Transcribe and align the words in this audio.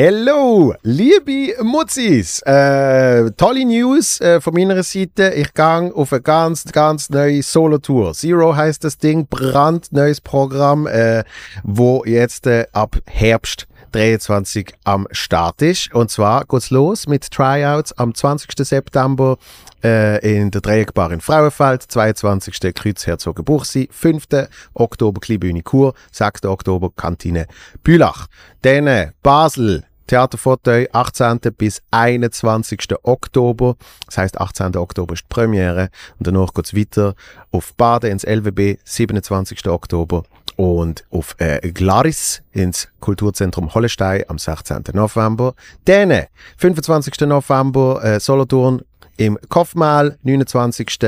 Hello, 0.00 0.76
liebe 0.82 1.56
Mutzis! 1.64 2.40
Äh, 2.42 3.32
tolle 3.32 3.64
News 3.64 4.20
äh, 4.20 4.40
von 4.40 4.54
meiner 4.54 4.80
Seite. 4.84 5.30
Ich 5.34 5.52
gehe 5.54 5.92
auf 5.92 6.12
eine 6.12 6.22
ganz, 6.22 6.66
ganz 6.66 7.10
neue 7.10 7.42
Solo-Tour. 7.42 8.14
Zero 8.14 8.54
heißt 8.54 8.84
das 8.84 8.98
Ding, 8.98 9.26
brandneues 9.26 10.20
Programm, 10.20 10.86
äh, 10.86 11.24
wo 11.64 12.04
jetzt 12.04 12.46
äh, 12.46 12.66
ab 12.72 12.96
Herbst 13.06 13.66
23 13.90 14.72
am 14.84 15.08
Start 15.10 15.62
ist. 15.62 15.92
Und 15.92 16.12
zwar 16.12 16.44
geht's 16.44 16.70
los 16.70 17.08
mit 17.08 17.28
Tryouts 17.28 17.92
am 17.98 18.14
20. 18.14 18.50
September 18.56 19.36
äh, 19.82 20.38
in 20.38 20.52
der 20.52 20.60
Dreieckbar 20.60 21.10
in 21.10 21.20
Frauenfeld, 21.20 21.82
22. 21.82 22.72
Kreuzherzogen 22.72 23.44
Buchsi, 23.44 23.88
5. 23.90 24.26
Oktober 24.74 25.20
Kleinbühne 25.20 25.62
Chur, 25.68 25.94
6. 26.12 26.44
Oktober 26.44 26.90
Kantine 26.94 27.46
Bülach. 27.82 28.28
Dann 28.62 28.86
äh, 28.86 29.10
Basel, 29.22 29.84
Theaterfauteuil 30.08 30.88
18. 30.92 31.38
bis 31.56 31.82
21. 31.92 32.80
Oktober. 33.04 33.76
Das 34.06 34.18
heißt 34.18 34.40
18. 34.40 34.76
Oktober 34.76 35.14
ist 35.14 35.22
die 35.22 35.28
Premiere 35.28 35.90
und 36.18 36.26
danach 36.26 36.52
geht's 36.52 36.74
weiter 36.74 37.14
auf 37.52 37.74
Baden 37.74 38.10
ins 38.10 38.24
LWB 38.24 38.78
27. 38.84 39.68
Oktober 39.68 40.24
und 40.56 41.04
auf 41.10 41.36
äh, 41.38 41.70
Glaris 41.70 42.42
ins 42.50 42.88
Kulturzentrum 42.98 43.74
Hollestein 43.74 44.24
am 44.28 44.38
16. 44.38 44.82
November. 44.92 45.54
Dann 45.84 46.24
25. 46.56 47.20
November 47.20 48.02
äh, 48.02 48.18
Solothurn 48.18 48.82
im 49.18 49.38
Kopfmal, 49.48 50.18
29. 50.22 50.98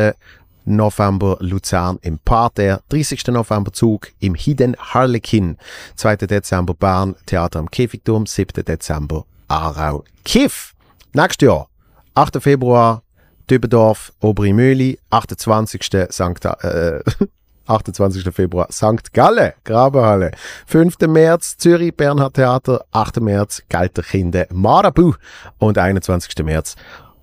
November 0.65 1.37
Luzern 1.41 1.99
im 2.03 2.19
Parterre, 2.19 2.83
30. 2.89 3.29
November 3.29 3.73
Zug 3.73 4.13
im 4.21 4.35
Hidden 4.35 4.77
Harlequin, 4.79 5.57
2. 5.97 6.17
Dezember 6.17 6.75
Bern 6.75 7.17
Theater 7.27 7.59
am 7.59 7.71
Käfigturm, 7.71 8.27
7. 8.27 8.65
Dezember 8.65 9.25
Aarau 9.49 10.05
Kiff. 10.25 10.75
Nächstes 11.13 11.47
Jahr, 11.47 11.69
8. 12.15 12.43
Februar 12.43 13.03
Dübendorf, 13.51 14.13
Oberimöli, 14.21 14.99
28. 15.11 15.83
St. 16.11 16.45
Äh, 16.63 17.01
28. 17.67 18.33
Februar 18.35 18.69
St. 18.71 19.13
Gallen, 19.13 19.53
Grabenhalle. 19.65 20.33
5. 20.67 20.99
März 21.09 21.57
Zürich, 21.57 21.97
Bernhard 21.97 22.35
Theater. 22.35 22.85
8. 22.93 23.21
März 23.21 23.63
Gelterkinde, 23.69 24.47
Marabu. 24.53 25.15
Und 25.59 25.79
21. 25.79 26.45
März 26.45 26.77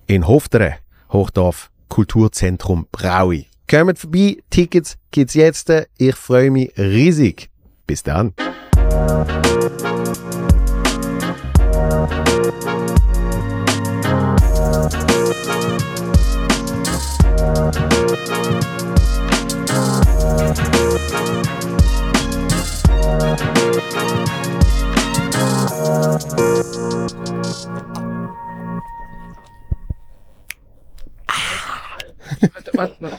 in 0.06 0.28
Hofteren, 0.28 0.76
Hochdorf, 1.12 1.70
Kulturzentrum 1.88 2.88
Braui. 2.92 3.48
Kommt 3.70 4.00
vorbei, 4.00 4.38
Tickets 4.50 4.98
gibt's 5.12 5.34
jetzt. 5.34 5.72
Ich 5.98 6.16
freue 6.16 6.52
mich 6.52 6.72
riesig. 6.78 7.50
Bis 7.86 8.04
dann. 8.04 8.34
Warte, 25.90 26.58
warte, 32.42 32.72
warte. 32.74 33.18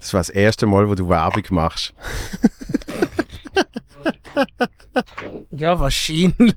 Das 0.00 0.12
war 0.12 0.20
das 0.20 0.30
erste 0.30 0.66
Mal, 0.66 0.88
wo 0.88 0.94
du 0.94 1.08
Werbung 1.08 1.44
machst. 1.50 1.94
Ja, 5.50 5.78
wahrscheinlich. 5.78 6.54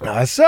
Also, 0.00 0.42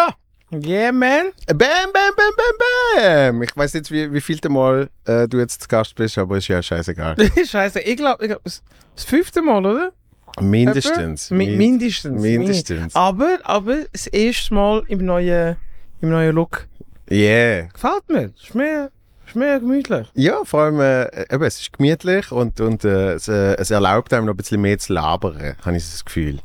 yeah, 0.53 0.93
man. 0.93 1.33
bam, 1.47 1.59
bam, 1.59 1.93
bam, 1.93 2.33
bam, 2.37 2.57
bam. 2.97 3.43
Ich 3.43 3.57
weiß 3.57 3.75
nicht, 3.75 3.91
wie, 3.91 4.13
wie 4.13 4.21
vielte 4.21 4.49
Mal 4.49 4.91
äh, 5.05 5.27
du 5.29 5.39
jetzt 5.39 5.63
zu 5.63 5.69
Gast 5.69 5.95
bist, 5.95 6.19
aber 6.19 6.37
ist 6.37 6.49
ja 6.49 6.63
scheißegal. 6.63 7.17
Scheiße, 7.47 7.81
ich 7.81 7.97
glaube, 7.97 8.25
ich 8.25 8.31
glaub, 8.31 8.43
das 8.45 8.63
fünfte 9.05 9.43
Mal, 9.43 9.65
oder? 9.67 9.93
Mindestens. 10.41 11.31
Mi 11.31 11.47
Min- 11.47 11.57
mindestens. 11.59 12.21
Mindestens. 12.23 12.95
Aber, 12.95 13.39
aber 13.45 13.79
das 13.93 14.07
erste 14.09 14.55
Mal 14.55 14.83
im 14.89 15.05
neuen, 15.05 15.57
im 16.01 16.11
neuen 16.11 16.35
Look. 16.35 16.67
Yeah. 17.11 17.69
Gefällt 17.73 18.09
mir. 18.09 18.33
Ist 18.43 18.55
mehr, 18.55 18.91
ist 19.27 19.37
mehr 19.37 19.61
gemütlich. 19.61 20.09
Ja, 20.15 20.45
vor 20.45 20.63
allem, 20.63 20.81
äh, 20.81 21.33
eben, 21.33 21.45
es 21.45 21.61
ist 21.61 21.73
gemütlich 21.73 22.31
und, 22.33 22.61
und 22.61 22.85
äh, 22.85 23.13
es, 23.15 23.29
äh, 23.29 23.55
es 23.57 23.71
erlaubt 23.71 24.13
einem 24.13 24.27
noch 24.27 24.35
ein 24.35 24.37
bisschen 24.37 24.61
mehr 24.61 24.79
zu 24.79 24.93
labern, 24.93 25.55
habe 25.65 25.77
ich 25.77 25.85
das 25.85 26.05
Gefühl. 26.05 26.41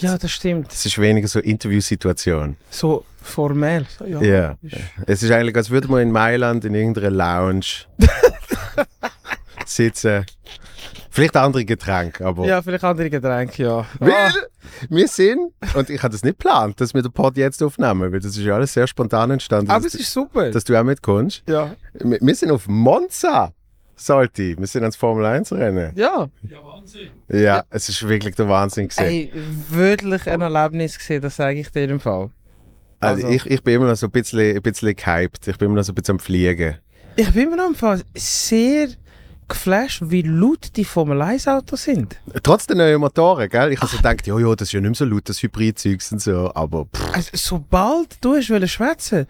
Ja, 0.00 0.16
das 0.18 0.30
stimmt. 0.30 0.72
Es 0.72 0.86
ist 0.86 0.98
weniger 0.98 1.28
so 1.28 1.38
Interviewsituation. 1.40 2.56
So 2.70 3.04
formell. 3.22 3.86
So, 3.98 4.04
ja. 4.04 4.20
Ja. 4.22 4.56
Ist- 4.62 4.76
Es 5.06 5.22
ist 5.22 5.30
eigentlich, 5.30 5.56
als 5.56 5.70
würde 5.70 5.88
man 5.88 6.02
in 6.02 6.10
Mailand 6.12 6.64
in 6.64 6.74
irgendeiner 6.74 7.10
Lounge 7.10 7.64
sitzen. 9.68 10.24
Vielleicht 11.10 11.36
andere 11.36 11.64
Getränke, 11.64 12.24
aber. 12.26 12.44
Ja, 12.46 12.60
vielleicht 12.60 12.84
andere 12.84 13.08
Getränke, 13.08 13.62
ja. 13.62 13.86
Weil 14.00 14.10
Ah, 14.12 14.32
wir 14.88 15.06
sind, 15.08 15.52
und 15.74 15.88
ich 15.90 16.02
habe 16.02 16.12
das 16.12 16.22
nicht 16.24 16.38
geplant, 16.38 16.80
dass 16.80 16.92
wir 16.92 17.02
den 17.02 17.12
Pod 17.12 17.36
jetzt 17.36 17.62
aufnehmen, 17.62 18.12
weil 18.12 18.18
das 18.20 18.36
ist 18.36 18.44
ja 18.44 18.54
alles 18.56 18.72
sehr 18.72 18.86
spontan 18.86 19.30
entstanden, 19.30 19.70
aber 19.70 19.84
dass, 19.84 19.94
es 19.94 20.00
ist 20.00 20.12
super. 20.12 20.50
dass 20.50 20.64
du 20.64 20.78
auch 20.78 20.84
mitkommst. 20.84 21.42
ja. 21.48 21.74
Wir, 21.94 22.18
wir 22.20 22.34
sind 22.34 22.50
auf 22.50 22.66
Monza, 22.66 23.52
Salti. 23.96 24.56
Wir 24.58 24.66
sind 24.66 24.82
ans 24.82 24.96
Formel 24.96 25.24
1 25.24 25.52
Rennen. 25.52 25.92
Ja. 25.94 26.28
Ja, 27.28 27.62
es 27.70 27.88
ist 27.88 28.06
wirklich 28.08 28.34
der 28.34 28.48
Wahnsinn 28.48 28.88
gewesen. 28.88 29.04
Ey, 29.04 29.32
wirklich 29.70 30.28
ein 30.28 30.40
Erlebnis 30.40 30.98
gesehen, 30.98 31.22
das 31.22 31.36
sage 31.36 31.60
ich 31.60 31.70
dir 31.70 31.88
im 31.88 32.00
Fall. 32.00 32.30
Also, 33.00 33.26
also- 33.26 33.28
ich, 33.36 33.46
ich 33.46 33.62
bin 33.62 33.74
immer 33.76 33.86
noch 33.88 33.96
so 33.96 34.06
ein 34.06 34.10
bisschen, 34.10 34.56
ein 34.56 34.62
bisschen 34.62 34.96
gehypt. 34.96 35.46
Ich 35.46 35.56
bin 35.58 35.66
immer 35.66 35.76
noch 35.76 35.84
so 35.84 35.92
ein 35.92 35.94
bisschen 35.94 36.14
am 36.16 36.18
Fliegen. 36.18 36.76
Ich 37.16 37.30
bin 37.32 37.50
mir 37.50 37.64
im 37.64 37.76
Fall 37.76 38.02
sehr 38.16 38.88
geflasht, 39.48 40.02
wie 40.06 40.22
laut 40.22 40.76
die 40.76 40.84
Formel 40.84 41.20
1 41.22 41.48
Autos 41.48 41.84
sind. 41.84 42.16
Trotz 42.42 42.66
der 42.66 42.76
neuen 42.76 43.00
Motoren, 43.00 43.48
gell? 43.48 43.72
Ich 43.72 43.80
habe 43.80 43.90
so 43.90 43.96
gedacht, 43.96 44.26
ja, 44.26 44.38
ja, 44.38 44.54
das 44.54 44.68
ist 44.68 44.72
ja 44.72 44.80
nicht 44.80 44.90
mehr 44.90 44.94
so 44.96 45.04
laut, 45.04 45.28
das 45.28 45.42
Hybridzeugs 45.42 46.12
und 46.12 46.20
so, 46.20 46.50
aber 46.54 46.86
pff, 46.86 47.14
Also, 47.14 47.30
sobald 47.34 48.16
du 48.24 48.34
hast 48.34 48.50
wollen 48.50 48.68
schwätzen, 48.68 49.26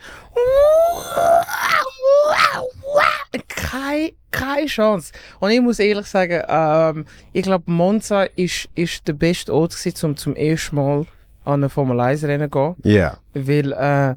keine, 3.49 4.13
keine 4.31 4.67
Chance. 4.67 5.13
Und 5.41 5.51
ich 5.51 5.61
muss 5.61 5.79
ehrlich 5.79 6.07
sagen, 6.07 6.43
ähm, 6.49 7.07
ich 7.33 7.43
glaube, 7.43 7.71
Monza 7.71 8.25
ist, 8.25 8.69
ist 8.75 9.07
der 9.09 9.15
beste 9.15 9.53
Ort 9.53 9.77
gewesen, 9.77 10.07
um 10.07 10.17
zum 10.17 10.37
ersten 10.37 10.77
Mal 10.77 11.07
an 11.45 11.65
ein 11.65 11.71
Formel 11.71 11.99
1 12.01 12.25
Rennen 12.25 12.51
zu 12.51 12.75
gehen. 12.83 12.93
ja. 12.95 13.17
Weil 13.35 13.73
äh, 13.73 14.15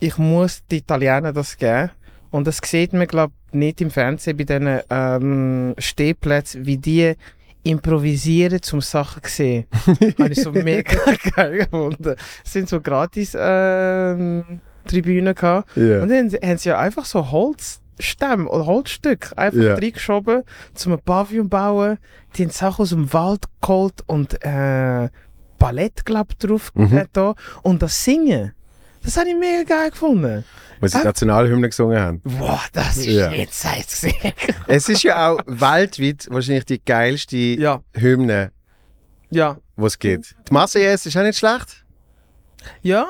ich 0.00 0.16
muss 0.16 0.62
die 0.70 0.78
Italiener 0.78 1.32
das 1.32 1.56
geben. 1.56 1.90
Und 2.30 2.46
das 2.46 2.58
sieht 2.64 2.92
man, 2.92 3.06
glaube 3.06 3.32
nicht 3.52 3.80
im 3.80 3.90
Fernsehen 3.90 4.36
bei 4.36 4.44
diesen 4.44 4.80
ähm, 4.90 5.74
Stehplätzen, 5.78 6.66
wie 6.66 6.76
die 6.76 7.14
improvisieren, 7.62 8.62
zum 8.62 8.80
Sachen 8.80 9.22
zu 9.24 9.30
sehen. 9.30 9.66
Habe 10.18 10.30
ich 10.30 10.40
so 10.42 10.52
mega 10.52 10.96
geil 11.34 11.58
gefunden. 11.58 12.14
Es 12.44 12.52
sind 12.52 12.68
so 12.68 12.80
gratis 12.80 13.36
ähm, 13.38 14.60
Tribünen 14.86 15.34
gehabt. 15.34 15.76
Ja. 15.76 16.02
Und 16.02 16.08
dann 16.10 16.30
haben 16.42 16.58
sie 16.58 16.68
ja 16.68 16.78
einfach 16.78 17.04
so 17.04 17.30
Holzstämme 17.30 18.48
oder 18.48 18.66
Holzstück 18.66 19.32
einfach 19.36 19.60
Ja. 19.60 19.74
reingeschoben, 19.74 20.42
zum 20.74 20.92
ein 20.94 21.00
Pavillon 21.00 21.48
bauen. 21.48 21.98
Die 22.36 22.44
haben 22.44 22.50
Sachen 22.50 22.82
aus 22.82 22.90
dem 22.90 23.12
Wald 23.12 23.44
geholt 23.60 24.02
und 24.06 24.42
äh, 24.44 25.08
Ballett, 25.58 26.04
glaub 26.04 26.28
ich, 26.30 26.38
drauf 26.38 26.70
Mhm. 26.74 27.04
da. 27.12 27.34
Und 27.62 27.82
das 27.82 28.02
Singen, 28.04 28.52
das 29.02 29.16
habe 29.16 29.28
ich 29.28 29.36
mega 29.36 29.64
geil 29.64 29.90
gefunden. 29.90 30.44
Wo 30.80 30.86
sie 30.86 30.96
Ah. 30.96 31.00
die 31.00 31.06
Nationalhymne 31.06 31.68
gesungen 31.68 31.98
haben. 32.00 32.20
Wow, 32.24 32.68
das 32.72 32.96
ist 32.98 33.06
Ja. 33.06 33.30
jetzt 33.30 33.62
gesehen. 33.88 34.14
Es 34.66 34.88
ist 34.88 35.02
ja 35.02 35.30
auch 35.30 35.40
weltweit 35.46 36.26
wahrscheinlich 36.30 36.64
die 36.66 36.82
geilste 36.84 37.36
ja, 37.36 37.80
Hymne, 37.94 38.52
ja, 39.30 39.56
die 39.76 39.84
es 39.84 39.98
gibt. 39.98 40.34
Die 40.48 40.52
Marseillaise 40.52 41.08
ist 41.08 41.16
auch 41.16 41.22
nicht 41.22 41.38
schlecht. 41.38 41.84
ja. 42.82 43.06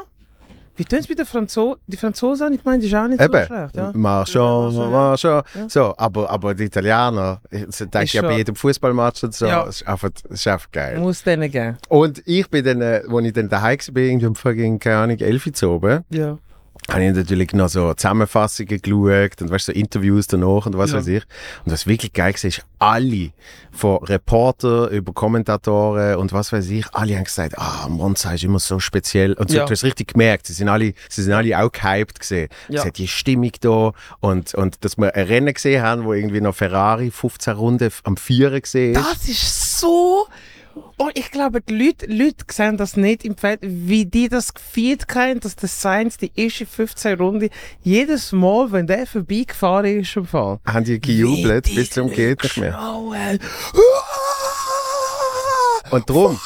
Wie 0.77 0.85
tun 0.85 1.01
es 1.01 1.09
bei 1.09 1.15
den 1.15 1.27
Franzosen? 1.27 1.81
Die 1.89 1.97
Franzosen, 1.97 2.53
ich 2.53 2.65
meine, 2.65 2.79
die 2.79 2.87
ist 2.87 2.95
auch 2.95 3.09
nicht 3.09 3.19
so 3.19 3.25
Eben. 3.25 3.47
schlecht. 3.47 3.75
Ja. 3.75 3.91
Marchons, 3.95 4.77
Ja, 4.77 4.87
Marchons. 4.89 5.45
ja. 5.53 5.69
So, 5.69 5.93
aber, 5.99 6.31
aber 6.31 6.55
die 6.55 6.67
Italiener, 6.67 7.41
ich 7.51 7.67
denke 7.79 8.03
Ist 8.05 8.13
ja 8.13 8.23
bei 8.23 8.37
jedem 8.37 8.55
Fußballmatch 8.55 9.25
und 9.25 9.35
so, 9.35 9.47
Ja. 9.47 9.65
ist 9.65 9.85
einfach, 9.89 10.11
ist 10.29 10.47
einfach 10.47 10.71
geil. 10.71 11.01
Muss 11.01 11.25
denen 11.25 11.51
geben. 11.51 11.79
Und 11.89 12.23
ich 12.29 12.49
bin 12.49 12.65
dann, 12.65 12.81
äh, 12.81 13.03
als 13.09 13.25
ich 13.27 13.33
dann 13.33 13.49
daheim 13.49 13.77
war, 13.91 13.97
irgendwie 14.03 14.27
um 14.27 14.37
fucking, 14.37 14.79
keine 14.79 14.97
Ahnung, 14.99 15.19
11 15.19 15.47
Uhr 15.49 15.53
zu 15.53 15.69
oben, 15.69 16.05
Ja. 16.11 16.39
Habe 16.89 17.05
ich 17.05 17.15
natürlich 17.15 17.53
noch 17.53 17.69
so 17.69 17.93
Zusammenfassungen 17.95 18.81
geschaut 18.81 19.43
und 19.43 19.51
weißt, 19.51 19.67
so 19.67 19.73
Interviews 19.73 20.27
danach 20.27 20.67
und 20.67 20.77
was 20.79 20.91
Ja. 20.93 20.99
weiß 20.99 21.07
ich. 21.09 21.23
Und 21.65 21.73
was 21.73 21.87
wirklich 21.87 22.13
geil 22.13 22.33
war, 22.35 22.45
ist, 22.45 22.63
alle, 22.79 23.31
von 23.73 24.03
Reporter 24.05 24.89
über 24.91 25.13
Kommentatoren 25.13 26.17
und 26.17 26.33
was 26.33 26.53
weiß 26.53 26.69
ich, 26.71 26.87
alle 26.95 27.17
haben 27.17 27.25
gesagt, 27.25 27.59
ah, 27.59 27.87
Monza 27.89 28.33
ist 28.33 28.45
immer 28.45 28.59
so 28.59 28.79
speziell. 28.81 29.35
Und 29.35 29.51
so, 29.51 29.59
Ja. 29.59 29.65
du 29.67 29.73
hast 29.73 29.85
richtig 29.85 30.13
gemerkt, 30.15 30.47
sie 30.47 30.53
sind 30.53 30.69
alle, 30.69 30.95
sie 31.09 31.23
sind 31.23 31.33
alle 31.33 31.59
auch 31.61 31.71
gehypt 31.71 32.21
gesehen. 32.21 32.49
Ja. 32.69 32.81
Es 32.81 32.87
hat 32.87 32.99
die 32.99 33.09
Stimmung 33.09 33.53
da 33.61 33.93
und, 34.21 34.55
und 34.55 34.85
dass 34.85 34.97
wir 34.97 35.15
ein 35.15 35.27
Rennen 35.27 35.53
gesehen 35.55 35.83
haben, 35.83 36.05
wo 36.05 36.13
irgendwie 36.15 36.41
noch 36.41 36.55
Ferrari 36.55 37.11
15 37.11 37.55
Runden 37.55 37.91
am 38.05 38.17
Vierer 38.17 38.61
gesehen 38.61 38.95
ist. 38.95 39.05
Das 39.05 39.29
ist 39.29 39.81
so. 39.81 40.27
Und 40.97 41.17
ich 41.19 41.31
glaube, 41.31 41.61
die 41.61 41.75
Leute, 41.87 42.07
Leute 42.07 42.45
sehen 42.51 42.77
das 42.77 42.97
nicht 42.97 43.25
im 43.25 43.37
Feld, 43.37 43.61
wie 43.63 44.05
die 44.07 44.29
das 44.29 44.53
gefeiert 44.55 45.05
haben, 45.15 45.41
dass 45.41 45.57
der 45.57 45.69
Sainz 45.69 46.17
die 46.17 46.33
erste 46.35 46.67
15 46.67 47.19
Runde 47.19 47.51
jedes 47.83 48.33
Mal, 48.33 48.73
wenn 48.73 48.87
der 48.87 49.07
vorbeigefahren 49.07 50.01
ist, 50.01 50.17
im 50.17 50.27
Fall. 50.27 50.59
haben 50.67 50.85
die 50.85 51.01
gejubelt 51.01 51.67
die 51.69 51.75
bis 51.75 51.91
zum 51.91 52.11
geht 52.11 52.43
nicht 52.43 52.57
mehr. 52.57 52.71
geschrauen. 52.73 53.39
Und 55.91 56.09
drum! 56.11 56.39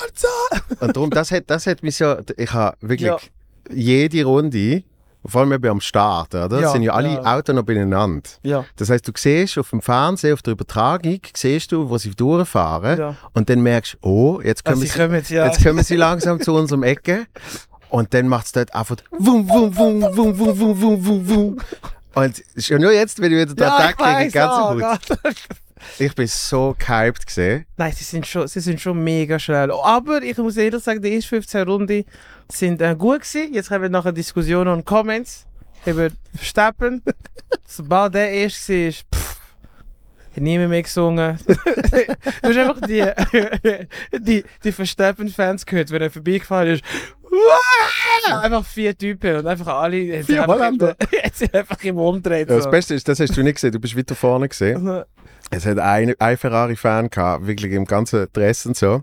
Und 0.80 0.96
darum, 0.96 1.10
das 1.10 1.30
hat, 1.32 1.44
das 1.48 1.66
hat 1.66 1.82
mich 1.82 1.96
so, 1.96 2.16
ich 2.36 2.52
habe 2.52 2.76
wirklich 2.80 3.08
Ja. 3.08 3.18
jede 3.72 4.24
Runde, 4.24 4.84
vor 5.24 5.42
allem 5.42 5.52
eben 5.52 5.68
am 5.68 5.80
Start, 5.80 6.34
oder? 6.34 6.60
Ja, 6.60 6.70
sind 6.70 6.82
ja 6.82 6.92
alle 6.92 7.14
ja. 7.14 7.36
Autos 7.36 7.54
noch 7.54 7.62
beieinander. 7.62 8.28
Ja. 8.42 8.64
Das 8.76 8.90
heißt, 8.90 9.06
du 9.06 9.12
siehst 9.16 9.56
auf 9.58 9.70
dem 9.70 9.80
Fernsehen, 9.80 10.34
auf 10.34 10.42
der 10.42 10.52
Übertragung, 10.52 11.20
siehst 11.34 11.72
du, 11.72 11.88
wo 11.88 11.98
sie 11.98 12.10
durchfahren 12.10 12.98
Ja. 12.98 13.14
und 13.32 13.48
dann 13.48 13.60
merkst 13.62 13.94
du, 13.94 14.08
oh, 14.08 14.40
jetzt 14.42 14.64
kommen, 14.64 14.80
Also, 14.80 14.92
sie, 14.92 14.98
kommen 14.98 15.14
jetzt, 15.14 15.30
ja. 15.30 15.46
jetzt 15.46 15.62
kommen 15.64 15.84
sie 15.84 15.96
langsam 15.96 16.40
zu 16.40 16.54
unserem 16.54 16.82
Ecke 16.82 17.26
und 17.88 18.12
dann 18.14 18.26
macht 18.28 18.46
es 18.46 18.52
dort 18.52 18.74
einfach 18.74 18.96
wum, 19.10 19.48
wum, 19.48 19.76
wum, 19.76 20.02
wum, 20.02 20.38
wum, 20.38 20.58
wum, 20.58 20.80
wum, 20.80 21.06
wum, 21.06 21.28
wum. 21.28 21.58
Und 22.14 22.42
schon 22.58 22.80
nur 22.80 22.92
jetzt, 22.92 23.20
wenn 23.20 23.32
ich 23.32 23.38
wieder 23.38 23.54
den 23.54 23.64
ja, 23.64 23.90
ich 23.90 23.96
kriege, 23.96 24.30
ganz 24.32 25.08
gut. 25.08 25.18
Ich 25.98 26.14
bin 26.14 26.26
so 26.26 26.74
gehypt 26.78 27.26
gesehen. 27.26 27.66
Nein, 27.76 27.92
sie 27.92 28.04
sind, 28.04 28.26
schon, 28.26 28.46
sie 28.48 28.60
sind 28.60 28.80
schon 28.80 29.02
mega 29.02 29.38
schnell. 29.38 29.70
Aber 29.70 30.22
ich 30.22 30.36
muss 30.38 30.56
ehrlich 30.56 30.82
sagen, 30.82 31.02
die 31.02 31.14
ersten 31.14 31.28
15 31.28 31.68
Runden 31.68 32.04
sind 32.50 32.80
äh, 32.82 32.94
gut 32.96 33.22
gewesen. 33.22 33.54
Jetzt 33.54 33.70
haben 33.70 33.82
wir 33.82 33.88
nachher 33.88 34.12
Diskussionen 34.12 34.72
und 34.72 34.84
Comments 34.84 35.46
über 35.86 36.08
Verstappen. 36.34 37.02
Sobald 37.66 38.14
der 38.14 38.30
erst 38.30 38.68
war, 38.68 38.76
ist, 38.76 39.04
pff, 39.14 39.40
hat 40.34 40.42
niemand 40.42 40.70
mehr 40.70 40.82
gesungen. 40.82 41.38
du 41.46 41.56
hast 42.42 42.56
einfach 42.56 42.80
die, 42.86 43.04
die, 44.18 44.44
die 44.64 44.72
Verstappen-Fans 44.72 45.66
gehört, 45.66 45.90
wenn 45.90 46.02
er 46.02 46.10
vorbeigefahren 46.10 46.68
ist. 46.68 46.84
Einfach 48.30 48.64
vier 48.64 48.96
Typen 48.96 49.36
und 49.36 49.46
einfach 49.46 49.66
alle. 49.66 50.22
Vier 50.22 50.46
Holländer. 50.46 50.96
sich 51.32 51.52
einfach 51.54 51.82
im 51.82 51.98
Umdrehen. 51.98 52.48
Ja, 52.48 52.56
das. 52.56 52.70
Beste 52.70 52.94
ist, 52.94 53.08
das 53.08 53.20
hast 53.20 53.36
du 53.36 53.42
nicht 53.42 53.54
gesehen, 53.54 53.72
du 53.72 53.80
bist 53.80 53.96
weiter 53.96 54.14
vorne 54.14 54.48
gesehen. 54.48 55.04
Es 55.54 55.66
hat 55.66 55.78
ein, 55.78 56.14
ein 56.18 56.36
Ferrari-Fan 56.38 57.10
gehabt, 57.10 57.46
wirklich 57.46 57.72
im 57.72 57.84
ganzen 57.84 58.26
Dress 58.32 58.64
und 58.64 58.74
so. 58.74 59.02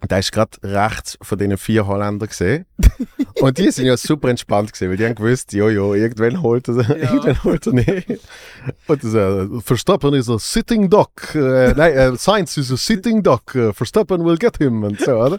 Und 0.00 0.10
der 0.10 0.20
ist 0.20 0.30
gerade 0.30 0.56
rechts 0.62 1.18
von 1.20 1.36
diesen 1.36 1.58
vier 1.58 1.84
Holländern 1.84 2.28
gesehen. 2.28 2.64
und 3.40 3.58
die 3.58 3.70
sind 3.72 3.86
ja 3.86 3.96
super 3.96 4.28
entspannt 4.28 4.72
gesehen, 4.72 4.90
weil 4.90 4.96
die 4.96 5.04
haben 5.04 5.16
gewusst, 5.16 5.52
jojo, 5.52 5.94
irgendwann 5.94 6.42
holt 6.42 6.68
er, 6.68 6.88
irgendwann 6.96 7.42
holt 7.42 7.66
er 7.66 7.72
nicht. 7.72 8.20
Und 8.86 9.02
so, 9.02 9.60
Verstappen 9.64 10.14
ist 10.14 10.28
a 10.28 10.38
sitting 10.38 10.88
duck. 10.88 11.34
Äh, 11.34 11.74
nein, 11.74 11.92
äh, 11.92 12.16
Sainz 12.16 12.56
is 12.56 12.70
a 12.70 12.76
sitting 12.76 13.20
duck. 13.20 13.52
Äh, 13.56 13.72
Verstappen 13.72 14.24
will 14.24 14.38
get 14.38 14.58
him 14.58 14.84
und 14.84 15.00
so, 15.00 15.12
oder? 15.12 15.38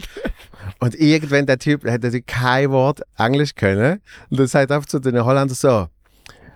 Und 0.80 0.96
irgendwann 0.96 1.46
der 1.46 1.60
Typ 1.60 1.86
natürlich 1.86 2.26
kein 2.26 2.72
Wort 2.72 3.02
Englisch 3.18 3.56
können. 3.56 4.02
Und 4.30 4.40
dann 4.40 4.48
sagt 4.48 4.70
er 4.70 4.78
einfach 4.78 4.90
zu 4.90 5.00
den 5.00 5.24
Holländern 5.24 5.56
so, 5.56 5.88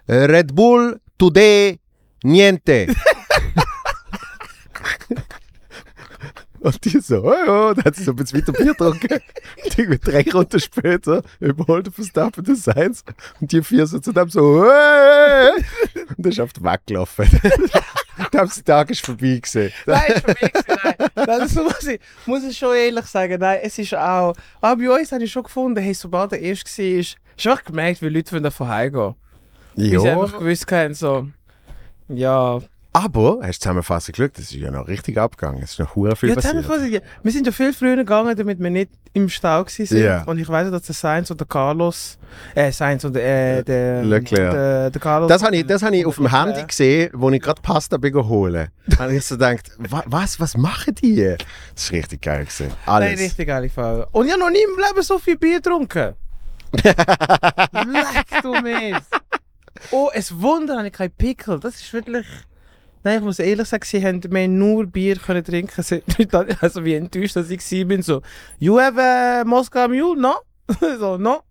Red 0.10 0.54
Bull 0.54 1.00
today 1.18 1.80
niente. 2.24 2.88
Und 6.60 6.84
die 6.86 7.00
so, 7.00 7.24
oh 7.24 7.32
ja, 7.32 7.74
dann 7.74 7.86
hat 7.86 7.96
sie 7.96 8.04
so 8.04 8.12
ein 8.12 8.16
bisschen 8.16 8.40
weiter 8.40 8.52
Bier 8.52 8.74
getrunken. 8.74 9.22
Und 9.64 9.78
irgendwie 9.78 10.00
drei 10.00 10.26
Runden 10.32 10.60
später 10.60 11.22
überholt 11.40 11.86
der 11.86 11.94
Verstappen 11.94 12.44
das 12.44 12.64
Seins. 12.64 13.04
Und 13.40 13.52
die 13.52 13.62
vier 13.62 13.86
so 13.86 14.00
zu 14.00 14.12
dem 14.12 14.30
so, 14.30 14.66
hey! 14.66 15.52
Und 16.10 16.18
dann 16.18 16.32
ist 16.32 16.40
auf 16.40 16.54
den 16.54 16.64
Weg 16.64 16.80
gelaufen. 16.88 17.28
da 18.32 18.40
haben 18.40 18.50
sie 18.50 18.62
den 18.64 18.66
Tag 18.66 18.90
ist 18.90 19.06
vorbei 19.06 19.40
gesehen. 19.42 19.72
Nein, 19.86 20.02
ist 20.16 20.28
mich 20.28 20.38
gewesen, 20.40 20.80
nein. 20.84 21.10
Das 21.28 21.56
muss 21.56 21.84
ich, 21.88 22.00
muss 22.26 22.44
ich 22.44 22.58
schon 22.58 22.76
ehrlich 22.76 23.06
sagen. 23.06 23.40
Nein, 23.40 23.60
es 23.62 23.78
ist 23.78 23.94
auch. 23.96 24.34
Aber 24.60 24.82
bei 24.82 25.00
uns 25.00 25.12
habe 25.12 25.24
ich 25.24 25.32
schon 25.32 25.44
gefunden, 25.44 25.82
hey, 25.82 25.94
sobald 25.94 26.32
der 26.32 26.42
erst 26.42 26.78
war, 26.78 26.86
ist 26.86 27.18
schon 27.38 27.52
einfach 27.52 27.66
gemerkt, 27.66 28.02
wie 28.02 28.10
Leute 28.10 28.32
von 28.32 28.42
davon 28.44 28.68
heimgehen. 28.68 29.16
Weil 29.76 29.86
sie 29.86 29.92
Ja, 29.92 30.20
einfach 30.22 30.40
gewusst 30.40 30.72
haben, 30.72 30.94
so. 30.96 31.28
Ja. 32.10 32.60
Aber, 33.04 33.40
hast 33.42 33.60
du 33.60 33.64
zusammenfassend 33.64 34.16
geschaut, 34.16 34.32
das 34.38 34.46
ist 34.46 34.54
ja 34.54 34.72
noch 34.72 34.88
richtig 34.88 35.18
abgegangen. 35.18 35.62
Es 35.62 35.72
ist 35.72 35.80
noch 35.80 35.96
hure 35.96 36.16
viel 36.16 36.30
ja 36.30 36.36
passiert. 36.36 36.66
ja. 36.92 37.00
Wir 37.22 37.32
sind 37.32 37.46
ja 37.46 37.52
viel 37.52 37.72
früher 37.72 37.96
gegangen, 37.96 38.36
damit 38.36 38.60
wir 38.60 38.70
nicht 38.72 38.90
im 39.14 39.30
Stau 39.30 39.66
waren. 39.66 39.98
Ja. 39.98 40.24
Und 40.24 40.40
ich 40.40 40.50
weiß, 40.50 40.72
dass 40.72 40.82
der 40.82 40.96
Sainz 40.96 41.30
und 41.30 41.40
der 41.40 41.48
Carlos. 41.48 42.18
Äh, 42.56 42.72
Sainz 42.72 43.04
und 43.04 43.14
der. 43.16 43.60
Äh, 43.60 43.64
der 43.64 44.04
Leclerc. 44.04 44.52
Der, 44.52 44.90
der 44.90 45.02
Carlos. 45.02 45.30
Das 45.30 45.44
habe 45.44 45.56
ich, 45.56 45.66
das 45.68 45.84
hab 45.84 45.94
ich 45.94 46.06
auf 46.06 46.16
dem 46.16 46.32
Handy 46.32 46.64
gesehen, 46.64 47.12
wo 47.14 47.30
ich 47.30 47.42
gerade 47.42 47.62
Pasta 47.62 47.98
bin 47.98 48.16
holen. 48.16 48.70
Da 48.88 48.98
habe 49.00 49.16
ich 49.16 49.26
so 49.26 49.36
gedacht, 49.36 49.72
wa, 49.78 50.04
was, 50.08 50.40
was 50.40 50.58
machen 50.58 50.96
die? 50.96 51.36
Das 51.76 51.84
ist 51.84 51.92
richtig 51.92 52.24
geil 52.24 52.46
gewesen. 52.46 52.68
Nein, 52.68 52.78
Alles. 52.86 53.20
richtig 53.20 53.48
geile 53.48 53.70
Frage. 53.70 54.08
Und 54.12 54.26
ich 54.26 54.32
habe 54.32 54.42
noch 54.42 54.50
nie 54.50 54.64
im 54.64 54.78
Leben 54.78 55.04
so 55.04 55.20
viel 55.20 55.38
Bier 55.38 55.58
getrunken. 55.58 56.16
Leck 56.84 58.42
du 58.42 58.60
mir. 58.62 59.02
Oh, 59.92 60.10
es 60.14 60.40
Wunder, 60.42 60.78
habe 60.78 60.88
ich 60.88 60.94
keinen 60.94 61.12
Pickel. 61.12 61.60
Das 61.60 61.76
ist 61.76 61.94
wirklich... 61.94 62.26
Nein, 63.04 63.20
ich 63.20 63.24
muss 63.24 63.40
ehrlich 63.40 63.68
sagen, 63.68 63.84
sie 63.86 64.04
haben 64.06 64.22
mehr 64.30 64.48
nur 64.48 64.86
Bier 64.86 65.18
können 65.18 65.44
trinken. 65.44 65.82
Sie- 65.84 66.04
Also 66.62 66.84
wie 66.84 66.96
enttäuscht, 66.96 67.36
dass 67.36 67.50
ich 67.50 67.60
war. 67.90 68.02
so, 68.02 68.22
you 68.60 68.80
have 68.80 69.00
a 69.02 69.44
Moscow 69.46 69.88
Mule, 69.88 70.20
no? 70.20 70.36
so, 71.00 71.18
no? 71.18 71.42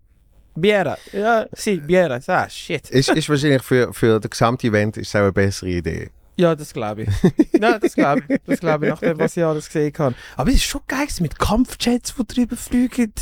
Biera. 0.55 0.97
Ja, 1.13 1.45
si, 1.53 1.77
Biera. 1.77 2.19
Ah, 2.27 2.49
shit. 2.49 2.89
Ist, 2.89 3.09
ist 3.09 3.29
wahrscheinlich 3.29 3.61
für, 3.61 3.93
für 3.93 4.19
das 4.19 4.29
gesamte 4.31 4.67
Event 4.67 4.97
ist 4.97 5.09
es 5.09 5.15
auch 5.15 5.19
eine 5.21 5.31
bessere 5.31 5.69
Idee. 5.69 6.09
Ja, 6.35 6.55
das 6.55 6.71
glaube 6.71 7.03
ich. 7.03 7.09
ja, 7.59 7.79
das 7.79 7.95
glaube 7.95 8.23
ich. 8.27 8.39
Das 8.45 8.59
glaube 8.59 8.85
ich, 8.85 8.91
nachdem, 8.91 9.19
was 9.19 9.35
ich 9.35 9.43
alles 9.43 9.67
gesehen 9.67 9.93
habe. 9.97 10.15
Aber 10.35 10.49
es 10.49 10.57
ist 10.57 10.63
schon 10.65 10.81
geil 10.87 11.07
mit 11.19 11.37
Kampfjets, 11.39 12.13
die 12.15 12.27
drüber 12.27 12.55
fliegen. 12.55 13.13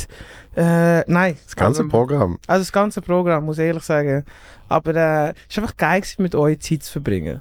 Äh, 0.54 1.00
nein. 1.10 1.36
Das 1.44 1.56
ganze 1.56 1.80
also, 1.80 1.90
Programm. 1.90 2.38
Also 2.46 2.60
das 2.60 2.72
ganze 2.72 3.00
Programm, 3.00 3.46
muss 3.46 3.58
ich 3.58 3.64
ehrlich 3.64 3.84
sagen. 3.84 4.24
Aber 4.68 4.94
äh, 4.94 5.30
es 5.30 5.34
ist 5.50 5.58
einfach 5.58 5.76
geil 5.76 6.02
mit 6.18 6.34
euch 6.34 6.60
Zeit 6.60 6.82
zu 6.82 6.92
verbringen. 6.92 7.40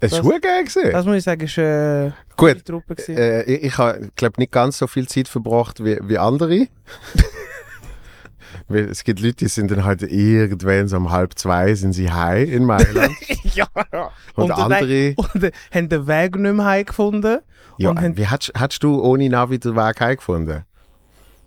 Es 0.00 0.12
das- 0.12 0.22
hure 0.22 0.40
geil 0.40 0.64
gewesen. 0.64 0.92
Das 0.92 1.04
muss 1.06 1.16
ich 1.16 1.24
sagen, 1.24 1.40
ist 1.42 1.58
äh, 1.58 2.10
Gut. 2.36 2.64
Truppe 2.64 2.94
gewesen. 2.94 3.16
Äh, 3.16 3.42
ich 3.44 3.64
ich 3.64 3.78
habe, 3.78 4.10
glaube 4.16 4.34
nicht 4.40 4.52
ganz 4.52 4.78
so 4.78 4.86
viel 4.86 5.08
Zeit 5.08 5.26
verbracht 5.28 5.82
wie, 5.84 5.98
wie 6.02 6.18
andere. 6.18 6.66
Es 8.70 9.02
gibt 9.02 9.20
Leute, 9.20 9.36
die 9.36 9.48
sind 9.48 9.70
dann 9.70 9.84
halt 9.84 10.02
irgendwann 10.02 10.88
so 10.88 10.98
um 10.98 11.10
halb 11.10 11.38
zwei 11.38 11.74
sind 11.74 11.94
sie 11.94 12.10
heim 12.10 12.48
in 12.50 12.64
Mailand. 12.64 13.14
ja. 13.54 13.66
Und, 14.34 14.48
dann- 14.50 14.72
andere... 14.72 15.14
Und 15.16 15.42
äh, 15.42 15.52
haben 15.72 15.88
den 15.88 16.06
Weg 16.06 16.36
nicht 16.36 16.54
mehr 16.54 16.64
heimgefunden. 16.66 17.38
Ja, 17.78 17.90
und 17.90 18.16
wie 18.18 18.26
hast, 18.26 18.52
hast 18.54 18.82
du 18.82 19.00
ohne 19.02 19.28
Navi 19.30 19.58
den 19.58 19.74
Weg 19.74 20.00
heimgefunden? 20.00 20.64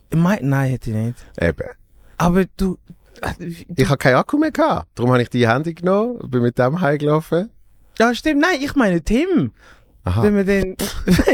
Ich 0.09 0.17
mein, 0.17 0.39
nein, 0.41 0.71
hätte 0.71 0.89
ich 0.89 0.95
nicht. 0.95 1.17
Eben. 1.39 1.69
Aber 2.17 2.45
du... 2.57 2.77
äh, 3.21 3.45
Ich 3.75 3.85
habe 3.87 3.97
keinen 3.97 4.15
Akku 4.15 4.37
mehr 4.37 4.51
gehabt. 4.51 4.87
Darum 4.95 5.11
habe 5.11 5.21
ich 5.21 5.29
die 5.29 5.47
Handy 5.47 5.73
genommen, 5.75 6.17
bin 6.27 6.41
mit 6.41 6.57
dem 6.57 6.81
heimgelaufen. 6.81 7.51
Ja, 7.99 8.13
stimmt. 8.15 8.41
Nein, 8.41 8.59
ich 8.61 8.75
meine 8.75 9.01
Tim. 9.01 9.51
Aha. 10.03 10.23
Wenn 10.23 10.35
wir 10.35 10.43
den... 10.43 10.75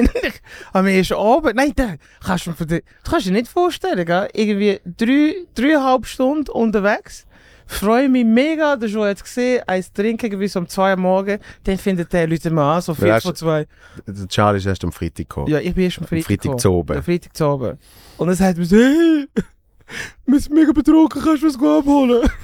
am 0.74 0.86
ersten 0.88 1.14
Abend... 1.14 1.56
Nein, 1.56 1.72
da 1.76 1.96
kannst 2.22 2.46
du, 2.46 2.50
mir 2.50 2.56
von 2.58 2.68
der- 2.68 2.82
du 3.04 3.12
kannst 3.12 3.26
dir 3.28 3.32
nicht 3.32 3.48
vorstellen, 3.48 4.06
gell? 4.06 4.28
Irgendwie 4.34 4.82
drei, 4.98 5.36
dreieinhalb 5.56 6.06
Stunden 6.06 6.50
unterwegs. 6.52 7.26
Freue 7.66 8.08
mich 8.10 8.26
mega, 8.26 8.76
das 8.76 8.92
schon 8.92 9.08
jetzt 9.08 9.24
gesehen. 9.24 9.62
Eins 9.68 9.92
trinken, 9.94 10.48
so 10.48 10.60
um 10.60 10.68
zwei 10.68 10.92
Uhr 10.92 10.98
morgen. 10.98 11.40
Dann 11.64 11.78
findet 11.78 12.12
der 12.12 12.28
Leute 12.28 12.50
mal 12.50 12.76
an, 12.78 12.82
so 12.82 12.94
vier 12.94 13.14
hast- 13.14 13.24
vor 13.24 13.36
zwei. 13.36 13.68
Der 14.06 14.28
Charlie 14.28 14.58
ist 14.60 14.66
erst 14.66 14.84
am 14.84 14.92
Freitag 14.92 15.30
gekommen. 15.30 15.48
Ja, 15.48 15.60
ich 15.60 15.74
bin 15.74 15.86
erst 15.86 16.00
am 16.00 16.08
Freitag. 16.08 16.26
Freitag 16.26 16.42
gekommen. 16.44 16.60
zu 16.60 16.72
oben. 16.74 16.94
Ja, 16.96 17.02
Freitag 17.02 17.36
zu 17.38 17.46
oben. 17.48 17.78
Und 18.18 18.28
dann 18.28 18.36
sagt 18.36 18.58
man 18.58 18.66
so, 18.68 18.76
hey, 18.78 19.28
wir 20.26 20.40
sind 20.40 20.54
mega 20.56 20.72
betrunken, 20.74 21.22
kannst 21.22 21.44
du 21.44 21.48
was 21.48 21.56
abholen? 21.56 22.30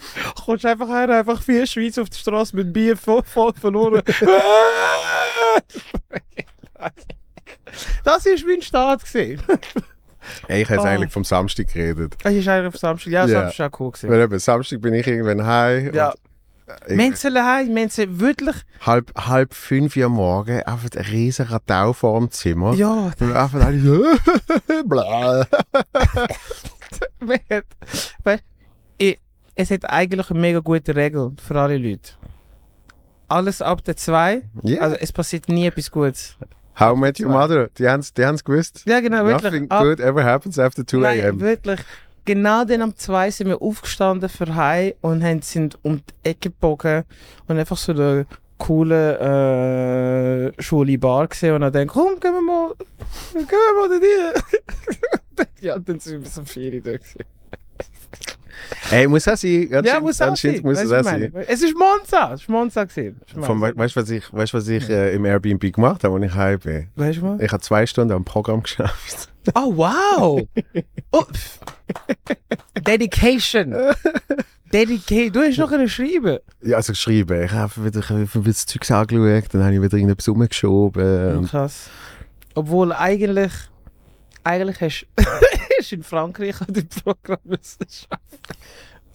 Kommst 0.44 0.64
einfach 0.66 0.88
her, 0.88 1.08
einfach 1.10 1.42
vier 1.42 1.66
Schweizer 1.66 2.02
auf 2.02 2.10
der 2.10 2.18
Straße 2.18 2.54
mit 2.56 2.72
Bier 2.72 2.96
voll, 2.96 3.22
voll 3.24 3.52
verloren. 3.54 4.02
das 8.04 8.24
war 8.24 8.46
mein 8.46 8.62
Start. 8.62 9.04
gewesen. 9.04 9.42
Ey, 10.46 10.62
ich 10.62 10.70
habe 10.70 10.80
Oh. 10.80 10.84
eigentlich 10.84 11.12
vom 11.12 11.24
Samstag 11.24 11.72
geredet. 11.72 12.14
Das 12.22 12.34
ist 12.34 12.46
eigentlich 12.48 12.74
auf 12.74 12.76
Samstag. 12.78 13.10
Ja, 13.12 13.26
Ja. 13.26 13.42
Samstag 13.42 13.72
war 13.72 13.80
cool. 13.80 13.92
gewesen. 13.92 14.10
Weil 14.10 14.20
eben, 14.22 14.38
Samstag 14.38 14.80
bin 14.80 14.94
ich 14.94 15.06
irgendwann 15.06 15.46
heim. 15.46 15.92
Ja. 15.94 16.12
ich- 16.86 16.96
Menschen 16.96 17.32
daheim, 17.34 17.72
Menschen 17.72 18.20
wirklich, 18.20 18.56
halb, 18.84 19.10
halb 19.16 19.54
fünf 19.54 19.96
Uhr 19.96 20.08
morgen, 20.10 20.62
einfach 20.64 20.88
ein 20.96 21.06
riesen 21.06 21.46
Radau 21.46 21.94
vor 21.94 22.18
dem 22.20 22.30
Zimmer. 22.30 22.74
ja, 22.74 23.10
Und 23.18 23.32
einfach 23.34 23.64
alle 23.64 23.80
so, 23.80 24.04
bla. 24.84 25.46
es 29.58 29.70
hat 29.70 29.84
eigentlich 29.90 30.30
eine 30.30 30.38
mega 30.38 30.60
gute 30.60 30.94
Regel 30.94 31.32
für 31.44 31.60
alle 31.60 31.76
Leute. 31.76 32.12
Alles 33.26 33.60
ab 33.60 33.84
der 33.84 33.96
2, 33.96 34.42
Ja. 34.62 34.80
also 34.80 34.96
es 34.98 35.12
passiert 35.12 35.48
nie 35.48 35.66
etwas 35.66 35.90
Gutes. 35.90 36.36
How 36.78 36.96
Met 36.96 37.18
Your 37.20 37.30
Mother, 37.30 37.68
die 37.76 37.88
haben 37.88 38.00
es 38.00 38.14
die 38.14 38.24
haben's 38.24 38.44
gewusst. 38.44 38.82
Ja, 38.86 39.00
genau, 39.00 39.24
wirklich. 39.26 39.52
Nothing 39.52 39.70
Ab- 39.70 39.82
good 39.82 40.00
ever 40.00 40.24
happens 40.24 40.58
after 40.58 40.86
2 40.86 40.98
Nein, 40.98 41.20
a.m. 41.20 41.40
wirklich. 41.40 41.80
Genau 42.24 42.64
dann 42.64 42.82
am 42.82 42.94
2 42.96 43.30
sind 43.32 43.48
wir 43.48 43.60
aufgestanden 43.60 44.28
für 44.28 44.54
Heim 44.54 44.92
und 45.00 45.24
haben, 45.24 45.42
sind 45.42 45.76
um 45.82 45.96
die 45.98 46.28
Ecke 46.30 46.50
gebogen 46.50 47.02
und 47.48 47.58
einfach 47.58 47.76
so 47.76 47.92
eine 47.92 48.26
coole 48.58 50.52
äh, 50.56 50.62
Schule 50.62 50.98
Bar 50.98 51.26
gesehen 51.28 51.54
und 51.54 51.62
dann 51.62 51.72
denkt, 51.72 51.94
komm, 51.94 52.20
gehen 52.20 52.32
wir 52.34 52.40
mal, 52.42 52.74
gehen 53.34 53.46
wir 53.48 53.88
mal 53.88 54.00
da 54.00 54.06
rein. 54.06 55.46
ja, 55.60 55.78
dann 55.78 55.98
sind 56.00 56.22
wir 56.22 56.30
so 56.30 56.44
vier 56.44 56.80
da 56.82 56.92
gewesen. 56.92 57.24
Ey, 58.90 59.06
muss 59.06 59.26
sein. 59.36 59.68
Ganz 59.68 59.86
Ja, 59.86 59.94
schön- 59.94 60.02
muss 60.02 60.20
auch 60.20 60.26
ganz 60.26 60.40
schön 60.40 60.64
Weißt 60.64 60.82
es 61.48 61.60
du, 61.60 61.66
ist 61.66 61.76
Monza, 61.76 62.32
es 62.34 62.40
ist 62.42 62.48
Monza 62.48 62.86
we 63.60 63.76
weißt 63.76 63.96
du, 63.96 64.00
was 64.00 64.10
ich, 64.10 64.32
weißt, 64.32 64.54
was 64.54 64.68
ich 64.68 64.88
äh, 64.88 65.14
im 65.14 65.24
Airbnb 65.24 65.72
gemacht 65.72 66.04
habe, 66.04 66.14
als 66.14 66.24
ich 66.24 66.34
heim 66.34 66.58
bin? 66.60 66.88
Weißt 66.96 67.18
du 67.18 67.24
mal? 67.24 67.42
Ich 67.42 67.52
habe 67.52 67.62
zwei 67.62 67.86
Stunden 67.86 68.12
am 68.12 68.24
Programm 68.24 68.62
geschafft. 68.62 69.28
Oh, 69.54 69.72
wow! 69.76 70.42
Oh. 71.12 71.24
Dedication! 72.86 73.74
Dedication. 74.72 75.32
Du 75.32 75.40
hast 75.40 75.58
noch 75.58 75.72
eine 75.72 75.88
schreiben. 75.88 76.38
Ja, 76.62 76.76
also 76.76 76.92
geschrieben. 76.92 77.42
Ich 77.42 77.52
habe 77.52 77.84
wieder, 77.84 78.00
ich 78.00 78.08
habe 78.10 78.28
wieder 78.34 78.44
das 78.44 78.66
Zeug 78.66 78.90
angeschaut, 78.90 79.54
dann 79.54 79.64
habe 79.64 79.74
ich 79.74 79.80
wieder 79.82 79.96
irgendetwas 79.96 80.28
rumgeschoben. 80.28 81.36
Und 81.38 81.48
Krass. 81.48 81.88
Obwohl 82.54 82.92
eigentlich, 82.92 83.52
eigentlich 84.44 84.80
hast 84.80 85.06
hast 85.78 85.92
in 85.92 86.02
Frankreich 86.02 86.60
an 86.60 86.72
dem 86.72 86.88
Programm 86.88 87.38
müssen 87.44 87.86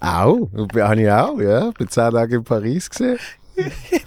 auch, 0.00 0.48
habe 0.82 1.02
ich 1.02 1.10
auch, 1.10 1.40
ja. 1.40 1.68
Ich 1.68 1.74
bin 1.74 1.88
zehn 1.88 2.10
Tage 2.10 2.36
in 2.36 2.44
Paris 2.44 2.88
Ich 3.56 4.02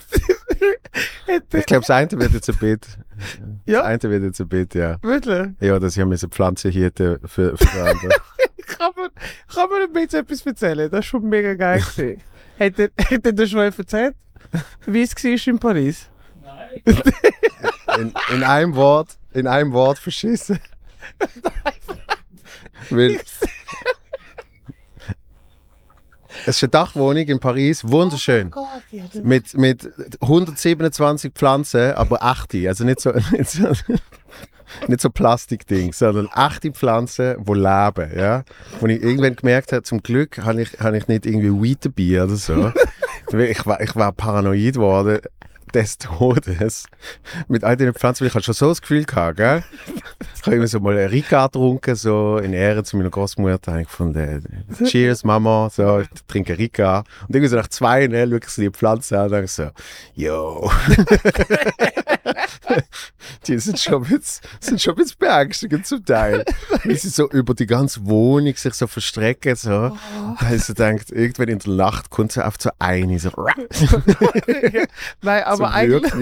glaube, 1.66 1.82
das 1.82 1.90
eine 1.90 2.12
wird 2.12 2.34
jetzt 2.34 2.50
ein 2.50 2.58
Bit. 2.58 2.88
Ja? 3.66 3.80
Das 3.80 3.88
eine 3.88 4.12
wird 4.12 4.24
jetzt 4.24 4.42
ein 4.42 4.48
Bit, 4.48 4.76
ja. 4.76 4.98
Wirklich? 5.02 5.50
Ja, 5.60 5.80
dass 5.80 5.96
ich 5.96 6.04
eine 6.04 6.18
Pflanze 6.18 6.70
hier 6.70 6.92
für, 6.96 7.20
für 7.26 7.58
die 7.58 7.80
anderen. 7.80 8.10
Kann 8.68 8.92
man, 8.96 9.10
kann 9.48 9.70
man 9.70 9.82
ein 9.82 9.94
bisschen 9.94 10.20
etwas 10.20 10.46
erzählen? 10.46 10.92
Das 10.92 10.94
war 10.98 11.02
schon 11.02 11.30
mega 11.30 11.54
geil. 11.54 11.82
Hat 12.60 12.80
er, 12.80 12.90
hat 12.98 13.26
er 13.26 13.32
dir 13.32 13.48
schon 13.48 13.62
erzählt, 13.62 14.16
wie 14.86 15.04
es 15.04 15.16
war 15.16 15.54
in 15.54 15.60
Paris? 15.60 16.10
in, 16.86 18.14
in 18.34 18.44
einem 18.44 18.76
Wort, 18.76 19.18
in 19.34 19.48
einem 19.48 19.74
Wort 19.74 20.00
verschissen. 20.00 20.60
Weil 22.89 23.15
es 26.46 26.55
ist 26.57 26.63
eine 26.63 26.69
Dachwohnung 26.69 27.24
in 27.24 27.39
Paris, 27.39 27.84
wunderschön. 27.84 28.51
Gott, 28.51 28.67
ja, 28.91 29.03
Mit, 29.24 29.57
mit 29.57 29.89
127 30.22 31.34
Pflanzen, 31.34 31.93
aber 31.93 32.22
echte. 32.22 32.67
Also 32.67 32.84
nicht 32.84 33.00
so, 33.00 33.12
nicht 33.31 33.50
so, 33.50 33.72
nicht 34.88 35.01
so 35.01 35.10
Plastikding, 35.10 35.93
sondern 35.93 36.29
echte 36.36 36.72
Pflanzen, 36.72 37.43
die 37.43 37.53
leben. 37.53 38.12
Ja? 38.17 38.43
Wo 38.79 38.88
ich 38.88 39.01
irgendwann 39.01 39.36
gemerkt 39.36 39.72
habe, 39.72 39.84
zum 39.84 40.01
Glück 40.01 40.39
habe 40.39 40.62
ich, 40.62 40.79
habe 40.79 40.98
ich 40.98 41.07
nicht 41.07 41.25
irgendwie 41.25 41.62
Weed 41.62 41.86
dabei 41.86 42.24
oder 42.24 42.36
so. 42.36 42.72
Ich, 43.29 43.65
war, 43.65 43.81
ich 43.81 43.93
war 43.93 44.13
paranoid 44.13 44.75
geworden 44.75 45.19
des 45.74 45.98
Todes 45.98 46.86
mit 47.48 47.64
all 47.64 47.78
diesen 47.78 47.94
Pflanzen, 47.94 48.22
weil 48.22 48.28
ich 48.30 48.36
hatte 48.36 48.46
schon 48.46 48.54
so 48.54 48.70
das 48.70 48.82
Gefühl 48.82 49.06
gehabt, 49.06 49.38
gell? 49.38 49.64
Ich 50.36 50.42
habe 50.46 50.56
immer 50.56 50.68
so 50.68 50.80
mal 50.80 50.98
einen 50.98 51.10
Ricard 51.10 51.54
getrunken, 51.54 51.96
so 51.96 52.38
in 52.38 52.54
Ehre 52.54 52.84
zu 52.84 52.98
meiner 52.98 53.10
Großmutter, 53.10 53.72
habe 53.72 53.82
ich 53.82 53.88
gefunden, 53.88 54.66
Cheers, 54.86 55.24
Mama, 55.24 55.70
so, 55.72 56.00
ich 56.00 56.08
trinke 56.28 56.58
Ricard. 56.58 57.08
Und 57.28 57.36
irgendwie 57.36 57.50
so 57.50 57.58
nach 57.58 57.68
zwei, 57.68 58.08
ne, 58.08 58.28
schaue 58.28 58.40
ich 58.40 58.56
die 58.56 58.70
Pflanze 58.70 59.18
an 59.20 59.26
und 59.26 59.32
denke 59.32 59.48
so, 59.48 59.70
yo. 60.16 60.72
die 63.48 63.60
sind 63.60 63.80
schon 63.80 64.04
ein 64.04 64.10
bisschen, 64.10 65.18
beängstigend 65.20 65.86
zum 65.86 66.04
Teil. 66.06 66.44
Wie 66.84 66.96
sie 66.96 67.10
so 67.10 67.30
über 67.30 67.54
die 67.54 67.66
ganze 67.66 68.06
Wohnung 68.06 68.56
sich 68.56 68.74
so 68.74 68.88
verstrecken, 68.88 69.56
so. 69.56 69.98
Da 70.40 70.54
ich 70.54 70.64
so 70.64 70.74
denkt, 70.74 71.12
irgendwann 71.12 71.50
in 71.50 71.60
der 71.60 71.74
Nacht 71.74 72.10
kommt 72.10 72.32
so 72.32 72.42
auf 72.42 72.56
so 72.60 72.70
eine, 72.80 73.20
so, 73.20 73.30
Nein, 75.22 75.44
aber 75.44 75.57
zum 75.58 75.66
eigentlich. 75.66 76.14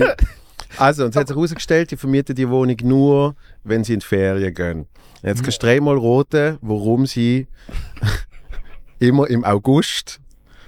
Also, 0.77 1.06
und 1.06 1.12
es 1.12 1.15
hat 1.15 1.27
sich 1.27 1.36
herausgestellt, 1.36 1.92
die 1.92 1.98
vermieten 1.98 2.36
die 2.36 2.50
Wohnung 2.50 2.75
nur, 2.84 3.36
wenn 3.63 3.84
sie 3.84 3.94
in 3.94 4.00
die 4.00 4.06
Ferien 4.06 4.54
gehen. 4.54 4.88
Jetzt 5.24 5.44
kannst 5.44 5.62
du 5.62 5.68
dreimal 5.68 5.98
roten, 5.98 6.58
warum 6.62 7.06
sie 7.06 7.48
immer 9.00 9.27
im 9.30 9.44
August 9.46 10.20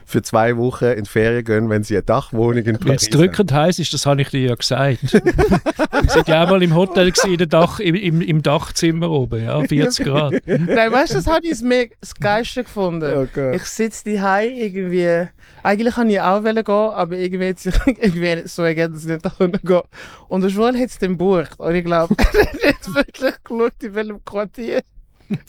für 0.07 0.21
zwei 0.21 0.55
Wochen 0.55 0.85
in 0.85 1.03
die 1.03 1.09
Ferien 1.09 1.43
gehen, 1.43 1.69
wenn 1.69 1.83
sie 1.83 1.95
eine 1.95 2.03
Dachwohnung 2.03 2.59
in 2.59 2.65
Wenn 2.65 2.79
Paris 2.79 3.03
es 3.03 3.09
drückend 3.09 3.51
heiß 3.51 3.77
ist, 3.77 3.93
das 3.93 4.05
habe 4.05 4.21
ich 4.21 4.29
dir 4.29 4.39
ja 4.39 4.55
gesagt. 4.55 4.99
Wir 5.11 6.09
sind 6.09 6.29
ja 6.29 6.45
auch 6.45 6.49
mal 6.49 6.63
im 6.63 6.73
Hotel 6.73 7.11
gewesen, 7.11 7.37
in 7.37 7.49
Dach, 7.49 7.81
im, 7.81 7.93
im, 7.93 8.21
im 8.21 8.41
Dachzimmer 8.41 9.11
oben, 9.11 9.43
ja, 9.43 9.61
40 9.61 10.05
Grad. 10.05 10.33
Nein, 10.45 10.93
weißt 10.93 11.11
du, 11.11 11.15
das 11.15 11.27
habe 11.27 11.45
ich 11.45 11.59
mega- 11.61 11.93
das 11.99 12.15
Geilste 12.15 12.63
gefunden. 12.63 13.11
Oh 13.17 13.27
Gott. 13.33 13.55
Ich 13.55 13.63
sitze 13.65 14.05
die 14.05 14.15
irgendwie. 14.15 15.27
Eigentlich 15.61 15.97
wollte 15.97 16.11
ich 16.11 16.21
auch 16.21 16.41
wollen 16.41 16.63
gehen, 16.63 16.73
aber 16.73 17.17
irgendwie 17.17 17.49
hat 17.49 17.59
sich 17.59 17.75
irgendwie 17.85 18.47
so 18.47 18.63
ergeben, 18.63 18.93
dass 18.93 19.03
ich 19.03 19.09
nicht 19.09 19.25
da 19.25 19.31
gehen 19.37 19.81
Und 20.29 20.41
der 20.41 20.49
Schwul 20.49 20.73
hat 20.79 20.89
es 20.89 20.99
dann 20.99 21.17
gebucht. 21.17 21.59
Und 21.59 21.75
ich 21.75 21.83
glaube, 21.83 22.15
er 22.17 22.41
hat 22.45 22.63
jetzt 22.63 22.95
wirklich 22.95 23.33
geschaut, 23.43 23.83
in 23.83 23.93
welchem 23.93 24.23
Quartier. 24.23 24.83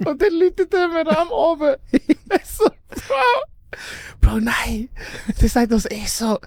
Und 0.05 0.21
dann 0.21 0.33
läutet 0.33 0.75
er 0.75 0.89
mir 0.89 1.17
am 1.17 1.29
oben. 1.31 1.77
Ich 1.93 2.19
so, 2.45 2.65
Bro, 2.65 3.45
Bro, 4.21 4.41
nein. 4.41 4.89
Der 5.41 5.49
sagt 5.49 5.73
uns 5.73 5.87
eh 5.91 6.05
so, 6.07 6.39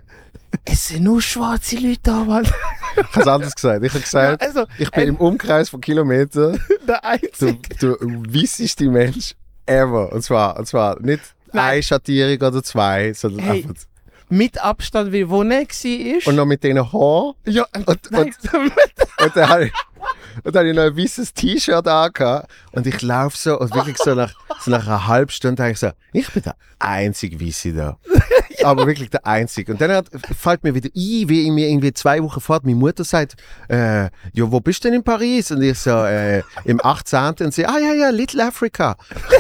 es 0.65 0.87
sind 0.89 1.03
nur 1.03 1.21
schwarze 1.21 1.77
Leute 1.77 1.99
da, 2.03 2.23
Mann. 2.23 2.43
Ich 2.43 3.03
habe 3.03 3.21
es 3.21 3.27
anders 3.27 3.55
gesagt. 3.55 3.83
Ich 3.85 3.91
habe 3.93 4.01
gesagt, 4.01 4.41
Also, 4.41 4.65
ich 4.77 4.91
bin 4.91 5.07
im 5.09 5.15
Umkreis 5.15 5.69
von 5.69 5.79
Kilometern 5.81 6.59
der 6.69 6.85
der, 6.87 7.05
Einzige. 7.05 7.59
der 7.81 7.91
weisseste 8.01 8.85
Mensch 8.89 9.33
ever. 9.65 10.11
Und 10.11 10.21
zwar, 10.23 10.57
und 10.59 10.67
zwar 10.67 10.99
nicht 11.01 11.21
Nein. 11.53 11.65
eine 11.65 11.83
Schattierung 11.83 12.47
oder 12.47 12.63
zwei, 12.63 13.13
sondern 13.13 13.45
Hey. 13.45 13.63
einfach. 13.63 13.75
Mit 14.29 14.61
Abstand, 14.63 15.11
wie 15.11 15.27
wo 15.29 15.43
er 15.43 15.49
war. 15.49 16.27
Und 16.27 16.35
noch 16.35 16.45
mit 16.45 16.63
diesen 16.63 16.79
Haaren. 16.93 17.33
ja, 17.45 17.65
Und, 17.85 18.11
nein, 18.11 18.33
und 18.53 19.35
dann 19.35 19.49
habe 19.49 19.65
ich, 19.65 19.73
und 20.43 20.55
dann 20.55 20.61
habe 20.61 20.69
ich 20.69 20.75
noch 20.75 20.83
ein 20.83 20.97
weißes 20.97 21.33
T-Shirt 21.33 21.87
angehabt 21.87 22.51
und 22.71 22.87
ich 22.87 23.01
laufe 23.01 23.37
so 23.37 23.59
und 23.59 23.73
wirklich 23.73 23.97
so 23.97 24.15
nach, 24.15 24.33
so 24.59 24.71
nach 24.71 24.85
einer 24.85 25.07
halben 25.07 25.31
Stunde 25.31 25.61
denke 25.61 25.73
ich 25.73 25.79
so, 25.79 25.91
ich 26.13 26.29
bin 26.31 26.43
der 26.43 26.55
einzige 26.79 27.39
Weisse 27.39 27.73
da. 27.73 27.97
Aber 28.63 28.85
wirklich 28.85 29.09
der 29.09 29.25
einzige. 29.25 29.71
Und 29.71 29.81
dann 29.81 29.91
hat, 29.91 30.07
fällt 30.37 30.63
mir 30.63 30.75
wieder 30.75 30.89
ein, 30.89 31.29
wie 31.29 31.45
ich 31.45 31.51
mir 31.51 31.67
irgendwie 31.67 31.93
zwei 31.93 32.21
Wochen 32.21 32.39
fort, 32.39 32.63
meine 32.63 32.77
Mutter 32.77 33.03
sagt, 33.03 33.35
äh, 33.69 34.03
ja, 34.03 34.11
wo 34.33 34.59
bist 34.59 34.83
du 34.83 34.89
denn 34.89 34.99
in 34.99 35.03
Paris? 35.03 35.51
Und 35.51 35.63
ich 35.63 35.79
so, 35.79 36.03
äh, 36.03 36.43
im 36.65 36.79
18. 36.83 37.35
Und 37.39 37.53
sie, 37.53 37.65
ah 37.65 37.79
ja, 37.79 37.93
ja, 37.93 38.09
Little 38.09 38.45
Africa. 38.45 38.97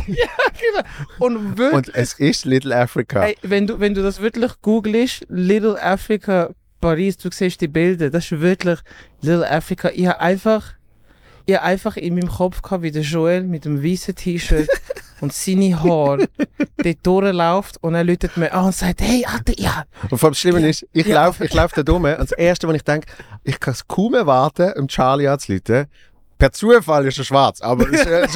und 1.19 1.57
wirklich. 1.57 1.73
Und 1.73 1.95
es 1.95 2.13
ist 2.13 2.45
Little 2.45 2.75
Africa. 2.75 3.25
Ey, 3.25 3.37
wenn 3.43 3.67
du, 3.67 3.79
wenn 3.79 3.93
du 3.93 4.01
das 4.01 4.21
wirklich 4.21 4.53
googelst, 4.61 5.25
Little 5.29 5.81
Africa 5.81 6.49
Paris, 6.81 7.17
du 7.17 7.29
siehst 7.31 7.61
die 7.61 7.67
Bilder, 7.67 8.09
das 8.09 8.31
ist 8.31 8.41
wirklich 8.41 8.79
Little 9.21 9.49
Africa. 9.49 9.91
Ich 9.93 10.07
habe 10.07 10.19
einfach, 10.19 10.73
ich 11.51 11.57
hab 11.57 11.63
einfach 11.65 11.97
in 11.97 12.15
meinem 12.15 12.29
Kopf 12.29 12.61
gehabt, 12.61 12.83
wie 12.83 12.91
der 12.91 13.01
Joel 13.03 13.43
mit 13.43 13.65
dem 13.65 13.83
weißen 13.83 14.15
T-Shirt 14.15 14.67
und 15.21 15.33
seine 15.33 15.81
Haare 15.83 16.27
dort 16.77 16.97
durchläuft 17.03 17.77
und 17.83 17.93
er 17.95 18.03
läutet 18.03 18.37
mir 18.37 18.51
an 18.53 18.65
und 18.65 18.75
sagt, 18.75 19.01
hey, 19.01 19.25
Alter, 19.25 19.53
ja, 19.57 19.83
Und 20.09 20.17
vor 20.17 20.27
allem 20.27 20.31
das 20.33 20.39
Schlimme 20.39 20.67
ist, 20.67 20.85
ich 20.93 21.05
Ja. 21.05 21.25
laufe 21.25 21.45
ich 21.45 21.53
lauf 21.53 21.71
da 21.73 21.83
dumm 21.83 22.05
und 22.05 22.17
das 22.19 22.31
Erste, 22.31 22.67
was 22.67 22.75
ich 22.75 22.83
denke, 22.83 23.07
ich 23.43 23.59
kann 23.59 23.73
es 23.73 23.87
kaum 23.87 24.13
erwarten, 24.15 24.73
um 24.77 24.87
Charlie 24.87 25.27
anzuleiten. 25.27 25.85
Per 26.37 26.51
Zufall 26.51 27.05
ist 27.05 27.19
er 27.19 27.23
schwarz, 27.23 27.61
aber 27.61 27.85
es 27.93 28.01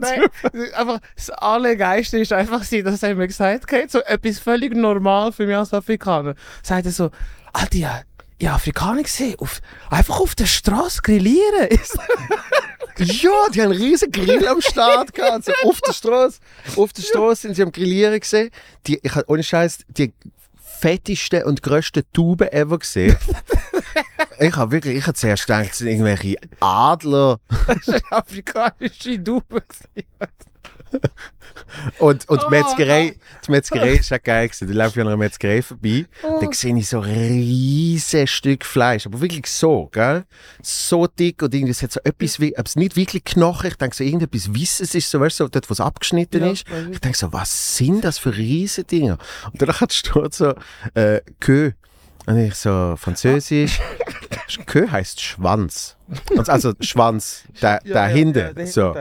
Nein, 0.00 0.20
einfach 0.74 0.98
das 1.14 1.30
Allergeiste 1.30 2.18
ist 2.18 2.32
einfach, 2.32 2.64
sie, 2.64 2.82
dass 2.82 3.02
er 3.04 3.14
mir 3.14 3.28
gesagt 3.28 3.70
hat, 3.70 3.90
so 3.90 4.00
etwas 4.00 4.40
völlig 4.40 4.74
normal 4.74 5.30
für 5.30 5.46
mich 5.46 5.54
als 5.56 5.72
Afrikaner. 5.72 6.34
Sagt 6.64 6.86
er 6.86 6.92
so, 6.92 7.10
Alter, 7.52 8.02
ja, 8.40 8.54
Afrikaner 8.54 9.02
gesehen, 9.02 9.36
auf, 9.38 9.60
einfach 9.90 10.20
auf 10.20 10.34
der 10.34 10.46
Straße 10.46 11.02
grillieren. 11.02 11.68
Ja, 12.98 13.30
die 13.52 13.60
haben 13.60 13.72
einen 13.72 13.80
riesen 13.82 14.10
Grill 14.10 14.48
am 14.48 14.62
Start 14.62 15.12
gehabt. 15.12 15.44
So 15.44 15.52
auf 15.64 15.80
der 15.82 15.92
Straße. 15.92 16.38
Auf 16.76 16.94
der 16.94 17.02
Straße 17.02 17.42
sind 17.42 17.54
sie 17.54 17.62
am 17.62 17.70
Grillieren 17.70 18.18
gesehen. 18.18 18.48
Die, 18.86 18.98
ich 19.02 19.14
habe 19.14 19.28
ohne 19.28 19.42
Scheiß 19.42 19.80
die 19.88 20.14
fettesten 20.56 21.42
und 21.44 21.62
grössten 21.62 22.04
Tauben 22.12 22.48
ever 22.48 22.78
gesehen. 22.78 23.16
ich 24.38 24.56
habe 24.56 24.72
wirklich, 24.72 24.96
ich 24.96 25.06
habe 25.06 25.14
zuerst 25.14 25.46
gedacht, 25.46 25.68
es 25.72 25.78
sind 25.78 25.88
irgendwelche 25.88 26.36
Adler. 26.60 27.38
afrikanische 28.10 29.18
Dube. 29.18 29.62
Und, 31.98 32.28
und 32.28 32.44
Oh, 32.44 32.50
Metzgerei, 32.50 33.16
die 33.46 33.50
Metzgerei 33.50 33.94
ist 33.94 34.12
auch 34.12 34.22
geil 34.22 34.48
gewesen. 34.48 34.68
Ich 34.68 34.74
laufe 34.74 35.00
an 35.00 35.08
einer 35.08 35.16
Metzgerei 35.16 35.62
vorbei. 35.62 36.06
Oh. 36.22 36.38
Dann 36.40 36.52
sehe 36.52 36.76
ich 36.76 36.88
so 36.88 37.00
ein 37.00 37.10
riesiges 37.10 38.30
Stück 38.30 38.64
Fleisch. 38.64 39.06
Aber 39.06 39.20
wirklich 39.20 39.46
so, 39.46 39.88
gell? 39.92 40.24
So 40.62 41.06
dick 41.06 41.42
und 41.42 41.54
irgendwie, 41.54 41.72
es 41.72 41.82
hat 41.82 41.92
so 41.92 42.00
etwas 42.04 42.40
wie, 42.40 42.54
es 42.54 42.76
nicht 42.76 42.96
wirklich 42.96 43.24
Knochen. 43.24 43.68
Ich 43.68 43.76
denke 43.76 43.96
so, 43.96 44.04
irgendetwas 44.04 44.54
Wisses 44.54 44.94
ist 44.94 45.10
so, 45.10 45.20
weißt 45.20 45.40
du, 45.40 45.44
so 45.44 45.48
dort, 45.48 45.68
wo 45.68 45.72
es 45.72 45.80
abgeschnitten 45.80 46.42
Ja, 46.44 46.50
ist. 46.52 46.66
ich. 46.90 47.00
Denke 47.00 47.18
so, 47.18 47.32
was 47.32 47.76
sind 47.76 48.04
das 48.04 48.18
für 48.18 48.36
riesige 48.36 48.86
Dinger? 48.86 49.18
Und 49.52 49.60
danach 49.60 49.82
steht 49.90 50.34
so, 50.34 50.54
äh, 50.94 51.20
Queue. 51.40 51.74
Und 52.26 52.38
ich 52.38 52.54
so, 52.54 52.94
Französisch. 52.96 53.80
Queue 54.66 54.90
heißt 54.90 55.20
Schwanz. 55.20 55.96
Also 56.46 56.72
Schwanz, 56.80 57.44
da, 57.60 57.78
dahinter. 57.80 58.52
so. 58.66 58.94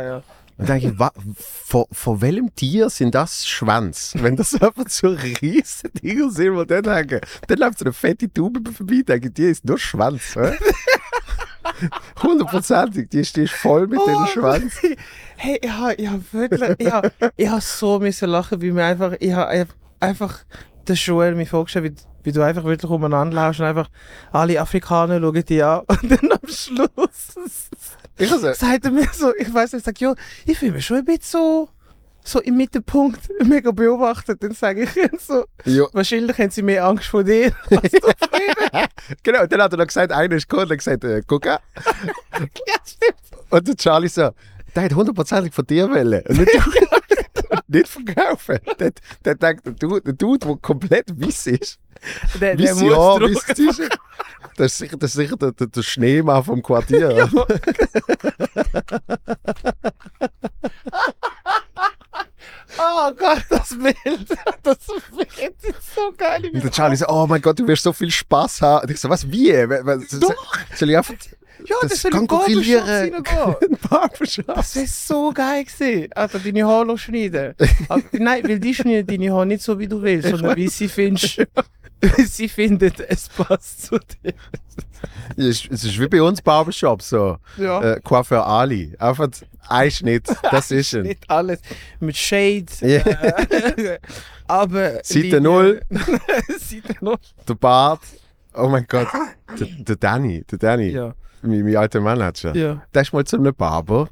Und 0.57 0.69
denke 0.69 0.87
ich, 0.87 0.99
wa, 0.99 1.11
vor, 1.35 1.87
vor 1.91 2.21
welchem 2.21 2.53
Tier 2.55 2.89
sind 2.89 3.13
das 3.13 3.45
Schwanz? 3.45 4.13
Wenn 4.17 4.37
das 4.37 4.53
einfach 4.61 4.87
so 4.87 5.07
riesige 5.09 5.89
Dinger 6.01 6.31
sind, 6.31 6.57
die 6.57 6.65
dann 6.67 6.93
hängen. 6.93 7.19
Dann 7.47 7.57
läuft 7.57 7.79
so 7.79 7.85
eine 7.85 7.93
fette 7.93 8.31
Tube 8.31 8.69
vorbei, 8.73 9.01
denke 9.05 9.27
ich, 9.27 9.33
die 9.33 9.43
ist 9.43 9.65
nur 9.65 9.77
Schwanz. 9.77 10.35
Hundertprozentig, 12.23 13.09
die 13.09 13.19
ist, 13.19 13.37
voll 13.51 13.87
mit 13.87 13.99
dem 14.05 14.15
Oh, 14.15 14.25
Schwanz. 14.27 14.75
Hey, 15.37 15.59
ich 15.61 15.69
habe 15.69 15.93
ich 15.95 16.07
hab 16.07 16.33
wirklich, 16.33 16.75
ich 16.77 16.89
habe 16.89 17.11
ich 17.35 17.49
hab 17.49 17.61
so 17.61 17.99
müssen 17.99 18.29
lachen, 18.29 18.61
wie 18.61 18.71
mir 18.71 18.85
einfach, 18.85 19.15
ich 19.19 19.33
habe 19.33 19.67
einfach 19.99 20.45
den 20.87 20.95
Joel 20.95 21.35
mir 21.35 21.45
vorgestellt, 21.45 21.93
wie, 22.23 22.29
wie 22.29 22.31
du 22.31 22.41
einfach 22.41 22.63
wirklich 22.63 22.89
umeinander 22.89 23.35
laufst 23.35 23.59
und 23.59 23.65
einfach 23.65 23.89
alle 24.31 24.61
Afrikaner 24.61 25.19
schauen 25.19 25.43
dich 25.43 25.61
an 25.61 25.81
und 25.87 26.09
dann 26.09 26.31
am 26.31 26.47
Schluss 26.47 27.67
Ich 28.17 28.31
also, 28.31 28.53
sagt 28.53 28.85
er 28.85 28.91
mir 28.91 29.07
so, 29.13 29.33
ich 29.35 29.53
weiß 29.53 29.73
nicht, 29.73 29.85
sagt, 29.85 29.99
ja, 29.99 30.13
ich 30.45 30.57
fühle 30.57 30.73
mich 30.73 30.85
schon 30.85 30.97
ein 30.97 31.05
bisschen 31.05 31.23
so, 31.23 31.69
so 32.23 32.41
im 32.41 32.57
Mittelpunkt 32.57 33.29
mega 33.45 33.71
beobachtet. 33.71 34.41
Dann 34.41 34.53
sage 34.53 34.83
ich 34.83 34.95
ihm 34.95 35.17
so, 35.19 35.45
ja, 35.65 35.85
wahrscheinlich 35.93 36.37
haben 36.37 36.49
sie 36.49 36.61
mehr 36.61 36.85
Angst 36.85 37.07
vor 37.07 37.23
dir. 37.23 37.51
als 37.69 37.91
du 37.91 37.99
genau, 39.23 39.45
dann 39.45 39.61
hat 39.61 39.73
er 39.73 39.77
noch 39.77 39.87
gesagt, 39.87 40.11
einer 40.11 40.35
ist 40.35 40.49
gekommen 40.49 40.63
und 40.67 40.71
hat 40.71 40.77
gesagt, 40.79 41.03
äh, 41.03 41.21
guck 41.25 41.47
an. 41.47 41.59
ja, 42.41 42.75
stimmt. 42.85 43.15
Und 43.49 43.67
der 43.67 43.75
Charlie 43.75 44.09
so, 44.09 44.31
der 44.75 44.83
hat 44.83 44.93
hundertprozentig 44.93 45.53
von 45.53 45.65
dir 45.65 45.89
wollen. 45.89 46.23
Und 46.27 46.37
nicht, 46.37 46.51
nicht 47.67 47.87
verkaufen. 47.87 48.59
Der, 48.79 48.91
der 49.23 49.35
denkt, 49.35 49.65
der 49.65 49.73
Dude, 49.73 50.01
der 50.01 50.13
Dude, 50.13 50.45
der 50.45 50.55
komplett 50.57 51.09
weiss 51.19 51.47
ist. 51.47 51.79
Der, 52.39 52.55
der 52.55 52.67
Weiss 52.67 52.81
muss 52.81 52.91
ja, 52.91 52.97
weiss 52.97 53.45
T-Shirt. 53.45 53.97
Das 54.57 54.73
ist 54.73 54.77
sicher, 54.77 54.97
das 54.97 55.11
ist 55.11 55.15
sicher 55.15 55.37
der, 55.37 55.51
der, 55.51 55.67
der 55.67 55.81
Schneemann 55.81 56.43
vom 56.43 56.61
Quartier. 56.61 57.29
Oh 62.77 63.11
Gott, 63.13 63.43
das 63.49 63.77
Bild. 63.77 64.29
Das 64.63 64.77
Bild 65.15 65.63
ist 65.63 65.95
so 65.95 66.13
geil. 66.17 66.49
Und 66.53 66.63
der 66.63 66.71
Charlie 66.71 66.95
so, 66.95 67.07
oh 67.07 67.25
mein 67.27 67.41
Gott, 67.41 67.59
du 67.59 67.67
wirst 67.67 67.83
so 67.83 67.93
viel 67.93 68.11
Spaß 68.11 68.61
haben. 68.61 68.83
Und 68.83 68.91
ich 68.91 68.99
so, 68.99 69.09
was, 69.09 69.29
wie? 69.31 69.51
Doch. 70.19 70.57
Soll 70.75 70.89
ich 70.89 70.97
einfach 70.97 71.13
Ja, 71.67 71.75
das, 71.81 72.01
das 72.01 72.11
kann 72.11 72.21
im 72.21 72.27
Barbershop 72.27 72.61
grillieren. 72.61 74.45
Das 74.47 74.75
wäre 74.75 74.87
so 74.87 75.31
geil 75.33 75.63
gewesen. 75.65 76.09
Also 76.13 76.39
deine 76.39 76.65
Haare 76.65 76.85
noch 76.85 76.97
schneiden. 76.97 77.55
Aber, 77.89 78.03
nein, 78.11 78.43
weil 78.47 78.59
die 78.59 78.73
schneiden 78.73 79.07
deine 79.07 79.33
Haare 79.33 79.45
nicht 79.45 79.61
so, 79.61 79.77
wie 79.79 79.87
du 79.87 80.01
willst, 80.01 80.29
sondern 80.29 80.55
wie 80.55 80.67
sie 80.67 80.87
findest. 80.87 81.41
Sie 82.25 82.49
findet, 82.49 82.99
es 82.99 83.29
passt 83.29 83.85
zu 83.87 83.97
dir. 83.97 84.33
Es 85.37 85.45
ist, 85.45 85.71
es 85.71 85.83
ist 85.85 85.99
wie 85.99 86.07
bei 86.07 86.21
uns 86.21 86.41
Barbershop 86.41 87.01
so. 87.01 87.37
Ja. 87.57 87.81
Äh, 87.81 88.01
Coiffeur 88.01 88.45
Ali. 88.45 88.95
Einfach 88.99 89.29
ein 89.67 89.91
Schnitt, 89.91 90.27
das 90.51 90.71
ist 90.71 90.93
er. 90.93 91.03
Nicht 91.03 91.29
alles. 91.29 91.59
Mit 91.99 92.15
Shade. 92.15 92.65
Ja. 92.81 92.99
Äh, 92.99 93.99
aber. 94.47 95.03
Seite 95.03 95.41
null. 95.41 95.81
Seite 96.59 96.95
null. 97.01 97.17
Der 97.47 97.55
Bart. 97.55 98.01
Oh 98.53 98.67
mein 98.67 98.85
Gott. 98.87 99.07
Der, 99.59 99.67
der 99.67 99.95
Danny, 99.95 100.43
der 100.49 100.57
Danny, 100.57 100.89
Ja. 100.89 101.13
Mein, 101.47 101.63
mein 101.63 101.75
alter 101.77 102.01
Manager. 102.01 102.55
Ja. 102.55 102.81
Der 102.93 103.01
ist 103.01 103.13
mal 103.13 103.23
zu 103.25 103.37
einem 103.37 103.53
Barber. 103.53 104.09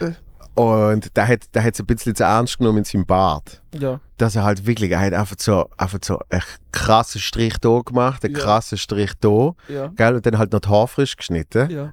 Äh. 0.00 0.12
Und 0.54 1.16
der 1.16 1.28
hat 1.28 1.54
der 1.54 1.62
hat 1.64 1.74
es 1.74 1.80
ein 1.80 1.86
bisschen 1.86 2.14
zu 2.14 2.24
ernst 2.24 2.58
genommen 2.58 2.78
in 2.78 2.84
seinem 2.84 3.06
Bart. 3.06 3.62
Ja. 3.78 4.00
Dass 4.18 4.36
er 4.36 4.44
halt 4.44 4.66
wirklich, 4.66 4.90
er 4.90 5.00
hat 5.00 5.14
einfach 5.14 5.36
so, 5.38 5.70
einfach 5.78 6.00
so 6.04 6.20
einen 6.28 6.42
krassen 6.72 7.20
Strich 7.20 7.54
da 7.60 7.80
gemacht, 7.80 8.24
einen 8.24 8.34
Ja. 8.34 8.40
krassen 8.40 8.76
Strich 8.76 9.12
da. 9.20 9.54
Ja. 9.68 9.86
Gell? 9.96 10.16
Und 10.16 10.26
dann 10.26 10.38
halt 10.38 10.52
noch 10.52 10.60
die 10.60 10.68
Haare 10.68 10.88
frisch 10.88 11.16
geschnitten. 11.16 11.70
Ja. 11.70 11.92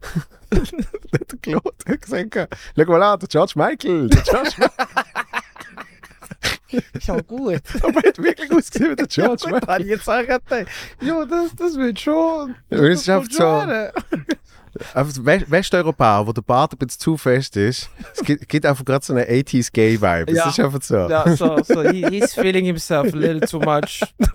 der 0.51 1.39
Claude 1.41 1.71
hat 1.87 2.01
gesagt, 2.01 2.57
schau 2.75 2.85
mal 2.85 3.03
an, 3.03 3.19
der 3.19 3.29
George 3.29 3.53
Michael. 3.55 4.09
Der 4.09 4.21
George 4.23 4.49
Ist 6.93 7.09
auch 7.09 7.25
gut. 7.25 7.61
Aber 7.81 8.03
er 8.03 8.09
hat 8.09 8.17
wirklich 8.17 8.51
ausgesehen 8.51 8.91
wie 8.91 8.95
der 8.97 9.07
George 9.07 9.43
ja, 9.45 9.51
Michael. 9.51 9.77
Michael. 9.77 9.87
Jetzt 9.87 10.05
sagen 10.05 10.65
ja, 10.99 11.25
das, 11.25 11.55
das 11.55 11.75
wird 11.77 11.99
schon. 11.99 12.55
Ja, 12.69 12.77
ist 12.79 13.07
das 13.07 13.15
einfach 13.15 13.29
wird 13.29 13.37
schon 13.37 14.27
West- 14.93 15.49
Westeuropäer, 15.51 16.27
wo 16.27 16.31
der 16.33 16.41
Bart 16.41 16.73
ein 16.73 16.77
bisschen 16.77 16.99
zu 16.99 17.17
fest 17.17 17.55
ist. 17.57 17.89
Es 18.13 18.21
gibt, 18.23 18.47
gibt 18.49 18.65
einfach 18.65 18.85
gerade 18.85 19.05
so 19.05 19.13
einen 19.13 19.25
80s 19.25 19.69
Gay-Vibe. 19.71 20.33
Ja. 20.33 20.45
Es 20.47 20.51
ist 20.57 20.59
einfach 20.63 20.81
so. 20.81 20.95
Ja, 21.09 21.35
so, 21.35 21.57
so, 21.63 21.81
he, 21.83 22.05
he's 22.09 22.33
feeling 22.33 22.65
himself 22.65 23.13
a 23.13 23.17
little 23.17 23.41
too 23.41 23.59
much. 23.59 24.01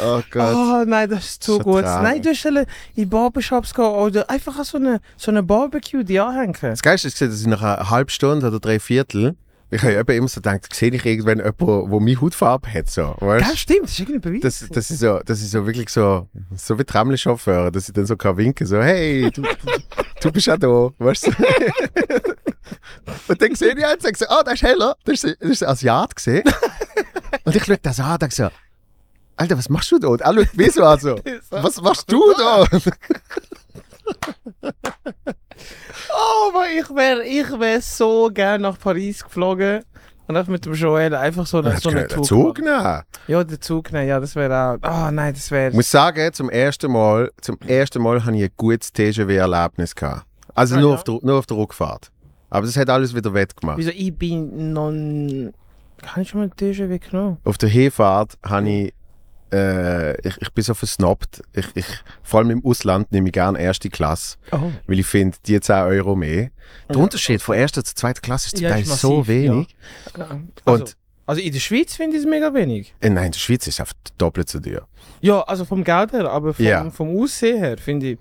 Oh 0.00 0.20
Gott. 0.30 0.54
Oh 0.54 0.84
nein, 0.86 1.08
das 1.08 1.24
ist 1.24 1.42
zu 1.42 1.54
Schon 1.54 1.62
gut. 1.62 1.82
traurig. 1.84 2.02
Nein, 2.02 2.22
du 2.22 2.34
sollst 2.34 2.68
in 2.94 3.08
Barbershops 3.08 3.72
gehen 3.72 3.86
oder 3.86 4.28
einfach 4.28 4.62
so 4.62 4.76
eine, 4.76 5.00
so 5.16 5.30
eine 5.30 5.42
Barbecue 5.42 6.04
die 6.04 6.20
anhängen. 6.20 6.54
Das 6.60 6.82
Geilste 6.82 7.08
ist, 7.08 7.18
dass 7.20 7.40
ich 7.40 7.46
nach 7.46 7.62
einer 7.62 7.88
halben 7.88 8.10
Stunde 8.10 8.46
oder 8.48 8.60
drei 8.60 8.78
Viertel, 8.80 9.34
ich 9.70 9.82
habe 9.82 9.94
eben 9.94 10.12
immer 10.12 10.28
so 10.28 10.40
gedacht, 10.40 10.72
sehe 10.74 10.90
ich 10.90 11.04
irgendwann 11.04 11.38
jemanden, 11.38 11.90
der 11.90 12.00
meine 12.00 12.20
Hautfarbe 12.20 12.72
hat. 12.72 12.88
So, 12.88 13.14
weißt? 13.18 13.46
Ja, 13.46 13.56
stimmt, 13.56 13.84
das 13.84 13.90
ist 13.92 14.00
irgendwie 14.00 14.18
Beweis. 14.18 14.40
Das, 14.40 14.68
das, 14.68 14.90
ist 14.90 15.00
so, 15.00 15.20
das 15.24 15.40
ist 15.40 15.50
so 15.50 15.66
wirklich 15.66 15.90
so, 15.90 16.26
so 16.56 16.78
wie 16.78 16.84
Tramli-Chauffeur, 16.84 17.70
dass 17.70 17.88
ich 17.88 17.94
dann 17.94 18.06
so 18.06 18.16
kann 18.16 18.36
winken, 18.36 18.66
so, 18.66 18.80
hey, 18.80 19.30
du, 19.30 19.42
du 20.20 20.32
bist 20.32 20.48
auch 20.48 20.56
da, 20.56 20.90
weißt 20.98 21.26
du? 21.26 21.30
Und 23.28 23.42
dann 23.42 23.54
sehe 23.54 23.74
ich 23.76 23.84
einen 23.84 23.94
und 23.94 24.02
sage 24.02 24.16
so, 24.16 24.26
ah, 24.28 24.42
der 24.42 24.54
ist 24.54 24.62
heller, 24.62 24.96
das 25.04 25.24
ist, 25.24 25.36
das 25.40 25.50
ist 25.50 25.62
ein 25.62 25.70
Asiat 25.70 26.16
gesehen. 26.16 26.44
Und 27.44 27.56
ich 27.56 27.64
schaue 27.64 27.78
das 27.78 28.00
an 28.00 28.12
und 28.12 28.22
denke 28.22 28.34
so, 28.34 28.48
Alter, 29.36 29.58
was 29.58 29.68
machst 29.68 29.92
du 29.92 29.98
da? 29.98 30.08
Und 30.08 30.20
er 30.20 30.34
schaut 30.34 30.56
mich 30.56 30.72
so 30.72 30.84
an, 30.84 30.98
so, 30.98 31.16
was 31.50 31.80
machst 31.80 32.10
du 32.10 32.34
da? 32.36 32.66
Oh, 36.10 36.50
aber 36.50 36.66
ich 36.68 36.88
wäre 36.94 37.24
ich 37.24 37.58
wär 37.60 37.80
so 37.80 38.30
gerne 38.32 38.62
nach 38.62 38.78
Paris 38.78 39.22
geflogen 39.24 39.82
und 40.26 40.36
einfach 40.36 40.52
mit 40.52 40.64
dem 40.64 40.74
Joel 40.74 41.14
einfach 41.14 41.46
so, 41.46 41.58
eine, 41.58 41.76
so 41.78 41.88
einen 41.90 42.06
Den 42.08 42.22
Zug. 42.24 42.58
Nehmen. 42.58 43.02
Ja, 43.28 43.44
den 43.44 43.60
Zug 43.60 43.92
nehmen, 43.92 44.08
ja, 44.08 44.20
das 44.20 44.34
wäre 44.36 44.78
auch. 44.82 44.86
Ah, 44.88 45.10
nein, 45.10 45.32
das 45.34 45.50
wäre. 45.50 45.68
Ich 45.70 45.74
muss 45.74 45.90
sagen, 45.90 46.32
zum 46.32 46.50
ersten 46.50 46.92
Mal, 46.92 47.30
zum 47.40 47.58
ersten 47.66 48.02
Mal 48.02 48.24
habe 48.24 48.36
ich 48.36 48.42
ein 48.44 48.50
gutes 48.56 48.92
TGW-Erlebnis 48.92 49.94
gehabt. 49.94 50.26
Also 50.54 50.76
Ah, 50.76 50.80
nur, 50.80 50.90
ja? 50.90 50.94
auf 50.96 51.04
der, 51.04 51.18
nur 51.22 51.38
auf 51.38 51.46
der 51.46 51.56
Rückfahrt. 51.56 52.10
Aber 52.50 52.66
das 52.66 52.76
hat 52.76 52.88
alles 52.90 53.14
wieder 53.14 53.32
wettgemacht. 53.32 53.78
Wieso, 53.78 53.90
ich 53.90 54.14
bin 54.16 54.72
noch. 54.72 54.90
Kann 54.90 56.22
ich 56.22 56.28
schon 56.28 56.40
mal 56.40 56.50
TGW 56.50 56.98
genommen? 56.98 57.38
Auf 57.44 57.58
der 57.58 57.68
Hinfahrt 57.68 58.38
habe 58.44 58.68
ich, 58.68 58.94
äh, 59.52 60.20
ich, 60.26 60.36
ich 60.40 60.52
bin 60.52 60.64
so 60.64 60.74
versnobbt. 60.74 61.42
Ich, 61.54 61.66
ich, 61.74 61.86
vor 62.22 62.40
allem 62.40 62.50
im 62.50 62.64
Ausland 62.64 63.10
nehme 63.12 63.28
ich 63.28 63.32
gerne 63.32 63.60
erste 63.60 63.88
Klasse, 63.90 64.36
Oh. 64.52 64.70
weil 64.86 64.98
ich 64.98 65.06
finde, 65.06 65.36
die 65.46 65.58
10 65.60 65.74
Euro 65.76 66.14
mehr. 66.16 66.50
Der 66.88 66.96
Ja. 66.96 67.02
Unterschied 67.02 67.40
von 67.42 67.56
erster 67.56 67.82
zu 67.84 67.94
zweiter 67.94 68.20
Klasse 68.20 68.48
ist 68.48 68.60
Ja, 68.60 68.70
Teil 68.70 68.82
ist 68.82 68.98
so 69.00 69.18
massiv, 69.18 69.28
wenig. 69.28 69.76
Ja. 70.16 70.24
Also, 70.64 70.82
Und 70.84 70.96
also 71.26 71.40
in 71.42 71.52
der 71.52 71.60
Schweiz 71.60 71.94
finde 71.94 72.16
ich 72.16 72.22
es 72.24 72.28
mega 72.28 72.52
wenig. 72.54 72.94
äh, 73.00 73.10
nein, 73.10 73.26
in 73.26 73.32
der 73.32 73.38
Schweiz 73.38 73.66
ist 73.66 73.74
es 73.74 73.80
einfach 73.80 73.94
doppelt 74.16 74.48
so 74.48 74.60
teuer. 74.60 74.86
Ja, 75.20 75.40
also 75.42 75.64
vom 75.64 75.82
Geld 75.84 76.12
her, 76.12 76.30
aber 76.30 76.54
vom, 76.54 76.64
Ja. 76.64 76.90
vom 76.90 77.18
Aussehen 77.20 77.58
her 77.58 77.76
finde 77.78 78.12
ich, 78.12 78.18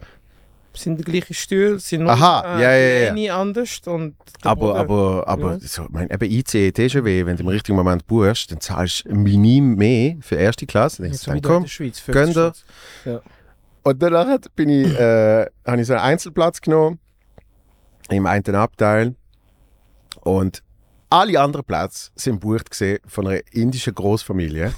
sind 0.78 1.00
die 1.00 1.04
gleichen 1.04 1.34
Stühle, 1.34 1.80
sind 1.80 2.04
nur 2.04 2.12
Aha, 2.12 2.58
äh, 2.58 2.62
ja, 2.62 2.72
ja, 2.76 3.06
ja. 3.08 3.13
nie 3.13 3.30
anders 3.30 3.80
und 3.86 4.16
Aber, 4.44 4.68
Boden- 4.74 4.80
aber, 4.80 5.28
aber 5.28 5.52
Ja. 5.54 5.60
so, 5.62 5.86
mein, 5.90 6.10
eben 6.10 6.32
IC, 6.32 6.74
TGW, 6.74 7.26
wenn 7.26 7.36
du 7.38 7.44
im 7.44 7.50
richtigen 7.50 7.76
Moment 7.78 8.06
buchst, 8.08 8.52
dann 8.52 8.60
zahlst 8.62 9.06
du 9.06 9.16
minim 9.16 9.76
mehr 9.76 10.16
für 10.22 10.36
erste 10.36 10.66
Klasse. 10.66 11.02
Dann 11.02 11.12
denkst 11.12 11.26
du, 11.26 11.32
in 11.32 11.42
komm, 11.42 11.68
Schweiz, 11.68 12.02
gönn 12.06 12.34
dir. 12.34 12.54
50 12.54 12.63
Stutz. 13.02 13.22
Und 13.84 14.02
danach 14.04 14.38
bin 14.56 14.70
ich, 14.70 14.88
äh, 15.00 15.46
habe 15.66 15.82
ich 15.82 15.88
so 15.88 15.94
einen 15.94 16.02
Einzelplatz 16.04 16.60
genommen 16.62 17.00
im 18.10 18.26
einen 18.26 18.56
Abteil 18.56 19.16
und 20.22 20.62
alle 21.10 21.40
anderen 21.40 21.66
Plätze 21.66 22.12
sind 22.16 22.40
bucht 22.42 22.70
gesehen 22.70 23.00
von 23.08 23.28
einer 23.28 23.40
indischen 23.52 23.96
Großfamilie, 23.96 24.74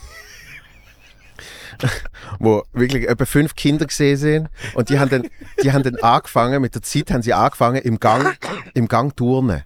wo 2.40 2.64
wirklich 2.74 3.08
etwa 3.08 3.26
fünf 3.26 3.56
Kinder 3.56 3.86
gesehen 3.86 4.18
sind 4.18 4.50
und 4.74 4.90
die 4.90 5.00
haben 5.00 5.10
dann, 5.10 5.28
die 5.64 5.72
haben 5.72 5.84
dann 5.84 5.96
angefangen 5.98 6.62
mit 6.62 6.76
der 6.76 6.82
Zeit 6.82 7.12
haben 7.12 7.22
sie 7.22 7.34
angefangen 7.34 7.82
im 7.82 8.00
Gang, 8.00 8.38
im 8.74 8.88
Gang 8.88 9.16
turnen. 9.16 9.64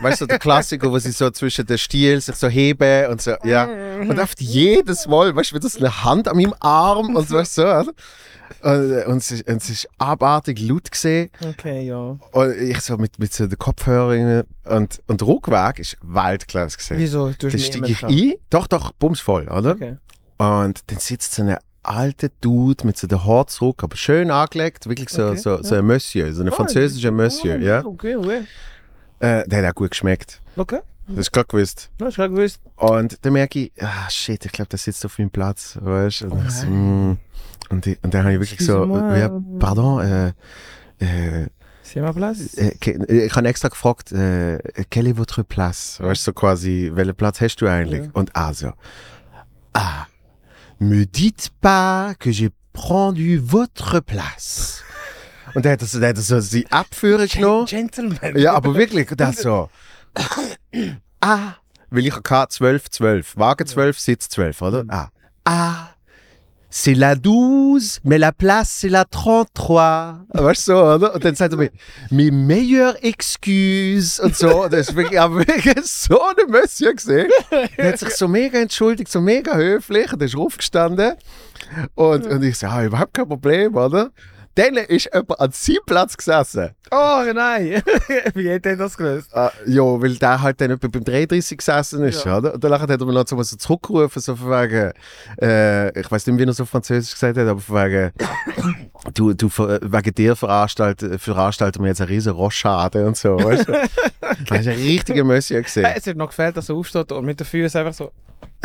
Weißt 0.00 0.20
du, 0.20 0.26
der 0.26 0.38
Klassiker, 0.38 0.90
wo 0.90 0.98
sie 0.98 1.10
so 1.10 1.28
zwischen 1.30 1.66
den 1.66 1.78
Stiel 1.78 2.20
sich 2.20 2.36
so 2.36 2.48
heben 2.48 3.10
und 3.10 3.20
so, 3.20 3.34
ja. 3.42 3.68
Und 4.00 4.18
oft 4.18 4.40
jedes 4.40 5.06
Mal, 5.08 5.34
weißt 5.34 5.52
du, 5.52 5.68
so 5.68 5.78
eine 5.78 6.04
Hand 6.04 6.28
an 6.28 6.36
meinem 6.36 6.54
Arm 6.60 7.16
und 7.16 7.28
so, 7.28 7.36
weißt 7.36 7.58
du, 7.58 7.62
so, 7.62 7.68
oder? 7.68 7.92
Und, 8.62 9.06
und, 9.06 9.16
es 9.18 9.30
ist, 9.32 9.48
und 9.48 9.56
es 9.56 9.70
ist 9.70 9.88
abartig 9.98 10.60
laut 10.60 10.90
gesehen. 10.90 11.30
Okay, 11.44 11.86
ja. 11.86 12.16
Und 12.32 12.56
ich 12.60 12.80
so 12.80 12.96
mit, 12.96 13.18
mit 13.18 13.32
so 13.32 13.46
den 13.46 13.58
Kopfhörern 13.58 14.44
und, 14.64 15.02
und 15.06 15.22
Rückweg 15.22 15.80
ist 15.80 15.96
Weltklasse 16.02 16.76
gesehen. 16.76 16.98
Wieso? 16.98 17.32
Du 17.38 17.48
Dann 17.48 17.58
steige 17.58 17.86
ich 17.86 18.04
ein, 18.04 18.34
doch, 18.50 18.66
doch, 18.66 18.92
bumsvoll, 18.92 19.48
oder? 19.48 19.72
Okay. 19.72 19.96
Und 20.38 20.82
dann 20.90 20.98
sitzt 20.98 21.34
so 21.34 21.42
ein 21.42 21.56
alter 21.82 22.28
Dude 22.40 22.86
mit 22.86 22.96
so 22.98 23.06
der 23.06 23.24
Haar 23.24 23.46
zurück, 23.46 23.82
aber 23.82 23.96
schön 23.96 24.30
angelegt, 24.30 24.88
wirklich 24.88 25.08
so, 25.08 25.28
Okay, 25.28 25.36
so, 25.36 25.62
so 25.62 25.74
ein 25.76 25.86
Monsieur, 25.86 26.32
so 26.32 26.42
ein 26.42 26.50
französischer 26.50 27.10
Monsieur, 27.12 27.56
ja. 27.58 27.84
Okay, 27.84 28.16
okay. 28.16 28.42
Äh, 29.20 29.46
der 29.48 29.62
hat 29.64 29.70
auch 29.72 29.74
gut 29.76 29.90
geschmeckt. 29.90 30.40
Okay. 30.56 30.80
Das 31.08 31.18
ist 31.18 31.32
klar 31.32 31.44
gewusst. 31.44 31.88
Das 31.98 32.08
ist 32.08 32.16
gerade 32.16 32.34
gewusst. 32.34 32.60
Und 32.74 33.24
dann 33.24 33.32
merke 33.32 33.60
ich, 33.60 33.72
ah 33.80 34.10
shit, 34.10 34.44
ich 34.44 34.50
glaube, 34.52 34.68
der 34.68 34.78
sitzt 34.78 35.04
auf 35.06 35.16
meinem 35.18 35.30
Platz, 35.30 35.78
weißt 35.80 36.22
du? 36.22 36.26
Und, 36.30 36.44
ich 36.46 36.50
so, 36.52 36.66
mm. 36.66 37.16
und, 37.70 37.86
ich- 37.86 37.98
und 38.02 38.12
dann 38.12 38.24
habe 38.24 38.34
ich 38.34 38.40
wirklich 38.40 38.66
so, 38.66 38.84
ja, 39.14 39.30
pardon, 39.60 40.00
äh, 40.00 40.28
äh, 40.98 41.46
C'est 41.84 42.02
ma 42.02 42.12
place. 42.12 42.54
äh, 42.54 42.74
äh, 42.84 43.26
ich 43.26 43.36
habe 43.36 43.46
extra 43.46 43.68
gefragt, 43.68 44.10
äh, 44.10 44.58
quelle 44.90 45.10
est 45.10 45.16
votre 45.16 45.44
place? 45.44 46.00
Weißt 46.00 46.22
du, 46.26 46.30
so 46.30 46.32
quasi, 46.32 46.90
welchen 46.92 47.14
Platz 47.14 47.40
hast 47.40 47.56
du 47.60 47.68
eigentlich? 47.68 48.02
Ja. 48.06 48.10
Und 48.12 48.34
also, 48.34 48.72
ah, 49.74 50.06
me 50.78 51.04
dites 51.06 51.48
pas 51.60 52.14
que 52.18 52.30
j'ai 52.30 52.50
prendu 52.72 53.38
votre 53.38 54.00
place. 54.00 54.82
Und 55.54 55.64
dann 55.64 55.72
hat 55.72 55.80
so, 55.80 55.98
dann 55.98 56.10
hat 56.10 56.18
so 56.18 56.40
die 56.40 56.70
Abführung 56.70 57.26
genommen. 57.26 57.66
Gentleman. 57.66 58.36
Ja, 58.36 58.54
aber 58.54 58.74
wirklich, 58.74 59.08
das 59.16 59.38
so. 59.38 59.70
ah, 61.20 61.54
weil 61.90 62.06
ich 62.06 62.14
hatte 62.14 62.48
12, 62.48 62.90
12. 62.90 63.36
Wagen 63.36 63.66
12, 63.66 63.98
Sitz 63.98 64.28
12, 64.28 64.62
oder? 64.62 64.84
Ah. 64.88 65.08
Ah. 65.44 65.95
C'est 66.68 66.94
la 66.94 67.14
12, 67.14 68.00
mais 68.04 68.18
la 68.18 68.32
place, 68.32 68.78
c'est 68.80 68.88
la 68.88 69.04
33. 69.04 70.26
Weißt 70.34 70.68
du, 70.68 70.72
oder? 70.72 71.14
Und 71.14 71.24
dann 71.24 71.34
sagt 71.34 71.52
er 71.54 71.58
mir, 71.58 71.70
mes 72.10 72.30
meilleures 72.30 72.96
excuses 73.02 74.18
und 74.20 74.36
so. 74.36 74.64
Und 74.64 74.72
das 74.72 74.88
ist 74.88 74.96
wirklich, 74.96 75.20
so 75.84 76.20
eine 76.20 76.46
Monsieur 76.50 76.92
gesehen. 76.92 77.30
Der 77.78 77.92
hat 77.92 77.98
sich 77.98 78.10
so 78.10 78.26
mega 78.28 78.58
entschuldigt, 78.58 79.10
so 79.10 79.20
mega 79.20 79.54
höflich. 79.54 80.12
Und 80.12 80.20
er 80.20 80.26
ist 80.26 80.36
aufgestanden. 80.36 81.14
Und, 81.94 82.26
und 82.26 82.42
ich 82.42 82.58
so, 82.58 82.66
ah, 82.66 82.84
überhaupt 82.84 83.14
kein 83.14 83.28
Problem, 83.28 83.74
oder? 83.76 84.10
Dann 84.56 84.74
ist 84.76 85.04
jemand 85.12 85.38
an 85.38 85.50
seinem 85.52 85.78
Platz 85.86 86.16
gesessen. 86.16 86.70
Oh 86.90 87.22
nein. 87.34 87.82
Wie 88.34 88.52
hat 88.52 88.64
er 88.64 88.76
das 88.76 88.96
gelöst? 88.96 89.28
Ah, 89.36 89.52
ja, 89.66 89.82
weil 89.82 90.16
der 90.16 90.40
halt 90.40 90.60
dann 90.60 90.70
etwa 90.70 90.88
beim 90.88 91.04
33 91.04 91.58
gesessen 91.58 92.02
ist, 92.04 92.24
Ja. 92.24 92.38
oder? 92.38 92.54
Und 92.54 92.64
dann 92.64 92.72
hat 92.80 92.88
er 92.90 93.04
mir 93.04 93.12
noch 93.12 93.26
so 93.28 93.36
zurückgerufen, 93.42 94.22
so 94.22 94.34
von 94.34 94.50
wegen, 94.50 94.92
äh, 95.42 96.00
ich 96.00 96.10
weiß 96.10 96.26
nicht, 96.26 96.38
wie 96.38 96.44
er 96.44 96.52
so 96.54 96.64
Französisch 96.64 97.12
gesagt 97.12 97.36
hat, 97.36 97.46
aber 97.46 97.60
von 97.60 97.76
wegen, 97.76 98.12
du, 99.14 99.34
du, 99.34 99.48
wegen 99.48 100.14
dir 100.14 100.34
veranstalten, 100.34 101.18
veranstalten 101.18 101.82
wir 101.82 101.88
jetzt 101.88 102.00
eine 102.00 102.10
riesen 102.10 102.32
Rochade 102.32 103.06
und 103.06 103.16
so, 103.16 103.36
weißt 103.36 103.68
du? 103.68 103.72
Das 104.48 104.60
ist 104.60 104.68
ein 104.68 104.74
richtiger 104.74 105.24
gesehen. 105.62 105.84
Äh, 105.84 105.94
Es 105.96 106.06
hat 106.06 106.16
noch 106.16 106.28
gefällt, 106.28 106.56
dass 106.56 106.68
er 106.68 106.74
aufsteht 106.76 107.12
und 107.12 107.24
mit 107.24 107.38
den 107.40 107.46
Füßen 107.46 107.78
einfach 107.80 107.94
so. 107.94 108.10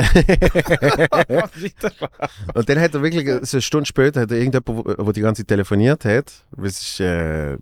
Und 2.54 2.70
dann 2.70 2.80
hat 2.80 2.94
er 2.94 3.02
wirklich, 3.02 3.28
so 3.46 3.58
eine 3.58 3.62
Stunde 3.62 3.86
später, 3.86 4.22
hat 4.22 4.32
er 4.32 4.38
irgendjemand, 4.38 4.98
wo, 4.98 5.12
die 5.12 5.22
ganze 5.22 5.42
Zeit 5.42 5.50
telefoniert 5.50 6.06
hat, 6.06 6.32
das 6.56 6.82
ist 6.82 7.00
äh, 7.00 7.58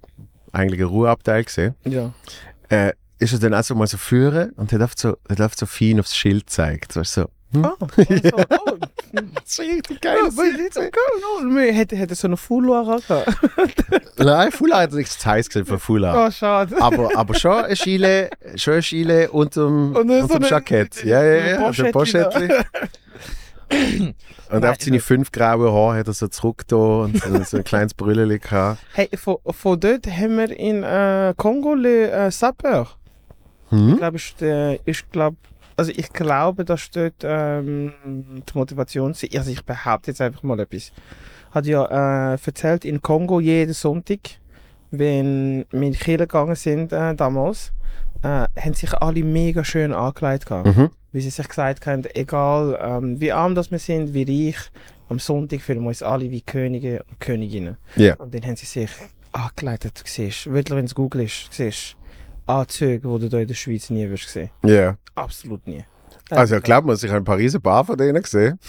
eigentlich 0.52 0.82
ein 0.82 0.88
Ruheabteil 0.88 1.44
gesehen, 1.44 1.76
ja. 1.86 2.14
äh, 2.70 2.94
ist 3.20 3.34
er 3.34 3.40
dann 3.40 3.54
auch 3.54 3.64
so 3.64 3.76
mal 3.76 3.88
so 3.88 3.98
führen 3.98 4.52
und 4.52 4.72
hat 4.72 4.82
einfach 4.82 4.98
so, 4.98 5.18
hat 5.30 5.42
einfach 5.42 5.58
so 5.58 5.66
fein 5.66 6.00
aufs 6.00 6.16
Schild 6.16 6.48
gezeigt. 6.48 6.96
Du, 6.96 7.04
so, 7.04 7.26
hm? 7.52 7.66
Oh, 7.66 7.86
also, 7.98 8.32
oh. 8.50 8.78
Das 9.12 9.44
ist 9.46 9.60
richtig 9.60 10.74
so 10.74 10.82
cool. 10.82 11.50
No. 11.52 11.60
Hätte, 11.60 11.96
hätte 11.96 12.14
so 12.16 12.28
eine 12.28 12.38
Fullware 12.38 13.00
gehabt. 13.08 13.28
Nein, 14.20 14.52
Fula 14.52 14.82
hat 14.82 14.92
nichts 14.94 15.18
zu 15.18 15.28
heiß 15.28 15.48
gesehen 15.48 15.66
von 15.66 15.80
Fula. 15.80 16.28
Oh, 16.28 16.32
schade. 16.32 16.80
Aber, 16.80 17.10
aber 17.18 17.34
schon 17.34 17.66
ein 17.66 17.74
Chile, 17.76 18.30
schon 18.56 18.76
ein 18.76 18.82
unterm, 19.30 19.96
Und 19.96 20.08
dann 20.08 20.18
so 20.20 20.24
unterm 20.26 20.38
eine- 20.44 20.50
Jackett. 20.50 21.04
Ja, 21.04 21.24
ja, 21.24 21.34
ja. 21.48 21.56
eine 21.58 21.66
Also 21.66 21.84
ein 21.86 21.92
Poschettli. 21.92 22.50
Und 24.52 24.66
auf 24.66 24.78
seine 24.80 25.00
fünf 25.00 25.32
grauen 25.32 25.72
Haare 25.72 26.00
hat 26.00 26.08
er 26.08 26.14
so 26.14 26.28
zurück 26.28 26.64
da 26.68 26.76
und 26.76 27.22
so 27.22 27.44
so 27.44 27.58
ein 27.58 27.64
kleines 27.64 27.94
Brülleli 27.94 28.40
gehabt. 28.40 28.82
Hey, 28.94 29.08
von, 29.16 29.38
von 29.52 29.80
dort 29.80 30.08
haben 30.08 30.38
wir 30.38 30.50
in 30.50 30.82
äh, 30.84 31.36
Kongo 31.38 31.76
le 31.76 32.10
äh. 32.32 32.88
Ich 33.72 33.78
Hm? 33.78 33.98
glaube, 33.98 34.16
ist, 34.18 34.42
der- 34.42 34.80
ist 34.88 35.12
glaub, 35.12 35.36
also 35.80 35.94
ich 35.96 36.12
glaube, 36.12 36.66
dass 36.66 36.92
dort 36.92 37.16
ähm, 37.24 37.94
die 38.06 38.58
Motivation 38.58 39.12
ist. 39.12 39.36
Also 39.36 39.50
ich 39.50 39.64
behaupte 39.64 40.12
jetzt 40.12 40.20
einfach 40.20 40.44
mal 40.44 40.60
etwas. 40.60 40.92
Hat 41.52 41.66
ja 41.66 42.34
äh, 42.34 42.38
erzählt, 42.46 42.84
in 42.84 43.02
Kongo 43.02 43.40
jeden 43.40 43.74
Sonntag, 43.74 44.20
wenn 44.92 45.66
wir 45.72 45.82
in 45.82 45.94
die 45.94 45.98
Kirche 45.98 46.28
gegangen 46.28 46.56
sind 46.56 46.92
äh, 46.92 47.16
damals, 47.16 47.72
äh, 48.24 48.46
haben 48.60 48.74
sich 48.74 48.94
alle 48.94 49.24
mega 49.24 49.64
schön 49.64 49.94
angekleidet 49.94 50.46
gehabt. 50.46 50.68
Mhm. 50.68 50.90
Wie 51.14 51.22
sie 51.22 51.30
sich 51.30 51.48
gesagt 51.48 51.88
haben, 51.88 52.04
egal 52.14 52.78
ähm, 52.82 53.22
wie 53.22 53.32
arm 53.32 53.56
das 53.56 53.72
wir 53.72 53.80
sind, 53.80 54.14
wie 54.14 54.50
reich, 54.50 54.60
am 55.08 55.18
Sonntag 55.18 55.62
fühlen 55.62 55.82
wir 55.82 55.88
uns 55.88 56.04
alle 56.04 56.30
wie 56.30 56.42
Könige 56.42 57.04
und 57.10 57.22
Königinnen. 57.22 57.78
Ja. 57.96 58.16
Und 58.16 58.34
dann 58.34 58.44
haben 58.44 58.58
sie 58.58 58.66
sich 58.66 58.92
angekleidet. 59.32 59.98
Du 59.98 60.04
siehst, 60.06 60.52
wirklich, 60.52 60.78
wenn 60.78 60.86
du 60.86 60.94
googelst, 60.94 61.48
du 61.48 61.54
siehst 61.54 61.96
Anzüge, 62.50 63.08
die 63.08 63.30
du 63.30 63.30
hier 63.30 63.42
in 63.42 63.48
der 63.48 63.56
Schweiz 63.56 63.90
nie 63.92 64.10
wirst 64.10 64.30
sehen. 64.30 64.50
Ja. 64.64 64.98
Absolut 65.16 65.68
nie. 65.68 65.86
Also 66.32 66.60
glaub 66.60 66.86
mir, 66.86 66.94
ich 66.94 67.04
habe 67.06 67.18
in 67.18 67.24
Paris 67.24 67.56
ein 67.56 67.62
paar 67.62 67.86
von 67.86 67.98
denen 67.98 68.22
gesehen. 68.22 68.60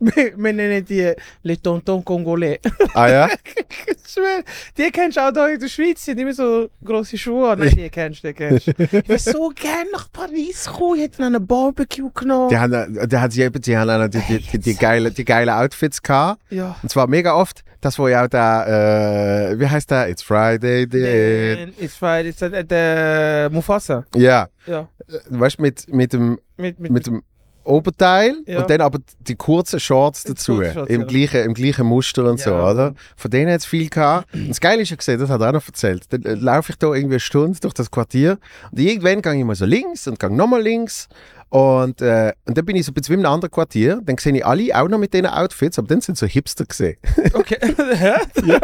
wir, 0.00 0.36
wir 0.36 0.52
nennen 0.52 0.84
die 0.84 1.12
Les 1.42 1.60
Tontons 1.62 2.04
Congolais. 2.04 2.58
Ah 2.94 3.08
ja? 3.08 3.28
Ich 4.10 4.14
schwör, 4.14 4.42
die 4.76 4.90
kennst 4.90 5.16
du 5.16 5.20
auch 5.20 5.32
hier 5.32 5.54
in 5.54 5.60
der 5.60 5.68
Schweiz, 5.68 6.04
die 6.04 6.10
haben 6.10 6.18
immer 6.18 6.32
so 6.32 6.68
grosse 6.84 7.16
Schuhe. 7.16 7.56
Nein, 7.56 7.70
die 7.76 7.88
kennst 7.90 8.24
du, 8.24 8.28
die 8.28 8.34
kennst 8.34 8.66
du. 8.66 8.72
Ich 8.80 9.08
will 9.08 9.18
so 9.20 9.52
gerne 9.54 9.88
nach 9.92 10.10
Paris 10.12 10.66
kommen, 10.66 10.96
ich 10.96 11.02
hätte 11.02 11.24
einen 11.24 11.46
Barbecue 11.46 12.10
genommen. 12.10 12.48
Die 12.48 12.58
haben, 12.58 13.08
die 13.08 13.16
hat 13.16 13.32
sie 13.32 13.42
eben, 13.42 13.62
die 13.62 13.76
haben 13.76 14.10
die, 14.10 14.18
die, 14.18 14.38
die, 14.38 14.58
die, 14.58 14.74
geile, 14.74 15.12
die 15.12 15.24
geile 15.24 15.56
Outfits 15.56 16.02
gehabt. 16.02 16.40
Ja. 16.50 16.74
Und 16.82 16.88
zwar 16.88 17.06
mega 17.06 17.34
oft, 17.34 17.62
das 17.80 18.00
wo 18.00 18.08
ja 18.08 18.24
auch 18.24 18.28
da, 18.28 19.52
äh, 19.52 19.60
wie 19.60 19.68
heißt 19.68 19.90
der? 19.92 20.08
It's 20.08 20.24
Friday, 20.24 20.88
the... 20.90 21.72
It's 21.78 22.00
it's 22.02 22.42
uh, 22.42 22.62
der 22.64 23.48
Mufasa. 23.50 24.04
Ja. 24.16 24.48
Ja. 24.66 24.88
Weißt 25.28 25.58
du, 25.58 25.62
mit, 25.62 25.92
mit 25.92 26.12
dem 26.12 26.40
Mit, 26.56 26.80
mit, 26.80 26.90
mit 26.90 27.06
dem 27.06 27.22
Oberteil 27.64 28.34
Ja. 28.46 28.60
und 28.60 28.70
dann 28.70 28.80
aber 28.80 28.98
die 29.20 29.36
kurzen 29.36 29.80
Shorts 29.80 30.24
dazu. 30.24 30.62
Shorts, 30.62 30.90
Im, 30.90 31.02
ja. 31.02 31.06
gleichen, 31.06 31.44
Im 31.44 31.54
gleichen 31.54 31.86
Muster 31.86 32.24
und 32.24 32.40
so, 32.40 32.50
Ja. 32.50 32.70
oder? 32.70 32.94
Von 33.16 33.30
denen 33.30 33.52
hat 33.52 33.60
es 33.60 33.66
viel 33.66 33.88
gehabt. 33.88 34.28
Das 34.48 34.60
Geile 34.60 34.82
ist 34.82 34.90
ja 34.90 34.96
gesehen, 34.96 35.20
das 35.20 35.28
hat 35.30 35.40
er 35.40 35.48
auch 35.48 35.52
noch 35.52 35.66
erzählt. 35.66 36.04
Dann 36.10 36.22
äh, 36.24 36.34
laufe 36.34 36.72
ich 36.72 36.78
da 36.78 36.88
irgendwie 36.88 37.14
eine 37.14 37.20
Stunde 37.20 37.58
durch 37.60 37.74
das 37.74 37.90
Quartier 37.90 38.38
und 38.70 38.80
irgendwann 38.80 39.22
gehe 39.22 39.34
ich 39.38 39.44
mal 39.44 39.54
so 39.54 39.64
links 39.66 40.06
und 40.08 40.18
gehe 40.18 40.30
nochmal 40.34 40.62
links. 40.62 41.08
Und, 41.50 42.00
äh, 42.00 42.32
und 42.46 42.56
dann 42.56 42.64
bin 42.64 42.76
ich 42.76 42.86
so 42.86 42.92
ein 42.92 42.94
bisschen 42.94 43.16
wie 43.16 43.20
in 43.20 43.26
einem 43.26 43.34
anderen 43.34 43.50
Quartier. 43.50 44.00
Dann 44.04 44.16
sehe 44.18 44.32
ich 44.36 44.46
alle 44.46 44.68
auch 44.80 44.88
noch 44.88 44.98
mit 44.98 45.12
diesen 45.12 45.26
Outfits, 45.26 45.78
aber 45.80 45.88
dann 45.88 46.00
sind 46.00 46.16
so 46.16 46.26
Hipster 46.26 46.64
gesehen. 46.64 46.96
Okay. 47.34 47.56
Hä? 47.94 48.12
Ja. 48.46 48.60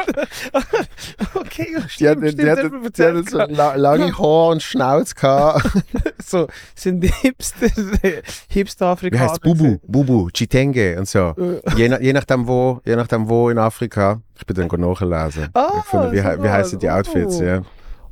okay, 1.34 1.68
ja, 1.72 1.80
Die 1.80 1.88
stimmt, 1.88 2.10
hatten, 2.10 2.28
stimmt, 2.28 2.42
die 2.42 2.50
hatten, 2.50 2.92
die 2.96 3.02
hatten 3.02 3.26
so 3.26 3.38
la 3.38 3.74
lange 3.74 4.16
Haare 4.16 4.48
und 4.50 4.62
Schnauz 4.62 5.14
gehabt. 5.14 5.66
so, 6.24 6.46
sind 6.74 7.00
die 7.00 7.12
Hipster, 7.22 7.66
Hipster 8.48 8.86
Wie 8.86 8.90
Afrikaner. 8.90 9.30
heißt 9.30 9.40
Bubu? 9.42 9.78
Bubu, 9.86 10.30
Chitenge 10.30 10.96
und 10.98 11.08
so. 11.08 11.34
Je, 11.76 11.88
nach, 11.88 12.00
je 12.00 12.12
nachdem 12.12 12.46
wo, 12.46 12.80
je 12.84 12.96
nachdem 12.96 13.28
wo 13.28 13.50
in 13.50 13.58
Afrika. 13.58 14.20
Ich 14.38 14.46
bin 14.46 14.56
dann 14.68 14.80
nachlesen. 14.80 15.48
Ah, 15.54 15.82
wie, 16.12 16.22
wie 16.22 16.48
heißen 16.48 16.78
die. 16.78 16.90
Outfits, 16.90 17.40
Oh. 17.40 17.42
ja. 17.44 17.62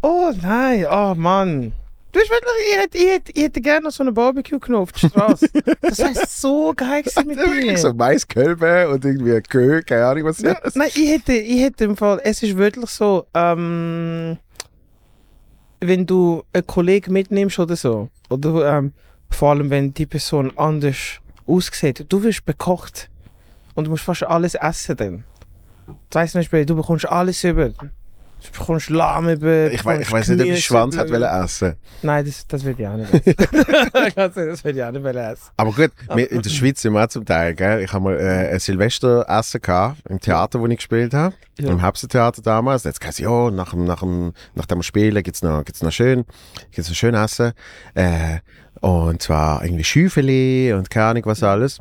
Oh 0.02 0.32
nein, 0.42 0.84
oh 0.90 1.14
Mann. 1.16 1.72
Du 2.14 2.20
wirklich, 2.20 2.52
ich 2.70 2.76
hätte, 2.80 2.98
ich 2.98 3.06
hätte, 3.08 3.32
ich 3.32 3.42
hätte 3.42 3.60
gerne 3.60 3.84
noch 3.84 3.90
so 3.90 4.04
einen 4.04 4.14
Barbecue 4.14 4.60
genommen 4.60 4.84
auf 4.84 4.92
der 4.92 5.08
Straße. 5.08 5.48
das 5.80 5.98
heißt 5.98 6.40
so 6.40 6.72
geil 6.76 7.02
gewesen 7.02 7.26
mit 7.26 7.38
dir. 7.38 7.76
so 7.76 7.92
Maiskölbe 7.92 8.88
und 8.88 9.04
irgendwie 9.04 9.34
ein 9.34 9.42
Kö, 9.42 9.82
keine 9.82 10.06
Ahnung 10.06 10.24
was 10.26 10.38
Ja, 10.38 10.54
das 10.62 10.76
nein, 10.76 10.90
ich 10.94 11.08
hätte, 11.10 11.32
ich 11.32 11.60
hätte 11.60 11.84
im 11.84 11.96
Fall, 11.96 12.20
es 12.22 12.40
ist 12.44 12.56
wirklich 12.56 12.88
so, 12.90 13.26
ähm, 13.34 14.38
wenn 15.80 16.06
du 16.06 16.44
einen 16.52 16.64
Kollegen 16.64 17.12
mitnimmst 17.12 17.58
oder 17.58 17.74
so, 17.74 18.08
oder 18.30 18.78
ähm, 18.78 18.92
vor 19.28 19.50
allem 19.50 19.70
wenn 19.70 19.92
die 19.92 20.06
Person 20.06 20.52
anders 20.56 21.18
aussieht, 21.48 22.06
du 22.08 22.22
wirst 22.22 22.44
bekocht 22.44 23.10
und 23.74 23.88
du 23.88 23.90
musst 23.90 24.04
fast 24.04 24.22
alles 24.22 24.54
essen 24.54 24.96
dann. 24.96 25.24
Das 26.10 26.22
heisst 26.22 26.32
zum 26.32 26.38
Beispiel, 26.42 26.64
du 26.64 26.76
bekommst 26.76 27.08
alles 27.08 27.42
über. 27.42 27.72
Du 28.52 28.58
bekommst 28.58 28.90
Lamm 28.90 29.28
über. 29.28 29.72
Ich, 29.72 29.84
wei- 29.84 30.00
ich 30.00 30.12
weiß 30.12 30.28
nicht, 30.28 30.40
ob 30.40 30.46
ich 30.46 30.64
Schwanz 30.64 30.96
hat 30.96 31.08
essen. 31.10 31.74
Nein, 32.02 32.24
das, 32.26 32.46
das 32.46 32.64
will 32.64 32.74
ich 32.78 32.86
auch 32.86 32.96
nicht 32.96 33.12
essen. 33.14 33.34
Das 34.16 34.64
will 34.64 34.76
ich 34.76 34.82
auch 34.84 34.92
nicht 34.92 35.04
essen. 35.04 35.50
Aber 35.56 35.72
gut, 35.72 35.90
wir, 36.14 36.30
in 36.30 36.42
der 36.42 36.50
Schweiz 36.50 36.82
sind 36.82 36.92
wir 36.92 37.02
auch 37.04 37.08
zum 37.08 37.24
Teil, 37.24 37.54
gell? 37.54 37.82
Ich 37.82 37.92
habe 37.92 38.04
mal 38.04 38.18
äh, 38.20 38.50
ein 38.52 38.58
Silvesteressen 38.60 39.60
gehabt, 39.62 39.98
im 40.08 40.20
Theater, 40.20 40.60
wo 40.60 40.66
ich 40.66 40.76
gespielt 40.76 41.14
habe. 41.14 41.34
Ja. 41.58 41.70
Im 41.70 41.80
Herbsttheater 41.80 42.42
damals. 42.42 42.84
Jetzt 42.84 43.00
gesagt, 43.00 43.18
ja, 43.20 43.50
nach, 43.50 43.70
dem- 43.70 43.84
nach, 43.84 44.00
dem, 44.00 44.32
nach 44.54 44.66
dem 44.66 44.82
Spielen 44.82 45.22
gibt's 45.22 45.42
noch, 45.42 45.64
gibt's 45.64 45.82
noch 45.82 45.92
schön, 45.92 46.24
gibt's 46.72 46.88
noch 46.90 46.96
schön 46.96 47.14
Essen. 47.14 47.52
Äh, 47.94 48.38
und 48.80 49.22
zwar 49.22 49.64
irgendwie 49.64 49.84
Schüfeli 49.84 50.72
und 50.74 50.90
keine 50.90 51.06
Ahnung 51.06 51.22
was 51.26 51.42
alles. 51.42 51.80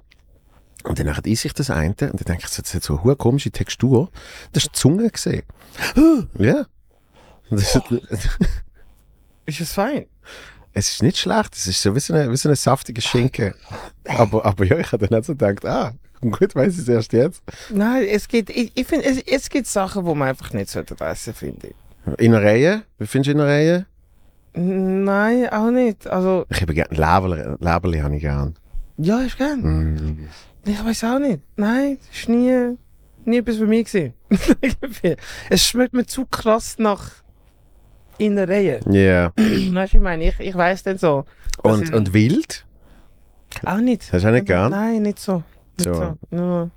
Und 0.83 0.99
dann 0.99 1.07
esse 1.07 1.47
ich 1.47 1.53
das 1.53 1.69
eine 1.69 1.89
und 1.89 2.01
dann 2.01 2.11
denke 2.11 2.43
ich, 2.45 2.55
das 2.55 2.73
hat 2.73 2.83
so 2.83 2.99
eine 2.99 3.15
komische 3.15 3.51
Textur. 3.51 4.09
Das 4.51 4.63
war 4.65 4.71
die 4.73 4.79
Zunge 4.79 5.09
gesehen. 5.09 5.43
Ja. 6.37 6.65
Das 7.49 7.75
ist, 7.75 7.81
Ist 9.45 9.59
es 9.61 9.73
fein? 9.73 10.05
es 10.73 10.89
ist 10.89 11.03
nicht 11.03 11.17
schlecht, 11.17 11.55
es 11.55 11.67
ist 11.67 11.81
so 11.81 11.95
wie 11.95 11.99
so 11.99 12.13
eine, 12.13 12.31
wie 12.31 12.37
so 12.37 12.49
eine 12.49 12.55
saftige 12.55 13.01
Schinken. 13.01 13.53
Aber, 14.05 14.43
aber 14.43 14.65
ja, 14.65 14.77
ich 14.79 14.91
habe 14.91 15.07
dann 15.07 15.19
auch 15.19 15.23
so 15.23 15.33
gedacht, 15.33 15.65
ah, 15.65 15.93
gut, 16.21 16.55
weiß 16.55 16.73
ich 16.73 16.79
es 16.79 16.87
erst 16.87 17.13
jetzt. 17.13 17.43
Nein, 17.69 18.05
es 18.09 18.27
gibt, 18.27 18.49
ich, 18.49 18.71
ich 18.73 18.87
finde, 18.87 19.05
es, 19.05 19.19
es 19.19 19.49
gibt 19.49 19.67
Sachen, 19.67 20.03
die 20.05 20.15
man 20.15 20.29
einfach 20.29 20.51
nicht 20.53 20.69
sollte 20.69 20.95
essen, 20.99 21.33
finde 21.33 21.67
ich. 21.67 22.19
Innereien, 22.19 22.83
wie 22.97 23.05
findest 23.05 23.27
du 23.27 23.31
Innereien? 23.33 23.85
Nein, 24.55 25.49
auch 25.49 25.69
nicht. 25.69 26.07
Also, 26.07 26.45
Ich 26.49 26.61
habe 26.61 26.73
gerne 26.73 26.89
Leberli, 26.91 27.55
Leberli 27.59 27.99
habe 27.99 28.15
ich 28.15 28.21
gern. 28.21 28.55
ja, 28.97 29.19
ist 29.21 29.37
gern. 29.37 29.61
Mm. 29.61 30.29
Ich 30.65 30.83
weiß 30.83 31.03
auch 31.05 31.19
nicht. 31.19 31.41
Nein, 31.55 31.97
das 32.09 32.19
ist 32.19 32.29
nie, 32.29 32.77
nie 33.25 33.37
etwas 33.37 33.57
für 33.57 33.67
mich 33.67 33.85
gewesen. 33.91 34.13
es 35.49 35.65
schmeckt 35.65 35.93
mir 35.93 36.05
zu 36.05 36.25
krass 36.25 36.75
nach 36.79 37.11
Innereien. 38.17 38.81
Ja. 38.93 39.31
weißt 39.37 39.93
du, 39.93 39.97
ich 39.97 40.03
meine, 40.03 40.27
ich, 40.29 40.39
ich 40.39 40.55
weiß 40.55 40.83
dann 40.83 40.97
so. 40.97 41.25
Und, 41.63 41.83
ich- 41.83 41.93
und 41.93 42.13
wild? 42.13 42.65
Auch 43.65 43.77
nicht. 43.77 44.11
Hast 44.11 44.23
du 44.23 44.27
auch 44.29 44.31
nicht 44.33 44.45
gern? 44.47 44.71
Nein, 44.71 45.01
nicht 45.03 45.19
so. 45.19 45.43
Nicht 45.77 45.83
So. 45.89 45.93
so. 45.93 46.17
Nur, 46.31 46.71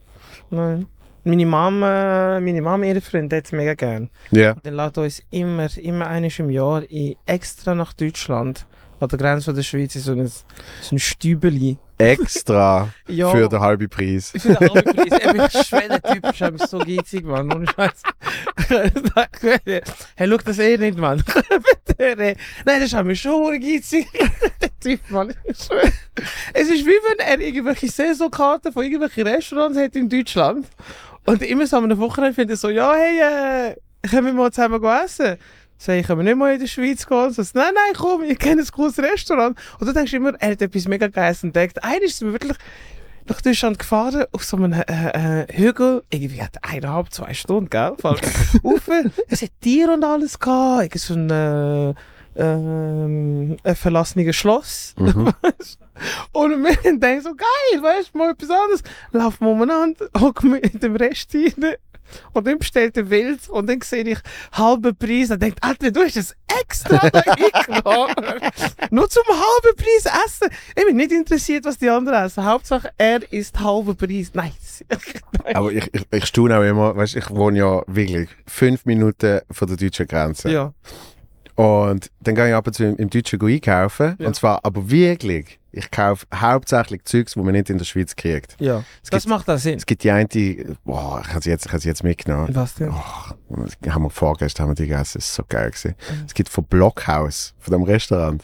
nein. 0.50 0.86
Meine 1.24 1.46
Mama, 1.46 2.38
meine 2.40 2.62
Mama, 2.62 2.84
ihre 2.84 3.00
Freunde 3.00 3.36
hat 3.36 3.46
es 3.46 3.52
mega 3.52 3.74
gern. 3.74 4.10
Ja. 4.30 4.54
Dann 4.62 4.74
lädt 4.74 4.96
uns 4.98 5.22
immer, 5.30 5.66
immer 5.78 6.06
eines 6.06 6.38
im 6.38 6.50
Jahr 6.50 6.88
in, 6.88 7.16
extra 7.26 7.74
nach 7.74 7.92
Deutschland, 7.94 8.64
an 9.00 9.08
der 9.08 9.18
Grenze 9.18 9.46
von 9.46 9.54
der 9.54 9.62
Schweiz, 9.62 9.94
so 9.94 10.12
ein, 10.12 10.26
so 10.26 10.44
ein 10.92 10.98
Stübeli. 10.98 11.78
Extra 11.98 12.88
Ja. 13.08 13.30
für 13.30 13.48
den 13.48 13.60
halben 13.60 13.88
Preis. 13.88 14.32
Ich 14.34 14.42
finde 14.42 14.60
alle 14.60 14.82
Preis, 14.82 15.20
eben, 15.20 15.40
ich 15.40 15.66
schwöre, 15.66 16.00
der 16.00 16.02
Typ 16.02 16.60
ist 16.60 16.70
so 16.70 16.78
geizig, 16.78 17.24
Mann. 17.24 17.52
Ohne 17.52 17.66
Scheiß. 17.66 18.02
hey, 20.16 20.28
schau 20.28 20.36
das 20.36 20.58
eh 20.58 20.76
nicht, 20.76 20.98
Mann. 20.98 21.22
Nein, 21.98 22.36
das 22.64 22.82
ist 22.92 23.02
mir 23.02 23.16
schon 23.16 23.60
geizig. 23.60 24.06
Typ, 24.80 25.00
Mann. 25.10 25.32
Es 25.46 26.68
ist 26.68 26.84
wie 26.84 26.90
wenn 26.90 27.18
er 27.18 27.40
irgendwelche 27.40 27.88
Saisonkarten 27.88 28.72
von 28.72 28.84
irgendwelchen 28.84 29.26
Restaurants 29.26 29.78
hat 29.78 29.96
in 29.96 30.08
Deutschland. 30.08 30.66
Und 31.24 31.42
immer 31.42 31.66
so 31.66 31.78
am 31.78 31.98
Wochenende 31.98 32.34
findet 32.34 32.56
er 32.56 32.58
so, 32.58 32.68
ja, 32.68 32.94
hey, 32.94 33.70
äh, 33.70 33.76
können 34.08 34.26
wir 34.26 34.32
mal 34.34 34.52
zusammen 34.52 34.82
essen? 34.84 35.38
Sag 35.78 35.96
ich, 35.98 36.06
können 36.06 36.20
wir 36.20 36.24
nicht 36.24 36.38
mal 36.38 36.54
in 36.54 36.60
der 36.60 36.66
Schweiz 36.66 37.06
gehen? 37.06 37.32
So, 37.32 37.42
nein, 37.54 37.72
nein, 37.74 37.94
komm, 37.96 38.22
ich 38.22 38.38
kenne 38.38 38.62
ein 38.62 38.68
cooles 38.68 38.98
Restaurant. 38.98 39.58
Und 39.78 39.86
du 39.86 39.92
denkst 39.92 40.12
immer, 40.14 40.34
er 40.40 40.52
hat 40.52 40.62
etwas 40.62 40.88
mega 40.88 41.08
Geiles 41.08 41.44
entdeckt. 41.44 41.82
Eines 41.84 42.18
sind 42.18 42.28
wir 42.28 42.32
wirklich 42.32 42.56
nach 43.28 43.40
Deutschland 43.40 43.78
gefahren, 43.78 44.24
auf 44.32 44.44
so 44.44 44.56
einem 44.56 44.72
äh, 44.72 44.82
äh, 45.42 45.46
Hügel, 45.52 46.02
irgendwie 46.10 46.42
hat 46.42 46.56
eineinhalb, 46.62 47.12
zwei 47.12 47.34
Stunden, 47.34 47.70
gell? 47.70 47.94
Voll 47.98 48.18
rauf. 48.64 48.88
Es 49.28 49.42
hat 49.42 49.50
Tiere 49.60 49.92
und 49.92 50.04
alles 50.04 50.38
gehabt, 50.38 50.82
irgendwie 50.82 50.98
so 50.98 51.14
ein, 51.14 51.30
äh, 51.30 51.94
ähm, 52.36 53.56
ein 53.62 53.76
verlassenes 53.76 54.36
Schloss. 54.36 54.94
Mhm. 54.98 55.32
Und 56.32 56.62
wir 56.62 56.98
denken 56.98 57.22
so, 57.22 57.34
geil, 57.34 57.82
weißt 57.82 58.10
du, 58.12 58.18
mal 58.18 58.32
etwas 58.32 58.50
anderes. 58.50 58.82
Laufen 59.12 59.46
wir 59.46 59.52
umeinander, 59.52 60.08
hocken 60.20 60.52
wir 60.52 60.62
in 60.62 60.78
dem 60.78 60.94
Rest 60.94 61.34
rein. 61.34 61.74
Und 62.32 62.46
dann 62.46 62.58
bestellt 62.58 62.96
er 62.96 63.10
Wild 63.10 63.48
und 63.48 63.68
dann 63.68 63.80
sehe 63.80 64.04
ich 64.04 64.18
halben 64.52 64.96
Preis 64.96 65.30
und 65.30 65.42
denkt, 65.42 65.62
Alter, 65.62 65.90
du 65.90 66.00
hast 66.00 66.16
es 66.16 66.34
extra 66.60 67.10
da. 67.10 67.22
Nur 68.90 69.08
zum 69.08 69.24
halben 69.28 69.76
Preis 69.76 70.12
essen. 70.26 70.48
Ich 70.76 70.84
bin 70.84 70.96
nicht 70.96 71.12
interessiert, 71.12 71.64
was 71.64 71.78
die 71.78 71.88
anderen 71.88 72.24
essen. 72.24 72.44
Hauptsache, 72.44 72.90
er 72.96 73.20
ist 73.32 73.58
halben 73.60 73.96
Preis. 73.96 74.32
Nice. 74.34 74.84
Aber 75.54 75.72
ich, 75.72 75.88
ich, 75.92 76.06
ich 76.10 76.26
staune 76.26 76.58
auch 76.58 76.62
immer, 76.62 76.96
weißt, 76.96 77.16
ich 77.16 77.30
wohne 77.30 77.58
ja 77.58 77.82
wirklich 77.86 78.28
fünf 78.46 78.84
Minuten 78.84 79.40
von 79.50 79.68
der 79.68 79.76
deutschen 79.76 80.06
Grenze. 80.06 80.50
ja. 80.50 80.72
Und 81.56 82.10
dann 82.20 82.34
gehe 82.34 82.48
ich 82.48 82.54
ab 82.54 82.66
und 82.66 82.74
zu 82.74 82.84
im, 82.84 82.96
im 82.96 83.08
Deutschen 83.08 83.40
einkaufen. 83.40 84.14
Ja. 84.18 84.26
Und 84.26 84.36
zwar 84.36 84.60
aber 84.62 84.90
wirklich, 84.90 85.58
ich 85.76 85.90
kaufe 85.90 86.26
hauptsächlich 86.34 87.04
Zeugs, 87.04 87.34
die 87.34 87.40
man 87.40 87.52
nicht 87.52 87.70
in 87.70 87.78
der 87.78 87.84
Schweiz 87.84 88.16
kriegt. 88.16 88.56
Ja. 88.60 88.82
Es 89.02 89.10
Das 89.10 89.22
gibt- 89.22 89.30
macht 89.30 89.48
auch 89.50 89.58
Sinn. 89.58 89.76
Es 89.76 89.86
gibt 89.86 90.02
die 90.04 90.10
eine, 90.10 90.26
boah, 90.84 91.20
ich 91.22 91.28
habe 91.32 91.42
sie 91.42 91.50
jetzt, 91.50 91.66
ich 91.72 91.84
jetzt 91.84 92.02
mitgenommen. 92.02 92.48
Was 92.54 92.74
denn? 92.74 92.90
Oh, 92.90 93.56
das 93.84 93.94
haben 93.94 94.02
wir 94.02 94.10
vorgestern 94.10 94.64
haben 94.64 94.70
wir 94.70 94.74
die 94.74 94.88
gegessen, 94.88 95.18
das 95.18 95.26
ist 95.26 95.34
so 95.34 95.42
geil 95.48 95.70
gewesen. 95.70 95.94
Es 96.26 96.34
gibt 96.34 96.48
von 96.48 96.64
Blockhaus, 96.64 97.54
von 97.58 97.72
dem 97.72 97.82
Restaurant, 97.82 98.42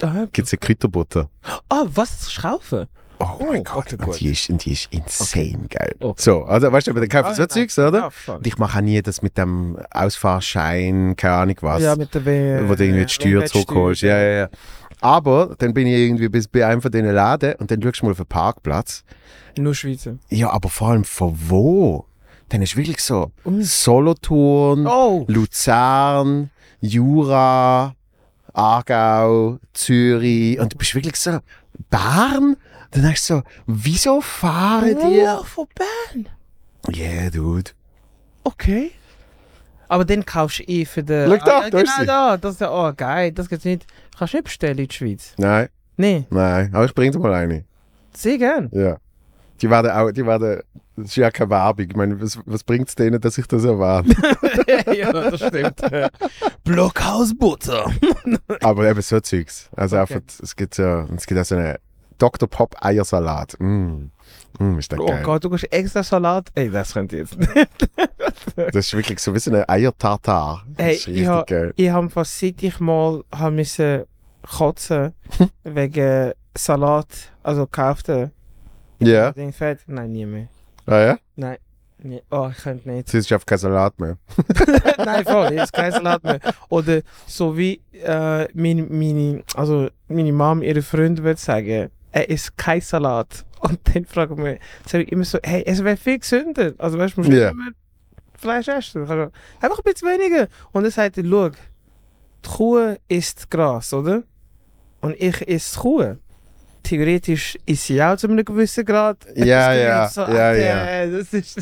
Ah, 0.00 0.26
gibt 0.32 0.46
es 0.48 0.52
eine 0.54 0.58
Kräuterbutter. 0.60 1.28
Ah, 1.68 1.84
was? 1.94 2.18
Das 2.18 2.28
ist 2.28 2.40
kaufen? 2.42 2.86
Oh 3.18 3.46
mein 3.50 3.60
Oh, 3.60 3.72
Gott, 3.74 3.94
okay, 3.94 4.04
und 4.04 4.20
die 4.20 4.30
ist, 4.32 4.50
und 4.50 4.62
die 4.64 4.72
ist 4.72 4.88
insane 4.92 5.66
geil. 5.70 5.94
Okay. 6.00 6.20
So, 6.22 6.44
also 6.44 6.70
weißt 6.70 6.86
du, 6.86 6.90
aber 6.90 7.00
dann 7.00 7.08
kaufen 7.08 7.30
Ah, 7.30 7.34
so 7.34 7.46
Zeugs, 7.46 7.78
oder? 7.78 8.10
Ja. 8.26 8.34
Und 8.34 8.46
ich 8.46 8.58
mache 8.58 8.76
auch 8.78 8.82
nie 8.82 9.00
das 9.00 9.22
mit 9.22 9.38
dem 9.38 9.78
Ausfahrschein, 9.90 11.14
keine 11.16 11.34
Ahnung 11.34 11.56
was, 11.62 11.82
ja, 11.82 11.96
mit 11.96 12.14
der 12.14 12.24
W. 12.24 12.68
wo 12.68 12.74
du 12.74 12.84
irgendwie 12.84 13.06
die 13.06 13.12
Steuer 13.12 13.44
zurückholst. 13.46 14.02
Ja, 14.02 14.18
ja, 14.18 14.38
ja. 14.40 14.48
Aber 15.06 15.54
dann 15.58 15.72
bin 15.72 15.86
ich 15.86 15.94
irgendwie 15.94 16.28
bis 16.28 16.48
bei 16.48 16.66
einem 16.66 16.82
von 16.82 16.90
diesen 16.90 17.14
Läden 17.14 17.54
und 17.60 17.70
dann 17.70 17.80
schaust 17.80 18.00
du 18.00 18.06
mal 18.06 18.10
auf 18.10 18.16
den 18.16 18.26
Parkplatz. 18.26 19.04
Nur 19.56 19.72
Schweizer. 19.72 20.16
Ja, 20.30 20.50
aber 20.50 20.68
vor 20.68 20.88
allem 20.88 21.04
von 21.04 21.32
wo? 21.48 22.06
Dann 22.48 22.60
ist 22.60 22.76
wirklich 22.76 23.00
so 23.00 23.30
Um- 23.44 23.62
Solothurn, 23.62 24.84
Oh! 24.86 25.24
Luzern, 25.28 26.50
Jura, 26.80 27.94
Aargau, 28.52 29.58
Zürich 29.74 30.58
und 30.58 30.72
du 30.74 30.76
bist 30.76 30.94
wirklich 30.96 31.14
so 31.16 31.38
Bern. 31.88 32.56
Dann 32.90 33.02
denkst 33.02 33.28
du 33.28 33.34
so, 33.36 33.42
wieso 33.66 34.20
fahren 34.20 34.96
die? 35.04 35.22
Oh, 35.24 35.44
von 35.44 35.66
Bern. 35.74 36.28
Yeah, 36.92 37.30
dude. 37.30 37.70
Okay. 38.42 38.90
Aber 39.88 40.04
dann 40.04 40.24
kaufst 40.24 40.58
du 40.60 40.62
eh 40.64 40.84
für 40.84 41.02
den... 41.02 41.28
Schau 41.30 41.44
da, 41.44 41.58
ah, 41.60 41.70
da 41.70 41.78
ist 41.78 41.84
genau 41.84 42.00
sie. 42.00 42.06
da. 42.06 42.36
Das 42.36 42.52
ist 42.54 42.60
ja, 42.60 42.70
oh 42.70 42.92
geil, 42.96 43.32
das 43.32 43.48
gibt's 43.48 43.64
nicht. 43.64 43.86
Kannst 44.18 44.32
du 44.34 44.38
nicht 44.38 44.44
bestellen 44.44 44.78
in 44.78 44.86
der 44.88 44.94
Schweiz? 44.94 45.32
Nein, 45.36 45.68
Nee, 45.98 46.26
nein, 46.28 46.70
aber 46.74 46.84
ich 46.84 46.94
bring 46.94 47.10
dir 47.10 47.18
mal 47.18 47.32
eine. 47.32 47.64
sehr 48.14 48.36
gern. 48.38 48.68
Ja. 48.72 48.98
Die 49.62 49.70
werden 49.70 49.90
auch, 49.90 50.10
die 50.10 50.26
werden, 50.26 50.60
das 50.96 51.06
ist 51.06 51.16
ja 51.16 51.30
keine 51.30 51.48
Werbung. 51.48 51.86
Ich 51.88 51.96
meine, 51.96 52.20
was, 52.20 52.38
was 52.44 52.62
bringt 52.62 52.88
es 52.88 52.94
denen, 52.94 53.18
dass 53.18 53.38
ich 53.38 53.46
das 53.46 53.64
erwarte? 53.64 54.10
ja, 54.94 55.10
das 55.10 55.40
stimmt. 55.40 55.80
Blockhausbutter. 56.64 57.90
aber 58.60 58.90
eben 58.90 59.00
so 59.00 59.20
Zeugs. 59.20 59.70
Also 59.74 59.96
Okay. 59.98 60.14
einfach, 60.16 60.26
es 60.42 60.54
gibt 60.56 60.76
ja, 60.76 61.06
es 61.16 61.26
gibt 61.26 61.40
auch 61.40 61.44
so 61.44 61.54
einen 61.56 61.76
Dr. 62.18 62.48
Pop 62.48 62.74
Eiersalat. 62.80 63.56
Mm. 63.58 64.10
Mm, 64.58 64.78
ist 64.78 64.90
der 64.92 65.00
Oh 65.00 65.06
geil. 65.06 65.22
Gott, 65.22 65.44
du 65.44 65.50
kannst 65.50 65.72
extra 65.72 66.02
Salat. 66.02 66.48
Ey, 66.54 66.70
das 66.70 66.92
könnte 66.92 67.16
ich 67.18 67.30
jetzt. 67.30 67.36
Das 68.56 68.74
ist 68.76 68.94
wirklich 68.94 69.18
so 69.18 69.34
wie 69.34 69.38
so 69.38 69.50
eine 69.50 69.68
Eiertartar. 69.68 70.64
Das 70.76 71.06
ist 71.06 71.08
ich 71.08 71.26
habe 71.26 72.10
fast 72.10 72.38
seit 72.38 72.62
ich 72.62 72.80
mal 72.80 73.22
hab 73.30 73.52
müssen 73.52 74.04
kotzen 74.42 75.12
wegen 75.64 76.32
Salat, 76.56 77.08
also 77.42 77.66
gekauften. 77.66 78.30
Ja, 78.98 79.32
Den 79.32 79.52
Fett. 79.52 79.80
Nein, 79.86 80.12
nie 80.12 80.24
mehr. 80.24 80.48
ah, 80.86 80.98
ja? 80.98 81.18
Nein. 81.34 81.58
Nee. 81.98 82.22
Oh, 82.30 82.48
ich 82.50 82.62
könnte 82.62 82.88
nicht. 82.88 83.12
Jetzt 83.12 83.14
ist 83.14 83.32
auf 83.32 83.44
kein 83.44 83.58
Salat 83.58 83.98
mehr. 83.98 84.16
Nein, 85.04 85.24
voll, 85.24 85.52
jetzt 85.52 85.72
kein 85.72 85.92
Salat 85.92 86.22
mehr. 86.24 86.40
Oder 86.68 87.00
so 87.26 87.56
wie 87.56 87.80
äh, 87.92 88.46
meine, 88.54 88.82
meine, 88.84 89.42
also 89.54 89.88
meine 90.08 90.32
Mom, 90.32 90.62
ihre 90.62 90.82
Freunde 90.82 91.22
würde 91.24 91.40
sagen, 91.40 91.90
er 92.12 92.28
isst 92.30 92.56
kein 92.56 92.80
Salat. 92.80 93.44
Und 93.60 93.78
dann 93.94 94.04
frage 94.04 94.34
ich 94.34 94.40
mich, 94.40 94.60
sage 94.86 95.04
ich 95.04 95.12
immer 95.12 95.24
so, 95.24 95.38
hey, 95.42 95.62
es 95.66 95.82
wäre 95.82 95.96
viel 95.96 96.18
gesünder. 96.18 96.74
Also 96.78 96.98
weißt 96.98 97.16
du, 97.16 97.20
musst 97.20 97.32
Ja. 97.32 97.46
nicht 97.46 97.52
immer 97.52 97.70
Fleisch 98.38 98.68
essen. 98.68 99.02
Also, 99.08 99.32
einfach 99.60 99.78
ein 99.78 99.92
bisschen 99.92 100.08
weniger. 100.08 100.48
Und 100.72 100.82
dann 100.82 100.92
sagt 100.92 101.16
er, 101.18 101.24
schau, 101.24 101.48
die 101.48 102.48
Kuh 102.48 102.96
isst 103.08 103.50
Gras, 103.50 103.92
oder? 103.94 104.22
Und 105.00 105.14
ich 105.18 105.46
esse 105.48 105.78
Kuh. 105.80 106.16
Theoretisch 106.82 107.58
ist 107.66 107.84
sie 107.86 108.00
auch 108.00 108.16
zu 108.16 108.28
einem 108.28 108.44
gewissen 108.44 108.84
Grad. 108.84 109.18
Ja, 109.34 109.72
ja, 109.74 110.08
so, 110.08 110.20
ja, 110.20 110.48
Alter, 110.48 111.18
Das 111.18 111.32
ist 111.32 111.58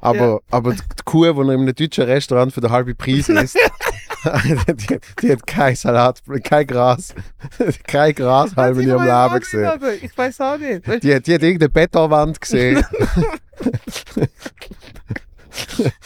Aber, 0.00 0.40
aber 0.50 0.72
die 0.74 0.80
Kuh, 1.04 1.24
die 1.32 1.40
in 1.40 1.50
einem 1.50 1.74
deutschen 1.74 2.04
Restaurant 2.04 2.52
für 2.52 2.60
den 2.60 2.70
halben 2.70 2.94
Preis 2.96 3.28
ist, 3.28 3.56
die, 4.24 4.98
die 5.22 5.32
hat 5.32 5.46
kein 5.46 5.76
Salat, 5.76 6.22
kein 6.42 6.66
Gras, 6.66 7.14
kein 7.86 8.14
Gras 8.14 8.54
halb 8.56 8.78
in 8.78 8.88
ihrem 8.88 9.02
Leben 9.02 9.40
gesehen. 9.40 9.70
Ich 10.02 10.16
weiß 10.16 10.40
auch 10.40 10.58
nicht. 10.58 10.86
Die, 11.02 11.14
hat- 11.14 11.26
die 11.26 11.34
hat 11.34 11.42
irgendeine 11.42 11.68
Betonwand 11.68 12.40
gesehen. 12.40 12.84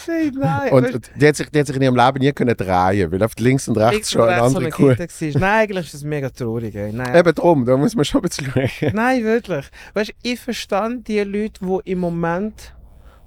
Hey, 0.06 0.30
nein. 0.34 0.72
Und 0.72 1.10
die 1.16 1.26
hat, 1.26 1.36
sich, 1.36 1.48
die 1.50 1.58
hat 1.60 1.66
sich 1.66 1.76
in 1.76 1.82
ihrem 1.82 1.96
Leben 1.96 2.18
nie 2.18 2.32
können 2.32 2.54
drehen, 2.56 3.10
weil 3.10 3.22
auf 3.22 3.32
links 3.38 3.66
und 3.68 3.78
rechts 3.78 4.08
ich 4.08 4.12
schon 4.12 4.28
eine 4.28 4.38
so 4.38 4.44
andere 4.44 4.64
eine. 4.66 4.70
Kette 4.94 5.06
gewesen. 5.06 5.40
Nein, 5.40 5.60
eigentlich 5.62 5.86
ist 5.86 5.94
das 5.94 6.02
mega 6.04 6.28
traurig. 6.30 6.74
Ey. 6.74 6.92
Nein. 6.92 7.14
Eben 7.16 7.34
drum, 7.34 7.64
da 7.64 7.76
muss 7.76 7.94
man 7.94 8.04
schon 8.04 8.22
ein 8.22 8.28
bisschen 8.28 8.50
schauen. 8.52 8.92
Nein, 8.94 9.24
wirklich. 9.24 9.66
Weißt 9.94 10.10
du, 10.10 10.12
ich 10.22 10.38
verstand 10.40 11.08
die 11.08 11.20
Leute, 11.20 11.60
die 11.64 11.90
im 11.92 11.98
Moment, 11.98 12.74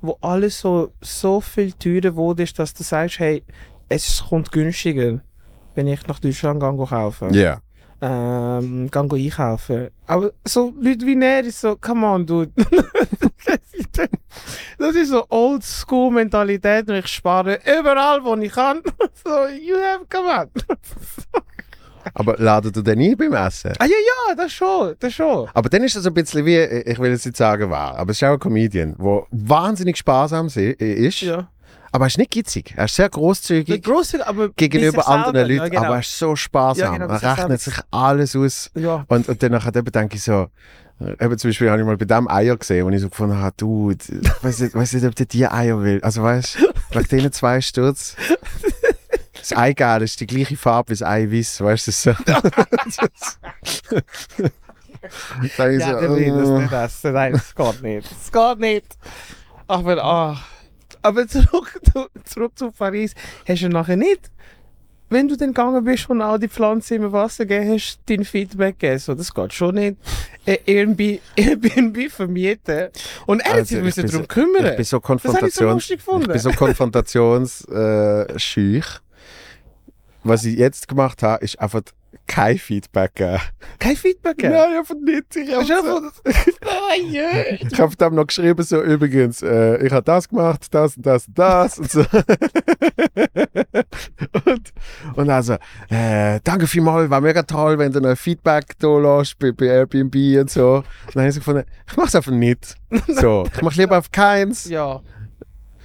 wo 0.01 0.17
alles 0.21 0.59
so, 0.59 0.93
so 1.01 1.41
viel 1.41 1.73
teurer 1.73 2.15
wurde, 2.15 2.45
dass 2.45 2.73
du 2.73 2.83
sagst, 2.83 3.17
hey, 3.19 3.43
es 3.91 4.23
kommt 4.29 4.51
günstiger, 4.51 5.19
wenn 5.75 5.87
ich 5.87 6.07
nach 6.07 6.19
Deutschland 6.19 6.61
gehe 6.61 6.85
kaufen. 6.85 7.33
Ja. 7.33 7.59
Ähm, 8.01 8.89
gehe 8.89 9.03
einkaufen. 9.03 9.89
Aber 10.07 10.31
so 10.45 10.73
Leute 10.79 11.05
wie 11.05 11.21
er 11.21 11.41
ist 11.41 11.61
so, 11.61 11.75
come 11.75 12.05
on, 12.07 12.25
dude. 12.25 12.51
das 14.79 14.95
ist 14.95 15.09
so 15.09 15.25
Oldschool-Mentalität 15.29 16.89
und 16.89 16.95
ich 16.95 17.07
spare 17.07 17.59
überall, 17.79 18.23
wo 18.23 18.35
ich 18.35 18.51
kann. 18.51 18.81
so, 19.23 19.29
you 19.47 19.75
have, 19.75 20.05
come 20.09 20.29
on. 20.29 20.47
Aber 22.15 22.35
ladet 22.37 22.75
du 22.75 22.81
den 22.81 22.99
ein 22.99 23.15
beim 23.15 23.33
Essen? 23.33 23.73
ah 23.77 23.85
ja, 23.85 23.91
ja, 23.91 24.35
das 24.35 24.51
schon, 24.51 24.95
das 24.99 25.13
schon. 25.13 25.47
Aber 25.53 25.69
dann 25.69 25.83
ist 25.83 25.95
es 25.95 26.07
ein 26.07 26.13
bisschen 26.15 26.43
wie, 26.45 26.57
ich 26.57 26.97
will 26.97 27.11
jetzt 27.11 27.25
nicht 27.27 27.37
sagen 27.37 27.69
wer, 27.69 27.95
aber 27.95 28.09
es 28.09 28.17
ist 28.19 28.27
auch 28.27 28.33
ein 28.33 28.39
Comedian, 28.39 28.95
der 28.97 29.23
wahnsinnig 29.29 29.97
sparsam 29.97 30.47
ist, 30.47 31.21
Ja. 31.21 31.47
Aber 31.91 32.05
er 32.05 32.07
ist 32.07 32.17
nicht 32.17 32.31
gitzig. 32.31 32.73
Er 32.75 32.85
ist 32.85 32.95
sehr 32.95 33.09
großzügig 33.09 33.85
aber 34.25 34.49
gegenüber 34.49 35.07
anderen 35.07 35.35
selber, 35.35 35.53
Leuten, 35.53 35.73
ja, 35.73 35.79
genau. 35.79 35.83
aber 35.83 35.95
er 35.95 35.99
ist 36.01 36.17
so 36.17 36.35
sparsam. 36.35 36.93
Ja, 36.93 36.97
genau, 36.97 37.13
er 37.13 37.37
rechnet 37.37 37.61
sich 37.61 37.75
alles 37.91 38.35
aus. 38.35 38.71
Ja, 38.75 39.05
Und, 39.07 39.27
und 39.27 39.43
dann 39.43 39.59
denke 39.91 40.15
ich 40.15 40.23
so, 40.23 40.47
äh, 41.01 41.23
eben 41.23 41.37
zum 41.37 41.49
Beispiel 41.49 41.69
habe 41.69 41.81
ich 41.81 41.85
mal 41.85 41.97
bei 41.97 42.05
dem 42.05 42.29
Eier 42.29 42.55
gesehen, 42.55 42.85
wo 42.85 42.89
ich 42.89 43.01
so 43.01 43.09
gefunden 43.09 43.37
habe, 43.37 43.53
du, 43.57 43.91
ich 43.91 44.43
weiß 44.43 44.59
nicht, 44.59 44.75
weiss 44.75 44.93
nicht, 44.93 45.05
ob 45.05 45.15
der 45.15 45.25
die 45.25 45.47
Eier 45.47 45.81
will. 45.83 45.99
Also 46.01 46.23
weißt 46.23 46.59
du, 46.59 46.97
nach 46.97 47.07
denen 47.07 47.31
zwei 47.31 47.59
Sturz. 47.61 48.15
Das 49.37 49.53
Eigelb 49.53 50.03
ist 50.03 50.19
die 50.19 50.27
gleiche 50.27 50.55
Farbe 50.55 50.89
wie 50.89 50.93
das 50.93 51.01
Eiweiß, 51.01 51.61
weißt 51.61 51.87
du, 51.87 51.91
so. 51.91 52.13
Sag 55.57 55.71
ich 55.71 55.79
ja, 55.79 55.93
so, 55.93 55.99
der 55.99 56.15
will 56.15 56.37
das 56.37 56.49
nicht 56.49 56.71
essen. 56.71 57.13
Nein, 57.13 57.33
das 57.33 57.55
geht 57.55 57.81
nicht. 57.81 58.07
Das 58.11 58.31
geht 58.31 58.59
nicht. 58.59 58.85
Aber, 59.67 60.03
ah. 60.03 60.37
Aber 61.01 61.27
zurück, 61.27 61.79
zu- 61.91 62.07
zurück 62.23 62.51
zu 62.57 62.71
Paris. 62.71 63.13
Hast 63.47 63.61
du 63.63 63.69
nachher 63.69 63.95
nicht, 63.97 64.29
wenn 65.09 65.27
du 65.27 65.35
dann 65.35 65.49
gegangen 65.49 65.83
bist 65.83 66.09
und 66.09 66.21
all 66.21 66.39
die 66.39 66.47
Pflanzen 66.47 67.03
im 67.03 67.11
Wasser 67.11 67.45
gegeben 67.45 67.73
hast, 67.73 67.99
dein 68.05 68.23
Feedback 68.23 68.79
gegeben? 68.79 68.99
So, 68.99 69.13
das 69.13 69.33
geht 69.33 69.53
schon 69.53 69.75
nicht. 69.75 69.97
Äh, 70.45 70.59
Airbnb, 70.65 71.19
Airbnb 71.35 72.09
vermieten. 72.11 72.89
Und 73.25 73.41
er 73.41 73.49
hat 73.51 73.57
Also, 73.59 73.77
müssen 73.77 74.05
darum 74.07 74.21
so- 74.21 74.27
kümmern. 74.27 74.65
Ich 74.67 74.75
bin 74.77 74.85
so 74.85 74.99
das 74.99 75.09
habe 75.09 75.17
ich 75.17 75.23
so 75.23 75.29
Konfrontations... 75.29 75.73
lustig 75.73 75.99
ich 75.99 76.05
gefunden. 76.05 76.27
bin 76.31 76.39
so 76.39 76.51
konfrontationsschüch. 76.51 78.41
Schüch. 78.41 78.85
Was 80.23 80.45
ich 80.45 80.57
jetzt 80.57 80.87
gemacht 80.87 81.23
habe, 81.23 81.43
ist 81.43 81.59
einfach 81.59 81.81
kein 82.31 82.57
Feedback 82.57 83.15
geben. 83.15 83.41
Kein 83.77 83.97
Feedback 83.97 84.37
gegeben. 84.37 84.53
Nein, 84.53 84.77
einfach 84.77 84.95
nicht. 84.95 85.35
Ich 85.35 85.53
habe 85.53 85.65
so, 85.65 86.01
hab 87.83 87.97
dann 87.97 88.15
noch 88.15 88.27
geschrieben, 88.27 88.63
so 88.63 88.81
übrigens, 88.81 89.41
äh, 89.41 89.85
ich 89.85 89.91
habe 89.91 90.03
das 90.03 90.29
gemacht, 90.29 90.65
das 90.71 90.95
und 90.95 91.05
das 91.05 91.27
und 91.27 91.37
das 91.37 91.77
und 91.77 91.91
so. 91.91 91.99
und, 94.45 94.73
und 95.15 95.29
also, 95.29 95.57
äh, 95.89 96.39
danke 96.45 96.67
vielmals, 96.67 97.09
war 97.09 97.19
mega 97.19 97.43
toll, 97.43 97.77
wenn 97.77 97.91
du 97.91 97.99
noch 97.99 98.17
Feedback 98.17 98.79
da 98.79 98.97
lässt 98.97 99.37
bei, 99.37 99.51
bei 99.51 99.65
Airbnb 99.65 100.15
und 100.39 100.49
so. 100.49 100.75
Und 100.75 100.85
dann 101.13 101.23
habe 101.23 101.27
ich 101.27 101.35
so 101.35 101.41
gefunden, 101.41 101.65
ich 101.85 101.97
mach's 101.97 102.15
einfach 102.15 102.31
nicht. 102.31 102.77
So, 103.07 103.45
ich 103.53 103.61
mach 103.61 103.75
lieber 103.75 103.97
auf 103.97 104.09
keins. 104.09 104.69
Ja. 104.69 105.01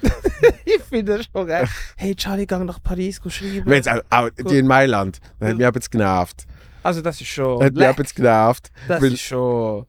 ich 0.65 0.81
finde 0.83 1.17
das 1.17 1.27
schon 1.31 1.47
geil. 1.47 1.67
Hey, 1.95 2.15
Charlie, 2.15 2.45
gang 2.45 2.65
nach 2.65 2.81
Paris 2.81 3.21
go 3.21 3.29
schreiben. 3.29 3.63
Wenn 3.65 3.75
jetzt 3.75 3.89
auch, 3.89 4.01
auch 4.09 4.29
die 4.29 4.59
in 4.59 4.67
Mailand, 4.67 5.19
das 5.39 5.49
hat 5.49 5.57
mich 5.57 5.65
jetzt 5.65 5.91
genervt. 5.91 6.45
Also, 6.83 7.01
das 7.01 7.19
ist 7.19 7.27
schon. 7.27 7.63
Hat 7.63 7.73
mich 7.73 7.97
jetzt 7.97 8.15
genervt. 8.15 8.71
das 8.87 9.01
ist 9.03 9.21
schon. 9.21 9.85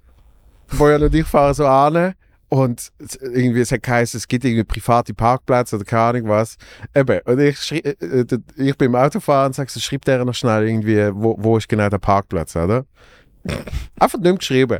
Bojan 0.77 1.03
und 1.03 1.15
ich 1.15 1.27
fahren 1.27 1.55
so 1.55 1.67
an 1.67 2.15
und 2.51 2.93
irgendwie, 3.21 3.61
es 3.61 3.73
hat 3.73 3.83
geheißen, 3.83 4.19
es 4.19 4.27
gibt 4.27 4.45
irgendwie 4.45 4.65
private 4.65 5.13
Parkplätze 5.13 5.77
oder 5.77 5.85
keine 5.85 6.03
Ahnung 6.03 6.29
was. 6.29 6.57
Eben, 6.95 7.21
und 7.25 7.39
ich, 7.41 7.73
äh, 7.73 7.91
äh, 7.91 8.27
ich 8.57 8.77
bin 8.77 8.87
im 8.87 8.95
Autofahren 8.95 9.49
und 9.49 9.55
sage 9.55 9.71
so, 9.71 9.81
schreib 9.81 10.05
der 10.05 10.25
noch 10.25 10.35
schnell 10.35 10.67
irgendwie, 10.67 11.11
wo, 11.13 11.37
wo 11.39 11.59
ist 11.59 11.69
genau 11.69 11.89
der 11.89 11.99
Parkplatz, 11.99 12.57
oder? 12.57 12.87
Einfach 14.01 14.19
nicht 14.19 14.25
mehr 14.25 14.35
geschrieben. 14.35 14.79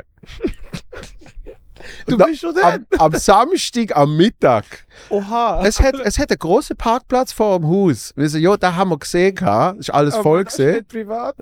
Du 2.07 2.17
da- 2.17 2.25
bist 2.25 2.41
schon 2.41 2.55
da. 2.55 2.73
Am, 2.75 2.85
am 2.97 3.13
Samstag 3.15 3.95
am 3.95 4.15
Mittag. 4.17 4.65
Oha. 5.09 5.65
Es 5.65 5.79
hat, 5.79 5.95
es 5.95 6.17
hat 6.19 6.29
einen 6.31 6.39
großen 6.39 6.75
Parkplatz 6.75 7.31
vor 7.31 7.59
dem 7.59 7.67
Haus. 7.67 8.13
Wir 8.15 8.29
so, 8.29 8.37
ja, 8.37 8.55
da 8.57 8.75
haben 8.75 8.89
wir 8.91 8.97
gesehen, 8.99 9.35
ist 9.79 9.89
alles 9.89 10.13
Aber 10.15 10.23
voll 10.23 10.43
gesehen. 10.45 10.75
nicht 10.75 10.87
privat. 10.87 11.35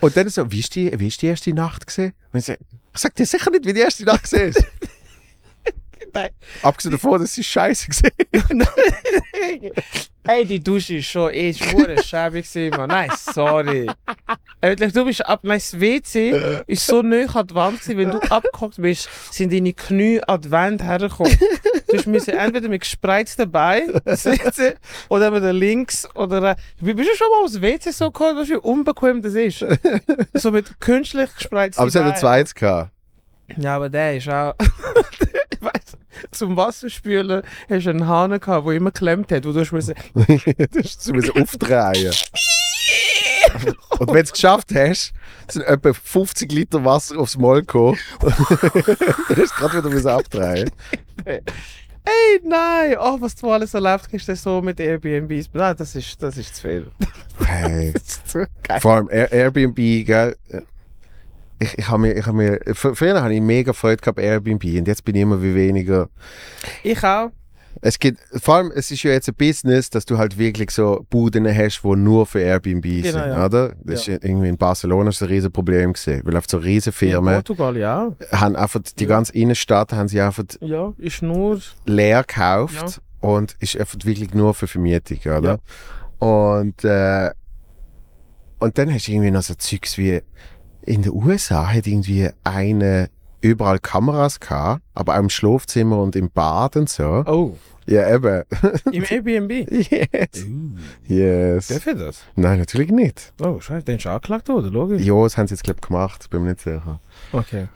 Und 0.00 0.16
dann 0.16 0.28
so, 0.28 0.50
wie 0.50 0.60
ist 0.60 0.74
die, 0.74 0.92
wie 0.98 1.08
ist 1.08 1.20
die 1.22 1.26
erste 1.26 1.52
Nacht 1.52 1.86
gesehen? 1.86 2.12
Ich 2.32 2.46
sag 2.94 3.14
dir 3.14 3.26
sicher 3.26 3.50
nicht, 3.50 3.64
wie 3.66 3.72
die 3.72 3.80
erste 3.80 4.04
Nacht 4.04 4.22
gesehen 4.24 4.50
ist. 4.50 4.64
Nein. 6.12 6.30
Abgesehen 6.62 6.92
davon, 6.92 7.20
dass 7.20 7.34
sie 7.34 7.44
scheiße 7.44 7.86
gesehen 7.88 8.12
Hey, 10.24 10.44
die 10.46 10.60
Dusche 10.62 10.96
ist 10.96 11.06
schon 11.06 11.32
eh 11.32 11.52
schwere 11.54 12.02
schäbig 12.02 12.50
gewesen. 12.52 12.86
Nein, 12.86 13.10
sorry. 13.16 13.86
Ehrlich, 14.60 14.92
du 14.92 15.04
bist 15.04 15.24
ab, 15.26 15.40
mein 15.42 15.60
WC 15.60 16.62
ist 16.66 16.86
so 16.86 17.02
nah 17.02 17.24
an 17.34 17.46
die 17.46 17.54
Wand 17.54 17.80
gewesen, 17.80 17.98
wenn 17.98 18.10
du 18.10 18.18
abgehockt 18.30 18.76
bist, 18.80 19.08
sind 19.30 19.52
deine 19.52 19.72
Knie 19.72 20.20
an 20.26 20.40
die 20.40 20.50
Wand 20.50 20.82
hergekommen. 20.82 21.36
Du 21.88 22.10
müssen 22.10 22.34
entweder 22.34 22.68
mit 22.68 22.82
gespreizten 22.82 23.50
Beinen 23.50 24.00
sitzen 24.06 24.74
oder 25.08 25.30
mit 25.30 25.42
der 25.42 25.52
links 25.54 26.06
oder 26.14 26.50
äh, 26.50 26.56
Wie- 26.80 26.92
bist 26.94 27.10
du 27.10 27.16
schon 27.16 27.30
mal 27.30 27.44
aufs 27.44 27.60
WC 27.62 27.90
so 27.92 28.10
gekommen, 28.10 28.36
weißt 28.38 28.50
du, 28.50 28.54
wie 28.54 28.58
unbequem 28.58 29.22
das 29.22 29.34
ist? 29.34 29.64
So 30.34 30.50
mit 30.50 30.78
künstlich 30.80 31.34
gespreizten 31.34 31.80
Aber 31.80 31.88
es 31.88 31.94
hat 31.94 32.02
ein 32.02 32.08
Beinen. 32.08 32.20
zweites 32.20 32.54
gehabt. 32.54 32.90
Ja, 33.56 33.76
aber 33.76 33.88
der 33.88 34.16
ist 34.16 34.28
auch. 34.28 34.54
ich 35.50 35.62
weiss, 35.62 35.96
zum 36.30 36.56
Wasserspülen 36.56 37.42
hast 37.68 37.86
du 37.86 37.90
einen 37.90 38.06
Hahn 38.06 38.38
gehabt, 38.38 38.66
der 38.66 38.74
immer 38.74 38.90
geklemmt 38.90 39.32
hat, 39.32 39.44
wo 39.44 39.52
du 39.52 39.60
hast 39.60 39.72
müssen. 39.72 39.94
so 40.14 41.12
müssen 41.12 41.42
aufdrehen. 41.42 42.14
Und 43.98 44.08
wenn 44.08 44.14
du 44.14 44.20
es 44.20 44.32
geschafft 44.32 44.74
hast, 44.74 45.12
sind 45.48 45.62
etwa 45.62 45.92
50 45.92 46.52
Liter 46.52 46.84
Wasser 46.84 47.18
aufs 47.18 47.36
Maul 47.36 47.60
gekommen. 47.60 47.98
Dann 48.20 48.32
hast 48.32 49.28
du 49.28 49.60
gerade 49.60 49.78
wieder 49.78 49.90
müssen 49.90 50.08
abdrehen. 50.08 50.70
Hey, 51.24 52.40
nein! 52.42 52.96
Oh, 52.98 53.20
was 53.20 53.34
du 53.34 53.50
alles 53.50 53.74
erlebt 53.74 54.08
hast, 54.12 54.28
das 54.28 54.42
so 54.42 54.62
mit 54.62 54.80
Airbnbs. 54.80 55.50
Nein, 55.52 55.74
das 55.76 55.94
ist, 55.94 56.22
das 56.22 56.38
ist 56.38 56.56
zu 56.56 56.62
viel. 56.62 56.90
Hey. 57.44 57.92
Das 57.92 58.02
ist 58.02 58.28
zu 58.28 58.46
geil. 58.62 58.80
Vor 58.80 58.94
allem 58.94 59.10
Air 59.10 59.30
Airbnb, 59.30 59.76
gell? 59.76 60.36
Ich, 61.60 61.76
ich 61.78 61.88
habe 61.88 62.00
mir, 62.02 62.12
ich 62.16 62.26
hab 62.26 62.34
mir, 62.34 62.58
fr- 62.66 62.94
früher 62.94 63.20
habe 63.22 63.34
ich 63.34 63.40
mega 63.40 63.72
Freude 63.72 63.96
gehabt 64.00 64.18
Airbnb 64.20 64.62
und 64.64 64.86
jetzt 64.88 65.04
bin 65.04 65.14
ich 65.16 65.22
immer 65.22 65.42
wie 65.42 65.54
weniger. 65.54 66.08
Ich 66.82 67.02
auch. 67.04 67.30
Es 67.80 67.98
gibt, 68.00 68.18
vor 68.42 68.56
allem, 68.56 68.72
es 68.74 68.90
ist 68.90 69.04
ja 69.04 69.12
jetzt 69.12 69.28
ein 69.28 69.34
Business, 69.36 69.88
dass 69.88 70.04
du 70.04 70.18
halt 70.18 70.36
wirklich 70.36 70.70
so 70.72 71.06
Buden 71.10 71.46
hast, 71.46 71.82
die 71.84 71.88
nur 71.96 72.26
für 72.26 72.40
Airbnb 72.40 72.82
Genau, 72.82 73.02
sind, 73.04 73.14
ja. 73.14 73.46
oder? 73.46 73.74
Das 73.84 74.06
Ja. 74.06 74.14
ist 74.14 74.24
irgendwie 74.24 74.48
in 74.48 74.56
Barcelona 74.56 75.10
ist 75.10 75.22
ein 75.22 75.28
riesen 75.28 75.52
Problem 75.52 75.92
gesehen, 75.92 76.22
weil 76.24 76.36
auf 76.36 76.46
so 76.48 76.58
riesen 76.58 76.88
In 76.88 76.92
Firmen 76.94 77.34
Portugal, 77.34 77.76
ja. 77.76 78.12
haben 78.32 78.56
einfach 78.56 78.80
die 78.96 79.04
Ja. 79.04 79.08
ganze 79.08 79.32
Innenstadt 79.34 79.92
haben 79.92 80.08
sie 80.08 80.20
einfach 80.20 80.44
Ja, 80.60 80.92
ist 80.98 81.22
nur. 81.22 81.60
leer 81.86 82.24
gekauft 82.26 83.00
und 83.20 83.54
ist 83.60 83.78
einfach 83.78 83.98
wirklich 84.02 84.34
nur 84.34 84.54
für 84.54 84.66
Vermietung, 84.66 85.18
oder? 85.38 85.60
Und, 86.18 86.82
äh, 86.84 87.30
und 88.58 88.76
dann 88.76 88.92
hast 88.92 89.06
du 89.06 89.12
irgendwie 89.12 89.30
noch 89.30 89.42
so 89.42 89.54
Zeugs 89.54 89.96
wie 89.98 90.20
in 90.82 91.02
den 91.02 91.12
USA 91.12 91.66
hat 91.72 91.86
irgendwie 91.86 92.28
eine 92.44 93.10
überall 93.40 93.78
Kameras 93.78 94.40
gehabt, 94.40 94.82
aber 94.94 95.14
auch 95.14 95.18
im 95.20 95.30
Schlafzimmer 95.30 96.00
und 96.02 96.16
im 96.16 96.30
Bad 96.30 96.76
und 96.76 96.88
so. 96.88 97.22
Oh, 97.26 97.56
Ja, 97.86 98.12
eben. 98.14 98.42
im 98.92 99.04
Airbnb. 99.08 99.50
yes. 99.70 100.46
Yes. 101.06 101.68
Darf 101.68 101.86
ich 101.86 101.96
das? 101.98 102.24
Nein, 102.36 102.58
natürlich 102.58 102.90
nicht. 102.90 103.32
Oh, 103.40 103.60
scheiße, 103.60 103.84
den 103.84 103.96
ist 103.98 104.06
angeklagt 104.06 104.48
worden, 104.48 104.72
logisch. 104.72 105.02
Ja, 105.02 105.22
das 105.22 105.36
haben 105.38 105.46
sie 105.46 105.54
jetzt, 105.54 105.62
glaube 105.64 105.78
ich, 105.82 105.86
gemacht. 105.88 106.28
Bin 106.30 106.42
mir 106.42 106.50
nicht 106.50 106.60
sicher. 106.60 107.00
Okay. 107.32 107.68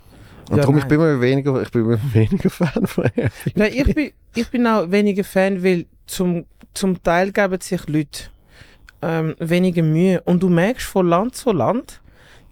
Und 0.50 0.56
Ja, 0.56 0.62
darum, 0.62 0.78
ich 0.78 0.84
bin 0.84 0.98
mir 0.98 1.20
weniger, 1.20 1.62
ich 1.62 1.70
bin 1.70 1.86
mir 1.86 1.98
weniger 2.12 2.50
Fan 2.50 2.86
von 2.86 3.04
Airbnb. 3.04 3.32
Nein, 3.56 3.72
ich 3.74 3.94
bin, 3.94 4.10
ich 4.34 4.50
bin 4.50 4.66
auch 4.66 4.90
weniger 4.90 5.24
Fan, 5.24 5.62
weil 5.62 5.86
zum, 6.06 6.44
zum 6.74 7.00
Teil 7.02 7.30
geben 7.32 7.60
sich 7.60 7.88
Leute 7.88 8.24
ähm, 9.00 9.34
weniger 9.38 9.82
Mühe. 9.84 10.20
Und 10.22 10.42
du 10.42 10.48
merkst 10.48 10.86
von 10.86 11.06
Land 11.08 11.36
zu 11.36 11.52
Land, 11.52 12.00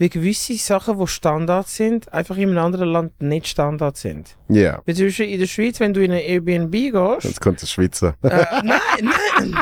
wie 0.01 0.09
gewisse 0.09 0.55
Sachen, 0.57 0.99
die 0.99 1.07
Standard 1.07 1.69
sind, 1.69 2.11
einfach 2.11 2.39
in 2.39 2.49
einem 2.49 2.59
anderen 2.59 2.89
Land 2.89 3.21
nicht 3.21 3.47
Standard 3.47 3.99
sind. 3.99 4.35
Ja, 4.49 4.81
Wie 4.87 4.95
zum 4.95 5.05
Beispiel 5.07 5.29
in 5.29 5.39
der 5.41 5.47
Schweiz, 5.47 5.79
wenn 5.79 5.93
du 5.93 6.03
in 6.03 6.11
ein 6.11 6.21
Airbnb 6.21 6.73
gehst. 6.73 7.25
jetzt 7.25 7.41
kommt 7.43 7.61
der 7.61 7.67
Schweizer. 7.67 8.15
äh, 8.23 8.45
nein, 8.65 8.79
nein! 9.03 9.55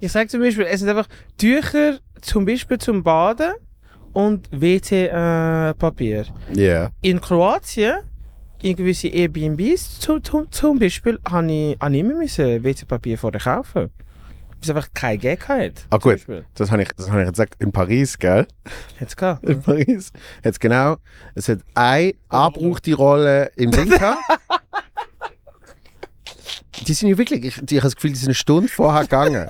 Ich 0.00 0.10
sage 0.10 0.28
zum 0.28 0.40
Beispiel, 0.40 0.64
es 0.64 0.80
sind 0.80 0.88
einfach 0.88 1.06
Tücher, 1.36 1.98
zum 2.22 2.46
Beispiel 2.46 2.78
zum 2.78 3.02
Baden 3.02 3.52
und 4.14 4.48
WC-Papier. 4.52 6.24
Ja. 6.54 6.90
in 7.02 7.20
Kroatien 7.20 7.96
in 8.62 8.74
gewisse 8.74 9.08
Airbnbs 9.08 10.00
zu, 10.00 10.18
zu, 10.20 10.46
zum 10.46 10.78
Beispiel 10.78 11.18
habe 11.30 11.52
ich, 11.52 11.76
habe 11.78 11.94
ich 11.94 12.00
immer 12.00 12.14
WC-Papier 12.20 13.18
vorher 13.18 13.40
kaufen. 13.40 13.90
Es 14.62 14.70
einfach 14.70 14.88
kein 14.94 15.18
Gag 15.18 15.46
hat. 15.48 15.86
Ah, 15.90 15.98
gut. 15.98 16.26
Das 16.54 16.70
habe 16.70 16.82
ich, 16.82 16.88
das 16.96 17.08
hab 17.10 17.18
ich 17.18 17.26
jetzt 17.26 17.32
gesagt, 17.36 17.56
in 17.60 17.72
Paris, 17.72 18.18
gell? 18.18 18.46
Jetzt 18.98 19.16
gehabt. 19.16 19.44
In 19.44 19.62
Paris. 19.62 20.12
Jetzt 20.42 20.60
genau, 20.60 20.96
es 21.34 21.48
hat 21.48 21.60
eine 21.74 22.14
abgebrauchte 22.28 22.94
Rolle 22.94 23.50
im 23.56 23.70
Ding 23.70 23.88
gehabt. 23.90 24.18
Die 26.86 26.94
sind 26.94 27.08
ja 27.08 27.18
wirklich, 27.18 27.44
ich, 27.44 27.56
ich 27.56 27.78
habe 27.78 27.80
das 27.80 27.94
Gefühl, 27.96 28.10
die 28.10 28.16
sind 28.16 28.28
eine 28.28 28.34
Stunde 28.34 28.68
vorher 28.68 29.02
gegangen. 29.02 29.48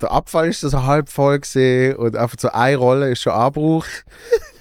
Der 0.00 0.12
Abfall 0.12 0.48
ist 0.48 0.60
so 0.60 0.82
halb 0.84 1.08
voll 1.08 1.40
gesehen 1.40 1.96
und 1.96 2.16
einfach 2.16 2.38
so 2.38 2.50
eine 2.50 2.76
Rolle 2.76 3.10
ist 3.10 3.22
schon 3.22 3.32
abgebraucht. 3.32 4.04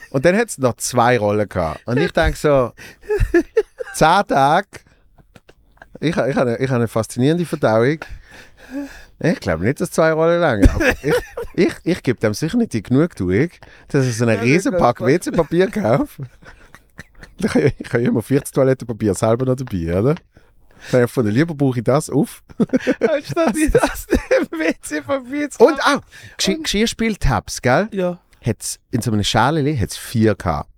Und 0.10 0.26
dann 0.26 0.36
hat 0.36 0.50
es 0.50 0.58
noch 0.58 0.76
zwei 0.78 1.18
Rollen 1.18 1.48
gehabt. 1.48 1.82
Und 1.86 1.98
ich 1.98 2.12
denke 2.12 2.38
so, 2.38 2.72
zehn 3.94 4.24
Tage, 4.28 4.68
ich, 6.00 6.16
ich, 6.16 6.18
ich 6.18 6.36
habe 6.36 6.58
eine 6.58 6.88
faszinierende 6.88 7.46
Verdauung. 7.46 8.00
Ich 9.20 9.40
glaube 9.40 9.64
nicht, 9.66 9.82
dass 9.82 9.92
zwei 9.92 10.12
Rollen 10.14 10.40
lang. 10.40 10.62
Ich, 11.04 11.14
ich, 11.56 11.74
ich 11.84 12.04
gebe 12.04 12.20
dem 12.20 12.34
sicher 12.36 12.58
nicht 12.58 12.74
die 12.74 12.84
Genugtuung, 12.84 13.50
dass 13.88 14.06
ich 14.06 14.16
so 14.16 14.26
einen 14.26 14.36
Ja, 14.36 14.42
riesen 14.42 14.72
das 14.74 14.82
Pack 14.82 14.98
geht 15.00 15.26
WC-Papier 15.26 15.70
kaufe. 15.72 16.24
Ich 17.40 17.54
habe 17.94 18.02
ja- 18.04 18.10
immer 18.10 18.22
40 18.22 18.52
Toilettenpapier 18.54 19.14
selber 19.14 19.46
noch 19.46 19.56
dabei, 19.56 20.00
oder? 20.00 20.10
Habe 20.92 20.98
ich 20.98 21.02
gefunden, 21.02 21.32
lieber 21.32 21.54
brauche 21.56 21.80
ich 21.80 21.84
das 21.84 22.10
auf. 22.10 22.44
Anstatt 23.00 23.56
ich 23.58 23.72
das 23.72 24.08
WC-Papier 24.52 25.50
zu 25.50 25.64
Und 25.66 25.80
auch, 25.82 26.02
Geschirr 26.38 26.62
Geschirrspültabs, 26.62 27.62
gell? 27.62 27.88
Ja. 27.92 28.20
Hat's 28.46 28.80
in 28.92 29.02
so 29.02 29.12
einem 29.12 29.24
Schäleli 29.24 29.76
hat's 29.78 29.98
vier 29.98 30.36
gehabt. 30.36 30.70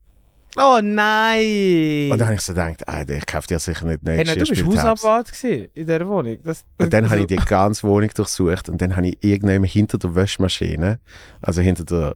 Oh 0.61 0.79
nein! 0.83 2.11
Und 2.11 2.17
dann 2.19 2.27
habe 2.27 2.35
ich 2.35 2.41
so 2.41 2.51
gedacht, 2.53 2.85
Alter, 2.87 3.15
ich 3.15 3.25
kaufe 3.25 3.47
dir 3.47 3.59
sicher 3.59 3.85
nicht 3.85 4.03
neue 4.03 4.17
Hey, 4.17 4.25
nein, 4.25 4.35
du 4.37 4.45
Geschirrspültabs. 4.45 5.03
Hausabwart 5.03 5.43
in 5.43 5.69
dieser 5.73 6.07
Wohnung. 6.07 6.37
Das, 6.43 6.65
Und 6.77 6.91
dann 6.91 7.09
habe 7.09 7.21
ich 7.21 7.27
die 7.27 7.37
ganze 7.37 7.87
Wohnung 7.87 8.09
durchsucht 8.13 8.67
und 8.67 8.81
dann 8.81 8.95
habe 8.97 9.07
ich 9.07 9.17
irgendwann 9.21 9.63
hinter 9.63 9.97
der 9.97 10.15
Wäschmaschine, 10.15 10.99
also 11.41 11.61
hinter 11.61 11.85
der 11.85 12.15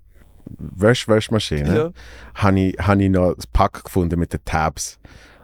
Wäsch 0.57 1.07
Wäschmaschine, 1.07 1.75
Ja. 1.75 1.91
habe 2.35 2.59
ich, 2.59 2.77
hab 2.79 2.99
ich 2.99 3.09
noch 3.09 3.33
das 3.33 3.47
Pack 3.47 3.85
gefunden 3.85 4.19
mit 4.19 4.33
den 4.33 4.43
Tabs. 4.43 4.99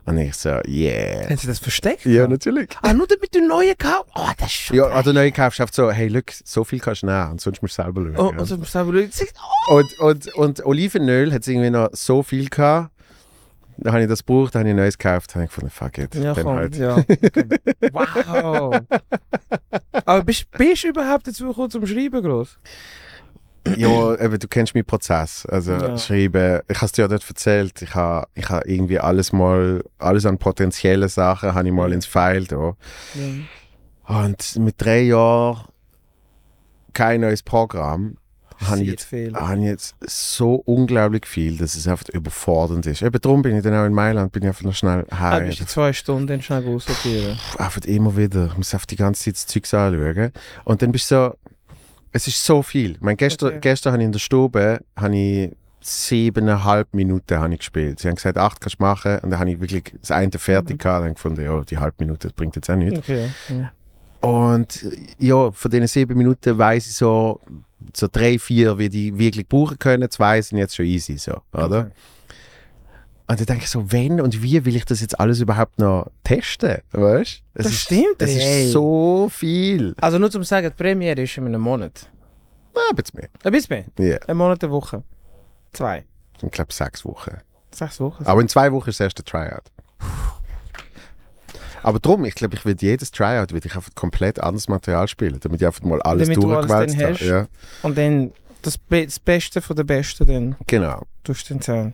Und 0.09 0.17
ich 0.17 0.33
so, 0.33 0.59
yeah. 0.67 1.25
Haben 1.25 1.37
sie 1.37 1.45
das 1.45 1.59
versteckt? 1.59 2.03
Ja, 2.03 2.27
natürlich. 2.27 2.69
Ah, 2.81 2.93
nur 2.93 3.05
damit 3.05 3.35
du 3.35 3.47
neue 3.47 3.75
kaufst? 3.75 4.11
Oh, 4.15 4.27
das 4.39 4.47
ist 4.47 4.53
schon 4.53 4.77
Ja, 4.77 4.85
also 4.85 5.11
neu 5.13 5.31
kaufst 5.31 5.61
einfach 5.61 5.71
so, 5.71 5.91
hey, 5.91 6.07
look, 6.07 6.31
so 6.31 6.63
viel 6.63 6.79
kannst 6.79 7.03
du 7.03 7.05
nehmen 7.05 7.33
und 7.33 7.41
sonst 7.41 7.61
musst 7.61 7.77
du 7.77 7.83
selber 7.83 8.01
schauen. 8.01 8.17
Oh, 8.17 8.31
ja. 8.31 8.39
also, 8.39 8.57
musst 8.57 8.73
du 8.73 8.79
aber 8.79 8.91
schauen. 8.91 9.09
Oh, 9.69 9.75
Und, 9.75 9.99
und, 9.99 10.33
und 10.33 10.65
Olivenöl 10.65 11.31
hat 11.31 11.47
irgendwie 11.47 11.69
noch 11.69 11.89
so 11.91 12.23
viel 12.23 12.49
gehabt. 12.49 12.91
Dann 13.77 13.93
habe 13.93 14.01
ich 14.01 14.09
das 14.09 14.25
gebraucht, 14.25 14.55
dann 14.55 14.61
habe 14.61 14.69
ich 14.69 14.75
neues 14.75 14.97
gekauft, 14.97 15.29
dann 15.29 15.43
habe 15.43 15.45
ich 15.45 15.55
gefunden, 15.55 15.69
fuck 15.69 15.97
it. 15.99 16.15
ja, 16.15 16.33
komm, 16.33 16.55
halt. 16.55 16.75
ja. 16.75 16.97
Okay. 16.97 17.59
Wow. 17.91 18.79
aber 20.05 20.23
bist, 20.23 20.49
bist 20.49 20.85
du 20.85 20.87
überhaupt 20.87 21.27
dazu 21.27 21.49
gekommen 21.49 21.69
zum 21.69 21.85
Schreiben, 21.85 22.23
groß? 22.23 22.57
Ja, 23.75 24.15
eben, 24.19 24.39
du 24.39 24.47
kennst 24.47 24.73
meinen 24.73 24.85
Prozess. 24.85 25.45
Also 25.45 25.73
Ja. 25.73 25.97
schreiben, 25.97 26.61
ich 26.67 26.77
habe 26.77 26.85
es 26.85 26.91
dir 26.93 27.01
ja 27.03 27.07
dort 27.07 27.27
erzählt, 27.27 27.81
ich 27.81 27.93
habe 27.93 28.27
ich 28.35 28.49
ha 28.49 28.61
irgendwie 28.65 28.99
alles 28.99 29.31
mal, 29.33 29.83
alles 29.99 30.25
an 30.25 30.37
potenziellen 30.37 31.09
Sachen 31.09 31.53
habe 31.53 31.67
ich 31.67 31.73
mal 31.73 31.91
ins 31.93 32.05
File 32.05 32.45
da. 32.45 32.75
Und 34.07 34.55
mit 34.57 34.75
drei 34.77 35.01
Jahren 35.01 35.65
kein 36.93 37.21
neues 37.21 37.43
Programm, 37.43 38.17
habe 38.67 38.81
ich, 38.81 38.87
jetzt, 38.89 39.09
habe 39.13 39.57
ich 39.59 39.63
jetzt 39.63 39.95
so 40.01 40.55
unglaublich 40.55 41.25
viel, 41.25 41.55
dass 41.57 41.75
es 41.75 41.87
einfach 41.87 42.09
überfordernd 42.09 42.85
ist. 42.87 43.01
Eben 43.01 43.21
darum 43.21 43.41
bin 43.41 43.55
ich 43.55 43.63
dann 43.63 43.73
auch 43.73 43.85
in 43.85 43.93
Mailand, 43.93 44.33
bin 44.33 44.43
ich 44.43 44.49
einfach 44.49 44.63
noch 44.63 44.73
schnell 44.75 45.05
Ah, 45.11 45.19
heim. 45.31 45.45
bist 45.47 45.61
du 45.61 45.65
zwei 45.65 45.93
Stunden 45.93 46.41
schnell 46.41 46.67
aussortieren. 46.67 47.37
Pff, 47.37 47.57
einfach 47.57 47.81
immer 47.85 48.17
wieder. 48.17 48.47
Ich 48.47 48.57
muss 48.57 48.73
einfach 48.73 48.87
die 48.87 48.97
ganze 48.97 49.23
Zeit 49.23 49.35
das 49.35 49.47
Zeugs 49.47 49.73
anschauen. 49.73 50.33
Und 50.65 50.81
dann 50.81 50.91
bist 50.91 51.09
du 51.09 51.15
so, 51.15 51.35
es 52.11 52.27
ist 52.27 52.43
so 52.43 52.61
viel. 52.61 52.91
Ich 52.91 53.01
meine, 53.01 53.15
gestern, 53.17 53.49
Okay. 53.49 53.59
gestern 53.61 53.93
habe 53.93 54.03
ich 54.03 54.05
in 54.07 54.11
der 54.11 54.19
Stube, 54.19 54.79
habe 54.95 55.15
ich 55.17 55.51
siebeneinhalb 55.81 56.93
Minuten 56.93 57.37
habe 57.39 57.53
ich 57.53 57.59
gespielt. 57.59 57.99
Sie 57.99 58.07
haben 58.07 58.15
gesagt, 58.15 58.37
acht 58.37 58.59
kannst 58.59 58.79
du 58.79 58.83
machen. 58.83 59.19
Und 59.19 59.29
dann 59.31 59.39
habe 59.39 59.51
ich 59.51 59.61
wirklich 59.61 59.93
das 60.01 60.11
eine 60.11 60.31
fertig 60.31 60.75
Mhm. 60.75 60.77
gehabt. 60.79 61.07
Ich 61.07 61.13
gefunden, 61.13 61.41
ja, 61.43 61.61
die 61.63 61.77
halbe 61.77 61.95
Minute 61.99 62.27
das 62.27 62.33
bringt 62.33 62.55
jetzt 62.55 62.69
auch 62.69 62.75
nichts. 62.75 62.99
Okay. 62.99 63.29
Ja. 63.49 63.71
Und 64.27 64.85
ja, 65.17 65.51
von 65.51 65.71
diesen 65.71 65.87
sieben 65.87 66.17
Minuten 66.17 66.57
weiß 66.57 66.85
ich 66.87 66.93
so, 66.95 67.39
so 67.95 68.07
drei, 68.11 68.37
vier, 68.37 68.77
wie 68.77 68.89
die 68.89 69.17
wirklich 69.17 69.47
brauchen 69.47 69.79
können. 69.79 70.09
Zwei 70.09 70.41
sind 70.41 70.57
jetzt 70.57 70.75
schon 70.75 70.85
easy, 70.85 71.17
so, 71.17 71.37
oder? 71.53 71.79
Okay. 71.79 71.91
Und 73.29 73.39
dann 73.39 73.45
denke 73.45 73.63
ich 73.65 73.69
so, 73.69 73.91
wenn 73.91 74.19
und 74.19 74.41
wie 74.41 74.65
will 74.65 74.75
ich 74.75 74.85
das 74.85 75.01
jetzt 75.01 75.19
alles 75.19 75.39
überhaupt 75.39 75.77
noch 75.77 76.09
testen? 76.23 76.79
Weißt 76.91 77.43
du? 77.53 77.63
Das 77.63 77.73
stimmt, 77.75 78.15
Es 78.19 78.31
ey. 78.31 78.65
ist 78.65 78.71
so 78.71 79.29
viel. 79.31 79.93
Also 80.01 80.17
nur 80.17 80.31
zum 80.31 80.43
sagen, 80.43 80.67
die 80.75 80.83
Premiere 80.83 81.21
ist 81.21 81.37
in 81.37 81.45
einem 81.45 81.61
Monat. 81.61 82.09
Ah, 82.73 82.79
ein 82.89 82.95
bisschen 82.95 83.19
mehr. 83.19 83.29
Ein 83.43 83.51
bisschen 83.51 83.85
mehr. 83.97 84.13
Ja, 84.13 84.17
Ein 84.27 84.35
Monat, 84.37 84.63
eine 84.63 84.71
Woche. 84.71 85.03
Zwei. 85.73 86.05
ich 86.41 86.49
glaube 86.51 86.73
sechs 86.73 87.05
Wochen. 87.05 87.37
Sechs 87.71 87.99
Wochen. 87.99 88.23
Aber 88.25 88.41
in 88.41 88.47
zwei 88.47 88.71
Wochen 88.71 88.89
ist 88.89 88.99
das 88.99 89.05
erste 89.05 89.23
Tryout. 89.23 89.63
Aber 91.83 91.99
drum, 91.99 92.25
ich 92.25 92.35
glaube, 92.35 92.55
ich 92.55 92.65
will 92.65 92.75
jedes 92.79 93.11
Tryout 93.11 93.51
ich 93.51 93.75
einfach 93.75 93.93
komplett 93.95 94.39
anderes 94.39 94.67
Material 94.67 95.07
spielen, 95.07 95.39
damit 95.39 95.61
ich 95.61 95.67
einfach 95.67 95.83
mal 95.83 96.01
alles 96.01 96.27
Damit 96.27 96.37
du 96.43 96.47
durchgewälzt 96.47 96.95
dann 96.95 97.03
habe. 97.03 97.13
hast. 97.13 97.21
Ja, 97.21 97.47
Und 97.83 97.97
dann 97.97 98.31
das, 98.63 98.77
Be 98.77 99.05
das 99.05 99.19
Beste 99.19 99.61
von 99.61 99.75
der 99.75 99.83
Besten 99.83 100.25
dann 100.27 100.55
genau. 100.67 101.03
tust 101.23 101.47
du 101.49 101.53
dann 101.53 101.61
sagen. 101.61 101.93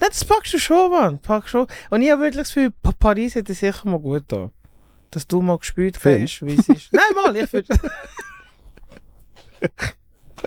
Nein, 0.00 0.08
das 0.10 0.24
packst 0.24 0.52
du 0.54 0.58
schon, 0.58 0.90
Mann. 0.90 1.18
Packst 1.18 1.50
schon. 1.50 1.66
Und 1.90 2.02
ich 2.02 2.10
habe 2.10 2.22
wirklich 2.22 2.42
das 2.42 2.54
Gefühl, 2.54 2.70
Pa- 2.82 2.92
Paris 2.98 3.34
hätte 3.34 3.54
sicher 3.54 3.88
mal 3.88 3.98
gut 3.98 4.24
da. 4.28 4.50
Dass 5.10 5.26
du 5.26 5.40
mal 5.42 5.58
gespielt 5.58 5.96
Findest 5.96 6.40
hast, 6.42 6.46
wie 6.46 6.54
es 6.54 6.68
ist. 6.68 6.92
Nein, 6.92 7.02
mal, 7.14 7.36
ich 7.36 7.48
finde 7.48 7.78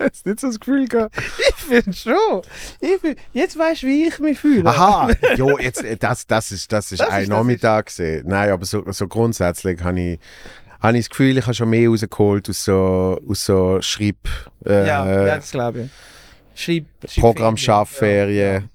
Hast 0.00 0.24
du 0.24 0.30
nicht 0.30 0.40
so 0.40 0.46
das 0.46 0.60
Gefühl 0.60 0.86
gehabt? 0.86 1.16
ich 1.18 1.54
find 1.56 1.96
schon. 1.96 2.42
Ich 2.80 3.00
find, 3.00 3.18
jetzt 3.32 3.58
weißt 3.58 3.82
du, 3.82 3.86
wie 3.88 4.06
ich 4.06 4.18
mich 4.20 4.38
fühle. 4.38 4.68
Aha, 4.68 5.10
jo, 5.36 5.58
jetzt, 5.58 5.82
äh, 5.82 5.96
das, 5.96 6.26
das 6.26 6.52
ist, 6.52 6.70
das 6.70 6.92
ist 6.92 7.00
Das 7.00 7.08
ein 7.08 7.22
ist- 7.24 7.28
Nachmittag 7.28 7.86
gewesen. 7.86 8.28
Nein, 8.28 8.50
aber 8.50 8.64
so, 8.64 8.84
so 8.92 9.08
grundsätzlich 9.08 9.80
habe 9.82 9.98
ich, 10.00 10.20
habe 10.80 10.96
ich 10.98 11.06
das 11.06 11.10
Gefühl, 11.10 11.36
ich 11.38 11.44
habe 11.46 11.54
schon 11.54 11.70
mehr 11.70 11.88
rausgeholt 11.88 12.48
aus 12.48 12.64
so, 12.64 13.20
aus 13.28 13.44
so 13.44 13.78
Schreib, 13.80 14.16
äh, 14.64 14.86
ja, 14.86 15.04
ja, 15.26 15.36
das 15.36 15.50
glaube 15.50 15.80
ich. 15.82 15.90
Schreib, 16.62 16.84
schreib 17.08 17.20
Programm 17.22 17.56
Ferien. 17.56 17.58
Schaffferien. 17.58 18.70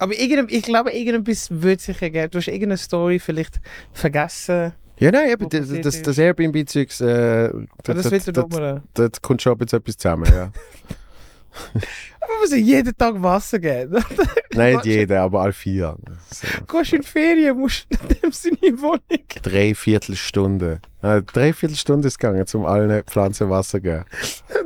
Aber 0.00 0.14
ich 0.14 0.62
glaube, 0.62 0.92
irgendetwas 0.92 1.48
wird 1.50 1.82
sich 1.82 2.00
ergeben. 2.00 2.30
Du 2.30 2.38
hast 2.38 2.48
irgendeine 2.48 2.78
Story 2.78 3.18
vielleicht 3.18 3.60
vergessen. 3.92 4.72
Ja, 4.98 5.10
nein, 5.10 5.30
eben, 5.30 5.48
das, 5.48 5.68
das, 5.82 6.02
das 6.02 6.18
Airbnb-Zeugs, 6.18 7.02
äh, 7.02 7.50
Das, 7.84 8.08
das, 8.08 8.24
das 8.24 8.32
das, 8.32 8.82
das, 8.94 9.22
kommt 9.22 9.42
schon 9.42 9.58
jetzt 9.60 9.74
etwas 9.74 9.98
zusammen, 9.98 10.24
ja. 10.24 10.44
Aber 12.20 12.32
wir 12.32 12.40
müssen 12.40 12.64
jeden 12.64 12.96
Tag 12.96 13.22
Wasser 13.22 13.58
geben. 13.58 14.02
Nein, 14.54 14.76
nicht 14.76 14.86
jeder, 14.86 15.22
aber 15.22 15.42
alle 15.42 15.52
vier. 15.52 15.96
So. 16.30 16.46
Gehst 16.66 16.92
in 16.92 17.02
Ferien, 17.02 17.58
musst 17.58 17.86
in 17.88 17.98
dem 18.22 18.32
Sinne 18.32 18.58
in 18.62 18.76
die 18.76 18.82
Wohnung. 18.82 19.00
Dreiviertelstunde. 19.42 20.80
Äh, 21.02 21.22
Dreiviertelstunde 21.22 22.08
ist 22.08 22.18
gegangen, 22.18 22.44
um 22.54 22.66
allen 22.66 23.02
Pflanzen 23.04 23.48
Wasser 23.48 23.78
zu 23.78 23.80
geben. 23.80 24.04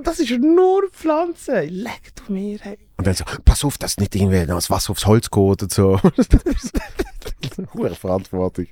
Das 0.03 0.21
ist 0.21 0.31
nur 0.31 0.89
Pflanzen. 0.91 1.69
Leck 1.69 2.13
du 2.15 2.33
mir, 2.33 2.59
hey. 2.61 2.79
Und 2.97 3.07
dann 3.07 3.15
so, 3.15 3.25
pass 3.45 3.65
auf, 3.65 3.77
dass 3.79 3.99
nicht 3.99 4.15
irgendwie 4.15 4.47
das 4.47 4.71
Wasser 4.71 4.93
aufs 4.93 5.07
Holz 5.07 5.31
geht 5.31 5.63
und 5.63 5.73
so. 5.73 6.01
Hohe 7.75 7.95
Verantwortung. 7.95 8.67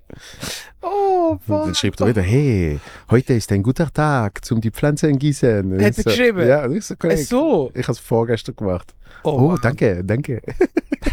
Oh, 0.80 1.32
Und 1.32 1.48
dann 1.48 1.70
was? 1.70 1.78
schreibt 1.78 2.00
er 2.00 2.08
wieder, 2.08 2.22
hey, 2.22 2.80
heute 3.10 3.34
ist 3.34 3.52
ein 3.52 3.62
guter 3.62 3.92
Tag, 3.92 4.40
um 4.50 4.60
die 4.60 4.70
Pflanzen 4.70 5.18
gießen. 5.18 5.78
Er 5.78 5.92
so, 5.92 6.02
geschrieben? 6.02 6.46
Ja, 6.46 6.64
und 6.64 6.76
ich 6.76 6.84
so, 6.84 6.96
Kollege, 6.96 7.22
so. 7.22 7.70
ich 7.74 7.82
habe 7.82 7.92
es 7.92 7.98
vorgestern 7.98 8.56
gemacht. 8.56 8.94
Oh, 9.24 9.52
Oh, 9.52 9.56
danke, 9.56 10.04
danke. 10.04 10.42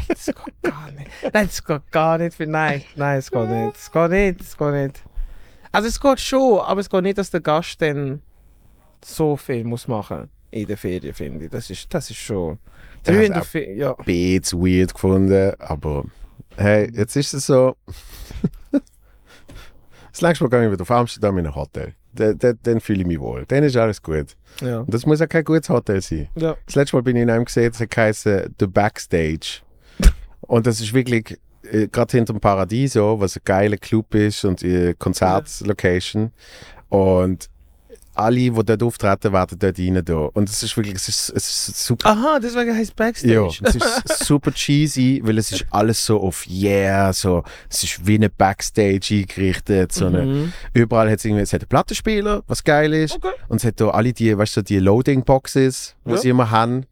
Das 0.08 0.26
geht 0.26 0.62
gar 0.64 0.92
nicht. 0.92 1.10
Nein, 1.34 1.48
das 1.48 1.64
geht 1.64 1.92
gar 1.92 2.18
nicht. 2.18 2.40
Nein, 2.40 2.84
nein, 2.96 3.20
es 3.20 3.32
geht 3.32 3.50
nicht. 3.50 3.76
Es 3.76 3.92
geht 3.92 4.12
nicht, 4.12 4.42
es 4.42 4.58
geht 4.58 4.74
nicht. 4.74 5.04
Also 5.72 5.88
es 5.88 6.00
geht 6.00 6.20
schon, 6.20 6.60
aber 6.60 6.82
es 6.82 6.90
geht 6.90 7.04
nicht, 7.04 7.18
dass 7.18 7.30
der 7.30 7.42
Gast 7.42 7.82
dann 7.82 8.22
so 9.04 9.38
viel 9.38 9.64
muss 9.64 9.88
machen 9.88 10.30
in 10.52 10.68
der 10.68 10.78
Ferien, 10.78 11.14
finde 11.14 11.46
ich. 11.46 11.52
Das 11.52 11.70
ist, 11.70 11.94
das 11.94 12.10
ist 12.10 12.18
schon... 12.18 12.58
Ja, 13.06 13.14
Früher 13.14 13.24
in 13.24 13.34
also 13.34 13.34
der 13.34 13.44
Ferien, 13.44 13.78
ja. 13.78 13.96
Weird 14.52 14.94
gefunden, 14.94 15.54
aber 15.60 16.06
hey, 16.58 16.92
jetzt 16.94 17.16
ist 17.16 17.34
es 17.34 17.46
so. 17.46 17.76
das 18.72 20.22
nächste 20.22 20.44
Mal 20.44 20.50
gehe 20.50 20.66
ich 20.66 20.72
wieder 20.72 20.82
auf 20.82 20.92
Amsterdam 20.92 21.38
in 21.38 21.48
ein 21.48 21.56
Hotel. 21.56 21.94
Dann, 22.14 22.38
dann, 22.40 22.60
dann 22.64 22.80
fühle 22.80 23.02
ich 23.02 23.08
mich 23.08 23.20
wohl. 23.20 23.46
Dann 23.48 23.64
ist 23.64 23.78
alles 23.78 24.02
gut. 24.02 24.36
Ja. 24.62 24.80
Und 24.80 24.94
das 24.94 25.06
muss 25.06 25.22
auch 25.22 25.30
kein 25.30 25.44
gutes 25.44 25.70
Hotel 25.70 26.02
sein. 26.02 26.30
ja. 26.36 26.56
Das 26.66 26.76
letzte 26.76 26.96
Mal 26.96 27.04
bin 27.04 27.16
ich 27.16 27.24
in 27.24 27.30
einem 27.30 27.46
gesehen, 27.46 27.72
das 27.72 27.88
heisst 27.96 28.24
The 28.24 28.68
Backstage. 28.68 29.62
Und 30.42 30.66
das 30.66 30.82
ist 30.82 30.94
wirklich 30.94 31.38
äh, 31.64 31.88
gerade 31.88 32.18
hinter 32.18 32.34
dem 32.34 32.40
Paradiso, 32.40 33.20
was 33.20 33.38
ein 33.38 33.42
geiler 33.46 33.78
Club 33.78 34.16
ist 34.16 34.44
und 34.46 34.64
äh, 34.64 34.96
Konzertlocation. 34.98 36.32
Und 36.90 37.50
alle, 38.20 38.36
die 38.38 38.52
dort 38.52 38.84
auftreten, 38.84 39.34
werden 39.34 39.58
dort 39.60 39.80
rein 39.80 40.02
da. 40.06 40.14
Und 40.34 40.50
es 40.50 40.62
ist 40.64 40.76
wirklich, 40.78 40.96
es 40.96 41.08
ist, 41.10 41.30
es 41.36 41.68
ist 41.70 41.86
super. 41.86 42.10
Aha, 42.10 42.40
deswegen 42.42 42.76
heißt 42.76 42.96
Backstage. 42.96 43.34
Ja, 43.34 43.48
es 43.48 43.76
ist 43.76 44.20
super 44.26 44.52
cheesy, 44.52 45.22
weil 45.24 45.38
es 45.38 45.52
ist 45.52 45.66
alles 45.72 46.06
so 46.06 46.20
auf 46.22 46.46
Yeah, 46.48 47.12
so, 47.14 47.44
es 47.70 47.84
ist 47.84 48.06
wie 48.06 48.16
eine 48.16 48.30
Backstage 48.30 49.08
eingerichtet, 49.16 49.92
so 49.92 50.06
eine, 50.08 50.26
Mhm. 50.26 50.54
überall 50.74 51.10
hat 51.10 51.20
es 51.20 51.26
irgendwie, 51.26 51.44
es 51.44 51.54
hat 51.54 51.62
einen 51.62 51.70
Plattenspieler, 51.70 52.44
was 52.48 52.64
geil 52.64 52.94
ist, 52.94 53.16
Okay. 53.16 53.34
und 53.48 53.58
es 53.58 53.64
hat 53.66 53.80
da 53.82 53.90
alle 53.90 54.14
die, 54.14 54.38
weißt 54.38 54.58
du, 54.58 54.60
so 54.60 54.64
die 54.64 54.80
Loading-Boxes, 54.80 55.96
die 56.06 56.12
Ja. 56.12 56.18
sie 56.18 56.30
immer 56.30 56.52
haben. 56.52 56.86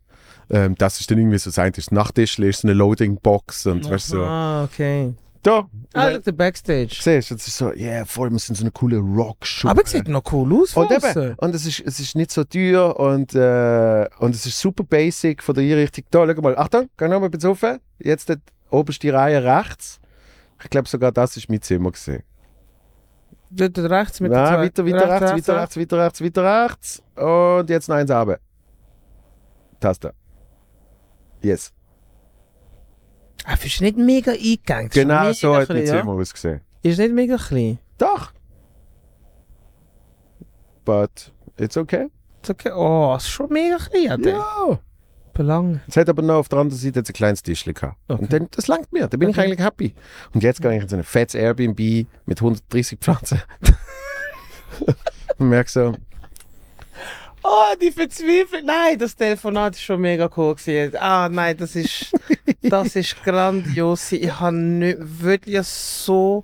Ähm, 0.50 0.76
das 0.78 1.00
ist 1.02 1.12
dann 1.12 1.18
irgendwie 1.18 1.38
so 1.40 1.50
sein, 1.50 1.74
das 1.76 1.92
Nachttisch 1.92 2.40
ist 2.40 2.62
so 2.62 2.68
eine 2.68 2.74
Loading-Box 2.76 3.66
und 3.66 3.90
weißt 3.90 4.14
du, 4.14 4.16
so, 4.18 4.24
Ah, 4.24 4.64
okay. 4.64 5.14
Da, 5.48 5.70
Ah, 5.94 6.10
look, 6.10 6.24
der 6.24 6.32
Backstage. 6.34 6.90
siehst 6.92 7.32
du, 7.32 7.36
es 7.36 7.48
ist 7.48 7.58
so, 7.58 7.74
yeah, 7.74 8.06
voll, 8.06 8.30
wir 8.30 8.38
sind 8.40 8.56
so 8.56 8.64
eine 8.64 8.72
coole 8.72 8.98
Rock-Show. 8.98 9.70
Aber 9.70 9.84
es 9.84 9.92
sieht 9.92 10.08
noch 10.08 10.24
cool 10.32 10.62
aus. 10.62 10.76
Und, 10.76 10.92
eben, 10.92 11.34
und 11.36 11.56
es, 11.56 11.66
ist, 11.66 11.80
es 11.80 12.00
ist 12.00 12.16
nicht 12.16 12.32
so 12.32 12.44
teuer 12.44 13.00
und, 13.00 13.34
äh, 13.34 14.08
und 14.20 14.36
es 14.36 14.46
ist 14.46 14.60
super 14.60 14.84
basic 14.84 15.42
von 15.42 15.56
der 15.56 15.64
Einrichtung. 15.64 16.04
Da, 16.12 16.28
schau 16.28 16.42
mal, 16.42 16.58
Achtung, 16.58 16.90
geh 16.98 17.08
noch 17.08 17.20
mal 17.20 17.26
ein 17.26 17.32
bisschen 17.32 17.50
rauf. 17.50 17.64
Jetzt 18.00 18.30
die 18.30 18.36
oberste 18.70 19.12
Reihe 19.14 19.44
rechts. 19.44 20.00
Ich 20.64 20.70
glaube 20.70 20.88
sogar 20.88 21.12
das 21.12 21.38
ist 21.38 21.50
mein 21.50 21.62
Zimmer 21.62 21.92
gesehen. 21.92 22.24
Dort 23.50 23.78
rechts 23.78 24.20
mit 24.20 24.32
Nein, 24.32 24.52
der 24.52 24.60
weiter, 24.60 24.86
weiter 24.86 25.10
rechts, 25.10 25.48
weiter 25.48 25.62
rechts, 25.62 25.78
weiter 25.78 26.04
rechts, 26.04 26.22
weiter 26.22 26.64
rechts. 26.66 27.04
Und 27.16 27.70
jetzt 27.70 27.88
noch 27.88 27.96
eins 27.96 28.12
runter. 28.12 28.40
Taste. 29.80 30.14
Yes. 31.42 31.72
Ah, 33.50 33.54
ist 33.64 33.80
nicht 33.80 33.98
mega 33.98 34.34
eingegangen. 34.34 34.90
Genau 34.90 35.32
so 35.32 35.56
hat 35.56 35.68
klein, 35.68 35.86
ja? 35.86 36.00
Zimmer 36.00 36.12
ausgesehen. 36.12 36.60
Ist 36.84 37.00
nicht 37.00 37.14
mega 37.14 37.38
klein. 37.38 37.80
Doch. 37.98 38.34
But 40.84 41.32
it's 41.58 41.78
okay. 41.78 42.08
Ist 42.42 42.50
Okay. 42.50 42.72
Oh, 42.76 43.14
es 43.16 43.24
ist 43.24 43.30
schon 43.30 43.50
mega 43.50 43.78
klein. 43.78 44.22
Ja. 44.24 44.80
Belang. 45.34 45.80
Es 45.88 45.96
hat 45.96 46.10
aber 46.10 46.24
noch 46.24 46.36
auf 46.40 46.50
der 46.50 46.60
anderen 46.60 46.78
Seite 46.78 47.00
ein 47.00 47.04
kleines 47.04 47.42
Tischchen 47.42 47.74
gehabt. 47.74 47.96
Okay. 48.10 48.22
Und 48.22 48.34
dann, 48.34 48.48
das 48.52 48.68
langt 48.68 48.92
mir, 48.92 49.08
da 49.08 49.16
bin 49.16 49.30
ich 49.30 49.38
Okay. 49.38 49.46
eigentlich 49.48 49.66
happy. 49.66 49.94
Und 50.34 50.44
jetzt 50.44 50.62
gehe 50.62 50.76
ich 50.76 50.82
in 50.84 50.90
so 50.90 50.98
ein 50.98 51.04
fettes 51.04 51.36
Airbnb 51.36 51.80
mit 52.26 52.40
130 52.42 53.00
Pflanzen. 53.00 53.42
und 55.38 55.48
merke 55.50 55.70
so, 55.70 55.94
Oh, 57.50 57.76
die 57.82 57.92
Verzweiflung. 57.92 58.66
Nein, 58.66 59.00
das 59.00 59.16
Telefonat 59.16 59.76
ist 59.76 59.84
schon 59.84 60.02
mega 60.02 60.30
cool 60.36 60.54
gewesen. 60.56 60.98
Ah, 61.00 61.30
nein, 61.30 61.56
das 61.56 61.78
ist, 61.78 62.12
das 62.62 62.94
ist 62.98 63.24
grandios. 63.24 64.12
Ich 64.12 64.38
habe 64.38 64.58
nicht 64.58 64.98
wirklich 65.00 65.66
so 65.66 66.44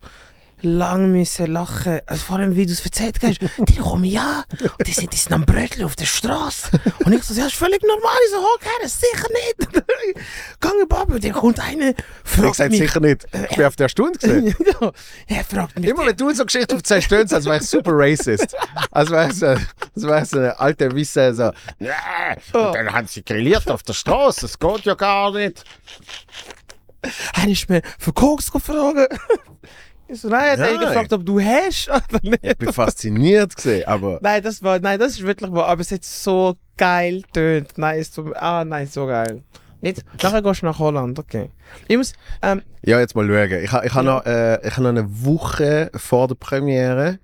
lang 0.64 1.12
müssen 1.12 1.48
lachen. 1.48 2.00
Also 2.06 2.24
vor 2.26 2.38
allem, 2.38 2.56
wie 2.56 2.66
du 2.66 2.74
es 2.74 2.84
erzählt 2.84 3.18
hast. 3.22 3.40
Die 3.70 3.78
kommen 3.78 4.04
ja, 4.06 4.44
und 4.78 4.88
die 4.88 4.92
sind, 4.92 5.14
die 5.14 5.18
sind 5.18 5.34
am 5.34 5.46
Brötchen 5.46 5.84
auf 5.86 5.96
der 5.96 6.06
Straße. 6.06 6.70
Und 7.06 7.14
ich 7.14 7.24
so, 7.24 7.34
ja, 7.34 7.46
ist 7.46 7.56
völlig 7.56 7.82
normal. 7.84 8.18
Ich 8.26 8.32
so, 8.32 8.38
okay, 8.56 8.88
sicher 8.88 9.28
nicht. 9.30 9.86
Gang 10.60 10.88
Baba, 10.88 11.20
der 11.20 11.32
kommt 11.32 11.60
eine, 11.60 11.92
ich 11.92 11.96
fragt 12.24 12.56
sage 12.56 12.70
mich. 12.72 12.80
sicher 12.80 13.00
nicht, 13.00 13.26
ich 13.50 13.56
bin 13.56 13.66
auf 13.66 13.76
der 13.76 13.90
Stunde 13.90 14.18
gesehen. 14.20 14.56
ja, 14.82 14.92
er 15.28 15.44
fragt 15.44 15.80
mich. 15.80 15.90
Immer 15.90 16.06
wenn 16.06 16.16
du 16.16 16.34
so 16.34 16.46
Geschichten 16.46 16.76
erzählst, 16.76 17.08
stöhnst 17.08 17.32
du, 17.32 17.36
als 17.38 17.46
wäre 17.46 17.58
ich 17.58 17.64
super 17.64 17.92
racist. 17.94 18.56
Als 18.92 19.10
wäre 19.10 19.28
ich 19.30 19.36
so, 19.36 19.48
als 19.48 19.68
wäre 19.96 20.24
ich 20.24 20.30
so 20.30 20.40
eine 20.40 20.60
alte 20.60 20.96
Wisse, 20.96 21.34
so, 21.34 21.52
nee, 21.80 21.90
und 22.54 22.76
dann 22.76 22.92
haben 22.92 23.08
sie 23.08 23.24
grilliert 23.24 23.70
auf 23.70 23.84
der 23.84 23.94
Straße, 23.94 24.42
das 24.42 24.60
geht 24.60 24.86
ja 24.86 24.96
gar 24.96 25.32
nicht. 25.32 25.64
Er 27.34 27.48
ist 27.50 27.70
mir 27.70 27.82
für 28.00 28.14
Koks 28.14 28.52
gefragt. 28.52 29.14
Ich 30.08 30.20
so, 30.22 30.28
nein, 30.30 30.44
er 30.46 30.52
hat 30.52 30.60
eigentlich 30.60 30.88
gefragt, 30.88 31.14
ob 31.14 31.26
du 31.26 31.40
hast 31.40 31.90
oder 31.90 32.20
nicht. 32.22 32.40
Ich 32.44 32.58
bin 32.58 32.74
fasziniert 32.74 33.56
gesehen, 33.56 33.88
aber 33.88 34.20
Nein, 34.22 34.44
das 34.44 34.62
war, 34.62 34.80
nein, 34.80 35.00
das 35.00 35.14
ist 35.14 35.24
wirklich 35.24 35.52
wahr, 35.52 35.68
aber 35.68 35.82
es 35.82 35.92
hat 35.92 36.04
so 36.04 36.56
geil 36.78 37.24
tönt. 37.34 37.78
Nein, 37.78 38.00
ist 38.00 38.14
so, 38.14 38.32
ah, 38.36 38.64
nein, 38.66 38.88
so 38.88 39.06
geil. 39.08 39.44
Jetzt, 39.82 40.04
nachher 40.22 40.42
gehst 40.42 40.62
du 40.62 40.66
nach 40.66 40.80
Holland, 40.80 41.20
okay. 41.20 41.50
Ich 41.88 41.98
muss, 41.98 42.14
ähm, 42.42 42.62
ja, 42.86 43.00
jetzt 43.00 43.16
mal 43.16 43.28
schauen. 43.28 43.64
Ich, 43.64 43.72
ha- 43.72 43.84
ich 43.84 43.94
habe 43.94 44.06
noch, 44.06 44.26
äh, 44.26 44.66
ich 44.66 44.74
habe 44.74 44.84
noch 44.84 44.90
eine 44.90 45.06
Woche 45.26 45.90
vor 45.96 46.28
der 46.28 46.36
Premiere, 46.36 47.20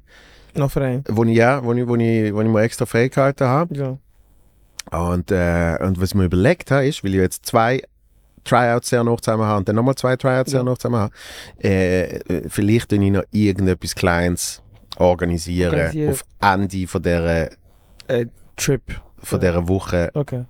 noch 0.56 0.70
für 0.72 0.82
einen. 0.82 1.04
wo 1.08 1.24
ich, 1.24 1.36
ja, 1.38 1.64
wo 1.64 1.72
ich, 1.74 1.88
wo 1.88 1.96
ich, 1.96 2.34
wo 2.34 2.42
ich 2.42 2.48
mir 2.48 2.62
extra 2.62 2.86
freigehalten 2.86 3.48
habe. 3.48 3.76
Ja. 3.76 3.98
Und, 5.00 5.32
äh, 5.32 5.78
und 5.82 6.02
was 6.02 6.10
ich 6.10 6.16
mir 6.16 6.26
überlegt 6.26 6.72
habe, 6.72 6.88
ist, 6.88 7.04
weil 7.04 7.12
ich 7.14 7.22
jetzt 7.22 7.46
zwei 7.46 7.82
Tryouts 8.44 8.90
sehr 8.90 9.04
noch 9.04 9.20
zusammen 9.22 9.44
habe 9.44 9.58
und 9.60 9.68
dann 9.70 9.76
nochmal 9.76 9.96
zwei 9.96 10.16
Tryouts 10.16 10.52
sehr 10.52 10.60
Ja. 10.62 10.64
noch 10.64 10.78
zusammen 10.78 11.02
habe, 11.02 11.14
äh, 11.64 12.18
äh, 12.18 12.50
vielleicht 12.50 12.90
tue 12.90 13.04
ich 13.04 13.12
noch 13.12 13.24
irgendetwas 13.32 13.96
Kleines 13.96 14.62
organisieren, 14.98 15.74
Organisieren. 15.74 16.12
auf 16.12 16.24
Ende 16.42 16.88
von 16.88 17.02
dieser, 17.02 17.50
Äh, 18.08 18.26
Trip. 18.58 18.82
von 19.20 19.40
dieser 19.40 19.68
Woche 19.68 20.12
Okay. 20.14 20.46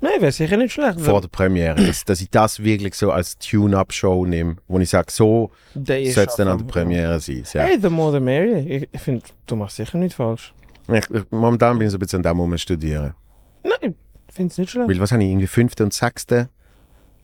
Nein, 0.00 0.20
wäre 0.20 0.32
sicher 0.32 0.56
nicht 0.56 0.72
schlecht. 0.72 1.00
vor 1.00 1.20
der 1.20 1.28
Premiere. 1.28 1.76
dass, 1.86 2.04
dass 2.04 2.20
ich 2.20 2.28
das 2.28 2.60
wirklich 2.62 2.94
so 2.96 3.12
als 3.12 3.38
Tune-Up-Show 3.38 4.26
nehme, 4.26 4.56
wo 4.66 4.80
ich 4.80 4.90
sage, 4.90 5.12
so 5.12 5.52
soll 5.74 5.86
es 5.96 6.34
dann 6.36 6.48
an 6.48 6.58
der 6.58 6.64
Premiere 6.64 7.20
sein. 7.20 7.44
Ja. 7.52 7.62
Hey, 7.62 7.78
the 7.80 7.88
more 7.88 8.12
the 8.12 8.18
merrier. 8.18 8.88
Ich, 8.92 9.00
finde, 9.00 9.24
du 9.46 9.54
machst 9.54 9.76
sicher 9.76 9.98
nicht 9.98 10.14
falsch. 10.16 10.52
Ich, 10.88 11.08
ich, 11.08 11.22
momentan 11.30 11.78
bin 11.78 11.86
ich 11.86 11.92
so 11.92 11.98
ein 11.98 12.00
bisschen 12.00 12.16
an 12.18 12.22
dem 12.24 12.36
Moment 12.36 12.60
studieren. 12.60 13.14
Nein, 13.62 13.94
ich 14.28 14.34
finde 14.34 14.50
es 14.50 14.58
nicht 14.58 14.70
schlecht. 14.70 14.88
Weil, 14.88 14.98
was 14.98 15.12
habe 15.12 15.22
ich, 15.22 15.30
irgendwie 15.30 15.46
5. 15.46 15.72
und 15.80 15.92
6. 15.94 16.26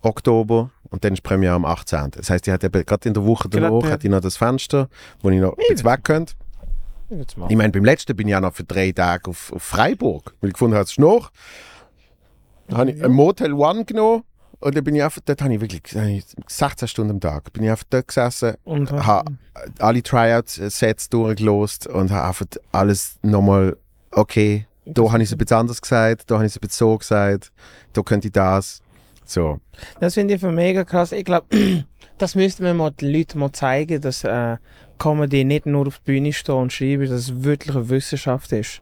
Oktober 0.03 0.71
und 0.91 1.05
dann 1.05 1.13
ist 1.13 1.23
Premiere 1.23 1.55
am 1.55 1.65
18. 1.65 2.13
Das 2.13 2.31
heisst, 2.31 2.47
ich 2.47 2.53
hatte 2.53 2.71
gerade 2.71 3.09
in 3.09 3.15
der 3.15 3.25
Woche 3.25 3.49
danach 3.49 3.83
ja. 3.83 3.91
hatte 3.91 4.07
ich 4.07 4.11
noch 4.11 4.21
das 4.21 4.37
Fenster, 4.37 4.89
wo 5.23 5.31
ich 5.31 5.41
noch 5.41 5.57
bisschen 5.57 5.85
weg 5.85 6.05
könnte. 6.05 6.35
Ich 7.49 7.57
meine, 7.57 7.71
beim 7.71 7.85
letzten 7.85 8.15
bin 8.17 8.29
ich 8.29 8.33
ja 8.33 8.41
noch 8.41 8.53
für 8.53 8.65
drei 8.65 8.93
Tage 8.93 9.31
auf, 9.31 9.53
auf 9.53 9.63
Freiburg, 9.63 10.35
weil 10.41 10.49
ich 10.49 10.55
gefunden 10.55 10.75
habe, 10.75 10.85
es 10.85 10.91
ist 10.91 10.99
noch. 10.99 11.31
Dann 12.69 12.79
habe 12.79 12.91
ich 12.91 13.03
ein 13.03 13.13
Motel 13.13 13.55
One 13.55 13.87
genommen 13.87 14.25
und 14.61 14.77
dann 14.77 14.85
bin 14.85 14.95
ich 14.95 15.03
einfach, 15.03 15.23
dort 15.25 15.41
habe 15.41 15.55
ich 15.55 15.61
wirklich 15.61 15.83
da 15.85 16.01
habe 16.01 16.11
ich 16.11 16.25
16 16.47 16.89
Stunden 16.89 17.13
am 17.13 17.21
Tag, 17.21 17.51
bin 17.53 17.65
ich 17.65 17.71
einfach 17.71 17.87
dort 17.89 18.09
gesessen, 18.09 18.57
Und, 18.65 18.91
äh, 18.93 18.99
habe 18.99 19.33
alle 19.79 20.03
Tryout-Sets 20.03 21.09
durchgelost 21.09 21.87
und 21.87 22.11
habe 22.11 22.29
einfach 22.29 22.47
alles 22.73 23.19
nochmal, 23.23 23.77
okay, 24.11 24.67
da 24.85 25.11
habe 25.11 25.23
ich 25.23 25.29
es 25.29 25.33
ein 25.33 25.39
bisschen 25.39 25.57
anders 25.57 25.81
gesagt, 25.81 26.31
da 26.31 26.37
habe 26.37 26.47
ich 26.47 26.53
es 26.53 26.57
ein 26.57 26.61
bisschen 26.61 26.89
so 26.89 26.99
gesagt, 26.99 27.53
da 27.93 28.03
könnte 28.03 28.29
ich 28.29 28.33
das. 28.33 28.83
So. 29.29 29.61
Das 30.01 30.15
finde 30.15 30.35
ich 30.35 30.41
für 30.41 30.51
mega 30.51 30.85
krass. 30.85 31.13
Ich 31.13 31.25
glaube, 31.25 31.47
das 32.19 32.35
müsste 32.35 32.63
man 32.63 32.77
mal 32.79 32.91
den 32.91 33.13
Leuten 33.13 33.39
mal 33.39 33.53
zeigen, 33.53 34.01
dass 34.01 34.25
äh, 34.25 34.57
Comedy 34.99 35.45
nicht 35.45 35.67
nur 35.67 35.87
auf 35.87 35.99
der 35.99 36.13
Bühne 36.13 36.33
stehen 36.33 36.55
und 36.55 36.73
schreiben, 36.73 37.03
dass 37.03 37.21
es 37.21 37.45
wirklich 37.45 37.77
eine 37.77 37.89
Wissenschaft 37.91 38.51
ist. 38.53 38.81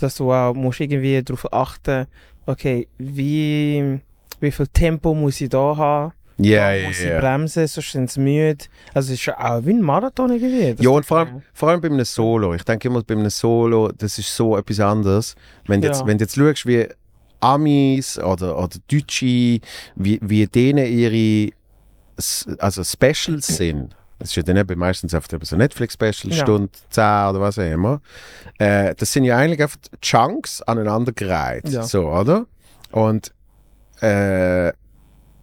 Dass 0.00 0.16
du 0.16 0.32
auch 0.32 0.54
musst 0.54 0.80
irgendwie 0.80 1.22
darauf 1.22 1.52
achten, 1.52 2.06
okay, 2.46 2.88
wie, 2.98 4.00
wie 4.40 4.50
viel 4.50 4.66
Tempo 4.68 5.14
muss 5.14 5.40
ich 5.40 5.50
da 5.50 5.76
haben? 5.76 6.12
Ja, 6.38 6.68
Wann 6.70 6.80
ja, 6.80 6.88
muss 6.88 7.00
ich 7.00 7.10
bremsen, 7.10 7.66
sonst 7.66 7.92
sind 7.92 8.10
sie 8.10 8.20
müde. 8.20 8.64
Also 8.94 9.12
es 9.12 9.20
ist 9.20 9.26
ja 9.26 9.38
auch 9.38 9.64
wie 9.66 9.74
ein 9.74 9.82
Marathon 9.82 10.32
irgendwie. 10.32 10.74
Das 10.74 10.82
Ja, 10.84 10.90
und 10.90 11.04
vor 11.04 11.18
allem, 11.18 11.42
vor 11.52 11.68
allem 11.68 11.80
bei 11.82 11.88
einem 11.88 12.04
Solo. 12.06 12.54
Ich 12.54 12.64
denke 12.64 12.88
immer, 12.88 13.02
bei 13.02 13.14
einem 13.14 13.28
Solo, 13.30 13.92
das 13.92 14.18
ist 14.18 14.34
so 14.34 14.56
etwas 14.56 14.80
anderes. 14.80 15.36
Wenn 15.66 15.82
du 15.82 15.88
jetzt, 15.88 16.00
Ja. 16.00 16.06
wenn 16.06 16.16
du 16.16 16.24
jetzt 16.24 16.34
schaust, 16.34 16.66
wie 16.66 16.88
Amis 17.42 18.18
oder, 18.18 18.56
oder 18.58 18.76
Deutsche, 18.90 19.60
wie, 19.96 20.18
wie 20.22 20.46
denen 20.46 20.86
ihre 20.86 21.52
also 22.58 22.84
Specials 22.84 23.46
sind. 23.56 23.96
Das 24.18 24.28
ist 24.30 24.36
ja 24.36 24.42
dann 24.44 24.56
eben 24.56 24.78
meistens 24.78 25.14
eben 25.14 25.44
so 25.44 25.56
Netflix-Special, 25.56 26.32
Ja. 26.32 26.42
Stunde 26.42 26.70
10 26.90 27.02
oder 27.02 27.40
was 27.40 27.58
auch 27.58 27.62
immer. 27.64 28.00
Äh, 28.58 28.94
das 28.94 29.12
sind 29.12 29.24
ja 29.24 29.36
eigentlich 29.36 29.60
einfach 29.60 29.78
Chunks 30.00 30.62
aneinandergereiht. 30.62 31.68
Ja. 31.68 31.82
So, 31.82 32.08
oder? 32.08 32.46
Und 32.92 33.32
äh, 34.00 34.72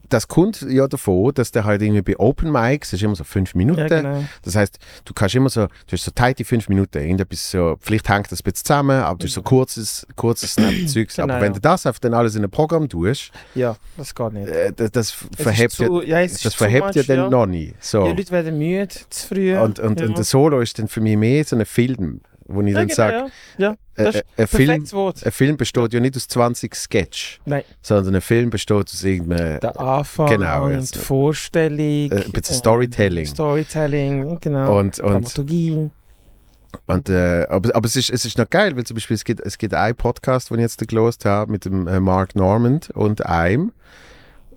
das 0.09 0.27
kommt 0.27 0.61
ja 0.67 0.87
davon, 0.87 1.33
dass 1.33 1.51
der 1.51 1.63
halt 1.63 1.81
irgendwie 1.81 2.01
bei 2.01 2.19
Open 2.19 2.51
Mics, 2.51 2.91
das 2.91 2.99
ist 2.99 3.03
immer 3.03 3.15
so 3.15 3.23
fünf 3.23 3.55
Minuten, 3.55 3.79
ja, 3.81 3.87
genau. 3.87 4.23
das 4.41 4.55
heißt, 4.55 4.79
du 5.05 5.13
kannst 5.13 5.35
immer 5.35 5.49
so, 5.49 5.67
du 5.67 5.91
hast 5.91 6.03
so 6.03 6.11
tighte 6.11 6.43
fünf 6.43 6.67
Minuten, 6.69 6.97
irgendetwas 6.97 7.51
so, 7.51 7.77
vielleicht 7.79 8.09
hängt 8.09 8.31
das 8.31 8.41
ein 8.41 8.43
bisschen 8.43 8.65
zusammen, 8.65 9.01
aber 9.01 9.17
du 9.17 9.27
hast 9.27 9.33
so 9.33 9.41
kurzes, 9.41 10.07
kurzes 10.15 10.53
Snap-Zeugs. 10.53 11.15
Genau, 11.15 11.33
aber 11.33 11.41
wenn 11.41 11.53
ja. 11.53 11.55
du 11.55 11.61
das 11.61 11.85
einfach 11.85 11.99
dann 11.99 12.13
alles 12.13 12.35
in 12.35 12.43
ein 12.43 12.49
Programm 12.49 12.89
tust, 12.89 13.31
ja, 13.55 13.75
das 13.97 14.13
geht 14.13 14.33
nicht. 14.33 14.47
äh, 14.47 14.73
das, 14.73 14.91
das 14.91 15.11
verhebt 15.11 15.77
ja, 15.77 15.87
zu- 15.87 16.01
ja, 16.01 16.21
das 16.21 16.53
verhebt 16.53 16.95
ja 16.95 17.01
much, 17.01 17.07
dann 17.07 17.29
noch 17.29 17.45
nicht. 17.45 17.75
So. 17.83 18.03
Die 18.05 18.17
Leute 18.17 18.31
werden 18.31 18.57
müde, 18.57 18.87
zu 19.09 19.27
früh. 19.27 19.57
und, 19.57 19.79
und, 19.79 19.99
ja. 19.99 20.07
und 20.07 20.17
der 20.17 20.25
Solo 20.25 20.61
ist 20.61 20.79
dann 20.79 20.87
für 20.87 21.01
mich 21.01 21.17
mehr 21.17 21.43
so 21.45 21.55
ein 21.55 21.65
Film, 21.65 22.21
wo 22.49 22.61
ich 22.61 22.69
ja, 22.69 22.73
dann 22.79 22.87
genau, 22.87 22.95
sage, 22.95 23.31
ja. 23.57 23.75
ja, 23.97 24.03
äh, 24.03 24.09
ist 24.09 24.25
ein, 24.37 24.47
Film, 24.47 24.85
ein 25.23 25.31
Film 25.31 25.57
besteht 25.57 25.93
ja 25.93 25.99
nicht 25.99 26.15
aus 26.15 26.27
20 26.27 26.75
Sketch, 26.75 27.39
Nein. 27.45 27.63
sondern 27.81 28.15
ein 28.15 28.21
Film 28.21 28.49
besteht 28.49 28.87
aus 28.87 29.03
irgendeinem 29.03 29.59
Der 29.59 29.79
Anfang, 29.79 30.29
Genau, 30.29 30.65
und 30.65 30.73
jetzt. 30.73 30.97
Vorstellung. 30.97 32.11
äh, 32.11 32.23
ein 32.25 32.31
bisschen 32.31 32.55
Storytelling. 32.55 33.25
Storytelling, 33.25 34.39
genau. 34.41 34.79
Und, 34.79 34.99
und, 34.99 35.11
Dramaturgie. 35.11 35.89
Und, 36.85 37.09
äh, 37.09 37.45
aber, 37.49 37.75
aber 37.75 37.85
es, 37.85 37.95
ist, 37.95 38.09
es 38.09 38.25
ist 38.25 38.37
noch 38.37 38.49
geil, 38.49 38.75
weil 38.75 38.83
zum 38.83 38.95
Beispiel 38.95 39.15
es 39.15 39.23
gibt, 39.23 39.41
es 39.41 39.57
gibt 39.57 39.73
einen 39.73 39.95
Podcast, 39.95 40.49
den 40.49 40.57
ich 40.57 40.63
jetzt 40.63 40.87
gelost 40.87 41.25
habe, 41.25 41.51
mit 41.51 41.65
dem 41.65 41.87
äh, 41.87 41.99
Mark 41.99 42.35
Normand 42.35 42.89
und 42.91 43.25
einem, 43.25 43.71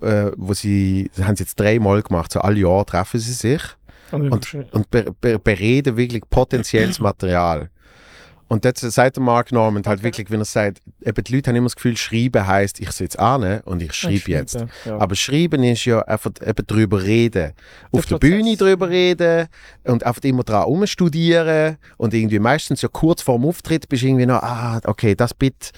äh, 0.01 0.31
wo 0.35 0.53
sie, 0.53 1.09
haben 1.21 1.35
sie 1.35 1.43
jetzt 1.43 1.59
dreimal 1.59 2.01
gemacht, 2.01 2.31
so 2.31 2.39
alle 2.41 2.59
Jahre 2.59 2.85
treffen 2.85 3.19
sie 3.19 3.33
sich 3.33 3.61
Und, 4.11 4.31
und, 4.31 4.73
und 4.73 4.91
be, 4.91 5.13
be, 5.19 5.39
bereden 5.39 5.97
wirklich 5.97 6.23
potenzielles 6.29 6.99
Material. 6.99 7.69
Und 8.53 8.65
dort 8.65 8.77
sagt 8.77 9.15
der 9.15 9.23
Mark 9.23 9.51
Norman 9.51 9.81
halt 9.87 10.03
wirklich, 10.03 10.29
wenn 10.29 10.39
er 10.39 10.45
sagt, 10.45 10.79
eben 11.01 11.23
die 11.23 11.35
Leute 11.35 11.49
haben 11.49 11.55
immer 11.55 11.65
das 11.65 11.75
Gefühl, 11.75 11.97
schreiben 11.97 12.45
heisst, 12.45 12.79
ich 12.79 12.91
sitze 12.91 13.17
an 13.17 13.61
und 13.61 13.81
ich 13.81 13.93
schreibe 13.93 14.29
jetzt. 14.29 14.63
Ja. 14.85 14.99
Aber 14.99 15.15
schreiben 15.15 15.63
ist 15.63 15.85
ja 15.85 16.01
einfach 16.01 16.29
eben 16.39 16.67
drüber 16.67 17.01
reden. 17.01 17.53
Auf 17.91 18.05
der 18.05 18.17
Prozess. 18.17 18.29
Bühne 18.29 18.55
drüber 18.55 18.89
reden 18.89 19.47
und 19.85 20.05
einfach 20.05 20.21
immer 20.21 20.43
dran 20.43 20.65
rumstudieren 20.65 21.77
und 21.97 22.13
irgendwie 22.13 22.37
meistens 22.37 22.83
ja 22.83 22.89
kurz 22.89 23.23
vor 23.23 23.39
dem 23.39 23.45
Auftritt 23.45 23.89
bist 23.89 24.03
du 24.03 24.07
irgendwie 24.07 24.27
noch, 24.27 24.43
ah, 24.43 24.79
okay, 24.85 25.15
das 25.15 25.33
Bit, 25.33 25.71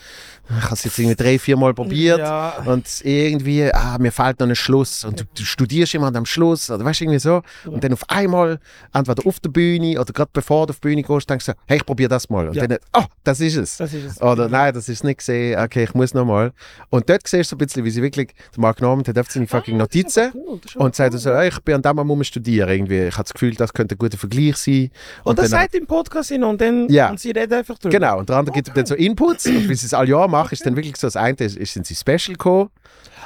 ich 0.50 0.64
habe 0.66 0.74
es 0.74 0.84
jetzt 0.84 1.00
irgendwie 1.00 1.16
drei, 1.16 1.40
vier 1.40 1.58
Mal 1.58 1.74
probiert 1.74 2.20
Ja. 2.20 2.62
und 2.66 2.86
irgendwie, 3.04 3.72
ah, 3.74 3.98
mir 4.00 4.12
fehlt 4.12 4.40
noch 4.40 4.48
ein 4.48 4.56
Schluss 4.56 5.04
und 5.04 5.20
du, 5.22 5.24
du 5.38 5.44
studierst 5.44 5.94
immer 5.96 6.14
am 6.16 6.26
Schluss 6.26 6.70
oder 6.70 6.84
weißt 6.86 7.02
irgendwie 7.02 7.20
so 7.20 7.42
und 7.66 7.84
dann 7.84 7.94
auf 7.94 8.08
einmal, 8.10 8.60
entweder 8.94 9.26
auf 9.26 9.40
der 9.40 9.50
Bühne 9.50 10.00
oder 10.00 10.14
gerade 10.14 10.30
bevor 10.34 10.68
du 10.68 10.72
auf 10.72 10.80
die 10.80 10.88
Bühne 10.90 11.04
gehst, 11.04 11.30
denkst 11.30 11.46
du, 11.48 11.54
hey, 11.68 11.78
ich 11.78 11.86
probiere 11.86 12.10
das 12.10 12.30
mal 12.30 12.48
und 12.48 12.56
Ja. 12.56 12.68
dann, 12.68 12.78
oh, 12.94 13.04
das 13.24 13.40
ist 13.40 13.56
es. 13.56 13.78
Das 13.78 13.94
ist 13.94 14.06
es. 14.06 14.22
Oder 14.22 14.48
nein, 14.50 14.74
das 14.74 14.88
ist 14.90 15.04
nicht 15.04 15.18
gesehen. 15.18 15.60
Okay, 15.60 15.84
ich 15.84 15.94
muss 15.94 16.14
noch 16.14 16.26
mal. 16.26 16.52
Und 16.90 17.10
dort 17.10 17.28
siehst 17.28 17.52
du 17.52 17.56
so 17.56 17.56
ein 17.56 17.60
bisschen, 17.60 17.84
wie 17.84 17.90
sie 17.92 18.02
wirklich, 18.02 18.30
der 18.56 18.62
Mark 18.62 18.82
Norman 18.82 19.06
hat 19.08 19.18
einfach 19.18 19.32
seine 19.32 19.48
fucking 19.48 19.78
Notizen 19.78 20.32
Cool, 20.34 20.60
das 20.64 20.76
und 20.76 20.96
sagt 20.96 21.14
cool. 21.14 21.20
so, 21.20 21.30
«Ey, 21.32 21.50
ich 21.50 21.60
bin 21.62 21.76
an 21.76 21.82
dem 21.82 22.00
am 22.00 22.24
studieren 22.24 22.70
irgendwie. 22.70 23.04
Ich 23.08 23.14
habe 23.16 23.24
das 23.24 23.34
Gefühl, 23.34 23.56
das 23.56 23.74
könnte 23.74 23.96
ein 23.96 23.98
guter 23.98 24.18
Vergleich 24.18 24.58
sein. 24.58 24.92
Und 25.24 25.40
das 25.40 25.50
dann- 25.50 25.62
sagt 25.62 25.76
im 25.76 25.86
Podcast 25.88 26.30
hin 26.30 26.44
und 26.44 26.62
dann 26.62 26.88
Ja. 26.90 27.10
und 27.10 27.20
sie 27.20 27.32
reden 27.32 27.54
einfach 27.54 27.78
drüber. 27.80 27.92
Genau, 27.98 28.20
und 28.20 28.30
der 28.30 28.38
andere 28.38 28.54
gibt 28.54 28.68
ihm 28.68 28.74
dann 28.74 28.86
so 28.86 28.96
Inputs 28.96 29.46
und 29.48 29.68
wie 29.70 29.76
sie 29.76 29.86
es 29.88 29.94
alle 29.94 30.10
Jahr 30.10 30.28
machen, 30.28 30.35
ist 30.52 30.66
dann 30.66 30.76
wirklich 30.76 30.96
so, 30.98 31.08
das 31.08 31.16
eine 31.16 31.38
ist, 31.40 31.58
ist 31.58 31.74
sind 31.74 31.86
sie 31.86 31.96
Special 31.96 32.34
gekommen 32.36 32.70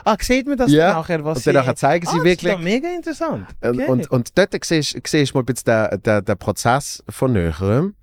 Ah, 0.06 0.16
sieht 0.22 0.48
man 0.48 0.58
das 0.58 0.72
Ja. 0.72 0.88
dann 0.88 0.96
nachher, 0.98 1.26
was 1.26 1.40
und 1.40 1.48
dann 1.48 1.56
nachher 1.56 1.76
zeigen 1.76 2.06
sie 2.08 2.20
ah, 2.20 2.24
wirklich. 2.24 2.52
Das 2.54 2.60
ist 2.60 2.64
mega 2.64 2.90
interessant. 2.90 3.48
Und- 3.62 3.70
Okay. 3.80 3.86
Und, 3.88 4.12
und 4.12 4.38
dort 4.38 4.56
siehst 4.66 4.96
siehst 5.06 5.34
du 5.34 5.38
mal 5.38 5.42
ein 5.42 5.46
bisschen 5.46 5.66
den, 5.92 6.02
den, 6.04 6.26
den 6.26 6.38
Prozess 6.38 7.04
von 7.10 7.34
näherem, 7.34 7.96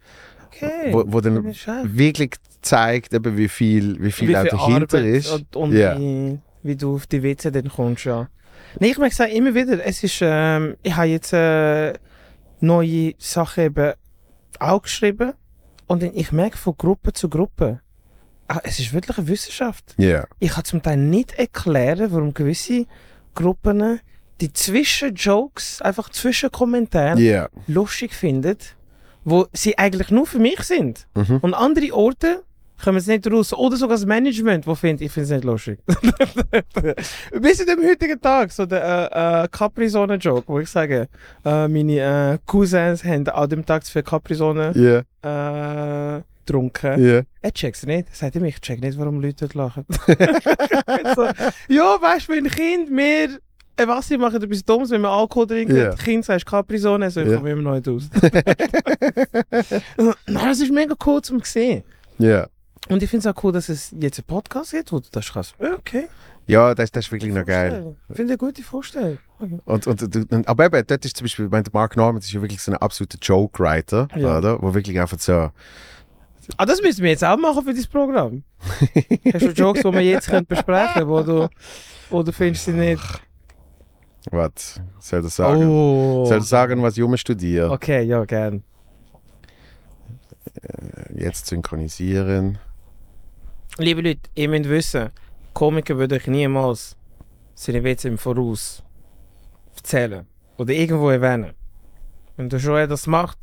okay. 0.46 0.92
wo, 0.92 1.04
wo 1.06 1.20
dann 1.20 1.42
wirklich 1.44 2.32
zeigt, 2.60 3.14
eben, 3.14 3.36
wie 3.36 3.48
viel, 3.48 3.94
wie 4.02 4.12
viel 4.12 4.28
wie 4.28 4.34
viel 4.34 4.44
dahinter 4.44 4.58
Arbeit 4.98 5.04
ist. 5.04 5.30
Und, 5.30 5.56
und 5.56 5.72
Ja. 5.72 5.98
wie, 5.98 6.38
wie 6.62 6.76
du 6.76 6.96
auf 6.96 7.06
die 7.06 7.22
WC 7.22 7.50
dann 7.50 7.68
kommst, 7.68 8.04
ja. 8.04 8.28
Nee, 8.78 8.88
ich 8.90 8.98
merke 8.98 9.14
es 9.22 9.32
immer 9.32 9.54
wieder, 9.54 9.82
es 9.84 10.02
ist, 10.04 10.18
ähm, 10.20 10.76
ich 10.82 10.94
habe 10.94 11.06
jetzt 11.08 11.32
äh, 11.32 11.94
neue 12.60 13.14
Sachen 13.18 13.64
eben 13.64 13.92
auch 14.58 14.82
geschrieben 14.82 15.32
und 15.86 16.02
ich 16.02 16.32
merke 16.32 16.58
von 16.58 16.74
Gruppe 16.76 17.12
zu 17.12 17.28
Gruppe, 17.28 17.80
ah, 18.48 18.60
es 18.64 18.78
ist 18.80 18.92
wirklich 18.92 19.18
eine 19.18 19.28
Wissenschaft. 19.28 19.94
Ja. 19.98 20.26
Ich 20.38 20.50
kann 20.52 20.64
zum 20.64 20.82
Teil 20.82 20.96
nicht 20.98 21.32
erklären, 21.38 22.10
warum 22.12 22.34
gewisse 22.34 22.86
Gruppen 23.34 24.00
die 24.40 24.52
Zwischenjokes, 24.52 25.80
einfach 25.82 26.10
Zwischenkommentare 26.10 27.18
Ja. 27.20 27.48
lustig 27.66 28.12
finden, 28.14 28.56
wo 29.24 29.46
sie 29.52 29.78
eigentlich 29.78 30.10
nur 30.10 30.26
für 30.26 30.38
mich 30.38 30.60
sind. 30.60 31.06
Mhm. 31.14 31.38
Und 31.38 31.54
andere 31.54 31.92
Orte 31.94 32.42
kommen 32.84 32.98
es 32.98 33.06
nicht 33.06 33.26
raus. 33.30 33.52
Oder 33.54 33.76
sogar 33.78 33.96
das 33.96 34.04
Management, 34.04 34.66
wo 34.66 34.74
findet, 34.74 35.00
ich 35.06 35.12
finde 35.12 35.24
es 35.24 35.30
nicht 35.30 35.44
lustig. 35.44 35.78
Bis 37.40 37.60
in 37.60 37.66
dem 37.66 37.82
heutigen 37.82 38.20
Tag, 38.20 38.52
so 38.52 38.66
der 38.66 39.10
äh, 39.12 39.44
äh, 39.44 39.48
Capri-Sonne-Joke, 39.48 40.44
wo 40.46 40.60
ich 40.60 40.68
sage, 40.68 41.08
äh, 41.44 41.68
meine 41.68 42.34
äh, 42.34 42.38
Cousins 42.46 43.02
haben 43.02 43.26
an 43.28 43.48
dem 43.48 43.64
Tag 43.64 43.84
zu 43.84 43.92
viel 43.92 44.02
Capri-Sonne 44.02 44.72
Ja. 45.24 46.22
Getrunken. 46.46 47.04
Ja. 47.04 47.22
Er 47.42 47.52
checkt 47.52 47.76
es 47.76 47.86
nicht. 47.86 48.08
Er 48.08 48.14
sagt 48.14 48.36
ihm, 48.36 48.44
ich 48.44 48.60
check 48.60 48.80
nicht, 48.80 48.98
warum 48.98 49.20
Leute 49.20 49.46
dort 49.48 49.54
lachen. 49.54 49.84
so, 51.16 51.24
ja, 51.68 51.96
weißt 52.00 52.28
du, 52.28 52.32
wenn 52.32 52.48
Kind 52.48 52.90
mehr 52.90 53.28
äh, 53.78 53.86
was 53.86 54.08
sie 54.08 54.16
machen, 54.16 54.42
etwas 54.42 54.64
Dummes, 54.64 54.90
wenn 54.90 55.02
man 55.02 55.10
Alkohol 55.10 55.46
trinkt, 55.46 55.72
Ja. 55.74 55.94
Kind 55.94 56.24
sagst 56.24 56.46
Capri-Sonne, 56.46 57.10
so 57.10 57.20
ich 57.20 57.28
Ja. 57.28 57.36
komme 57.36 57.50
immer 57.50 57.62
noch 57.62 57.74
nicht 57.74 57.88
aus. 57.88 58.08
Nein, 59.98 60.14
das 60.48 60.60
ist 60.60 60.72
mega 60.72 60.94
cool 61.04 61.20
zum 61.22 61.40
sehen. 61.42 61.82
Ja. 62.18 62.46
Und 62.88 63.02
ich 63.02 63.10
finde 63.10 63.28
es 63.28 63.34
auch 63.36 63.42
cool, 63.44 63.52
dass 63.52 63.68
es 63.68 63.94
jetzt 63.98 64.18
einen 64.18 64.26
Podcast 64.26 64.70
gibt, 64.70 64.92
wo 64.92 65.00
du 65.00 65.08
das 65.10 65.32
kannst. 65.32 65.54
Okay. 65.60 66.06
Ja, 66.46 66.74
das, 66.74 66.92
das 66.92 67.06
ist 67.06 67.12
wirklich 67.12 67.34
noch 67.34 67.44
geil. 67.44 67.96
Ich 68.08 68.16
finde 68.16 68.34
eine 68.34 68.38
gute 68.38 68.62
Vorstellung. 68.62 69.18
Okay. 69.40 69.58
Und, 69.64 69.86
und, 69.88 70.32
und, 70.32 70.48
aber 70.48 70.66
eben, 70.66 70.86
dort 70.86 71.04
ist 71.04 71.16
zum 71.16 71.24
Beispiel, 71.24 71.46
ich 71.46 71.50
meine, 71.50 71.64
Mark 71.72 71.96
Norman 71.96 72.22
ist 72.22 72.32
ja 72.32 72.40
wirklich 72.40 72.62
so 72.62 72.70
ein 72.70 72.78
absoluter 72.78 73.18
Joke-Writer, 73.20 74.06
Ja. 74.14 74.38
oder? 74.38 74.62
Wo 74.62 74.72
wirklich 74.72 75.00
einfach 75.00 75.18
so, 75.18 75.50
Ah, 76.56 76.66
das 76.66 76.80
müssen 76.80 77.02
wir 77.02 77.10
jetzt 77.10 77.24
auch 77.24 77.36
machen 77.36 77.64
für 77.64 77.72
dieses 77.72 77.86
Programm. 77.86 78.42
Hast 79.32 79.46
du 79.46 79.50
Jokes, 79.50 79.82
die 79.82 79.92
wir 79.92 80.00
jetzt 80.02 80.28
können 80.28 80.46
besprechen 80.46 80.94
können, 80.94 81.08
wo 81.08 81.22
du, 81.22 81.48
wo 82.10 82.22
du 82.22 82.32
findest 82.32 82.66
sie 82.66 82.72
nicht... 82.72 83.02
was 84.30 84.80
soll 85.00 85.24
ich 85.24 85.32
sagen? 85.32 85.68
Oh. 85.68 86.24
Soll 86.26 86.38
ich 86.38 86.44
sagen, 86.44 86.82
was 86.82 86.96
ich 86.96 87.20
studiere? 87.20 87.70
Okay, 87.70 88.02
ja, 88.02 88.24
gern. 88.24 88.62
Jetzt 91.14 91.46
synchronisieren. 91.46 92.58
Liebe 93.78 94.00
Leute, 94.00 94.20
ihr 94.34 94.48
müsst 94.48 94.68
wissen, 94.68 95.10
Komiker 95.52 95.96
würde 95.96 96.16
euch 96.16 96.26
niemals 96.26 96.96
seine 97.54 97.82
Witze 97.84 98.08
im 98.08 98.18
Voraus 98.18 98.82
erzählen 99.74 100.26
oder 100.56 100.72
irgendwo 100.72 101.10
erwähnen. 101.10 101.52
Wenn 102.36 102.48
der 102.48 102.58
Joel 102.58 102.86
das 102.86 103.06
macht, 103.06 103.38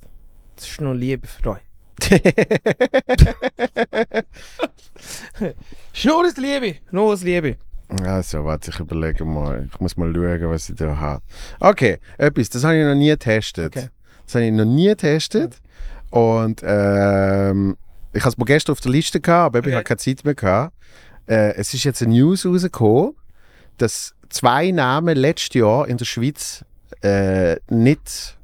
das 0.55 0.69
ist 0.69 0.81
nur 0.81 0.95
Liebe 0.95 1.27
für 1.27 1.51
euch. 1.51 1.72
nur 6.03 6.23
das 6.23 6.37
Liebe, 6.37 6.75
nur 6.91 7.11
das 7.11 7.23
Liebe. 7.23 7.57
Also, 8.03 8.43
warte, 8.45 8.71
ich 8.71 8.79
überlege 8.79 9.25
mal. 9.25 9.67
Ich 9.71 9.79
muss 9.79 9.97
mal 9.97 10.13
schauen, 10.13 10.49
was 10.49 10.69
ich 10.69 10.75
da 10.75 10.97
habe. 10.97 11.21
Okay, 11.59 11.99
etwas, 12.17 12.49
das 12.49 12.63
habe 12.63 12.77
ich 12.77 12.85
noch 12.85 12.95
nie 12.95 13.09
getestet. 13.09 13.75
Okay. 13.75 13.89
Das 14.25 14.35
habe 14.35 14.45
ich 14.45 14.51
noch 14.51 14.65
nie 14.65 14.87
getestet. 14.87 15.57
Und 16.09 16.61
ähm, 16.63 17.77
ich 18.13 18.21
habe 18.21 18.29
es 18.31 18.37
mir 18.37 18.45
gestern 18.45 18.73
auf 18.73 18.79
der 18.79 18.91
Liste 18.91 19.19
gehabt, 19.19 19.55
aber 19.55 19.59
eben, 19.59 19.67
ich 19.69 19.73
Okay. 19.73 19.77
habe 19.77 19.83
keine 19.83 19.97
Zeit 19.97 20.25
mehr 20.25 20.35
gehabt. 20.35 20.73
Äh, 21.27 21.53
es 21.55 21.73
ist 21.73 21.83
jetzt 21.83 22.01
eine 22.01 22.13
News 22.13 22.45
rausgekommen, 22.45 23.15
dass 23.77 24.13
zwei 24.29 24.71
Namen 24.71 25.17
letztes 25.17 25.59
Jahr 25.59 25.87
in 25.87 25.97
der 25.97 26.05
Schweiz 26.05 26.63
äh, 27.01 27.57
nicht 27.69 28.37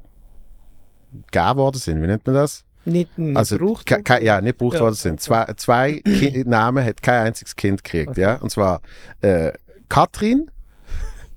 gegeben 1.30 1.56
worden 1.56 1.78
sind. 1.78 2.02
Wie 2.02 2.06
nennt 2.06 2.26
man 2.26 2.34
das? 2.36 2.64
Nicht, 2.84 3.18
nicht 3.18 3.36
Also, 3.36 3.58
braucht. 3.58 3.86
ke- 3.86 4.02
ke- 4.02 4.24
ja, 4.24 4.40
nicht 4.40 4.58
gebraucht 4.58 4.74
Ja. 4.76 4.80
worden 4.80 4.94
sind. 4.94 5.20
Zwei, 5.20 5.44
zwei 5.56 6.02
Namen 6.46 6.84
hat 6.84 7.02
kein 7.02 7.26
einziges 7.26 7.54
Kind 7.56 7.84
gekriegt, 7.84 8.16
ja. 8.16 8.36
Und 8.36 8.50
zwar 8.50 8.80
äh, 9.20 9.52
Katrin 9.88 10.50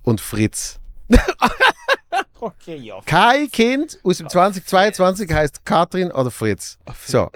und 0.04 0.22
Fritz. 0.22 0.80
Okay, 2.40 2.76
ja. 2.76 3.00
Kein 3.06 3.50
Kind 3.50 4.00
aus 4.04 4.18
dem 4.18 4.28
2022 4.28 5.32
heißt 5.32 5.66
Katrin 5.66 6.12
oder 6.12 6.30
Fritz. 6.30 6.78
So. 7.06 7.30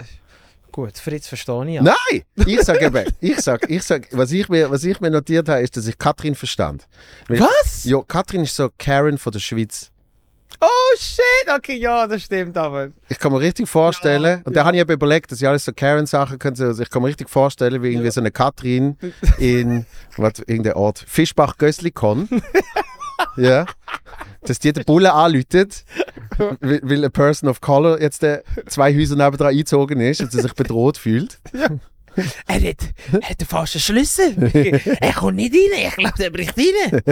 Gut, 0.70 0.98
Fritz 0.98 1.26
verstehe 1.26 1.66
ich 1.66 1.74
ja. 1.76 1.82
Nein! 1.82 2.22
Ich 2.46 2.60
sage 2.60 2.84
eben, 2.84 3.04
ich 3.20 3.40
sag, 3.40 3.68
ich 3.70 3.82
sag, 3.82 4.06
was 4.12 4.32
ich 4.32 4.48
mir, 4.50 4.70
was 4.70 4.84
ich 4.84 5.00
mir 5.00 5.10
notiert 5.10 5.48
habe, 5.48 5.62
ist, 5.62 5.76
dass 5.78 5.86
ich 5.86 5.96
Katrin 5.96 6.34
verstand. 6.34 6.86
Weil- 7.26 7.40
Was? 7.40 7.84
Ja, 7.84 8.02
Katrin 8.06 8.42
ist 8.42 8.54
so 8.54 8.68
Karen 8.78 9.16
von 9.16 9.32
der 9.32 9.40
Schweiz. 9.40 9.90
Oh 10.60 10.96
shit! 10.98 11.54
Okay, 11.56 11.76
ja, 11.76 12.06
das 12.06 12.22
stimmt 12.22 12.56
aber. 12.56 12.88
Ich 13.08 13.18
kann 13.18 13.32
mir 13.32 13.40
richtig 13.40 13.68
vorstellen, 13.68 14.42
und 14.44 14.56
da 14.56 14.64
habe 14.64 14.76
ich 14.76 14.80
eben 14.80 14.92
überlegt, 14.92 15.30
dass 15.30 15.40
ich 15.40 15.46
alles 15.46 15.64
so 15.64 15.72
Karen-Sachen 15.72 16.38
könnte. 16.38 16.64
Also 16.66 16.82
ich 16.82 16.90
kann 16.90 17.02
mir 17.02 17.08
richtig 17.08 17.28
vorstellen, 17.28 17.82
wie 17.82 17.92
irgendwie 17.92 18.10
so 18.10 18.20
eine 18.20 18.30
Katrin 18.30 18.96
in 19.38 19.86
was, 20.16 20.40
irgendein 20.40 20.74
Ort, 20.74 21.04
Fischbach-Gösslikon. 21.06 22.28
ja. 23.36 23.66
Dass 24.42 24.58
die 24.58 24.72
den 24.72 24.84
Bullen 24.84 25.06
anläutet, 25.06 25.84
weil 26.38 26.80
eine 26.82 27.10
Person 27.10 27.48
of 27.48 27.60
Color 27.60 28.00
jetzt 28.00 28.22
äh, 28.22 28.42
zwei 28.66 28.94
Häuser 28.94 29.16
nebendran 29.16 29.50
eingezogen 29.50 30.00
ist 30.00 30.20
und 30.20 30.32
sie 30.32 30.40
sich 30.40 30.54
bedroht 30.54 30.96
fühlt. 30.96 31.38
Er 32.46 32.54
hat, 32.70 32.76
er 33.12 33.28
hat 33.30 33.40
den 33.40 33.46
falschen 33.46 33.80
Schlüssel. 33.80 34.34
er 35.00 35.12
kommt 35.12 35.36
nicht 35.36 35.54
rein. 35.54 35.88
Ich 35.88 35.96
glaube, 35.96 36.14
der 36.18 36.30
bricht 36.30 36.54
rein. 36.56 37.02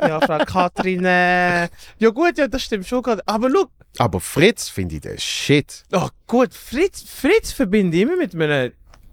ja, 0.08 0.20
Frau 0.20 0.38
Katrin. 0.44 1.04
Äh, 1.04 1.68
ja 1.98 2.08
gut, 2.12 2.38
ja, 2.38 2.48
das 2.48 2.62
stimmt 2.62 2.86
schon. 2.86 3.02
gerade. 3.02 3.22
Aber 3.26 3.50
schau, 3.50 3.66
Aber 3.98 4.20
Fritz 4.20 4.68
finde 4.68 4.96
ich 4.96 5.00
der 5.02 5.18
Shit. 5.18 5.82
oh, 5.92 6.08
gut, 6.26 6.54
Fritz, 6.54 7.02
Fritz 7.06 7.52
verbinde 7.52 7.96
ich 7.96 8.02
immer 8.04 8.16
mit 8.16 8.34
einem 8.34 8.72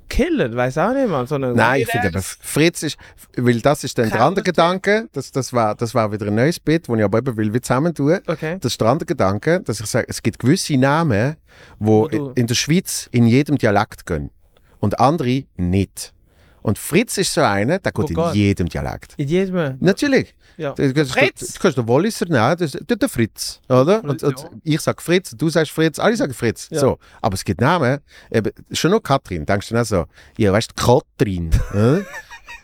Killer. 0.09 0.55
Weiß 0.55 0.77
auch 0.77 0.93
nicht, 0.93 1.09
man. 1.09 1.27
So 1.27 1.35
einen 1.35 1.53
Nein, 1.55 1.81
ich 1.81 1.87
finde 1.87 2.07
aber 2.07 2.21
Fritz 2.21 2.83
ist, 2.83 2.97
weil 3.35 3.59
das 3.59 3.83
ist 3.83 3.97
dann 3.97 4.09
der 4.09 4.21
andere 4.21 4.43
Gedanke, 4.43 5.09
das, 5.11 5.31
das, 5.31 5.51
war, 5.51 5.75
das 5.75 5.93
war 5.93 6.11
wieder 6.13 6.27
ein 6.27 6.35
neues 6.35 6.59
Bit, 6.61 6.87
das 6.87 6.95
ich 6.97 7.03
aber 7.03 7.17
eben 7.17 7.35
will 7.35 7.53
wie 7.53 7.59
zusammen 7.61 7.93
tun. 7.93 8.17
Okay. 8.25 8.57
Das 8.61 8.71
ist 8.73 8.79
der 8.81 8.87
andere 8.87 9.05
Gedanke, 9.05 9.59
dass 9.65 9.81
ich 9.81 9.85
sage, 9.87 10.05
es 10.09 10.23
gibt 10.23 10.39
gewisse 10.39 10.77
Namen, 10.77 11.35
wo 11.77 12.03
Wo 12.03 12.07
du- 12.07 12.31
in 12.35 12.47
der 12.47 12.55
Schweiz 12.55 13.09
in 13.11 13.27
jedem 13.27 13.57
Dialekt 13.57 14.05
gehen 14.05 14.29
und 14.79 14.99
andere 14.99 15.43
nicht. 15.55 16.13
Und 16.67 16.77
Fritz 16.77 17.17
ist 17.17 17.33
so 17.33 17.39
einer, 17.39 17.79
der 17.79 17.91
geht 17.93 18.17
Oh 18.17 18.29
in 18.29 18.35
jedem 18.35 18.67
Dialekt. 18.67 19.13
In 19.15 19.29
jedem. 19.29 19.77
Natürlich. 19.79 20.35
Ja. 20.57 20.73
Du 20.73 20.93
kannst, 20.93 21.13
Fritz! 21.13 21.53
du 21.53 21.59
kannst 21.61 21.77
den 21.77 21.87
Walliser 21.87 22.25
nehmen, 22.25 22.57
das 22.57 22.75
ist 22.75 22.83
der 22.89 23.07
Fritz, 23.07 23.61
oder? 23.69 24.01
Fritz, 24.01 24.23
und, 24.23 24.23
und 24.23 24.39
ja. 24.39 24.49
ich 24.63 24.81
sage 24.81 25.01
Fritz, 25.01 25.31
du 25.37 25.49
sagst 25.49 25.71
Fritz, 25.71 25.97
alle 25.97 26.17
sagen 26.17 26.33
Fritz. 26.33 26.67
Ja. 26.71 26.79
So. 26.79 26.97
Aber 27.21 27.35
es 27.35 27.45
gibt 27.45 27.61
Namen, 27.61 27.99
eben, 28.31 28.51
schon 28.71 28.91
noch 28.91 29.01
Katrin, 29.01 29.45
denkst 29.45 29.69
du 29.69 29.75
dann 29.75 29.83
auch 29.83 29.87
so, 29.87 30.05
ja, 30.37 30.51
weißt 30.51 30.71
du, 30.71 30.83
Katrin. 30.83 31.51
äh? 31.73 32.03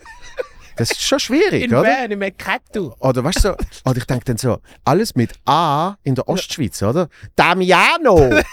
das 0.75 0.91
ist 0.91 1.01
schon 1.01 1.19
schwierig, 1.19 1.63
In 1.63 1.73
oder? 1.73 1.83
Bern, 1.83 2.11
im 2.11 2.21
Ekatu. 2.23 2.93
Oder 2.99 3.23
weißt 3.23 3.37
du, 3.37 3.41
so, 3.41 3.55
oder 3.85 3.97
ich 3.97 4.05
denke 4.05 4.25
dann 4.25 4.37
so, 4.37 4.57
alles 4.83 5.15
mit 5.15 5.31
A 5.45 5.95
in 6.03 6.15
der 6.15 6.27
Ostschweiz, 6.27 6.81
oder? 6.81 7.07
Damiano! 7.37 8.41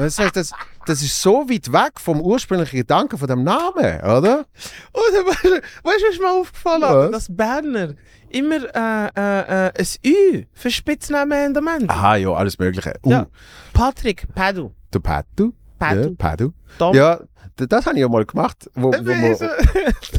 Das 0.00 0.18
heißt, 0.18 0.36
das, 0.36 0.52
das 0.86 1.02
ist 1.02 1.20
so 1.20 1.48
weit 1.48 1.72
weg 1.72 2.00
vom 2.00 2.20
ursprünglichen 2.20 2.76
Gedanken 2.76 3.18
von 3.18 3.28
dem 3.28 3.44
Namen, 3.44 4.00
oder? 4.00 4.46
Oder 4.92 5.26
weißt 5.26 5.44
du, 5.44 5.48
du, 5.50 5.60
was 5.82 6.18
mir 6.18 6.30
aufgefallen 6.30 6.82
Was? 6.82 7.10
Dass 7.10 7.36
Berner 7.36 7.94
immer 8.30 8.56
äh, 8.56 9.10
äh, 9.16 9.66
äh, 9.66 9.72
ein 9.76 9.86
Ü 10.04 10.44
für 10.52 10.70
Spitznamen 10.70 11.38
haben 11.38 11.56
am 11.56 11.66
Ende. 11.80 11.90
Aha, 11.92 12.16
ja, 12.16 12.30
alles 12.30 12.58
Mögliche. 12.58 12.94
Uh, 13.04 13.10
Ja. 13.10 13.26
Patrick, 13.72 14.26
Padu. 14.34 14.72
der 14.92 15.00
Padu. 15.00 15.52
Padu. 15.78 16.00
Ja, 16.00 16.10
Padu. 16.16 16.52
Tom. 16.78 16.94
Ja, 16.94 17.20
das 17.56 17.86
habe 17.86 17.96
ich 17.96 18.00
ja 18.00 18.08
mal 18.08 18.24
gemacht, 18.24 18.70
wo, 18.74 18.88
wo, 18.88 19.04
wir, 19.04 19.50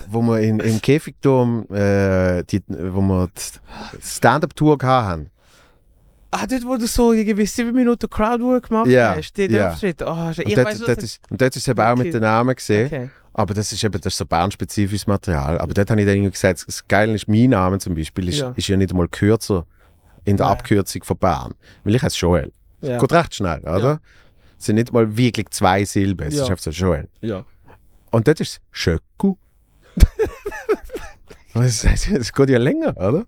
wo 0.08 0.22
wir 0.22 0.40
in, 0.42 0.60
im 0.60 0.82
Käfigturm 0.82 1.66
äh, 1.72 2.44
die, 2.44 2.62
wo 2.68 3.02
wir 3.02 3.30
Stand-Up-Tour 4.02 4.78
hatten. 4.84 5.32
Ah, 6.34 6.48
dort, 6.48 6.66
wo 6.66 6.78
du 6.78 6.88
so 6.88 7.12
irgendwie 7.12 7.46
sieben 7.46 7.74
Minuten 7.74 8.10
Crowdwork 8.10 8.70
gemacht 8.70 8.88
Ja, 8.88 9.16
hast. 9.18 9.34
Die 9.36 9.48
ja. 9.48 9.72
Auftritt. 9.72 10.02
Oh, 10.02 10.12
Und 10.12 10.40
ich 10.40 10.56
dort, 10.56 10.68
weiß, 10.68 10.80
dort, 10.80 11.04
ist, 11.04 11.20
und 11.30 11.42
dort 11.42 11.54
ist 11.56 11.64
es 11.64 11.68
eben 11.68 11.82
auch 11.82 11.96
mit 11.98 12.14
den 12.14 12.22
Namen 12.22 12.56
gesehen. 12.56 12.86
Okay. 12.88 13.10
Aber 13.34 13.54
das 13.54 13.72
ist 13.74 13.84
eben 13.84 14.00
das 14.00 14.14
ist 14.14 14.18
so 14.18 14.26
bahnspezifisches 14.26 15.08
Material. 15.08 15.58
Aber 15.60 15.74
dort 15.74 15.90
habe 15.90 16.00
ich 16.00 16.08
dann 16.08 16.16
irgendwie 16.16 16.32
gesagt, 16.32 16.64
das 16.66 16.88
Geile 16.88 17.14
ist, 17.14 17.28
mein 17.28 17.50
Name 17.50 17.80
zum 17.80 17.96
Beispiel 17.96 18.30
ist 18.30 18.40
Ja. 18.40 18.48
ja, 18.48 18.54
ist 18.56 18.68
ja 18.68 18.78
nicht 18.78 18.92
einmal 18.92 19.10
kürzer 19.10 19.66
in 20.24 20.38
der 20.38 20.46
Nein. 20.48 20.58
Abkürzung 20.58 21.04
von 21.04 21.18
Bern. 21.18 21.54
Weil 21.84 21.96
ich 21.96 22.02
heiße 22.02 22.18
Joel. 22.18 22.52
Ja. 22.82 22.98
Geht 22.98 23.12
recht 23.14 23.36
schnell, 23.36 23.60
oder? 23.62 23.80
Ja. 23.80 24.00
Es 24.58 24.66
sind 24.66 24.76
nicht 24.76 24.94
mal 24.94 25.18
wirklich 25.18 25.50
zwei 25.50 25.84
Silben, 25.86 26.28
es 26.28 26.36
Ja. 26.36 26.44
ist 26.44 26.50
einfach 26.50 26.64
so 26.64 26.70
Joel. 26.72 27.10
ja. 27.22 27.44
Und 28.12 28.28
dort 28.28 28.40
ist 28.42 28.54
es 28.54 28.62
Schöcku. 28.72 29.36
das, 31.54 31.82
das, 31.84 32.10
das 32.14 32.34
geht 32.34 32.50
ja 32.50 32.58
länger, 32.58 32.96
oder? 32.98 33.26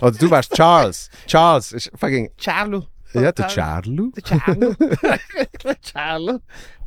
Oder 0.00 0.12
du 0.12 0.30
warst 0.30 0.52
Charles. 0.54 1.10
Charles 1.26 1.72
ist 1.72 1.90
fucking. 1.96 2.30
Charlo. 2.38 2.86
Ja, 3.12 3.32
der 3.32 3.48
Charlu. 3.48 4.12
Der 4.12 4.22
Charlo. 4.22 4.74
der 5.64 5.76
Charlo. 5.92 6.38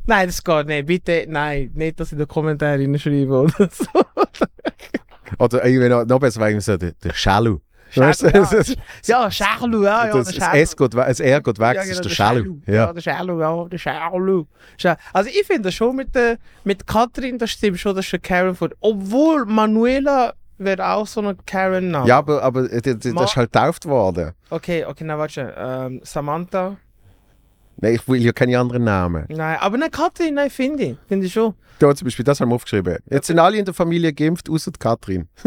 Nein, 0.05 0.27
das 0.27 0.43
geht 0.43 0.67
nicht. 0.67 0.85
Bitte, 0.85 1.25
nein. 1.27 1.71
Nicht, 1.73 1.99
dass 1.99 2.11
in 2.11 2.17
den 2.17 2.27
Kommentaren 2.27 2.97
schreiben 2.99 3.31
oder 3.31 3.69
so. 3.71 3.85
Oder 5.39 5.65
irgendwie 5.65 5.89
noch, 5.89 6.05
noch 6.05 6.19
besser, 6.19 6.41
irgendwie 6.41 6.61
so 6.61 6.77
der, 6.77 6.91
der 6.93 7.13
Schalu. 7.13 7.59
Weißt 7.95 8.23
ja. 8.23 8.31
das, 8.31 8.49
das, 8.49 8.75
Ja, 9.05 9.29
Charlo, 9.29 9.83
ja, 9.83 10.07
ja. 10.07 10.13
das, 10.13 10.27
der 10.29 10.35
das 10.39 10.45
Charlo. 10.45 10.61
S 10.61 10.75
geht, 10.77 10.93
we- 10.95 11.05
das 11.07 11.19
R 11.19 11.41
geht 11.41 11.59
weg, 11.59 11.75
das 11.75 11.83
genau, 11.85 11.95
ist 11.99 12.05
der 12.05 12.09
Schalu. 12.09 12.57
Ja. 12.65 12.91
der 12.93 13.01
Schalu, 13.01 13.39
ja, 13.39 13.65
der 13.65 13.77
Schalu. 13.77 14.45
Scha- 14.79 14.97
Also 15.13 15.29
ich 15.29 15.45
finde 15.45 15.71
schon 15.71 15.95
mit, 15.95 16.13
der, 16.15 16.37
mit 16.63 16.87
Katrin, 16.87 17.37
das 17.37 17.51
stimmt 17.51 17.79
schon, 17.79 17.95
dass 17.95 18.05
schon 18.05 18.21
Karen 18.21 18.55
von. 18.55 18.73
Obwohl 18.79 19.45
Manuela 19.45 20.33
wäre 20.63 20.87
auch 20.87 21.07
so 21.07 21.21
eine 21.21 21.35
Karen 21.45 21.91
Name. 21.91 22.07
ja, 22.07 22.17
aber, 22.17 22.41
aber 22.43 22.71
äh, 22.71 22.81
das, 22.81 22.99
das 22.99 23.13
Ma- 23.13 23.23
ist 23.23 23.35
halt 23.35 23.51
getauft 23.51 23.85
worden. 23.85 24.31
Okay, 24.49 24.85
okay, 24.85 25.03
na 25.03 25.17
warte. 25.17 25.53
Ähm, 25.57 26.01
Samantha. 26.03 26.77
Nein, 27.77 27.95
ich 27.95 28.07
will 28.07 28.21
ja 28.21 28.31
keine 28.31 28.57
anderen 28.59 28.83
Namen. 28.83 29.25
Nein, 29.29 29.57
aber 29.59 29.75
eine 29.75 29.89
Katrin, 29.89 30.35
nein, 30.35 30.49
finde 30.49 30.83
ich. 30.83 30.97
Finde 31.07 31.25
ich 31.25 31.33
schon. 31.33 31.53
Da 31.79 31.93
zum 31.95 32.05
Beispiel, 32.05 32.23
das 32.23 32.39
haben 32.39 32.49
wir 32.49 32.55
aufgeschrieben. 32.55 32.97
Jetzt 33.09 33.27
sind 33.27 33.39
alle 33.39 33.57
in 33.57 33.65
der 33.65 33.73
Familie 33.73 34.13
geimpft, 34.13 34.49
außer 34.49 34.71
die 34.71 34.79
Katrin. 34.79 35.27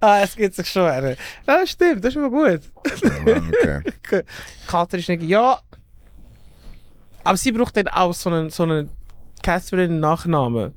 Ah, 0.00 0.20
es 0.22 0.34
geht 0.34 0.54
sich 0.54 0.66
schon. 0.70 0.84
Alter. 0.84 1.16
Ja, 1.46 1.66
stimmt, 1.66 2.02
das 2.02 2.14
ist 2.14 2.16
immer 2.16 2.30
gut. 2.30 2.60
okay. 2.84 4.22
Katrin 4.66 5.00
ist 5.00 5.08
nicht. 5.10 5.22
Ja. 5.24 5.60
Aber 7.22 7.36
sie 7.36 7.52
braucht 7.52 7.76
dann 7.76 7.88
auch 7.88 8.14
so 8.14 8.30
einen, 8.30 8.48
so 8.48 8.62
einen 8.62 8.88
Catherine-Nachnamen. 9.42 10.72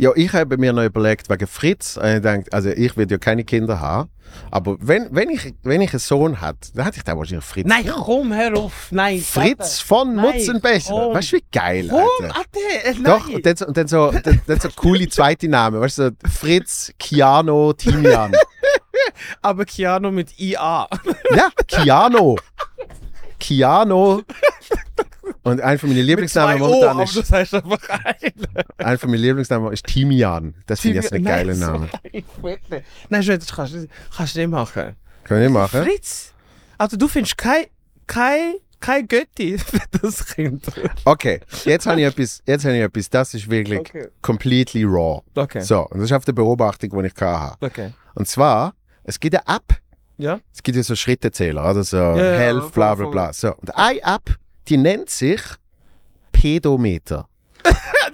Ja, 0.00 0.12
ich 0.14 0.32
habe 0.32 0.56
mir 0.58 0.72
noch 0.72 0.84
überlegt, 0.84 1.28
wegen 1.28 1.46
Fritz, 1.48 1.96
und 1.96 2.06
ich 2.06 2.22
denke, 2.22 2.52
also 2.52 2.70
ich 2.70 2.96
will 2.96 3.10
ja 3.10 3.18
keine 3.18 3.42
Kinder 3.42 3.80
haben, 3.80 4.08
aber 4.52 4.76
wenn, 4.80 5.08
wenn, 5.10 5.28
ich, 5.30 5.54
wenn 5.64 5.80
ich 5.80 5.90
einen 5.92 5.98
Sohn 5.98 6.40
hätte, 6.40 6.72
dann 6.74 6.84
hätte 6.84 6.98
ich 6.98 7.02
da 7.02 7.18
wahrscheinlich 7.18 7.44
Fritz. 7.44 7.66
Nein, 7.66 7.84
komm, 7.92 8.32
hör 8.32 8.56
auf. 8.56 8.92
Nein. 8.92 9.20
Fritz 9.20 9.80
von 9.80 10.14
Mutzenbecher. 10.14 10.94
Weißt 11.14 11.32
du, 11.32 11.36
wie 11.38 11.44
geil, 11.50 11.88
Komm, 11.90 11.98
Alter? 12.26 12.36
Alter, 12.36 12.84
äh, 12.84 12.92
nein. 12.92 13.02
Doch, 13.04 13.28
und 13.28 13.44
dann, 13.44 13.56
so- 13.56 13.66
und 13.66 13.76
dann 13.76 13.88
so, 13.88 14.12
dann, 14.12 14.40
dann 14.46 14.60
so 14.60 14.68
coole 14.76 15.08
zweite 15.08 15.48
Namen, 15.48 15.80
weißt 15.80 15.98
du, 15.98 16.02
so 16.10 16.28
Fritz, 16.30 16.92
Kiano, 16.98 17.72
Timian. 17.72 18.32
Aber 19.42 19.64
Keanu 19.64 20.12
mit 20.12 20.38
IA. 20.38 20.86
ja, 21.34 21.48
Kiano. 21.66 22.36
Kiano. 23.40 24.22
Und 25.48 25.60
ein 25.60 25.78
von 25.78 25.88
meinen 25.88 26.04
Lieblingsnamen 26.04 26.58
momentan 26.58 27.00
ist, 27.00 27.14
sagst 27.26 27.54
einfach 27.54 27.88
ein. 28.04 28.32
ein 28.78 28.98
von 28.98 29.10
meinen 29.10 29.20
Lieblingsnamen 29.22 29.72
ist 29.72 29.86
Timian. 29.86 30.54
Das 30.66 30.80
finde 30.80 30.98
ich 30.98 31.04
jetzt 31.04 31.12
Nein, 31.12 31.48
ein 31.50 31.88
Fette. 32.40 32.84
Nein, 33.08 33.22
Schwede, 33.22 33.38
das 33.38 33.52
kannst 33.54 33.74
du 33.74 33.86
kannst 34.16 34.34
du 34.34 34.40
nicht 34.40 34.50
machen. 34.50 34.96
Können 35.24 35.42
wir 35.42 35.50
machen? 35.50 35.82
Fritz, 35.84 36.32
also 36.78 36.96
du 36.96 37.06
findest 37.08 37.36
kein, 37.36 37.64
kein, 38.06 38.54
kein 38.80 39.06
Götti 39.06 39.58
für 39.58 39.80
das 40.00 40.24
Kind. 40.26 40.64
Okay, 41.04 41.40
jetzt 41.64 41.86
habe 41.86 42.00
ich 42.00 42.06
etwas, 42.06 42.42
jetzt 42.46 42.64
habe 42.64 42.76
ich 42.76 42.82
etwas, 42.82 43.10
das 43.10 43.34
ist 43.34 43.50
wirklich 43.50 43.80
Okay. 43.80 44.08
completely 44.22 44.84
raw. 44.84 45.20
Okay. 45.34 45.60
So, 45.60 45.80
und 45.88 45.98
das 45.98 46.04
ist 46.06 46.12
auf 46.12 46.24
der 46.24 46.32
Beobachtung, 46.32 46.90
die 46.90 47.06
ich 47.08 47.14
hatte. 47.20 47.56
Okay. 47.64 47.92
Und 48.14 48.26
zwar, 48.28 48.74
es 49.04 49.18
gibt 49.20 49.34
eine 49.36 49.56
App, 49.56 49.76
Ja? 50.16 50.40
es 50.54 50.62
gibt 50.62 50.76
ja 50.76 50.82
so 50.82 50.94
Schrittezähler, 50.94 51.70
oder 51.70 51.84
so 51.84 51.96
ja, 51.96 52.14
Health, 52.16 52.72
bla 52.72 52.94
bla 52.94 53.04
voll, 53.04 53.12
bla. 53.12 53.32
So, 53.32 53.54
und 53.56 53.76
eine 53.76 54.00
App, 54.00 54.36
die 54.68 54.76
nennt 54.76 55.10
sich 55.10 55.40
Pedometer. 56.32 57.28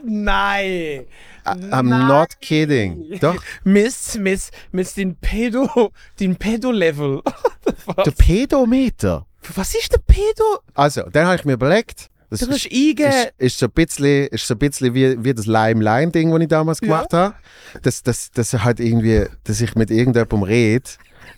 Nein. 0.04 1.06
I'm 1.44 1.88
Nein. 1.88 2.08
not 2.08 2.40
kidding. 2.40 3.18
Doch, 3.20 3.36
Miss, 3.64 4.16
Miss, 4.18 4.50
Miss 4.72 4.94
den 4.94 5.14
Pedo, 5.16 5.92
den 6.18 6.36
Pedo-Level. 6.36 7.20
der 8.04 8.10
Pedometer. 8.12 9.26
Was 9.54 9.74
ist 9.74 9.92
der 9.92 9.98
Pedo? 9.98 10.60
Also, 10.72 11.02
dann 11.12 11.26
habe 11.26 11.36
ich 11.36 11.44
mir 11.44 11.52
überlegt, 11.54 12.08
das 12.30 12.40
Du 12.40 12.46
ist, 12.50 12.64
eingeben. 12.64 13.10
ist, 13.10 13.32
ist 13.38 13.58
so 13.58 13.66
ein 13.66 13.72
bisschen, 13.72 14.26
ist 14.28 14.46
so 14.46 14.54
ein 14.54 14.58
bisschen 14.58 14.94
wie, 14.94 15.22
wie 15.22 15.34
das 15.34 15.44
Lime-Line-Ding, 15.46 16.30
das 16.32 16.40
ich 16.40 16.48
damals 16.48 16.80
Ja. 16.80 16.86
gemacht 16.86 17.12
habe. 17.12 17.34
Dass, 17.82 18.02
dass, 18.02 18.30
dass 18.30 18.52
halt 18.54 18.80
irgendwie, 18.80 19.26
dass 19.44 19.60
ich 19.60 19.74
mit 19.74 19.90
irgendjemandem 19.90 20.42
rede, 20.44 20.88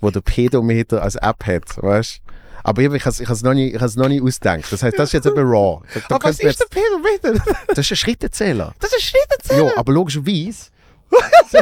wo 0.01 0.11
der 0.11 0.21
Pedometer 0.21 1.03
als 1.03 1.17
App 1.17 1.45
hat, 1.47 1.83
weißt 1.83 2.21
Aber 2.67 2.83
ich, 2.83 2.93
ich 2.93 3.05
habe 3.05 3.33
es 3.33 3.43
noch, 3.45 3.53
ich 3.53 3.81
has 3.81 3.95
noch 3.95 4.09
nie 4.09 4.21
ausgedacht. 4.21 4.65
Das 4.73 4.83
heißt, 4.83 4.99
das 4.99 5.11
ist 5.11 5.13
jetzt 5.13 5.27
eben 5.27 5.39
raw. 5.39 5.81
Da, 5.95 6.01
da 6.09 6.15
Aber 6.17 6.31
was 6.31 6.41
ist 6.41 6.61
der 6.61 6.67
Pedometer? 6.67 7.45
das 7.69 7.79
ist 7.79 7.93
ein 7.93 7.97
Schrittezähler. 7.97 8.75
Das 8.81 8.91
ist 8.91 8.97
ein 8.97 9.03
Schrittezähler. 9.03 9.69
Ja, 9.69 9.77
aber 9.77 9.93
logischerweise. 9.93 10.71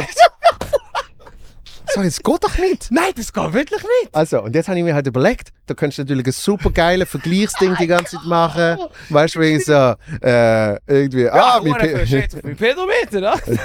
so, 1.93 2.01
jetzt 2.01 2.23
geht 2.23 2.43
doch 2.43 2.57
nicht. 2.57 2.87
Nein, 2.89 3.11
das 3.15 3.31
geht 3.31 3.53
wirklich 3.53 3.83
nicht. 3.83 4.15
Also, 4.15 4.41
und 4.41 4.55
jetzt 4.55 4.67
habe 4.67 4.79
ich 4.79 4.83
mir 4.83 4.95
halt 4.95 5.05
überlegt, 5.05 5.49
da 5.67 5.75
könntest 5.75 5.99
du 5.99 6.01
natürlich 6.01 6.25
ein 6.25 6.31
super 6.31 6.71
geiles 6.71 7.07
Vergleichsding 7.07 7.75
die 7.79 7.85
ganze 7.85 8.15
Zeit 8.15 8.25
machen. 8.25 8.79
Weißt 9.09 9.35
du, 9.35 9.41
wegen 9.41 9.59
so, 9.59 9.93
äh, 10.23 10.73
irgendwie, 10.87 11.29
ah, 11.29 11.61
mein, 11.63 11.73
Pe 11.73 12.31
Mein 12.43 12.55
Pedometer, 12.55 13.21
ne? 13.21 13.33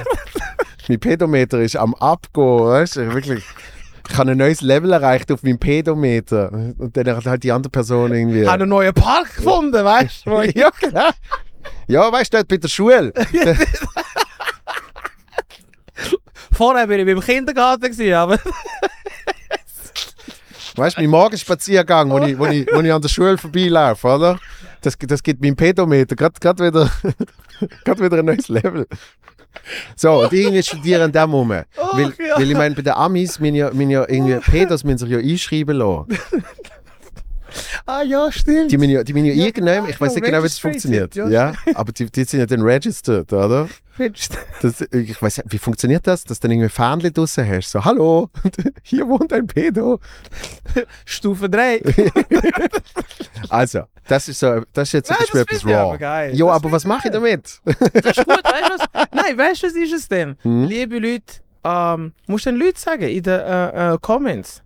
mein 0.89 1.01
Pedometer 1.01 1.59
ist 1.63 1.77
am 1.77 1.95
Abgehen, 1.95 2.67
weißt 2.67 2.97
du, 2.97 3.15
wirklich. 3.15 3.43
Ich 4.09 4.17
habe 4.17 4.31
ein 4.31 4.39
neues 4.39 4.61
Level 4.61 4.93
erreicht 4.93 5.31
auf 5.33 5.43
meinem 5.43 5.59
Pedometer. 5.59 6.51
Und 6.79 6.97
dann 6.97 7.17
hat 7.17 7.27
halt 7.27 7.43
die 7.43 7.53
andere 7.53 7.71
Person 7.71 8.13
irgendwie. 8.13 8.43
Ich 8.43 8.49
habe 8.49 8.63
einen 8.63 8.71
neuen 8.71 8.95
Park 8.95 9.37
gefunden, 9.37 9.85
weißt 9.85 10.27
du? 10.27 10.43
ja, 10.55 10.71
genau. 10.81 11.11
Ja, 11.87 12.11
weißt 12.11 12.33
du, 12.33 12.39
dort 12.39 12.49
bei 12.49 12.57
der 12.57 12.69
Schule. 12.69 13.13
Vorher 16.53 16.87
bin 16.87 17.01
ich 17.01 17.07
beim 17.07 17.21
Kindergarten, 17.21 17.91
gewesen, 17.91 18.13
aber. 18.13 18.39
Weißt 20.77 20.97
du, 20.97 21.01
mein 21.01 21.11
Morgenspaziergang, 21.11 22.11
wo 22.11 22.19
ich, 22.21 22.39
wo, 22.39 22.47
ich, 22.47 22.67
wo 22.73 22.81
ich 22.81 22.93
an 22.93 23.03
der 23.03 23.09
Schule 23.09 23.37
vorbeilaufe, 23.37 24.07
oder? 24.07 24.39
Das, 24.83 24.97
das 24.99 25.23
gibt 25.23 25.43
meinem 25.43 25.57
Pedometer 25.57 26.15
gerade 26.17 26.65
wieder, 26.65 26.91
grad 27.85 28.01
wieder 28.01 28.19
ein 28.19 28.25
neues 28.27 28.49
Level. 28.49 28.87
So, 29.97 30.23
und 30.23 30.33
irgendwie 30.33 30.63
studieren 30.63 31.13
dem 31.13 31.31
rum. 31.33 31.51
weil, 31.51 31.65
ja. 32.19 32.37
weil 32.37 32.51
ich 32.51 32.57
meine, 32.57 32.75
bei 32.75 32.83
den 32.83 32.93
Amis, 32.93 33.39
müssen 33.39 33.55
ja, 33.55 33.71
müssen 33.71 33.91
ja 33.91 34.09
irgendwie 34.09 34.37
Pedos 34.51 34.85
müssen 34.85 34.99
sich 34.99 35.11
ja 35.11 35.19
einschreiben 35.19 35.77
lassen. 35.77 36.07
Ah 37.87 38.03
ja, 38.03 38.31
stimmt. 38.33 38.71
Die 38.73 38.79
müssen 38.79 38.91
ja, 38.91 39.03
die 39.05 39.13
müssen 39.13 39.27
ja, 39.27 39.33
Ja, 39.35 39.45
irgendwann, 39.47 39.89
ich 39.89 40.01
weiß 40.01 40.15
nicht 40.15 40.25
genau, 40.25 40.39
wie 40.39 40.43
das 40.45 40.59
funktioniert. 40.59 41.15
ja. 41.15 41.29
Ja, 41.29 41.53
aber 41.75 41.93
die, 41.93 42.07
die 42.11 42.25
sind 42.25 42.41
ja 42.41 42.47
dann 42.47 42.63
registered, 42.63 43.33
oder? 43.33 43.69
Das, 44.63 44.81
ich 44.93 45.21
weiß 45.21 45.39
nicht, 45.39 45.53
wie 45.53 45.59
funktioniert 45.59 46.07
das, 46.07 46.25
dass 46.25 46.41
du 46.41 46.49
dann 46.49 46.53
irgendwie 46.57 46.71
Fähnchen 46.71 47.13
draussen 47.13 47.47
hast? 47.47 47.71
So, 47.71 47.85
hallo, 47.85 48.31
hier 48.83 49.07
wohnt 49.07 49.31
ein 49.33 49.47
Pedo. 49.47 50.01
Stufe 51.05 51.49
3. 51.51 51.83
Also, 53.49 53.81
das 54.07 54.29
ist, 54.29 54.39
so, 54.41 54.63
das 54.73 54.89
ist 54.89 54.93
jetzt 54.93 55.07
zum 55.09 55.17
Nein, 55.19 55.27
Beispiel 55.33 55.41
etwas 55.41 55.65
raw. 55.65 55.75
aber 55.89 55.99
geil. 55.99 56.35
Jo, 56.37 56.47
Das 56.49 56.57
aber 56.57 56.73
was 56.73 56.85
mache 56.85 57.09
ich 57.09 57.13
damit? 57.13 57.61
Das 57.65 57.77
ist 58.17 58.25
gut, 58.25 58.45
weißt 58.45 58.69
du 58.69 58.87
was? 58.93 59.07
Nein, 59.13 59.39
weißt 59.39 59.63
du, 59.63 59.67
was 59.67 59.75
ist 59.75 59.93
es 59.93 60.09
denn? 60.09 60.37
Hm? 60.43 60.65
Liebe 60.65 60.99
Leute, 60.99 61.25
ähm, 61.65 62.13
musst 62.27 62.47
du 62.47 62.51
den 62.51 62.59
Leuten 62.61 62.79
sagen 62.79 63.03
in 63.03 63.23
den 63.23 63.41
äh, 63.41 63.95
äh, 63.95 63.99
Comments, 64.01 64.63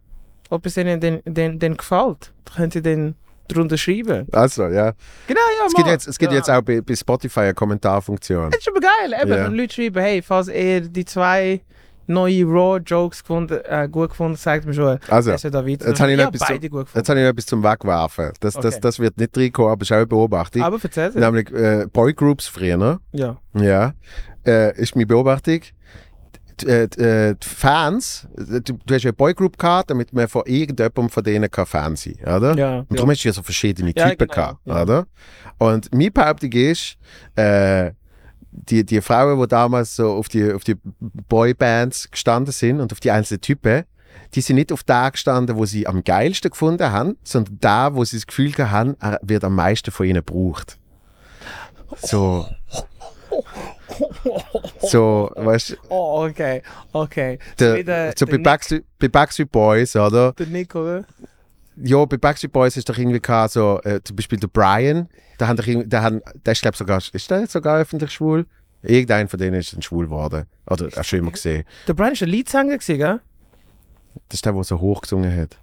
ob 0.51 0.67
es 0.67 0.77
ihnen 0.77 1.01
den, 1.01 1.21
den, 1.25 1.59
den 1.59 1.77
gefällt. 1.77 2.33
Da 2.45 2.55
könnt 2.57 2.75
ihr 2.75 2.83
den 2.83 3.15
drunter 3.49 3.77
schreiben. 3.77 4.27
Also, 4.33 4.65
ja. 4.69 4.93
Genau, 5.27 5.41
ja, 5.59 5.67
Es 5.67 5.75
gibt 5.75 5.87
Mann. 5.87 5.93
jetzt, 5.93 6.09
es 6.09 6.19
gibt 6.19 6.33
ja. 6.33 6.39
jetzt 6.39 6.51
auch 6.51 6.63
bei, 6.63 6.81
bei 6.81 6.95
Spotify 6.97 7.41
eine 7.41 7.55
Kommentarfunktion. 7.55 8.51
Das 8.51 8.61
ist 8.61 8.69
aber 8.69 8.81
geil. 8.81 9.21
Eben, 9.23 9.31
Ja. 9.31 9.47
Leute 9.49 9.75
schreiben, 9.75 10.01
hey, 10.03 10.23
falls 10.23 10.49
ihr 10.49 10.81
die 10.81 11.05
zwei 11.05 11.61
neue 12.07 12.45
Raw-Jokes 12.45 13.21
gefunden, 13.23 13.61
äh, 13.65 13.89
gut 13.91 14.11
gefunden, 14.11 14.37
sagt 14.37 14.67
mir 14.67 14.75
schon. 14.75 14.99
Also, 15.09 15.31
er 15.31 15.39
soll 15.39 15.51
da 15.51 15.67
weiter. 15.67 15.89
jetzt 15.89 16.01
habe 16.01 16.13
ich 16.13 16.19
noch 16.19 16.27
etwas 16.33 16.49
gut 16.71 16.89
Jetzt 16.95 17.09
habe 17.09 17.19
ich 17.19 17.25
noch 17.25 17.31
etwas 17.31 17.47
zum 17.47 17.63
Wegwerfen. 17.63 18.33
Das, 18.41 18.55
das, 18.55 18.65
Okay. 18.67 18.79
das 18.81 18.99
wird 18.99 19.17
nicht 19.19 19.37
reinkommen, 19.37 19.73
aber 19.73 19.83
es 19.83 19.89
ist 19.89 19.93
auch 19.93 19.97
eine 19.97 20.07
Beobachtung. 20.07 20.63
Aber 20.63 20.79
erzähl 20.83 21.09
es. 21.09 21.15
Nämlich 21.15 21.51
äh, 21.53 21.87
Boygroups 21.93 22.47
früher, 22.47 22.77
ne? 22.77 22.99
Ja. 23.13 23.39
Ja. 23.55 23.93
Äh, 24.47 24.79
ist 24.79 24.95
meine 24.97 25.07
Beobachtung. 25.07 25.61
Die, 26.61 26.67
äh, 26.67 26.89
die, 26.89 27.01
äh, 27.01 27.35
die 27.35 27.49
Fans, 27.49 28.29
äh, 28.37 28.61
du, 28.61 28.79
du 28.85 28.95
hast 28.95 29.03
ja 29.03 29.09
eine 29.09 29.13
Boygroup 29.15 29.59
gehabt, 29.59 29.91
damit 29.91 30.13
man 30.13 30.29
von 30.29 30.43
irgendjemandem 30.47 31.09
von 31.11 31.25
denen 31.25 31.51
kann 31.51 31.67
Fan 31.67 31.97
sein 31.97 32.17
kann, 32.23 32.37
oder? 32.37 32.57
Ja. 32.57 32.79
Und 32.81 32.99
darum 32.99 33.11
hast 33.11 33.25
du 33.25 33.29
ja 33.29 33.33
so 33.33 33.43
verschiedene 33.43 33.93
Ja, 33.97 34.11
Typen 34.11 34.29
genau, 34.29 34.35
gehabt, 34.35 34.61
ja. 34.67 34.83
oder? 34.83 35.07
Und 35.59 35.93
meine 35.95 36.11
Behauptung 36.11 36.53
ist, 36.53 36.97
äh, 37.37 37.93
die, 38.51 38.85
die 38.85 39.01
Frauen, 39.01 39.41
die 39.41 39.49
damals 39.49 39.97
so 39.97 40.13
auf 40.13 40.29
die, 40.29 40.53
auf 40.53 40.65
die 40.65 40.77
Boybands 41.01 42.11
gestanden 42.11 42.53
sind 42.53 42.81
und 42.81 42.93
auf 42.93 43.01
die 43.01 43.11
einzelnen 43.11 43.41
Typen, 43.41 43.85
die 44.35 44.41
sind 44.41 44.57
nicht 44.57 44.73
auf 44.73 44.83
da 44.83 45.11
gestanden, 45.11 45.57
wo 45.57 45.65
sie 45.65 45.87
am 45.87 46.03
geilsten 46.05 46.51
gefunden 46.51 46.91
haben, 46.91 47.17
sondern 47.25 47.59
da, 47.61 47.95
wo 47.95 48.05
sie 48.05 48.17
das 48.17 48.27
Gefühl 48.27 48.53
haben, 48.59 48.97
wird 49.23 49.45
am 49.45 49.55
meisten 49.55 49.91
von 49.91 50.07
ihnen 50.07 50.25
gebraucht. 50.25 50.79
So. 52.03 52.47
So, 54.81 55.31
weißt 55.35 55.71
du, 55.71 55.75
Oh, 55.89 56.27
okay. 56.29 56.63
Okay. 56.93 57.39
der, 57.59 57.77
wieder 57.77 58.13
so 58.17 58.25
der 58.27 58.37
bei 58.37 58.43
Backstreet, 58.43 58.85
bei 58.99 59.09
Backstreet 59.09 59.51
Boys, 59.51 59.95
oder? 59.97 60.33
Der 60.33 60.47
Nick, 60.47 60.75
oder? 60.75 61.05
Ja, 61.77 62.05
bei 62.05 62.17
Backstreet 62.17 62.53
Boys 62.53 62.77
ist 62.77 62.89
doch 62.89 62.97
irgendwie 62.99 63.21
so, 63.49 63.81
äh, 63.83 64.01
zum 64.05 64.17
Beispiel 64.17 64.39
der 64.39 64.49
Brian, 64.49 65.09
der, 65.41 65.49
haben 65.49 65.57
doch 65.57 65.67
irgendwie, 65.67 65.89
der, 65.89 66.03
haben, 66.03 66.21
der 66.45 66.53
ist, 66.53 66.63
glaube 66.63 66.77
sogar, 66.77 66.99
ist 66.99 67.31
der 67.31 67.41
jetzt 67.41 67.53
sogar 67.53 67.81
öffentlich 67.81 68.11
schwul? 68.13 68.47
Irgendein 68.83 69.29
von 69.29 69.39
denen 69.41 69.55
ist 69.59 69.73
dann 69.73 69.83
schwul 69.83 70.05
geworden. 70.05 70.45
Oder 70.71 70.87
hast 70.87 70.97
du 70.97 71.03
schon 71.05 71.19
immer 71.21 71.31
gesehen. 71.31 71.65
Der 71.89 71.95
Brian 71.95 72.13
ist 72.13 72.23
ein 72.23 72.29
Leadsänger 72.29 72.79
gewesen, 72.79 72.99
gell? 72.99 73.21
Das 74.29 74.37
ist 74.37 74.45
der, 74.45 74.53
der 74.53 74.63
so 74.65 74.79
hoch 74.79 75.01
gesungen 75.01 75.35
hat. 75.37 75.57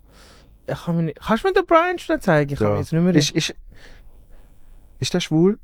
Ich 0.67 0.83
kann 0.85 0.95
mir 0.97 1.03
nicht... 1.03 1.19
Kannst 1.21 1.43
du 1.43 1.47
mir 1.47 1.53
den 1.53 1.65
Brian 1.65 1.99
schnell 1.99 2.19
zeigen? 2.19 2.53
Ich 2.53 2.59
kann 2.59 2.67
Ja. 2.69 2.73
mir 2.73 2.79
jetzt 2.79 2.91
nicht 2.93 3.01
mehr... 3.03 3.15
Ist, 3.15 3.31
ist, 3.31 3.55
ist 4.99 5.13
der 5.13 5.19
schwul? 5.19 5.59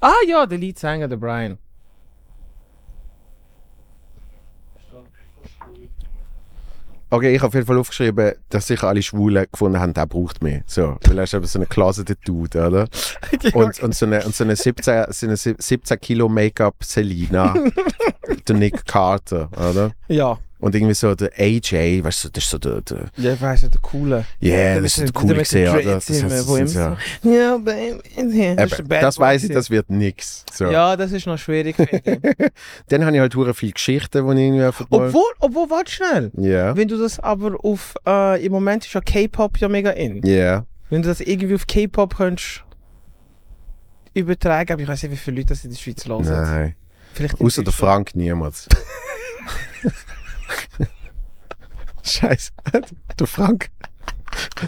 Ah 0.00 0.12
ja, 0.26 0.46
der 0.46 0.58
Leadsänger, 0.58 1.08
der 1.08 1.16
Brian. 1.16 1.58
Okay, 7.12 7.34
ich 7.34 7.40
habe 7.40 7.48
auf 7.48 7.54
jeden 7.54 7.66
Fall 7.66 7.76
aufgeschrieben, 7.76 8.34
dass 8.50 8.68
sicher 8.68 8.86
alle 8.86 9.02
Schwulen 9.02 9.44
gefunden 9.50 9.80
haben, 9.80 9.92
der 9.92 10.06
braucht 10.06 10.44
mehr. 10.44 10.62
So, 10.66 10.96
weil 11.08 11.18
er 11.18 11.24
ist 11.24 11.34
eben 11.34 11.44
so 11.44 11.58
ein 11.58 11.68
closeted 11.68 12.18
Dude, 12.24 12.64
oder? 12.64 12.86
Und, 13.52 13.80
und 13.82 13.94
so 13.96 14.06
eine, 14.06 14.24
und 14.24 14.34
so 14.34 14.44
eine 14.44 14.54
17, 14.54 15.06
so 15.10 15.26
eine 15.26 15.36
17 15.36 16.00
Kilo 16.00 16.28
Make-up 16.28 16.84
Selina, 16.84 17.54
der 18.48 18.56
Nick 18.56 18.86
Carter, 18.86 19.48
oder? 19.52 19.90
Ja. 20.06 20.38
Und 20.60 20.74
irgendwie 20.74 20.94
so 20.94 21.14
der 21.14 21.30
AJ, 21.38 22.04
weißt 22.04 22.24
du, 22.24 22.28
das 22.28 22.44
ist 22.44 22.50
so 22.50 22.58
der, 22.58 22.82
der 22.82 23.06
Ja, 23.16 23.40
weiss 23.40 23.62
nicht, 23.62 23.74
der 23.74 23.80
Coole. 23.80 24.24
yeah, 24.42 24.74
Der 24.74 24.82
das 24.82 24.98
ist 24.98 25.14
der 25.14 25.22
den 25.22 25.38
gesehen? 25.38 25.72
Dreads 25.72 26.06
Das, 26.06 26.10
ist 26.10 26.74
ja, 26.74 26.96
Ja, 27.22 27.56
baby. 27.56 28.00
Das, 28.14 28.24
ist 28.24 28.72
der 28.72 28.78
eben, 28.80 28.88
das 28.88 29.18
weiß 29.18 29.44
ich, 29.44 29.52
das 29.52 29.70
wird 29.70 29.88
nix. 29.90 30.44
So. 30.52 30.66
Ja, 30.66 30.96
das 30.96 31.12
ist 31.12 31.26
noch 31.26 31.38
schwierig, 31.38 31.76
finde 31.76 32.02
ich. 32.04 32.46
Dann 32.88 33.04
habe 33.04 33.14
ich 33.16 33.20
halt 33.20 33.34
hure 33.34 33.54
viele 33.54 33.72
Geschichten, 33.72 34.26
die 34.26 34.32
ich 34.34 34.38
irgendwie 34.46 34.64
einfach 34.64 34.86
obwohl, 34.90 35.22
obwohl, 35.38 35.70
warte 35.70 35.90
schnell. 35.90 36.30
Ja, 36.36 36.76
Wenn 36.76 36.88
du 36.88 36.98
das 36.98 37.18
aber 37.18 37.56
auf... 37.64 37.94
Äh, 38.06 38.44
Im 38.44 38.52
Moment 38.52 38.84
ist 38.84 38.92
ja 38.92 39.00
K-Pop 39.00 39.58
ja 39.58 39.68
mega 39.68 39.90
in. 39.90 40.20
ja. 40.26 40.64
Wenn 40.90 41.02
du 41.02 41.08
das 41.08 41.20
irgendwie 41.20 41.54
auf 41.54 41.66
K-Pop 41.68 42.16
könntest 42.16 42.64
übertragen, 44.12 44.72
aber 44.72 44.82
ich 44.82 44.88
weiß 44.88 45.04
nicht, 45.04 45.12
wie 45.12 45.16
viele 45.16 45.36
Leute 45.36 45.50
das 45.50 45.64
in 45.64 45.70
der 45.70 45.78
Schweiz 45.78 46.04
hören. 46.04 46.24
Nein. 46.24 46.74
Vielleicht 47.14 47.40
Außer 47.40 47.62
der. 47.62 47.72
Frank 47.72 48.14
niemals. 48.16 48.66
Scheiße. 52.04 52.50
Der 53.18 53.26
Frank. 53.26 53.68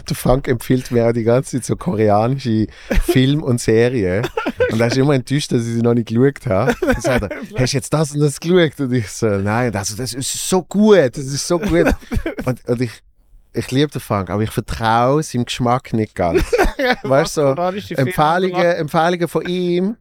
Der 0.09 0.15
Frank 0.15 0.49
empfiehlt 0.49 0.91
mir 0.91 1.07
auch 1.07 1.13
die 1.13 1.23
ganze 1.23 1.51
Zeit 1.57 1.65
so 1.65 1.75
koreanische 1.77 2.67
Filme 3.03 3.45
und 3.45 3.61
Serien. 3.61 4.27
Und 4.71 4.81
er 4.81 4.87
ist 4.87 4.97
immer 4.97 5.13
enttäuscht, 5.13 5.53
dass 5.53 5.61
ich 5.65 5.75
sie 5.75 5.81
noch 5.81 5.93
nicht 5.93 6.09
geschaut 6.09 6.45
habe. 6.47 6.75
Dann 6.81 7.01
sagt 7.01 7.23
er, 7.23 7.29
hast 7.61 7.71
du 7.73 7.77
jetzt 7.77 7.93
das 7.93 8.11
und 8.11 8.19
das 8.19 8.39
geschaut? 8.41 8.77
Und 8.81 8.91
ich 8.91 9.07
so, 9.09 9.27
nein, 9.27 9.73
also 9.73 9.95
das 9.95 10.13
ist 10.13 10.49
so 10.49 10.63
gut, 10.63 11.11
das 11.15 11.25
ist 11.25 11.47
so 11.47 11.59
gut. 11.59 11.95
Und, 12.45 12.67
und 12.67 12.81
ich, 12.81 12.91
ich 13.53 13.71
liebe 13.71 13.89
den 13.89 14.01
Frank, 14.01 14.29
aber 14.29 14.41
ich 14.43 14.51
vertraue 14.51 15.23
seinem 15.23 15.45
Geschmack 15.45 15.93
nicht 15.93 16.13
ganz. 16.13 16.43
Weißt 17.03 17.37
du, 17.37 17.55
so, 17.55 17.95
Empfehlungen, 17.95 18.65
Empfehlungen 18.65 19.27
von 19.29 19.45
ihm 19.45 19.95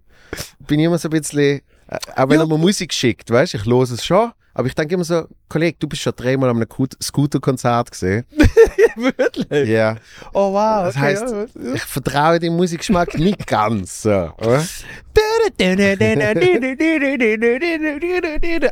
bin 0.66 0.80
ich 0.80 0.86
immer 0.86 0.98
so 0.98 1.06
ein 1.08 1.10
bisschen, 1.10 1.60
äh, 1.86 1.98
auch 2.16 2.28
wenn 2.28 2.38
Ja. 2.38 2.44
er 2.44 2.46
mir 2.48 2.58
Musik 2.58 2.92
schickt, 2.92 3.30
weißt 3.30 3.52
du, 3.54 3.58
ich 3.58 3.66
höre 3.66 3.82
es 3.82 4.04
schon, 4.04 4.32
aber 4.54 4.68
ich 4.68 4.74
denke 4.74 4.94
immer 4.94 5.04
so, 5.04 5.26
Kollege, 5.48 5.76
du 5.78 5.88
bist 5.88 6.02
schon 6.02 6.12
dreimal 6.14 6.50
an 6.50 6.56
einem 6.56 6.66
Scooter-Konzert 7.02 7.90
gesehen. 7.90 8.24
Wirklich? 8.96 9.68
Ja. 9.68 9.96
Oh 10.34 10.52
wow. 10.52 10.84
Das 10.84 10.96
okay, 10.96 11.04
heisst, 11.04 11.24
ja. 11.30 11.46
Ich 11.74 11.82
vertraue 11.82 12.38
dem 12.38 12.56
Musikgeschmack 12.56 13.14
nicht 13.18 13.46
ganz. 13.46 14.02
So? 14.02 14.10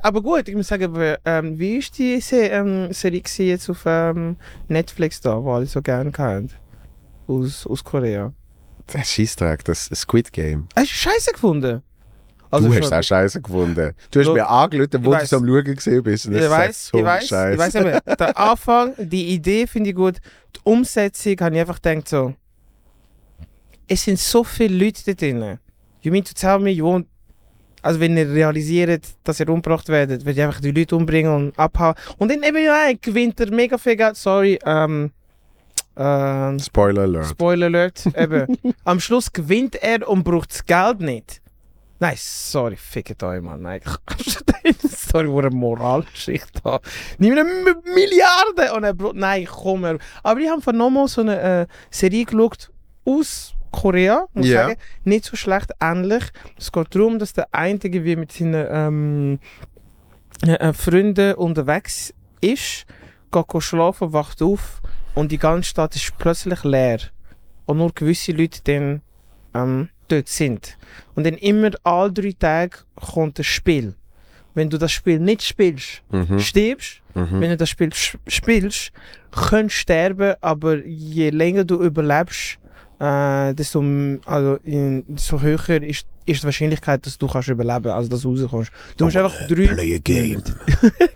Aber 0.02 0.22
gut, 0.22 0.48
ich 0.48 0.54
muss 0.54 0.68
sagen, 0.68 1.16
ähm, 1.24 1.58
wie 1.58 1.76
ist 1.76 1.98
die 1.98 2.20
ähm, 2.32 2.92
Serie 2.92 3.22
jetzt 3.38 3.70
auf 3.70 3.82
ähm, 3.86 4.36
Netflix 4.68 5.20
da, 5.20 5.42
wo 5.42 5.52
alle 5.52 5.66
so 5.66 5.80
gerne 5.80 6.12
kennen? 6.12 6.50
Aus, 7.26 7.66
aus 7.66 7.82
Korea. 7.82 8.32
Der 8.92 9.04
Scheissdreck, 9.04 9.64
das 9.64 9.86
Squid 9.94 10.32
Game. 10.32 10.66
Hast 10.76 10.90
du 10.90 10.94
Scheiße 10.94 11.32
gefunden? 11.32 11.82
Du 12.50 12.74
hast 12.74 12.92
auch 12.92 13.02
scheiße 13.02 13.40
gefunden. 13.40 13.92
Du 14.10 14.18
hast 14.20 14.26
Also, 14.28 14.34
mir 14.34 14.48
angelötet, 14.48 15.04
wo 15.04 15.12
ich 15.14 15.20
du 15.20 15.26
so 15.26 15.36
am 15.36 15.46
Schauen 15.46 15.64
gesehen 15.64 16.02
bist. 16.02 16.26
Und 16.26 16.34
Ich 16.36 16.50
weiß, 16.50 16.86
so 16.88 16.98
ich 16.98 17.04
weiß, 17.04 17.28
scheiße. 17.28 17.52
ich 17.52 17.58
weiß 17.58 17.74
eben, 17.76 17.98
der 18.18 18.38
Anfang, 18.50 18.92
die 18.98 19.28
Idee 19.34 19.66
finde 19.66 19.90
ich 19.90 19.96
gut, 19.96 20.16
die 20.56 20.60
Umsetzung 20.64 21.36
habe 21.40 21.54
ich 21.54 21.60
einfach 21.60 21.80
gedacht 21.80 22.08
so, 22.08 22.34
es 23.86 24.04
sind 24.04 24.18
so 24.18 24.44
viele 24.44 24.84
Leute 24.84 25.02
da 25.06 25.12
drin. 25.12 25.58
You 26.02 26.10
mean 26.12 26.24
to 26.24 26.32
tell 26.34 26.58
me, 26.58 26.70
you 26.70 26.86
won't, 26.86 27.06
also 27.82 27.98
wenn 28.00 28.16
ihr 28.16 28.28
realisiert, 28.30 29.04
dass 29.24 29.40
ihr 29.40 29.48
umgebracht 29.48 29.88
werdet, 29.88 30.24
werdet 30.24 30.38
ihr 30.38 30.46
einfach 30.46 30.60
die 30.60 30.70
Leute 30.70 30.96
umbringen 30.96 31.32
und 31.32 31.58
abhauen. 31.58 31.94
Und 32.18 32.30
dann 32.30 32.42
eben, 32.42 32.62
ja, 32.64 32.90
gewinnt 33.00 33.38
er 33.40 33.50
mega 33.50 33.78
viel 33.78 33.96
Geld, 33.96 34.16
sorry, 34.16 34.58
ähm, 34.64 35.10
ähm, 35.96 36.58
Spoiler 36.58 37.02
Alert. 37.02 37.26
Spoiler 37.26 37.66
Alert, 37.66 38.06
eben. 38.16 38.56
Am 38.84 39.00
Schluss 39.00 39.32
gewinnt 39.32 39.76
er 39.82 40.08
und 40.08 40.22
braucht 40.24 40.50
das 40.52 40.64
Geld 40.64 41.00
nicht. 41.00 41.42
Nein, 42.00 42.14
sorry, 42.16 42.76
fickt 42.76 43.22
euch, 43.22 43.42
Mann. 43.42 43.60
Nein, 43.62 43.80
sorry, 44.88 45.30
wo 45.30 45.38
eine 45.40 45.50
Moralgeschichte 45.50 46.60
da. 46.64 46.80
Nimm 47.18 47.32
eine 47.32 47.40
M- 47.42 47.82
Milliarde 47.94 48.74
und 48.74 48.84
er 48.84 48.94
braucht. 48.94 49.16
Nein, 49.16 49.46
komm. 49.50 49.84
Er. 49.84 49.98
Aber 50.22 50.40
ich 50.40 50.48
habe 50.48 50.62
von 50.62 50.76
nochmal 50.76 51.08
so 51.08 51.20
eine 51.20 51.40
äh, 51.40 51.66
Serie 51.90 52.24
geschaut 52.24 52.70
aus 53.04 53.54
Korea, 53.70 54.26
muss 54.32 54.46
ich 54.46 54.52
Ja. 54.52 54.68
sagen. 54.68 54.80
Nicht 55.04 55.26
so 55.26 55.36
schlecht, 55.36 55.72
ähnlich. 55.80 56.24
Es 56.58 56.72
geht 56.72 56.94
darum, 56.94 57.18
dass 57.18 57.34
der 57.34 57.48
eine 57.52 57.78
irgendwie 57.82 58.16
mit 58.16 58.32
seinen 58.32 58.66
ähm, 58.70 59.38
äh, 60.46 60.54
äh, 60.54 60.72
Freunden 60.72 61.34
unterwegs 61.34 62.14
ist, 62.40 62.86
geht 63.30 63.62
schlafen, 63.62 64.12
wacht 64.14 64.40
auf 64.42 64.80
und 65.14 65.30
die 65.32 65.38
ganze 65.38 65.68
Stadt 65.68 65.94
ist 65.96 66.16
plötzlich 66.18 66.64
leer. 66.64 66.98
Und 67.66 67.76
nur 67.76 67.92
gewisse 67.92 68.32
Leute 68.32 68.60
dann 68.64 69.02
ähm, 69.54 69.88
dort 70.10 70.28
sind. 70.28 70.76
Und 71.14 71.24
dann 71.26 71.34
immer 71.34 71.70
alle 71.84 72.12
drei 72.12 72.34
Tage 72.38 72.78
kommt 72.96 73.38
ein 73.38 73.44
Spiel. 73.44 73.94
Wenn 74.54 74.68
du 74.68 74.78
das 74.78 74.90
Spiel 74.92 75.18
nicht 75.20 75.42
spielst, 75.42 76.02
Mhm. 76.10 76.38
stirbst. 76.40 77.00
Mhm. 77.14 77.40
Wenn 77.40 77.50
du 77.50 77.56
das 77.56 77.68
Spiel 77.68 77.90
spielst, 78.26 78.92
kannst 79.30 79.76
du 79.76 79.78
sterben, 79.80 80.34
aber 80.40 80.84
je 80.84 81.30
länger 81.30 81.64
du 81.64 81.82
überlebst, 81.82 82.58
äh, 82.98 83.54
desto, 83.54 83.80
also 84.26 84.56
in, 84.64 85.04
desto 85.08 85.40
höher 85.40 85.82
ist, 85.82 86.04
ist 86.26 86.42
die 86.42 86.44
Wahrscheinlichkeit, 86.44 87.06
dass 87.06 87.16
du 87.16 87.26
kannst 87.26 87.48
überleben, 87.48 87.90
also 87.90 88.08
dass 88.10 88.20
du 88.22 88.30
rauskommst. 88.34 88.70
Du 88.96 89.04
musst 89.06 89.16
einfach 89.16 89.34
drei, 89.48 89.66
Play 89.68 89.94
a 89.94 89.98
game. 90.04 90.42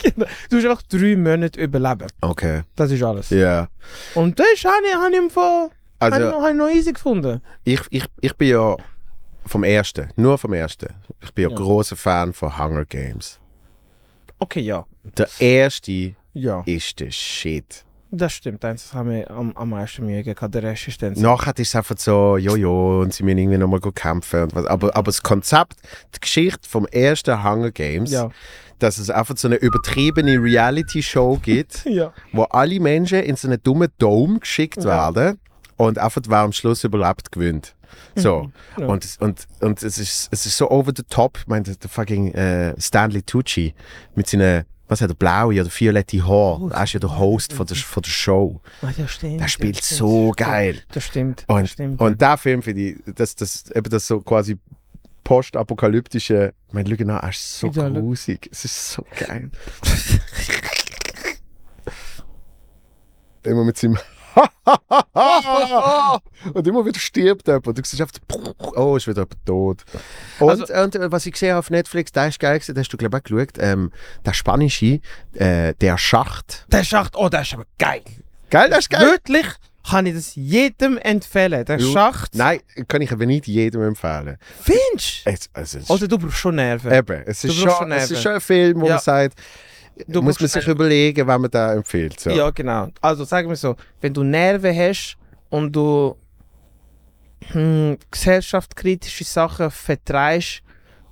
Genau. 0.03 0.27
du 0.51 0.57
musst 0.57 0.67
einfach 0.67 0.83
drei 0.83 1.17
Monate 1.17 1.61
überleben. 1.61 2.07
Okay. 2.21 2.63
Das 2.77 2.91
ist 2.91 3.03
alles. 3.03 3.31
Ja. 3.31 3.69
Und 4.15 4.39
das 4.39 4.47
habe 4.65 4.77
ich, 4.89 4.95
hab 4.97 5.11
ich, 5.13 5.19
im 5.19 5.31
Fall- 5.31 5.71
hab 6.13 6.21
ich, 6.21 6.25
Also, 6.27 6.37
noch, 6.39 6.43
hab 6.45 6.51
ich 6.51 6.57
noch 6.57 6.69
easy 6.71 6.93
gefunden. 6.93 7.41
ich, 7.65 7.81
ich, 7.91 8.05
ich 8.21 8.37
bin 8.37 8.49
ja 8.49 8.77
vom 9.47 9.63
ersten, 9.65 10.09
nur 10.17 10.39
vom 10.39 10.53
ersten. 10.53 10.89
Ich 11.23 11.33
bin 11.35 11.45
ja, 11.45 11.51
Ja. 11.51 11.57
großer 11.57 11.97
Fan 11.97 12.33
von 12.33 12.59
Hunger 12.59 12.85
Games. 12.85 13.39
Okay, 14.39 14.61
ja. 14.61 14.85
Der 15.17 15.29
erste 15.39 16.15
Ja, 16.33 16.63
ist 16.67 16.99
der 17.01 17.11
Shit. 17.11 17.85
das 18.11 18.33
stimmt. 18.33 18.65
Das 18.65 18.93
haben 18.95 19.11
wir 19.11 19.31
am, 19.31 19.53
am 19.57 19.71
meisten 19.71 20.07
Mühe 20.07 20.23
gehabt. 20.23 20.55
Der 20.55 20.63
Rest 20.63 20.89
ist 20.89 21.03
dann 21.03 21.15
so. 21.15 21.23
Nachher 21.23 21.53
ist 21.59 21.69
es 21.69 21.77
einfach 21.77 21.97
so, 21.99 22.37
jojo, 22.37 23.01
und 23.03 23.13
sie 23.13 23.23
müssen 23.23 23.39
irgendwie 23.39 23.59
nochmal 23.59 23.81
kämpfen. 23.81 24.45
Und 24.45 24.55
was. 24.55 24.67
Aber, 24.67 24.95
aber 24.97 25.05
das 25.07 25.23
Konzept, 25.23 25.75
die 26.15 26.21
Geschichte 26.21 26.69
vom 26.69 26.87
ersten 26.87 27.43
Hunger 27.45 27.71
Games, 27.71 28.11
Ja. 28.13 28.31
dass 28.79 28.99
es 28.99 29.11
einfach 29.11 29.37
so 29.37 29.49
eine 29.49 29.57
übertriebene 29.57 30.43
Reality-Show 30.43 31.39
gibt, 31.43 31.85
Ja. 31.87 32.13
wo 32.33 32.43
alle 32.45 32.81
Menschen 32.81 33.21
in 33.21 33.37
so 33.37 33.47
einen 33.49 33.63
dummen 33.63 33.89
Dome 33.99 34.39
geschickt 34.41 34.79
Ja. 34.79 35.13
werden 35.15 35.39
und 35.77 35.99
einfach 35.99 36.23
wer 36.29 36.39
am 36.39 36.53
Schluss 36.53 36.85
überlebt, 36.85 37.33
gewinnt. 37.33 37.75
So. 38.17 38.51
Ja. 38.79 38.87
Und, 38.87 39.05
es- 39.05 39.17
und, 39.19 39.47
und 39.61 39.83
es, 39.83 39.99
ist, 39.99 40.29
es 40.33 40.47
ist 40.47 40.57
so 40.57 40.71
over 40.71 40.93
the 40.97 41.03
top. 41.09 41.39
Ich 41.39 41.47
meine, 41.47 41.63
der, 41.65 41.89
fucking 41.89 42.33
äh, 42.35 42.75
Stanley 42.81 43.23
Tucci 43.23 43.75
mit 44.15 44.27
seinen, 44.29 44.65
was 44.89 45.01
hat 45.01 45.11
er, 45.11 45.15
blaue 45.15 45.61
oder 45.61 45.71
violette 45.71 46.23
Haar. 46.27 46.61
Oh, 46.61 46.69
er 46.71 46.85
ist 46.85 46.93
ja 46.93 47.01
der 47.01 47.17
Host 47.19 47.53
von 47.53 47.67
der, 47.67 47.77
von 47.77 48.03
der 48.03 48.11
Show. 48.11 48.61
Ah, 48.83 48.91
ja, 48.97 49.07
stimmt. 49.09 49.41
Der 49.41 49.49
spielt 49.49 49.77
stimmt, 49.85 49.99
so 49.99 50.33
stimmt. 50.33 50.49
geil. 50.49 50.83
Das 50.93 51.05
stimmt. 51.05 51.45
das 51.47 51.57
Und, 51.57 51.69
stimmt. 51.71 52.01
und 52.01 52.21
der 52.21 52.37
Film 52.37 52.63
finde 52.63 52.81
ich, 52.81 52.97
das, 53.15 53.35
das, 53.37 53.71
eben 53.71 53.89
das 53.91 54.07
so 54.07 54.21
quasi 54.21 54.59
postapokalyptische, 55.23 56.53
ich 56.69 56.75
meine, 56.75 56.95
schau 56.97 57.05
nach, 57.05 57.23
er 57.23 57.31
ist 57.31 57.59
so 57.61 57.69
Ja, 57.69 57.89
grusig. 57.89 58.49
Es 58.53 58.65
ist 58.65 58.93
so 58.93 59.07
geil. 59.19 59.51
immer 63.45 63.65
mit 63.65 63.77
seinem 63.79 63.99
und 66.55 66.67
immer 66.67 66.85
wieder 66.85 66.99
stirbt 66.99 67.47
jemand. 67.47 67.67
Du 67.67 67.83
siehst 67.85 68.01
einfach, 68.01 68.15
oh, 68.77 68.97
ist 68.97 69.07
wieder 69.07 69.23
jemand 69.23 69.47
tot. 69.47 69.85
Und, 70.41 70.51
Also- 70.51 70.75
und 70.75 70.97
äh, 70.97 71.13
was 71.13 71.27
ich 71.27 71.33
gesehen 71.33 71.57
auf 71.57 71.71
Netflix, 71.71 72.13
der 72.13 72.29
ist 72.29 72.41
geil 72.41 72.59
gewesen, 72.59 72.75
da 72.75 72.81
hast 72.81 72.93
du 72.93 72.97
glaube 72.97 73.19
ich 73.19 73.21
auch 73.21 73.25
geschaut, 73.37 73.59
ähm, 73.59 73.93
der 74.25 74.33
spanische, 74.35 75.01
äh, 75.35 75.75
der 75.81 75.99
Schacht. 75.99 76.67
der 76.73 76.85
Schacht, 76.85 77.15
oh, 77.17 77.29
der 77.29 77.43
ist 77.43 77.55
aber 77.55 77.65
geil. 77.79 78.03
Geil, 78.51 78.71
das 78.71 78.81
ist 78.81 78.91
geil. 78.91 79.07
Wirklich 79.07 79.47
kann 79.89 80.07
ich 80.07 80.15
das 80.15 80.35
jedem 80.35 80.97
empfehlen. 80.97 81.63
Der. 81.67 81.79
Schacht. 81.79 82.35
Nein, 82.35 82.61
kann 82.89 83.03
ich 83.03 83.13
aber 83.13 83.27
nicht 83.27 83.47
jedem 83.47 83.83
empfehlen. 83.83 84.39
Findest 84.63 85.21
Es, 85.27 85.51
es 85.53 85.75
ist, 85.75 85.91
Oder 85.91 86.09
du 86.09 86.17
brauchst 86.19 86.39
schon 86.39 86.55
Nerven. 86.55 86.91
Eben, 86.91 87.23
es 87.27 87.43
Du 87.43 87.49
ist, 87.49 87.57
schon, 87.61 87.93
es 87.93 88.11
ist 88.11 88.23
schon 88.23 88.33
ein 88.33 88.41
Film, 88.41 88.81
wo 88.81 88.87
Ja. 88.87 88.95
man 88.95 89.03
sagt, 89.03 89.39
Du 90.09 90.23
muss 90.23 90.41
man 90.41 90.49
sich 90.49 90.67
überlegen, 90.67 91.27
wenn 91.27 91.41
man 91.41 91.51
da 91.51 91.73
empfiehlt. 91.75 92.19
So. 92.19 92.31
Ja, 92.31 92.51
genau. 92.51 92.89
Also 93.01 93.25
sagen 93.25 93.49
wir 93.49 93.57
so, 93.57 93.77
wenn 94.01 94.13
du 94.13 94.23
Nerven 94.25 94.77
hast 94.77 95.17
und 95.51 95.73
du 95.75 96.17
hm, 97.53 97.99
gesellschaftskritische 98.11 99.25
Sachen 99.25 99.71
vertreibst 99.71 100.63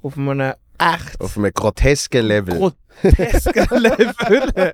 auf 0.03 0.17
einem 0.17 0.55
echt 0.79 1.21
Auf 1.21 1.37
einem 1.37 1.53
grotesken 1.53 2.27
Level. 2.27 2.73
grotesken 3.03 3.67
Level, 3.83 4.73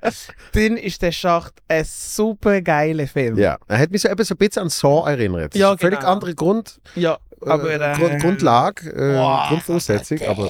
dann 0.53 0.77
ist 0.77 1.01
der 1.01 1.11
Schacht 1.11 1.53
ein 1.67 1.83
super 1.85 2.61
geiler 2.61 3.07
Film. 3.07 3.37
ja, 3.37 3.57
er 3.67 3.77
hat 3.79 3.91
mich 3.91 4.01
so, 4.01 4.09
eben 4.09 4.23
so 4.23 4.33
ein 4.33 4.37
bisschen 4.37 4.63
an 4.63 4.69
Saw 4.69 5.07
erinnert. 5.09 5.53
Das 5.53 5.59
Ja, 5.59 5.67
ist 5.67 5.71
eine 5.73 5.77
völlig 5.79 5.99
genau. 5.99 6.11
andere 6.11 6.33
Grund, 6.35 6.79
Ja, 6.95 7.17
aber... 7.45 7.69
äh, 7.69 7.91
äh, 7.93 7.95
Grund, 7.95 8.21
Grundlage, 8.21 8.89
äh. 8.89 9.47
Grundvoraussetzung. 9.49 10.19
Aber 10.27 10.49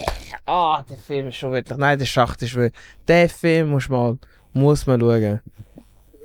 Ah, 0.50 0.84
der 0.90 0.98
Film 0.98 1.28
ist 1.28 1.36
schon 1.38 1.52
wirklich... 1.52 1.78
Nein, 1.78 2.00
der 2.00 2.06
Schacht 2.06 2.42
ist 2.42 2.56
wirklich... 2.56 2.82
Der 3.08 3.30
Film 3.30 3.70
muss 3.70 3.88
mal... 3.90 4.18
Muss 4.54 4.88
man 4.88 5.00
schauen. 5.00 5.42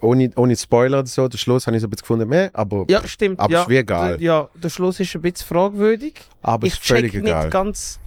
ohne, 0.01 0.31
ohne 0.37 0.57
Spoiler 0.57 1.01
oder 1.01 1.07
so, 1.07 1.29
der 1.29 1.37
Schluss 1.39 1.67
habe 1.67 1.77
ich 1.77 1.83
so 1.83 1.87
ein 1.87 1.91
bisschen 1.91 2.03
gefunden, 2.05 2.29
meh, 2.29 2.49
aber, 2.55 2.85
Ja, 2.89 3.07
stimmt. 3.07 3.39
aber 3.39 3.53
ja, 3.53 3.63
ist 3.63 3.69
wie 3.69 3.77
egal. 3.77 4.21
Ja, 4.23 4.49
der 4.55 4.69
Schluss 4.71 4.99
ist 5.01 5.15
ein 5.15 5.21
bisschen 5.23 5.47
fragwürdig. 5.47 6.15
aber 6.43 6.67
ich 6.67 6.73
ist 6.75 6.83
völlig 6.87 7.13
check 7.13 7.23
egal. 7.23 7.45
nicht 7.45 7.53
ganz, 7.53 8.01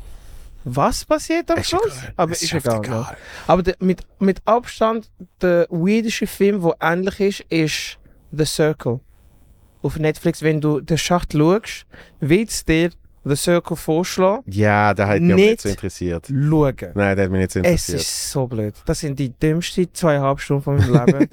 was 0.64 1.06
passiert 1.06 1.50
am 1.52 1.58
Ist 1.60 1.70
Schluss. 1.70 1.84
egal. 2.00 2.14
Aber 2.18 2.32
Es 2.32 2.42
ist, 2.42 2.54
egal. 2.54 2.82
Ja. 2.84 3.16
Aber 3.46 3.62
der, 3.64 3.76
mit, 3.80 4.02
mit 4.20 4.42
Abstand 4.46 5.10
der 5.42 5.68
weirdeste 5.70 6.26
Film, 6.28 6.62
der 6.64 6.76
ähnlich 6.82 7.20
ist, 7.20 7.40
ist 7.50 7.98
The 8.32 8.46
Circle. 8.46 9.00
Auf 9.84 9.98
Netflix, 10.00 10.42
wenn 10.42 10.60
du 10.60 10.82
den 10.82 10.98
Schacht 10.98 11.34
schaust, 11.34 11.86
willst 12.20 12.68
du 12.68 12.74
dir 12.74 12.90
The 13.30 13.36
Circle 13.36 13.76
vorschlagen, 13.78 14.44
Ja, 14.48 14.94
der 14.94 15.08
hat 15.08 15.22
mich 15.22 15.36
nicht 15.36 15.46
Nicht 15.50 15.62
so 15.62 15.70
interessiert. 15.70 16.28
schauen. 16.28 16.76
Nein, 16.96 17.16
der 17.16 17.26
hat 17.26 17.32
mich 17.32 17.40
nicht 17.42 17.52
so 17.52 17.60
Es 17.60 17.66
interessiert. 17.66 18.02
ist 18.02 18.32
so 18.32 18.48
blöd. 18.48 18.74
Das 18.86 19.00
sind 19.00 19.18
die 19.20 19.30
dümmsten 19.32 19.88
zweieinhalb 19.94 20.40
Stunden 20.40 20.64
von 20.64 20.78
meinem 20.78 20.94
Leben. 21.18 21.28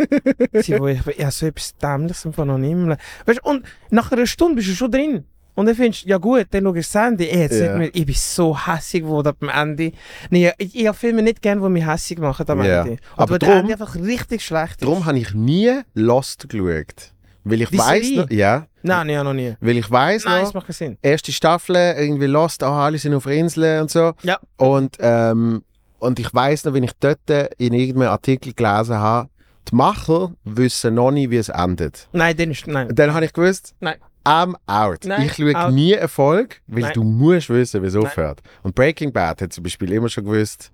Sie, 0.63 0.79
wo 0.79 0.87
ich, 0.89 1.01
ja, 1.19 1.31
so 1.31 1.47
etwas 1.47 1.77
Dämliches 1.77 2.27
einfach 2.27 2.45
noch 2.45 2.59
nicht 2.59 2.75
mehr. 2.77 2.97
Weißt, 3.27 3.45
und 3.45 3.65
nach 3.91 4.11
einer 4.13 4.27
Stunde 4.27 4.57
bist 4.57 4.69
du 4.69 4.75
schon 4.75 4.91
drin. 4.91 5.25
Und 5.57 5.67
dann 5.67 5.77
findest 5.77 6.05
du, 6.05 6.09
ja 6.09 6.19
gut, 6.19 6.47
dann 6.51 6.65
schaust 6.65 6.77
du 6.77 6.81
das 6.81 6.95
Ende. 6.97 7.31
Ey, 7.31 7.41
jetzt 7.43 7.61
nicht 7.61 7.75
mehr, 7.77 7.91
ich 7.95 8.07
bin 8.07 8.15
so 8.17 8.59
hässig 8.67 9.03
geworden 9.03 9.35
am 9.41 9.49
Ende. 9.49 9.93
Nee, 10.29 10.51
ich, 10.59 10.75
ich 10.75 10.87
habe 10.89 10.97
Filme 10.99 11.23
nicht 11.23 11.43
gern, 11.43 11.63
die 11.63 11.69
mich 11.69 11.87
hässig 11.87 12.19
machen 12.19 12.45
am 12.49 12.65
Ja. 12.65 12.81
Ende. 12.83 12.93
Und 12.93 12.99
Aber 13.17 13.39
drum- 13.39 13.53
Ende 13.59 13.73
einfach 13.75 13.95
richtig 13.95 14.43
schlecht 14.45 14.73
ist. 14.81 14.83
Darum 14.83 15.05
habe 15.05 15.17
ich 15.17 15.33
nie 15.33 15.71
Lost 15.95 16.49
geschaut. 16.49 17.13
Weil 17.45 17.61
ich 17.63 17.69
Die 17.71 17.79
weiß 17.79 18.03
Serie? 18.07 18.21
noch, 18.23 18.31
ja, 18.31 18.67
Nein, 18.83 19.07
nee, 19.07 19.23
noch 19.23 19.33
nie. 19.35 19.55
weil 19.61 19.77
ich 19.77 19.91
weiß 19.91 20.25
Nein, 20.25 20.35
noch, 20.39 20.45
das 20.45 20.55
macht 20.55 20.67
keinen 20.67 20.75
Sinn. 20.75 20.99
erste 21.03 21.31
Staffel, 21.33 21.77
irgendwie 21.77 22.27
Lost, 22.27 22.63
oh, 22.63 22.67
alle 22.67 22.99
sind 22.99 23.15
auf 23.15 23.27
Inseln 23.27 23.83
und 23.83 23.91
so. 23.91 24.13
Ja. 24.23 24.39
Und, 24.57 24.97
ähm, 25.01 25.63
und 25.99 26.19
ich 26.19 26.33
weiß 26.33 26.65
noch, 26.65 26.73
wenn 26.75 26.85
ich 26.85 26.93
dort 27.01 27.21
in 27.59 27.73
irgendeinem 27.75 28.09
Artikel 28.11 28.53
gelesen 28.55 28.97
habe, 28.97 29.29
die 29.71 29.75
Macher 29.75 30.33
wissen 30.45 30.95
noch 30.95 31.11
nicht, 31.11 31.31
wie 31.31 31.37
es 31.39 31.49
endet. 31.49 32.09
Nein, 32.13 32.37
dann 32.37 32.51
ist, 32.51 32.67
nein. 32.67 32.89
Und 32.89 32.99
dann 32.99 33.15
habe 33.15 33.25
ich 33.25 33.33
gewusst, 33.33 33.75
Nein. 33.81 33.97
I'm 34.27 34.55
out. 34.67 35.05
Nein, 35.05 35.23
ich 35.27 35.35
schaue 35.35 35.55
out. 35.55 35.73
nie 35.75 35.93
Erfolg, 35.93 36.63
weil 36.67 36.83
Nein. 36.85 36.93
du 36.95 37.05
musst 37.05 37.51
wissen, 37.51 37.83
wie 37.83 37.87
es 37.89 37.95
aufhört. 37.97 38.41
Und 38.63 38.75
Breaking 38.75 39.13
Bad 39.13 39.43
hat 39.43 39.53
zum 39.53 39.65
Beispiel 39.65 39.93
immer 39.93 40.09
schon 40.09 40.25
gewusst, 40.25 40.71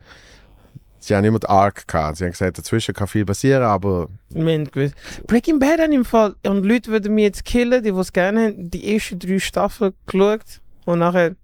sie 1.01 1.15
haben 1.17 1.25
immer 1.25 1.39
die 1.41 1.49
Arc 1.49 1.89
gehabt. 1.89 2.19
Sie 2.19 2.25
haben 2.25 2.31
gesagt, 2.31 2.59
dazwischen 2.59 2.95
kann 2.95 3.09
viel 3.09 3.25
passieren, 3.25 3.65
aber 3.65 4.09
gewusst. 4.33 4.95
Breaking 5.27 5.59
Bad 5.59 5.81
hat 5.81 5.91
im 5.91 6.05
Fall, 6.05 6.37
und 6.47 6.65
Leute 6.65 6.91
würden 6.93 7.15
mich 7.15 7.25
jetzt 7.25 7.45
killen, 7.45 7.83
die 7.83 7.91
es 7.91 8.13
gerne 8.13 8.47
haben, 8.49 8.71
die 8.71 8.95
ersten 8.95 9.19
drei 9.19 9.39
Staffeln 9.39 9.93
geschaut 10.07 10.61
und 10.85 10.99
nachher. 11.01 11.35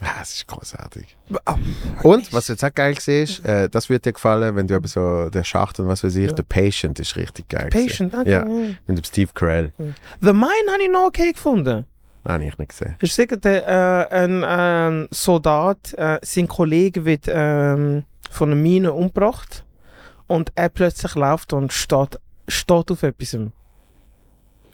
ah, 0.00 0.20
es 0.22 0.34
ist 0.34 0.46
großartig. 0.46 1.16
Ah, 1.46 1.56
Und, 2.02 2.32
was 2.32 2.48
jetzt 2.48 2.62
auch 2.64 2.74
geil 2.74 2.94
ist, 3.06 3.44
äh, 3.44 3.68
das 3.70 3.88
wird 3.88 4.04
dir 4.04 4.12
gefallen, 4.12 4.54
wenn 4.54 4.66
du 4.66 4.74
eben 4.74 4.86
so 4.86 5.30
der 5.30 5.42
Schacht 5.44 5.80
und 5.80 5.88
was 5.88 6.04
weiß 6.04 6.14
ich, 6.16 6.30
Ja. 6.30 6.36
The 6.36 6.42
Patient 6.42 7.00
ist 7.00 7.16
richtig 7.16 7.48
geil. 7.48 7.70
gewesen. 7.70 8.10
Patient, 8.10 8.14
okay. 8.14 8.30
Ja. 8.30 8.44
Mit 8.44 8.98
dem 8.98 9.04
Steve 9.04 9.30
Carell. 9.34 9.72
The 10.20 10.32
Mine 10.32 10.70
habe 10.70 10.82
ich 10.82 10.90
noch 10.90 11.06
okay 11.06 11.32
gefunden. 11.32 11.86
Nein, 12.26 12.40
habe 12.40 12.44
ich 12.44 12.58
nicht 12.58 12.68
gesehen. 12.70 12.96
Ich 13.00 13.14
sage, 13.14 13.38
der, 13.38 14.08
äh, 14.10 14.14
ein 14.24 14.44
ähm, 14.46 15.08
Soldat, 15.12 15.94
äh, 15.94 16.18
sein 16.22 16.48
Kollege 16.48 17.04
wird 17.04 17.26
ähm, 17.28 18.04
von 18.30 18.50
einer 18.50 18.60
Mine 18.60 18.92
umgebracht 18.92 19.64
und 20.26 20.50
er 20.56 20.68
plötzlich 20.68 21.14
läuft 21.14 21.52
und 21.52 21.72
steht, 21.72 22.18
steht 22.48 22.90
auf 22.90 23.02
etwas. 23.04 23.34
Und, 23.34 23.52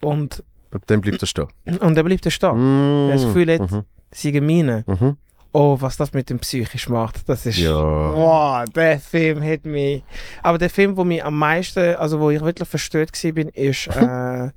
Und 0.00 0.42
dann 0.86 1.00
bleibt 1.02 1.22
er 1.22 1.26
stehen. 1.26 1.48
und 1.80 1.96
er 1.96 2.02
bleibt 2.04 2.24
da 2.24 2.30
stehen. 2.30 3.08
Mm. 3.08 3.10
Das 3.10 3.22
Gefühl 3.22 3.52
hat, 3.54 3.70
Mhm. 3.70 3.84
sie 4.10 4.40
Mine. 4.40 4.84
Mhm. 4.86 5.16
Oh, 5.54 5.76
was 5.78 5.98
das 5.98 6.14
mit 6.14 6.30
dem 6.30 6.38
psychisch 6.38 6.88
macht, 6.88 7.28
das 7.28 7.44
ist... 7.44 7.58
Ja. 7.58 7.74
Wow, 7.74 8.64
der 8.74 8.98
Film 8.98 9.42
hat 9.44 9.66
mich... 9.66 10.02
Aber 10.42 10.56
der 10.56 10.70
Film, 10.70 10.96
wo 10.96 11.04
mich 11.04 11.22
am 11.22 11.38
meisten, 11.38 11.94
also 11.96 12.18
wo 12.20 12.30
ich 12.30 12.40
wirklich 12.40 12.66
verstört 12.66 13.10
war, 13.22 13.32
bin, 13.32 13.48
ist 13.50 13.86
äh, 13.94 14.48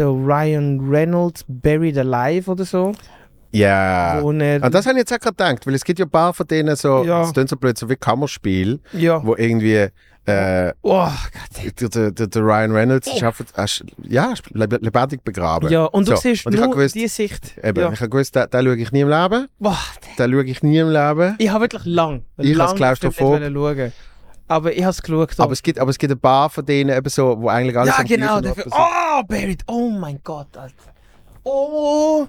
der 0.00 0.08
Ryan 0.08 0.80
Reynolds 0.90 1.44
Buried 1.46 1.96
Alive 1.98 2.50
oder 2.50 2.64
so. 2.64 2.92
Ja. 3.52 4.18
Wo 4.22 4.32
er, 4.32 4.62
Ah, 4.62 4.70
das 4.70 4.86
habe 4.86 4.94
ich 4.94 5.00
jetzt 5.00 5.12
auch 5.12 5.18
gerade 5.18 5.34
gedacht, 5.36 5.66
weil 5.66 5.74
es 5.74 5.84
gibt 5.84 5.98
ja 5.98 6.04
ein 6.06 6.10
paar 6.10 6.32
von 6.32 6.46
denen 6.46 6.76
so, 6.76 7.04
Ja. 7.04 7.20
das 7.22 7.32
klingt 7.32 7.48
so 7.48 7.56
blöd, 7.56 7.76
so 7.76 7.88
wie 7.88 7.96
Kammerspiel, 7.96 8.80
ja. 8.92 9.24
wo 9.24 9.34
irgendwie 9.36 9.88
äh, 10.26 10.72
Oh 10.82 11.08
der, 11.80 12.10
der, 12.12 12.26
der, 12.28 12.42
Ryan 12.42 12.70
Reynolds 12.72 13.08
einfach, 13.22 13.44
er 13.56 13.64
ist- 13.64 13.84
ja, 14.02 14.34
lebendig 14.52 15.24
begraben. 15.24 15.68
Ja, 15.70 15.86
und 15.86 16.06
du 16.06 16.12
So, 16.14 16.20
siehst 16.20 16.46
und 16.46 16.54
nur 16.54 16.70
gewusst- 16.70 16.94
die 16.94 17.08
Sicht. 17.08 17.56
Eben, 17.62 17.80
Ja. 17.80 17.90
ich 17.90 18.00
habe 18.00 18.10
gewusst, 18.10 18.36
den, 18.36 18.48
den 18.50 18.64
schaue 18.64 18.76
ich 18.76 18.92
nie 18.92 19.00
im 19.00 19.08
Leben, 19.08 19.48
Boah, 19.58 19.78
den 20.18 20.30
schaue 20.30 20.44
ich 20.44 20.62
nie 20.62 20.78
im 20.78 20.90
Leben. 20.90 21.34
ich 21.38 21.50
habe 21.50 21.62
wirklich 21.64 21.84
lang, 21.86 22.22
Ich 22.38 22.54
lang 22.54 22.68
als 22.68 22.76
Klaustrophob. 22.76 23.40
Aber 24.50 24.72
ich 24.72 24.82
habe 24.82 24.90
es 24.90 25.00
geschaut. 25.00 25.38
Aber 25.38 25.52
es, 25.52 25.62
gibt, 25.62 25.78
aber 25.78 25.90
es 25.90 25.98
gibt 25.98 26.12
ein 26.12 26.18
paar 26.18 26.50
von 26.50 26.66
denen 26.66 26.90
eben 26.96 27.08
so, 27.08 27.40
wo 27.40 27.48
eigentlich 27.48 27.78
alles 27.78 27.96
ja, 27.96 28.02
genau. 28.02 28.40
Der 28.40 28.50
Ort 28.50 28.58
Film. 28.60 28.70
passiert. 28.70 28.90
Oh, 29.18 29.22
Buried. 29.28 29.62
Oh 29.68 29.90
mein 29.90 30.18
Gott, 30.24 30.56
Alter. 30.56 30.74
Oh 31.44 32.26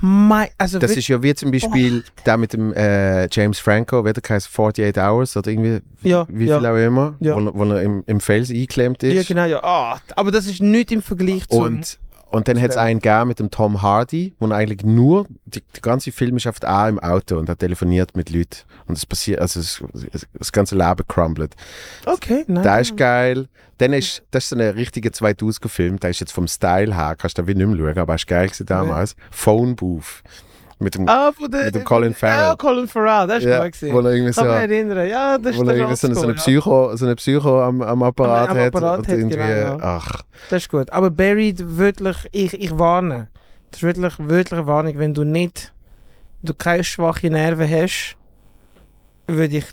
mein... 0.00 0.48
Also 0.56 0.78
Das 0.78 0.92
ist 0.96 1.08
ja 1.08 1.22
wie 1.22 1.34
zum 1.34 1.50
Beispiel 1.50 2.04
der 2.24 2.36
mit 2.38 2.52
dem 2.54 2.72
äh, 2.72 3.28
James 3.30 3.58
Franco, 3.58 4.04
wie 4.04 4.12
der 4.14 4.22
heißt 4.28 4.46
48 4.48 4.96
Hours 5.02 5.36
oder 5.36 5.50
irgendwie, 5.50 5.80
Ja, 6.02 6.24
wie 6.30 6.46
ja. 6.46 6.58
viel 6.58 6.66
auch 6.66 6.76
immer, 6.76 7.14
Ja. 7.20 7.34
wo, 7.36 7.40
er- 7.40 7.54
wo 7.54 7.64
er 7.74 7.82
im, 7.82 8.02
im 8.06 8.20
Fels 8.20 8.48
eingeklemmt 8.48 9.02
ist. 9.02 9.14
Ja, 9.14 9.22
genau, 9.22 9.44
ja. 9.44 9.62
Ah, 9.62 9.98
aber 10.16 10.30
das 10.30 10.46
ist 10.46 10.62
nicht 10.62 10.90
im 10.90 11.02
Vergleich 11.02 11.46
zu... 11.48 11.58
Und, 11.58 11.98
und 12.30 12.46
dann 12.46 12.60
hat 12.60 12.70
es 12.70 12.76
einen 12.76 13.00
gegeben 13.00 13.28
mit 13.28 13.38
dem 13.38 13.50
Tom 13.50 13.80
Hardy, 13.80 14.34
wo 14.38 14.48
eigentlich 14.48 14.84
nur, 14.84 15.26
die, 15.46 15.62
die 15.62 15.80
ganze 15.80 16.12
Film 16.12 16.36
ist 16.36 16.46
oft 16.46 16.66
auch 16.66 16.88
im 16.88 16.98
Auto 16.98 17.38
und 17.38 17.48
er 17.48 17.56
telefoniert 17.56 18.16
mit 18.16 18.30
Leuten. 18.30 18.58
Und 18.86 18.98
es 18.98 19.06
passiert, 19.06 19.40
also 19.40 19.60
es, 19.60 19.82
es, 20.12 20.26
das 20.34 20.52
ganze 20.52 20.76
Leben 20.76 21.06
crumbelt. 21.08 21.54
Okay, 22.04 22.44
nein. 22.46 22.62
Der 22.62 22.80
ist 22.80 22.96
geil. 22.96 23.48
Dann 23.78 23.92
ist, 23.92 24.22
das 24.30 24.44
ist 24.44 24.50
so 24.50 24.56
ein 24.56 24.60
richtiger 24.60 25.10
2000er-Film, 25.10 26.00
der 26.00 26.10
ist 26.10 26.20
jetzt 26.20 26.32
vom 26.32 26.48
Style 26.48 26.94
her, 26.94 27.14
kannst 27.16 27.38
du 27.38 27.42
da 27.42 27.48
wie 27.48 27.54
nicht 27.54 27.66
mehr 27.66 27.76
schauen, 27.76 27.98
aber 27.98 28.12
er 28.12 28.16
ist 28.16 28.26
geil 28.26 28.46
gewesen 28.46 28.66
damals. 28.66 29.16
Phone 29.30 29.76
Booth. 29.76 30.22
Mit 30.80 30.94
dem, 30.94 31.08
Ah, 31.08 31.32
der, 31.50 31.64
mit 31.64 31.74
dem 31.74 31.84
Colin 31.84 32.12
Ja, 32.12 32.16
Farrell. 32.16 32.56
Colin 32.56 32.86
Farrell, 32.86 33.26
das 33.26 33.38
ist 33.38 33.44
Ja, 33.44 33.64
gut 33.64 33.72
gewesen. 33.72 33.92
wo 33.94 33.98
er 34.00 34.12
irgendwie 34.12 34.30
Ich 34.30 34.36
kann 34.36 34.44
so, 34.46 34.52
mich 34.52 34.60
erinnern. 34.60 35.08
Ja, 35.08 35.38
das 35.38 35.52
ist 35.52 35.58
wo 35.58 35.62
er 35.62 35.66
der 35.66 35.76
irgendwie 35.76 35.96
so, 35.96 36.06
eine- 36.06 36.14
so 36.14 36.20
Oldschool, 36.26 36.34
ja. 36.54 36.60
Psycho, 36.60 36.96
so 36.96 37.04
eine 37.06 37.16
Psycho 37.16 37.62
am, 37.62 37.82
am 37.82 38.02
Apparat 38.04 38.50
Am- 38.50 38.56
am 38.56 38.62
hat. 38.62 38.74
Apparat 38.74 38.98
hat, 39.00 39.08
irgendwie, 39.08 39.36
genau, 39.36 39.48
ja. 39.48 39.78
ach, 39.80 40.22
Das 40.50 40.62
ist 40.62 40.68
gut. 40.70 40.92
Aber 40.92 41.10
Buried, 41.10 41.76
wirklich, 41.78 42.16
ich, 42.30 42.54
ich 42.54 42.78
warne. 42.78 43.28
Das 43.70 43.80
ist 43.80 43.82
wirklich, 43.82 44.14
wirklich 44.20 44.52
eine 44.60 44.66
Warnung. 44.68 44.96
Wenn 44.98 45.14
du 45.14 45.24
nicht, 45.24 45.72
du 46.42 46.54
keine 46.54 46.84
schwache 46.84 47.28
Nerven 47.28 47.68
hast, 47.68 48.16
würde 49.26 49.56
ich 49.58 49.66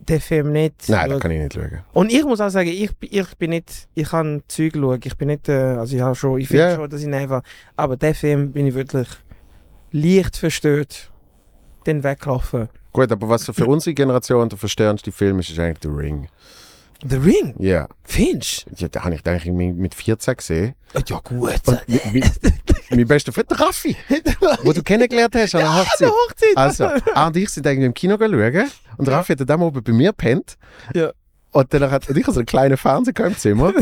den 0.00 0.20
Film 0.20 0.52
nicht. 0.52 0.88
Nein, 0.88 1.10
das 1.10 1.20
kann 1.20 1.30
ich 1.30 1.38
nicht 1.40 1.54
schauen. 1.54 1.80
Und 1.92 2.12
ich 2.12 2.24
muss 2.24 2.40
auch 2.40 2.48
sagen, 2.50 2.68
ich, 2.68 2.90
ich 3.00 3.36
bin 3.36 3.50
nicht, 3.50 3.88
ich 3.94 4.08
kann 4.08 4.42
Zeug 4.48 4.72
schauen, 4.74 5.00
ich 5.04 5.16
bin 5.16 5.28
nicht, 5.28 5.48
äh, 5.48 5.52
also 5.52 5.94
ich 5.94 6.02
habe 6.02 6.14
schon, 6.14 6.38
ich 6.40 6.48
finde 6.48 6.62
Ja. 6.64 6.74
schon, 6.76 6.90
dass 6.90 7.02
ich 7.02 7.12
einfach, 7.14 7.42
aber 7.76 7.96
der 7.96 8.14
Film 8.14 8.52
bin 8.52 8.66
ich 8.66 8.74
wirklich 8.74 9.08
leicht 9.92 10.36
verstört, 10.36 11.10
den 11.86 12.02
weggelaufen. 12.04 12.68
Gut, 12.92 13.12
aber 13.12 13.28
was 13.28 13.44
für 13.44 13.66
unsere 13.66 13.94
Generation 13.94 14.48
der 14.48 14.58
verstörendste 14.58 15.12
Film 15.12 15.38
ist, 15.38 15.50
ist 15.50 15.58
eigentlich 15.58 15.78
The 15.82 15.88
Ring. 15.88 16.28
The 17.08 17.16
Ring, 17.16 17.54
Ja. 17.60 17.86
findest 18.02 18.66
Ja, 18.76 18.88
den 18.88 19.04
habe 19.04 19.14
ich 19.14 19.24
eigentlich 19.24 19.52
mit 19.52 19.76
mit 19.76 19.94
14 19.94 20.36
gesehen. 20.36 20.74
du? 20.94 21.00
Ja 21.06 21.20
gut. 21.20 21.54
Mein 22.90 23.06
bester 23.06 23.32
Freund, 23.32 23.60
Raffi, 23.60 23.96
wo 24.64 24.72
du 24.72 24.82
kennengelernt 24.82 25.34
hast 25.36 25.54
an 25.54 25.60
der 25.60 25.76
Hochzeit. 25.76 26.08
Hochzeit. 26.10 26.56
Also, 26.56 26.84
er 27.14 27.26
und 27.26 27.36
ich 27.36 27.50
sind 27.50 27.66
irgendwie 27.66 27.86
im 27.86 27.94
Kino 27.94 28.16
schauen 28.18 28.70
und 28.96 29.06
der 29.06 29.14
Raffi 29.14 29.36
hat 29.36 29.48
dann 29.48 29.62
oben 29.62 29.82
bei 29.82 29.92
mir 29.92 30.08
gepennt. 30.10 30.56
Ja. 30.94 31.12
Und 31.52 31.72
dann 31.72 31.88
hat 31.90 32.08
und 32.08 32.16
ich 32.16 32.24
habe 32.24 32.32
so 32.34 32.40
einen 32.40 32.46
kleinen 32.46 32.76
Fernseher 32.76 33.26
im 33.26 33.36
Zimmer. 33.36 33.72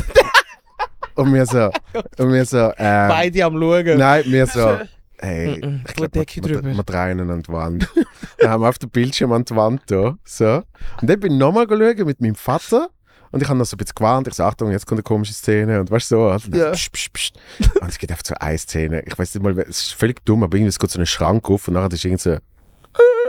und 1.15 1.33
wir 1.33 1.47
so, 1.47 1.71
und 2.19 2.33
wir 2.33 2.45
so, 2.45 2.71
ähm, 2.77 3.09
Beide 3.09 3.45
am 3.45 3.59
Schauen. 3.59 3.97
nein, 3.99 4.25
wir 4.27 4.47
so, 4.47 4.79
hey, 5.21 5.61
Mhm. 5.65 5.81
ich 5.89 5.95
Gut, 5.97 6.13
glaube, 6.13 6.27
wir, 6.49 6.65
wir, 6.65 6.77
wir 6.77 6.83
drehen 6.85 7.19
ihn 7.19 7.31
an 7.31 7.43
die 7.43 7.53
Wand. 7.53 7.89
dann 8.39 8.51
haben 8.51 8.63
wir 8.63 8.69
auf 8.69 8.79
dem 8.79 8.91
Bildschirm 8.91 9.33
an 9.33 9.45
die 9.45 9.55
Wand 9.57 9.83
da, 9.87 10.17
so. 10.25 10.63
Und 11.01 11.11
dann 11.11 11.21
bin 11.21 11.33
ich 11.33 11.39
nochmal 11.39 11.67
schauen 11.69 12.07
mit 12.07 12.21
meinem 12.21 12.35
Vater. 12.35 12.89
Und 13.33 13.43
ich 13.43 13.49
habe 13.49 13.59
noch 13.59 13.67
so 13.67 13.75
ein 13.75 13.79
bisschen 13.79 13.95
gewarnt. 13.97 14.29
Ich 14.29 14.35
so, 14.35 14.45
Achtung, 14.45 14.71
jetzt 14.71 14.87
kommt 14.87 14.99
eine 14.99 15.03
komische 15.03 15.33
Szene. 15.35 15.81
Und 15.81 15.91
weißt 15.91 16.11
du 16.13 16.17
so. 16.17 16.29
Also, 16.29 16.51
Ja. 16.53 16.71
psch, 16.71 16.91
psch, 16.93 17.09
psch. 17.13 17.33
Und 17.81 17.89
es 17.89 17.99
geht 17.99 18.11
einfach 18.11 18.25
so 18.25 18.35
eine 18.39 18.57
Szene. 18.57 19.03
Ich 19.05 19.19
weiß 19.19 19.35
nicht 19.35 19.43
mal, 19.43 19.59
es 19.59 19.69
ist 19.83 19.95
völlig 19.95 20.25
dumm, 20.25 20.43
aber 20.45 20.57
irgendwie 20.57 20.69
es 20.69 20.79
geht 20.79 20.91
so 20.91 20.99
ein 21.01 21.07
Schrank 21.07 21.51
auf 21.51 21.67
und 21.69 21.75
nachher 21.75 21.93
ist 21.93 22.05
irgend 22.05 22.21
so, 22.21 22.39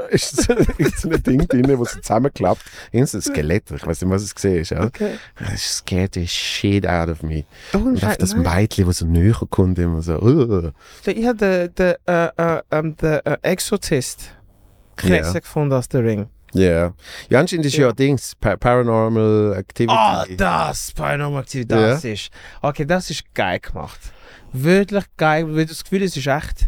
ist 0.77 0.99
so, 1.01 1.09
ein 1.09 1.23
Ding 1.23 1.47
drin, 1.47 1.77
wo 1.77 1.85
so 1.85 1.99
zusammenklappt. 1.99 2.61
Irgend 2.91 3.09
so 3.09 3.17
ein 3.17 3.21
Skelett. 3.21 3.69
Ich 3.71 3.85
weiß 3.85 4.01
nicht, 4.01 4.09
was 4.11 4.21
es 4.23 4.33
gesehen 4.35 4.61
ist. 4.61 4.71
Okay. 4.71 5.17
Das 5.39 5.77
scared 5.77 6.13
the 6.15 6.27
shit 6.27 6.87
out 6.87 7.09
of 7.09 7.23
me. 7.23 7.43
Oh, 7.73 7.77
Und 7.77 8.03
auf 8.03 8.17
das. 8.17 8.35
Mädchen, 8.35 8.85
das 8.85 8.97
so 8.99 9.05
näher 9.05 9.35
kommt, 9.49 9.79
immer 9.79 10.01
so, 10.01 10.19
uh. 10.21 10.71
Ich 11.05 11.25
habe 11.25 11.37
den, 11.37 11.75
den, 11.75 11.95
äh, 12.07 12.57
äh, 12.57 12.61
ähm, 12.71 12.95
äh, 13.01 13.37
Exorzist 13.41 14.31
krasser 14.95 15.33
Ja. 15.33 15.39
gefunden 15.39 15.73
als 15.73 15.87
The 15.91 15.97
Ring. 15.99 16.27
Ja. 16.53 16.61
Yeah. 16.61 16.93
Ja, 17.29 17.39
anscheinend 17.41 17.65
ist 17.65 17.75
ja, 17.75 17.87
Ja. 17.87 17.93
Dings, 17.93 18.33
Pa- 18.39 18.55
Paranormal 18.55 19.53
Activity. 19.57 19.93
Ah, 19.95 20.25
das 20.37 20.91
Paranormal 20.93 21.41
Activity, 21.43 21.67
das 21.67 22.03
ist. 22.05 22.29
Okay, 22.61 22.85
das 22.85 23.09
ist 23.09 23.23
geil 23.35 23.59
gemacht. 23.59 23.99
Wirklich 24.53 25.03
geil, 25.17 25.45
weil 25.55 25.65
das 25.65 25.83
Gefühl 25.83 26.03
es 26.03 26.15
ist 26.15 26.25
echt. 26.25 26.67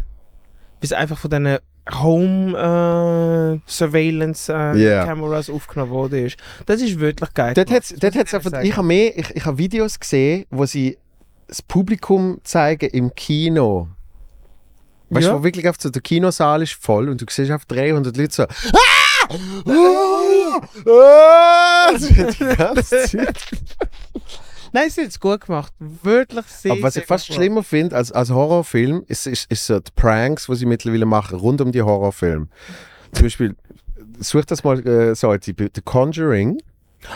Es 0.82 0.92
einfach 0.92 1.18
von 1.18 1.30
diesen 1.30 1.58
Home 1.94 3.60
äh, 3.64 3.70
Surveillance 3.70 4.52
äh. 4.52 5.04
Cameras 5.04 5.50
aufgenommen 5.50 5.90
worden 5.92 6.26
ist. 6.26 6.36
Das 6.66 6.80
ist 6.80 6.98
wirklich 7.00 7.32
geil. 7.34 7.54
Dort 7.54 7.70
hat's, 7.70 7.94
dort 7.98 8.14
hat's 8.14 8.30
ich 8.30 8.36
einfach, 8.36 8.50
sagen. 8.50 8.66
ich 8.66 8.76
habe 8.76 8.86
mehr, 8.86 9.18
ich, 9.18 9.30
ich 9.34 9.44
habe 9.44 9.58
Videos 9.58 9.98
gesehen, 9.98 10.46
wo 10.50 10.66
sie 10.66 10.98
das 11.48 11.62
Publikum 11.62 12.40
zeigen 12.44 12.88
im 12.90 13.14
Kino. 13.14 13.88
Weißt 15.10 15.26
du, 15.26 15.30
Ja. 15.32 15.38
wo 15.38 15.42
wirklich 15.42 15.68
auf 15.68 15.76
so 15.78 15.90
der 15.90 16.02
Kinosaal 16.02 16.62
ist 16.62 16.74
voll 16.74 17.08
und 17.08 17.20
du 17.20 17.26
siehst 17.28 17.50
auf 17.50 17.64
300 17.64 18.16
Leute 18.16 18.32
so. 18.32 18.42
Ah! 18.44 19.34
Ah! 19.66 20.60
Ah! 20.86 21.90
Das 22.74 22.92
die. 24.72 24.76
Nein, 24.78 24.86
es 24.88 24.96
ist 24.98 25.04
jetzt 25.04 25.20
gut 25.20 25.40
gemacht. 25.46 25.72
Wirklich 25.78 26.46
sehr, 26.46 26.72
Aber 26.72 26.82
was 26.82 26.96
ich 26.96 27.04
fast 27.06 27.26
schlimmer 27.26 27.62
finde 27.62 27.96
als, 27.96 28.12
als 28.12 28.30
Horrorfilm, 28.30 29.04
ist, 29.08 29.26
ist, 29.26 29.50
ist 29.50 29.66
so 29.66 29.80
die 29.80 29.90
Pranks, 29.94 30.46
die 30.46 30.56
sie 30.56 30.66
mittlerweile 30.66 31.06
machen, 31.06 31.38
rund 31.38 31.60
um 31.60 31.72
die 31.72 31.82
Horrorfilme. 31.82 32.48
Zum 33.12 33.22
Beispiel, 33.24 33.56
such 34.20 34.44
das 34.44 34.62
mal 34.64 34.86
äh, 34.86 35.14
so, 35.14 35.32
jetzt, 35.32 35.46
The 35.46 35.68
Conjuring. 35.84 36.60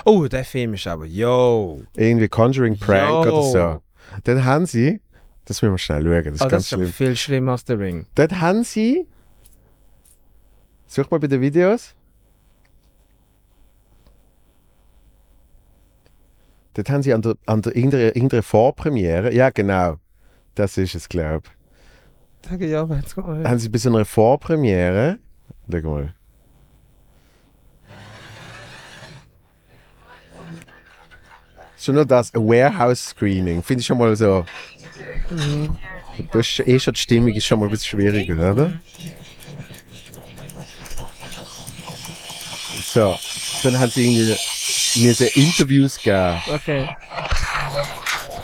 Oh, 0.04 0.26
der 0.26 0.44
Film 0.44 0.74
ist 0.74 0.86
aber, 0.86 1.04
yo. 1.04 1.82
irgendwie 1.94 2.28
Conjuring 2.28 2.78
Prank 2.78 3.26
Jo. 3.26 3.32
oder 3.32 3.42
so. 3.42 3.82
Dann 4.24 4.44
haben 4.44 4.66
sie, 4.66 5.00
das 5.44 5.60
müssen 5.60 5.74
wir 5.74 5.78
schnell 5.78 6.02
schauen, 6.02 6.24
das 6.24 6.34
ist 6.34 6.40
Oh, 6.40 6.44
das 6.44 6.50
ganz 6.50 6.62
ist 6.64 6.68
schlimm. 6.70 6.92
viel 6.92 7.16
schlimmer 7.16 7.52
als 7.52 7.64
The 7.66 7.74
Ring. 7.74 8.06
Dort 8.14 8.40
haben 8.40 8.64
sie, 8.64 9.06
such 10.86 11.10
mal 11.10 11.20
bei 11.20 11.26
den 11.26 11.40
Videos. 11.40 11.94
Dort 16.74 16.90
haben 16.90 17.02
sie 17.02 17.14
an 17.14 17.22
der, 17.22 17.36
an 17.46 17.62
der 17.62 17.74
irgendeiner, 17.74 18.16
irgendeiner 18.16 18.42
Vorpremiere, 18.42 19.32
ja 19.32 19.50
genau, 19.50 19.96
das 20.54 20.76
ist 20.76 20.94
es, 20.94 21.08
glaube 21.08 21.44
ich. 21.46 22.50
Sag 22.50 22.60
ich 22.60 22.76
aber, 22.76 22.96
jetzt 22.96 23.16
mal. 23.16 23.48
haben 23.48 23.58
sie 23.58 23.68
bei 23.68 23.78
so 23.78 23.88
einer 23.88 24.04
Vorpremiere. 24.04 25.18
Schau 25.70 25.80
mal. 25.80 26.14
Schon 31.78 31.94
nur 31.94 32.06
das, 32.06 32.32
Warehouse-Screening. 32.34 33.62
Finde 33.62 33.80
ich 33.80 33.86
schon 33.86 33.98
mal 33.98 34.14
so. 34.16 34.44
Das 36.32 36.46
ist 36.46 36.66
eh 36.66 36.78
schon 36.78 36.94
die 36.94 37.00
Stimmung 37.00 37.32
ist 37.32 37.44
schon 37.44 37.58
mal 37.60 37.66
ein 37.66 37.70
bisschen 37.70 37.98
schwieriger, 37.98 38.52
oder? 38.52 38.72
So, 42.82 43.16
dann 43.62 43.78
haben 43.78 43.90
sie 43.90 44.04
irgendwie 44.04 44.36
mir 44.96 45.14
so 45.14 45.24
Interviews 45.24 45.96
gegeben. 45.98 46.40
Okay. 46.52 46.88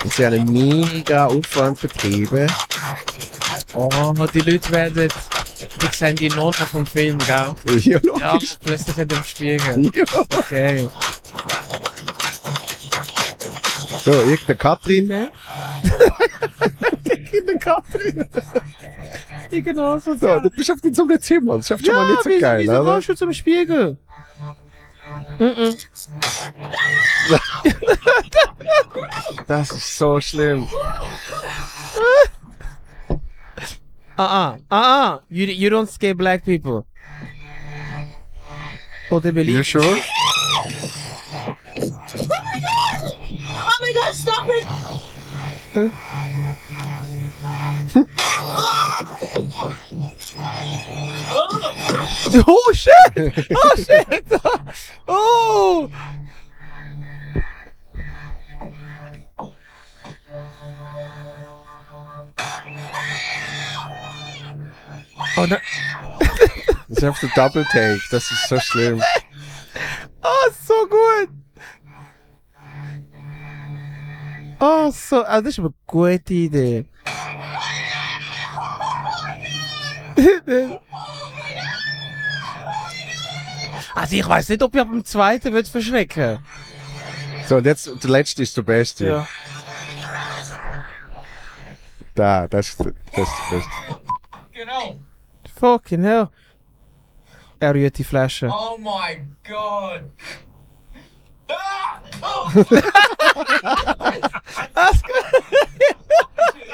Und 0.03 0.13
sie 0.13 0.25
haben 0.27 0.35
einen 0.35 0.53
mega 0.53 1.27
Aufwand 1.27 1.81
betrieben. 1.81 2.47
Oh, 3.75 4.15
die 4.35 4.41
Leute 4.41 4.71
werden. 4.71 5.09
Die 5.83 5.97
sehen 5.97 6.17
die 6.17 6.29
Noten 6.31 6.67
vom 6.67 6.87
Film, 6.87 7.19
gell? 7.19 7.55
Ja, 7.81 8.01
Ja, 8.19 8.33
logisch. 8.33 8.57
plötzlich 8.65 8.99
in 8.99 9.09
dem 9.09 9.25
Spiegel. 9.25 9.91
Ja. 9.95 10.05
Okay. 10.39 10.89
So, 14.05 14.13
irgendeine 14.13 14.57
Katrin. 14.57 15.11
In 17.33 17.47
der 17.47 17.59
Katrin. 17.59 18.29
Ich 19.53 19.65
genau 19.65 19.99
so. 19.99 20.15
So, 20.15 20.39
du 20.39 20.49
bist 20.51 20.71
auf 20.71 20.79
einem 20.85 21.21
Zimmer. 21.21 21.57
Das 21.57 21.69
ist 21.69 21.85
schon 21.85 21.93
mal 21.93 22.09
nicht 22.09 22.23
so 22.23 22.31
wieso- 22.31 22.41
geil, 22.41 22.61
wieso 22.61 22.73
oder? 22.83 22.97
gehst 22.97 23.09
du 23.09 23.15
zum 23.17 23.33
Spiegel? 23.33 23.97
Mhm. 25.39 25.77
Das 29.47 29.71
ist 29.71 29.97
so 29.99 30.21
schlimm. 30.21 30.69
Ah, 34.17 34.25
ah, 34.25 34.59
ah, 34.71 34.83
ah. 35.03 35.21
You, 35.31 35.47
you 35.47 35.71
don't 35.71 35.89
scare 35.89 36.15
black 36.15 36.45
people. 36.45 36.85
Or 39.11 39.21
they 39.21 39.31
believe. 39.31 39.57
You 39.57 39.63
sure? 39.63 39.97
Oh 52.47 52.73
shit! 52.75 53.47
Oh 53.55 53.75
shit! 53.77 54.25
Oh! 55.13 55.91
Oh, 65.37 65.47
ne 65.47 65.61
Das 66.89 66.99
ist 66.99 67.05
auf 67.05 67.21
Double 67.35 67.65
Take. 67.65 68.01
Das 68.13 68.31
ist 68.31 68.49
so 68.49 68.61
schlimm. 68.61 69.03
oh, 70.23 70.51
so 70.65 70.87
gut! 70.87 71.31
Oh, 74.61 74.91
so. 74.91 75.25
Ah, 75.25 75.41
das 75.41 75.55
ist 75.55 75.59
eine 75.59 75.75
gute 75.87 76.35
Idee. 76.35 76.87
Also 83.95 84.17
ich 84.17 84.29
weiß 84.29 84.49
nicht, 84.49 84.63
ob 84.63 84.75
ich 84.75 84.83
dem 84.83 85.05
zweiten 85.05 85.53
wird 85.53 85.69
verschrecken. 85.69 86.39
So, 87.47 87.57
und 87.57 87.67
jetzt 87.67 87.91
der 88.03 88.11
letzte 88.11 88.43
ist 88.43 88.57
der 88.57 88.63
beste. 88.63 89.07
Ja. 89.07 89.29
Da, 92.15 92.47
das 92.49 92.69
ist, 92.69 92.79
das 92.79 92.87
ist 92.87 92.97
der 93.15 93.57
beste. 93.57 93.71
Genau. 94.53 95.01
Fucking 95.59 96.05
hell. 96.05 96.29
Er 97.59 97.75
rührt 97.75 97.99
die 97.99 98.05
Flasche. 98.05 98.49
Oh 98.49 98.79
my 98.79 99.21
god. 99.47 100.05
Ah! 101.49 102.01
Oh! 102.23 102.51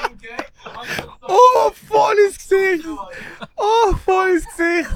okay. 0.04 0.36
Oh, 1.28 1.70
voll 1.88 2.14
ins 2.26 2.38
Gesicht! 2.38 2.84
Oh, 3.56 3.94
voll 4.04 4.30
ins 4.30 4.44
Gesicht! 4.46 4.90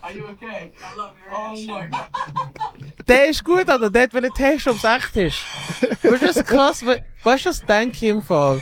Are 0.00 0.12
you 0.12 0.24
okay? 0.24 0.72
I 0.78 0.96
love 0.98 1.12
your 1.30 1.38
Oh 1.38 1.52
my 1.80 1.88
god. 1.88 3.08
Der 3.08 3.28
ist 3.28 3.44
gut, 3.44 3.68
Alter. 3.68 3.90
Der 3.90 4.02
hat 4.04 4.14
wollen 4.14 4.32
testen, 4.32 4.72
ob 4.72 4.78
es 4.78 4.84
echt 4.84 5.16
ist. 5.16 5.38
Weißt 6.02 6.22
du, 6.22 6.28
was 6.28 6.44
krass? 6.44 6.86
We- 6.86 7.04
Weißt 7.22 7.44
du, 7.46 7.50
was 7.50 7.64
denke 7.64 7.96
ich 7.96 8.02
im 8.04 8.22
Fall? 8.22 8.60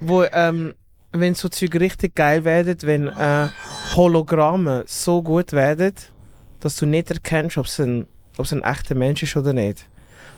Wo, 0.00 0.24
ähm, 0.24 0.74
wenn 1.12 1.34
so 1.34 1.48
Zeug 1.48 1.74
richtig 1.76 2.14
geil 2.14 2.44
werden, 2.44 2.76
wenn 2.82 3.08
äh, 3.08 3.48
Hologramme 3.94 4.84
so 4.86 5.22
gut 5.22 5.52
werden, 5.52 5.94
dass 6.60 6.76
du 6.76 6.86
nicht 6.86 7.10
erkennst, 7.10 7.56
ob 7.58 7.66
es 7.66 7.78
ein 7.78 8.06
ob 8.36 8.46
es 8.46 8.52
ein 8.52 8.62
echter 8.64 8.96
Mensch 8.96 9.22
ist 9.22 9.36
oder 9.36 9.52
nicht. 9.52 9.86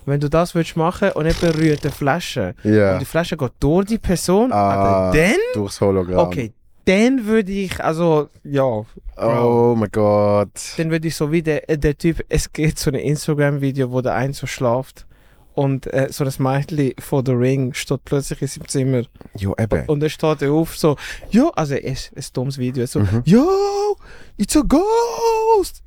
Wenn 0.06 0.20
du 0.20 0.30
das 0.30 0.54
willst 0.54 0.76
machen 0.76 1.10
und 1.12 1.26
jemand 1.26 1.58
rührt 1.58 1.84
eine 1.84 1.92
Flasche 1.92 2.54
Ja. 2.62 2.94
und 2.94 3.00
die 3.00 3.04
Flasche 3.04 3.36
geht 3.36 3.52
durch 3.60 3.86
die 3.86 3.98
Person, 3.98 4.52
Ah, 4.52 5.08
Alter, 5.10 5.18
dann, 5.18 5.36
Durchs 5.54 5.80
Hologramm. 5.80 6.18
okay, 6.28 6.52
dann 6.84 7.26
würde 7.26 7.50
ich, 7.52 7.82
also, 7.82 8.28
ja, 8.44 8.84
Oh 9.18 9.74
mein 9.76 9.88
Gott. 9.90 10.50
dann 10.76 10.90
würde 10.90 11.08
ich 11.08 11.16
so 11.16 11.32
wie 11.32 11.42
der, 11.42 11.68
äh, 11.68 11.76
der 11.76 11.98
Typ, 11.98 12.24
es 12.28 12.52
geht 12.52 12.78
so 12.78 12.90
ein 12.90 12.94
Instagram-Video, 12.94 13.90
wo 13.90 14.00
der 14.00 14.14
ein 14.14 14.32
so 14.32 14.46
schlaft 14.46 15.06
und 15.54 15.86
äh, 15.92 16.08
so 16.10 16.22
ein 16.22 16.32
Mädchen 16.38 16.92
vor 17.00 17.22
der 17.24 17.40
Ring 17.40 17.72
steht 17.74 18.04
plötzlich 18.04 18.42
in 18.42 18.46
seinem 18.48 18.68
Zimmer 18.68 19.02
Jo, 19.36 19.54
eben. 19.58 19.84
und 19.86 20.00
dann 20.00 20.10
steht 20.10 20.42
er 20.42 20.52
auf 20.52 20.76
so, 20.76 20.96
jo, 21.30 21.48
also 21.56 21.74
es 21.74 22.08
ist 22.12 22.28
ein 22.30 22.32
dummes 22.34 22.58
Video, 22.58 22.86
so, 22.86 23.00
Mhm. 23.00 23.22
yo, 23.24 23.96
it's 24.36 24.56
a 24.56 24.60
ghost! 24.62 25.82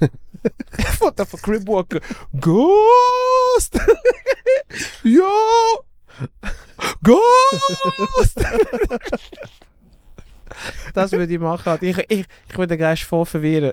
What 1.00 1.14
the 1.18 1.24
fuck, 1.24 1.42
Crib 1.42 1.68
Walker, 1.68 2.00
Ghost! 2.40 3.78
yo! 5.04 5.30
Ghost! 7.02 8.40
das 10.94 11.12
würde 11.12 11.32
ich 11.32 11.38
machen. 11.40 11.78
Ich, 11.80 11.96
ich, 12.08 12.26
ich 12.48 12.58
würde 12.58 12.68
den 12.68 12.78
Geist 12.78 13.02
voll 13.04 13.24
verwirren. 13.26 13.72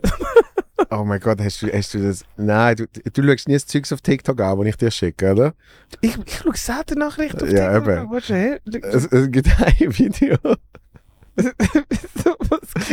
Oh 0.91 1.03
mein 1.03 1.19
Gott, 1.19 1.39
hast 1.41 1.61
du, 1.61 1.67
hast 1.71 1.93
du 1.93 2.01
das. 2.01 2.23
Nein, 2.37 2.75
du, 2.75 2.87
du 2.87 3.23
schaust 3.23 3.47
nie 3.47 3.53
das 3.55 3.65
Zeugs 3.67 3.91
auf 3.91 4.01
TikTok 4.01 4.39
an, 4.41 4.57
das 4.59 4.67
ich 4.67 4.77
dir 4.77 4.91
schicke, 4.91 5.31
oder? 5.31 5.53
Ich, 6.01 6.17
ich 6.25 6.37
schaue 6.37 6.55
selten 6.55 6.99
Nachrichten 6.99 7.43
auf 7.43 7.51
Ja, 7.51 7.73
TikTok. 7.73 7.97
eben. 7.97 8.09
Warte, 8.11 8.35
hä? 8.35 8.59
Es, 8.81 9.05
es 9.05 9.31
gibt 9.31 9.47
ein 9.59 9.97
Video, 9.97 10.37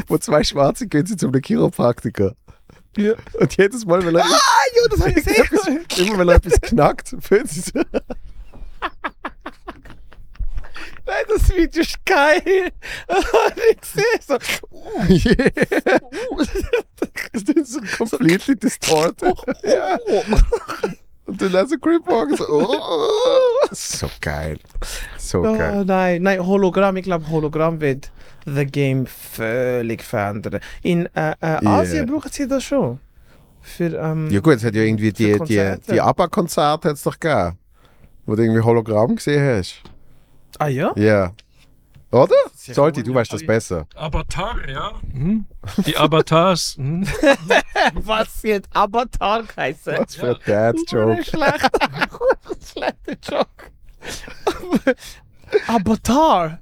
wo 0.08 0.18
zwei 0.18 0.42
Schwarze 0.44 0.86
gehen 0.88 1.06
sie 1.06 1.16
zum 1.16 1.32
Chiropraktiker. 1.32 2.34
Ja. 2.96 3.14
Und 3.34 3.56
jedes 3.56 3.84
Mal, 3.84 4.04
wenn 4.04 4.16
er, 4.16 4.24
Ah, 4.24 4.64
jo, 4.76 4.88
das 4.88 5.00
habe 5.00 5.10
ich 5.10 5.16
gesehen. 5.24 5.84
immer 6.08 6.18
wenn 6.18 6.28
er 6.28 6.36
etwas 6.36 6.60
knackt, 6.60 7.14
fühlt 7.20 7.48
sie 7.50 7.60
so. 7.60 7.72
Nein, 11.08 11.24
das 11.28 11.54
Video 11.54 11.82
ist 11.82 12.04
geil. 12.04 12.42
ich 13.70 13.78
sehe 13.84 14.20
so. 14.26 14.38
Yeah. 15.08 16.00
Das 17.32 17.42
ist 17.42 17.72
so 17.72 17.80
completely 17.98 18.56
distorted. 18.56 19.36
ja. 19.62 19.98
Und 21.26 21.42
dann 21.42 21.54
also 21.56 21.76
Grip 21.78 22.06
Walker 22.06 22.36
so. 22.36 22.46
Oh. 22.48 23.66
So 23.72 24.08
geil. 24.20 24.58
So 25.18 25.42
geil. 25.42 25.78
Oh, 25.80 25.84
nein, 25.84 26.22
nein, 26.22 26.46
Hologramm. 26.46 26.96
Ich 26.96 27.04
glaube, 27.04 27.28
Hologramm 27.28 27.80
wird 27.80 28.10
the 28.44 28.64
Game 28.64 29.06
völlig 29.06 30.02
verändern. 30.02 30.60
In 30.82 31.06
äh, 31.14 31.32
äh, 31.40 31.62
Yeah. 31.62 31.78
Asien 31.80 32.06
brauchen 32.06 32.30
sie 32.30 32.46
das 32.46 32.62
schon. 32.62 33.00
Für, 33.60 33.96
ähm, 33.98 34.30
Ja 34.30 34.38
gut, 34.38 34.54
es 34.54 34.64
hat 34.64 34.76
ja 34.76 34.82
irgendwie 34.82 35.12
die, 35.12 35.38
die, 35.40 35.74
die 35.88 36.00
ABBA-Konzerte 36.00 36.90
hat's 36.90 37.02
doch 37.02 37.18
gegeben. 37.18 37.58
Wo 38.24 38.36
du 38.36 38.42
irgendwie 38.42 38.62
Hologramm 38.62 39.16
gesehen 39.16 39.58
hast. 39.58 39.82
Ah 40.58 40.68
ja? 40.68 40.92
Ja. 40.96 41.32
Oder? 42.12 42.34
Sollte, 42.54 43.02
du 43.02 43.14
weißt 43.14 43.32
das 43.32 43.44
besser. 43.44 43.86
Avatar, 43.94 44.68
ja. 44.68 44.92
Mhm. 45.12 45.44
Die 45.84 45.96
Avatars. 45.96 46.76
Mhm. 46.78 47.06
Was 47.94 48.42
wird 48.42 48.66
Avatar 48.72 49.44
heißen? 49.56 49.94
Was 49.98 50.14
für 50.14 50.28
ein 50.28 50.36
Dad-Joke. 50.46 51.24
Schlecht. 51.24 51.70
Schlechter 52.72 53.16
Joke. 53.22 54.94
Avatar? 55.66 56.60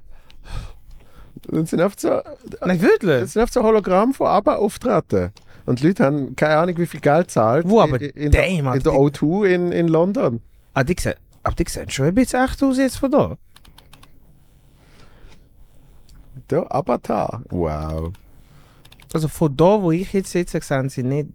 Das 1.47 1.69
sind 1.69 1.81
oft 1.81 1.99
so, 1.99 2.21
Nein, 2.61 2.81
wirklich? 2.81 3.21
das 3.21 3.33
sind 3.33 3.43
oft 3.43 3.53
so 3.53 3.63
Hologramm 3.63 4.13
von 4.13 4.27
ABBA 4.27 4.55
auftreten. 4.55 5.31
Und 5.65 5.79
die 5.81 5.87
Leute 5.87 6.03
haben 6.03 6.35
keine 6.35 6.57
Ahnung, 6.57 6.77
wie 6.77 6.85
viel 6.85 6.99
Geld 6.99 7.31
zahlt. 7.31 7.67
Wo, 7.67 7.81
aber 7.81 7.99
in, 8.01 8.09
in, 8.11 8.31
der, 8.31 8.47
damn, 8.47 8.73
in 8.73 8.83
der 8.83 8.93
O2 8.93 9.45
in, 9.45 9.71
in 9.71 9.87
London. 9.87 10.41
Ah, 10.73 10.83
die 10.83 10.95
sehen, 10.99 11.15
aber 11.43 11.55
die 11.55 11.65
sehen 11.67 11.89
schon 11.89 12.07
ein 12.07 12.15
bisschen 12.15 12.43
echt 12.43 12.61
aus 12.61 12.77
jetzt 12.77 12.97
von 12.97 13.11
da. 13.11 13.37
Der 16.49 16.73
Avatar. 16.73 17.41
Wow. 17.49 18.13
Also 19.13 19.27
von 19.27 19.55
da, 19.55 19.81
wo 19.81 19.91
ich 19.91 20.13
jetzt 20.13 20.31
sitze, 20.31 20.59
sehen 20.61 20.89
sie 20.89 21.03
nicht 21.03 21.29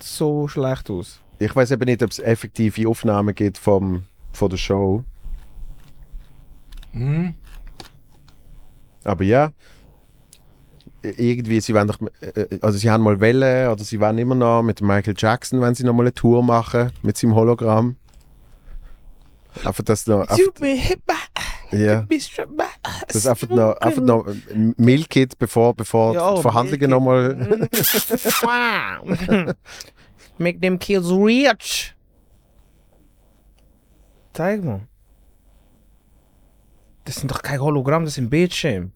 so 0.00 0.48
schlecht 0.48 0.90
aus. 0.90 1.20
Ich 1.38 1.54
weiß 1.54 1.70
eben 1.72 1.84
nicht, 1.84 2.02
ob 2.02 2.10
es 2.10 2.18
effektive 2.18 2.88
Aufnahmen 2.88 3.34
gibt 3.34 3.58
vom, 3.58 4.04
von 4.32 4.50
der 4.50 4.56
Show. 4.56 5.04
Mhm. 6.92 7.34
Aber 9.04 9.24
ja, 9.24 9.50
irgendwie, 11.02 11.60
sie 11.60 11.74
wollen 11.74 11.88
doch, 11.88 11.98
äh, 12.20 12.58
also 12.60 12.78
sie 12.78 12.90
haben 12.90 13.02
mal 13.02 13.20
Welle 13.20 13.70
oder 13.70 13.82
sie 13.82 13.98
wollen 14.00 14.18
immer 14.18 14.34
noch 14.34 14.62
mit 14.62 14.80
Michael 14.80 15.14
Jackson, 15.16 15.60
wenn 15.60 15.74
sie 15.74 15.84
noch 15.84 15.94
mal 15.94 16.04
eine 16.04 16.14
Tour 16.14 16.42
machen 16.42 16.92
mit 17.02 17.16
seinem 17.16 17.34
Hologramm. 17.34 17.96
Einfach 19.64 19.84
das 19.84 20.06
noch, 20.06 20.20
einfach, 20.20 20.38
Ja, 21.72 22.06
das 23.06 23.16
ist 23.16 23.26
einfach 23.26 23.48
noch, 23.48 23.76
einfach 23.78 24.02
noch 24.02 24.26
Milk 24.76 25.16
it, 25.16 25.38
bevor, 25.38 25.74
bevor 25.74 26.14
Ja, 26.14 26.34
die 26.34 26.42
Verhandlungen 26.42 26.90
noch 26.90 27.00
mal, 27.00 27.68
Wow. 28.42 29.54
Make 30.38 30.60
them 30.60 30.78
kills 30.78 31.10
rich. 31.10 31.94
Zeig 34.32 34.64
mal. 34.64 34.80
Das 37.04 37.16
sind 37.16 37.30
doch 37.30 37.42
kein 37.42 37.60
Hologramm, 37.60 38.04
das 38.04 38.14
sind 38.14 38.30
Bildschirme. 38.30 38.90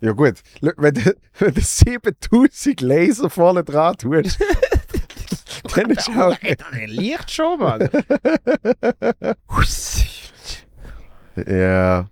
ja 0.00 0.12
gut, 0.12 0.34
wenn 0.60 0.94
du, 0.94 1.14
wenn 1.38 1.54
du 1.54 1.60
7000 1.60 2.80
Laser 2.80 3.28
vorne 3.30 3.62
dran 3.64 3.96
tust, 3.96 4.38
dann 5.74 5.90
ist 5.90 6.08
auch, 6.10 6.36
Er 6.40 6.86
liegt 6.88 7.30
schon, 7.30 7.58
Mann. 7.60 7.88
Ja. 11.46 12.08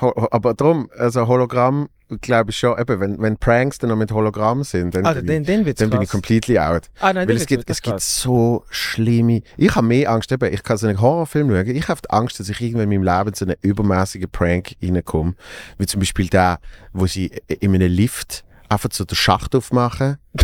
Aber 0.00 0.54
darum, 0.54 0.90
also 0.96 1.26
Hologramm, 1.28 1.88
glaube 2.20 2.50
ich 2.50 2.58
schon, 2.58 2.78
eben, 2.78 3.00
wenn, 3.00 3.22
wenn 3.22 3.36
Pranks 3.36 3.78
dann 3.78 3.90
noch 3.90 3.96
mit 3.96 4.10
Hologramm 4.10 4.64
sind, 4.64 4.94
dann, 4.94 5.06
Also, 5.06 5.20
bin, 5.20 5.44
den, 5.44 5.44
den 5.44 5.66
ich, 5.66 5.74
dann 5.76 5.90
bin 5.90 6.02
ich 6.02 6.10
completely 6.10 6.58
out. 6.58 6.90
Ah, 7.00 7.12
nein, 7.12 7.28
Weil 7.28 7.36
es 7.36 7.46
gibt, 7.46 7.70
es 7.70 7.80
gibt 7.80 8.00
so 8.00 8.64
schlimme. 8.70 9.42
Ich 9.56 9.74
habe 9.74 9.86
mehr 9.86 10.10
Angst, 10.10 10.32
eben, 10.32 10.52
ich 10.52 10.62
kann 10.62 10.76
so 10.76 10.86
einen 10.86 11.00
Horrorfilm 11.00 11.50
schauen. 11.50 11.68
Ich 11.68 11.88
habe 11.88 12.00
Angst, 12.10 12.40
dass 12.40 12.48
ich 12.48 12.60
irgendwann 12.60 12.90
in 12.90 13.02
meinem 13.02 13.18
Leben 13.18 13.34
zu 13.34 13.44
einem 13.44 13.56
übermäßigen 13.62 14.30
Prank 14.30 14.74
reinkomme. 14.82 15.34
Wie 15.78 15.86
zum 15.86 16.00
Beispiel 16.00 16.28
der, 16.28 16.58
wo 16.92 17.06
sie 17.06 17.32
in 17.46 17.74
einem 17.74 17.90
Lift 17.90 18.44
einfach 18.68 18.90
so 18.92 19.04
den 19.04 19.16
Schacht 19.16 19.54
aufmachen 19.54 20.18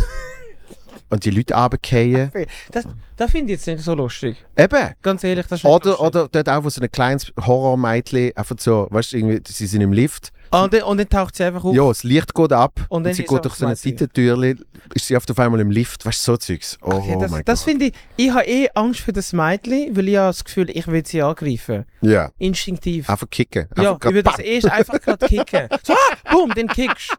und 1.11 1.25
die 1.25 1.31
Leute 1.31 1.55
runterfallen. 1.55 2.31
Das, 2.71 2.85
das 3.17 3.31
finde 3.31 3.53
ich 3.53 3.59
jetzt 3.59 3.67
nicht 3.67 3.83
so 3.83 3.95
lustig. 3.95 4.37
Eben. 4.57 4.95
Ganz 5.03 5.25
ehrlich, 5.25 5.47
das 5.47 5.61
ist 5.61 5.65
Oder, 5.65 5.91
lustig. 5.91 6.07
oder 6.07 6.29
dort 6.31 6.49
auch, 6.49 6.65
wo 6.65 6.69
so 6.71 6.81
ein 6.81 6.91
kleines 6.91 7.33
Horrormädchen 7.41 8.37
einfach 8.37 8.57
so, 8.59 8.87
weißt 8.91 9.13
du, 9.13 9.17
irgendwie, 9.19 9.41
sie 9.47 9.67
sind 9.67 9.81
im 9.81 9.93
Lift 9.93 10.33
Ah, 10.51 10.65
und, 10.65 10.73
dann, 10.73 10.83
und 10.85 10.97
dann 10.97 11.09
taucht 11.09 11.37
sie 11.37 11.45
einfach 11.45 11.63
auf. 11.63 11.75
Ja, 11.75 11.87
das 11.89 12.05
Licht 12.05 12.35
geht 12.35 12.53
ab 12.55 12.81
Und 12.89 12.97
und, 12.99 13.05
dann 13.05 13.13
sie 13.13 13.25
geht 13.25 13.45
durch 13.45 13.55
so 13.55 13.67
eine 13.67 13.73
einfach. 13.73 13.83
Seitentürchen, 13.85 14.65
ist 14.95 15.07
sie 15.07 15.15
oft 15.17 15.31
auf 15.31 15.39
einmal 15.39 15.61
im 15.61 15.71
Lift, 15.71 16.07
weißt 16.07 16.27
du, 16.27 16.33
so 16.33 16.37
Zeugs. 16.39 16.79
Oh, 16.81 16.93
Okay, 16.93 17.17
das 17.21 17.31
mein 17.31 17.45
das 17.45 17.63
finde 17.65 17.87
ich, 17.87 17.93
ich 18.17 18.31
habe 18.31 18.47
eh 18.47 18.69
Angst 18.75 19.01
für 19.01 19.13
das 19.13 19.33
Mädchen, 19.35 19.95
weil 19.95 20.09
ich 20.09 20.17
habe 20.17 20.29
das 20.29 20.43
Gefühl, 20.45 20.71
ich 20.71 20.87
will 20.87 21.05
sie 21.05 21.21
angreifen. 21.21 21.85
Ja, 22.01 22.31
Instinktiv. 22.39 23.11
einfach 23.11 23.29
kicken. 23.29 23.67
Einfach 23.71 23.83
ja, 23.83 23.97
ich 23.97 24.05
würde 24.05 24.23
das 24.23 24.39
erst 24.39 24.71
einfach 24.71 25.01
gerade 25.01 25.27
kicken. 25.27 25.69
So, 25.83 25.93
ah, 25.93 26.33
boom, 26.33 26.55
den 26.55 26.67
kickst 26.69 27.11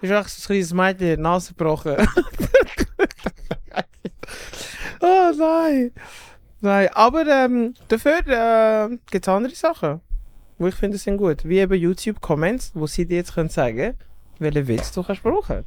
du. 0.00 0.06
Ist 0.06 0.10
echt 0.12 0.30
so 0.30 0.42
ein 0.42 0.46
kleines 0.46 0.72
Mädchen, 0.72 1.20
Nase 1.22 1.48
gebrochen. 1.54 1.96
oh 5.00 5.32
nein. 5.36 5.92
Nein, 6.60 6.88
aber 6.92 7.26
ähm, 7.26 7.74
dafür 7.88 8.18
äh, 8.26 8.88
gibt 9.10 9.26
es 9.26 9.32
andere 9.32 9.54
Sachen, 9.54 10.00
wo 10.58 10.66
ich 10.66 10.74
finde, 10.74 10.98
sind 10.98 11.18
gut. 11.18 11.44
Wie 11.44 11.58
eben 11.58 11.74
YouTube-Comments, 11.74 12.72
wo 12.74 12.86
sie 12.86 13.06
dir 13.06 13.18
jetzt 13.18 13.34
können 13.34 13.48
sagen 13.48 13.94
welchen 14.38 14.68
Witz 14.68 14.92
du 14.92 15.02
kannst 15.02 15.22
brauchen. 15.22 15.64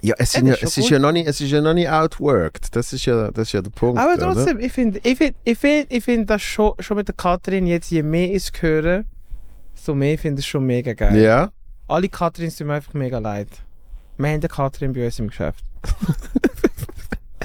Ja, 0.00 0.14
es, 0.18 0.32
Ja, 0.32 0.40
sind 0.40 0.46
ja, 0.48 0.54
ist 0.54 0.62
es, 0.64 0.78
ist 0.78 0.90
ja 0.90 0.98
noch 0.98 1.12
nicht, 1.12 1.28
es 1.28 1.40
ist 1.40 1.50
ja 1.50 1.60
noch 1.60 1.74
nicht 1.74 1.88
outworked. 1.88 2.74
Das 2.74 2.92
ist 2.92 3.04
ja, 3.04 3.30
das 3.30 3.48
ist 3.48 3.52
ja 3.52 3.62
der 3.62 3.70
Punkt. 3.70 4.00
Aber 4.00 4.14
oder? 4.14 4.34
trotzdem, 4.34 4.58
ich 4.58 4.72
finde, 4.72 5.00
ich 5.02 5.16
finde, 5.16 5.34
ich 5.44 5.58
finde, 5.58 5.94
ich 5.94 6.04
finde 6.04 6.26
das 6.26 6.42
schon, 6.42 6.72
schon 6.80 6.96
mit 6.96 7.08
der 7.08 7.14
Katrin 7.14 7.66
jetzt, 7.66 7.90
je 7.90 8.02
mehr 8.02 8.28
ich 8.28 8.48
es 8.48 8.52
höre, 8.60 9.04
so 9.74 9.94
mehr 9.94 10.18
finde 10.18 10.40
ich 10.40 10.46
es 10.46 10.50
schon 10.50 10.64
mega 10.64 10.92
geil. 10.92 11.16
Ja, 11.16 11.52
Alle 11.88 12.08
Katrins 12.08 12.56
tun 12.56 12.68
mir 12.68 12.74
einfach 12.74 12.94
mega 12.94 13.18
leid. 13.18 13.48
Wir 14.16 14.28
haben 14.28 14.34
eine 14.34 14.48
Katrin 14.48 14.92
bei 14.92 15.04
uns 15.04 15.18
im 15.18 15.28
Geschäft. 15.28 15.64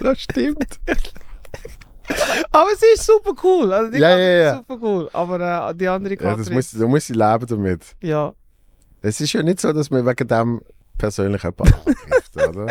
das 0.02 0.22
stimmt. 0.22 0.80
Aber 2.52 2.70
sie 2.78 2.86
ist 2.94 3.06
super 3.06 3.34
cool. 3.44 3.74
Also 3.74 3.92
die 3.92 4.00
Ja, 4.00 4.18
ja, 4.18 4.30
ja. 4.30 4.52
ist 4.52 4.58
super 4.68 4.80
cool. 4.82 5.10
Aber 5.14 5.70
äh, 5.70 5.76
die 5.76 5.88
andere 5.88 6.14
ja 6.14 6.20
Katrin. 6.20 6.38
das 6.46 6.50
muss, 6.50 6.72
da 6.72 6.88
muss 6.88 7.06
sie 7.06 7.14
leben 7.14 7.46
damit. 7.48 7.96
ja. 8.02 8.34
Es 9.02 9.22
ist 9.22 9.32
ja 9.34 9.44
nicht 9.44 9.62
so, 9.62 9.72
dass 9.72 9.92
man 9.92 10.06
wegen 10.08 10.28
dem 10.28 10.62
persönlich 10.98 11.44
jemanden 11.44 11.74
angreift, 11.86 12.36
oder? 12.36 12.66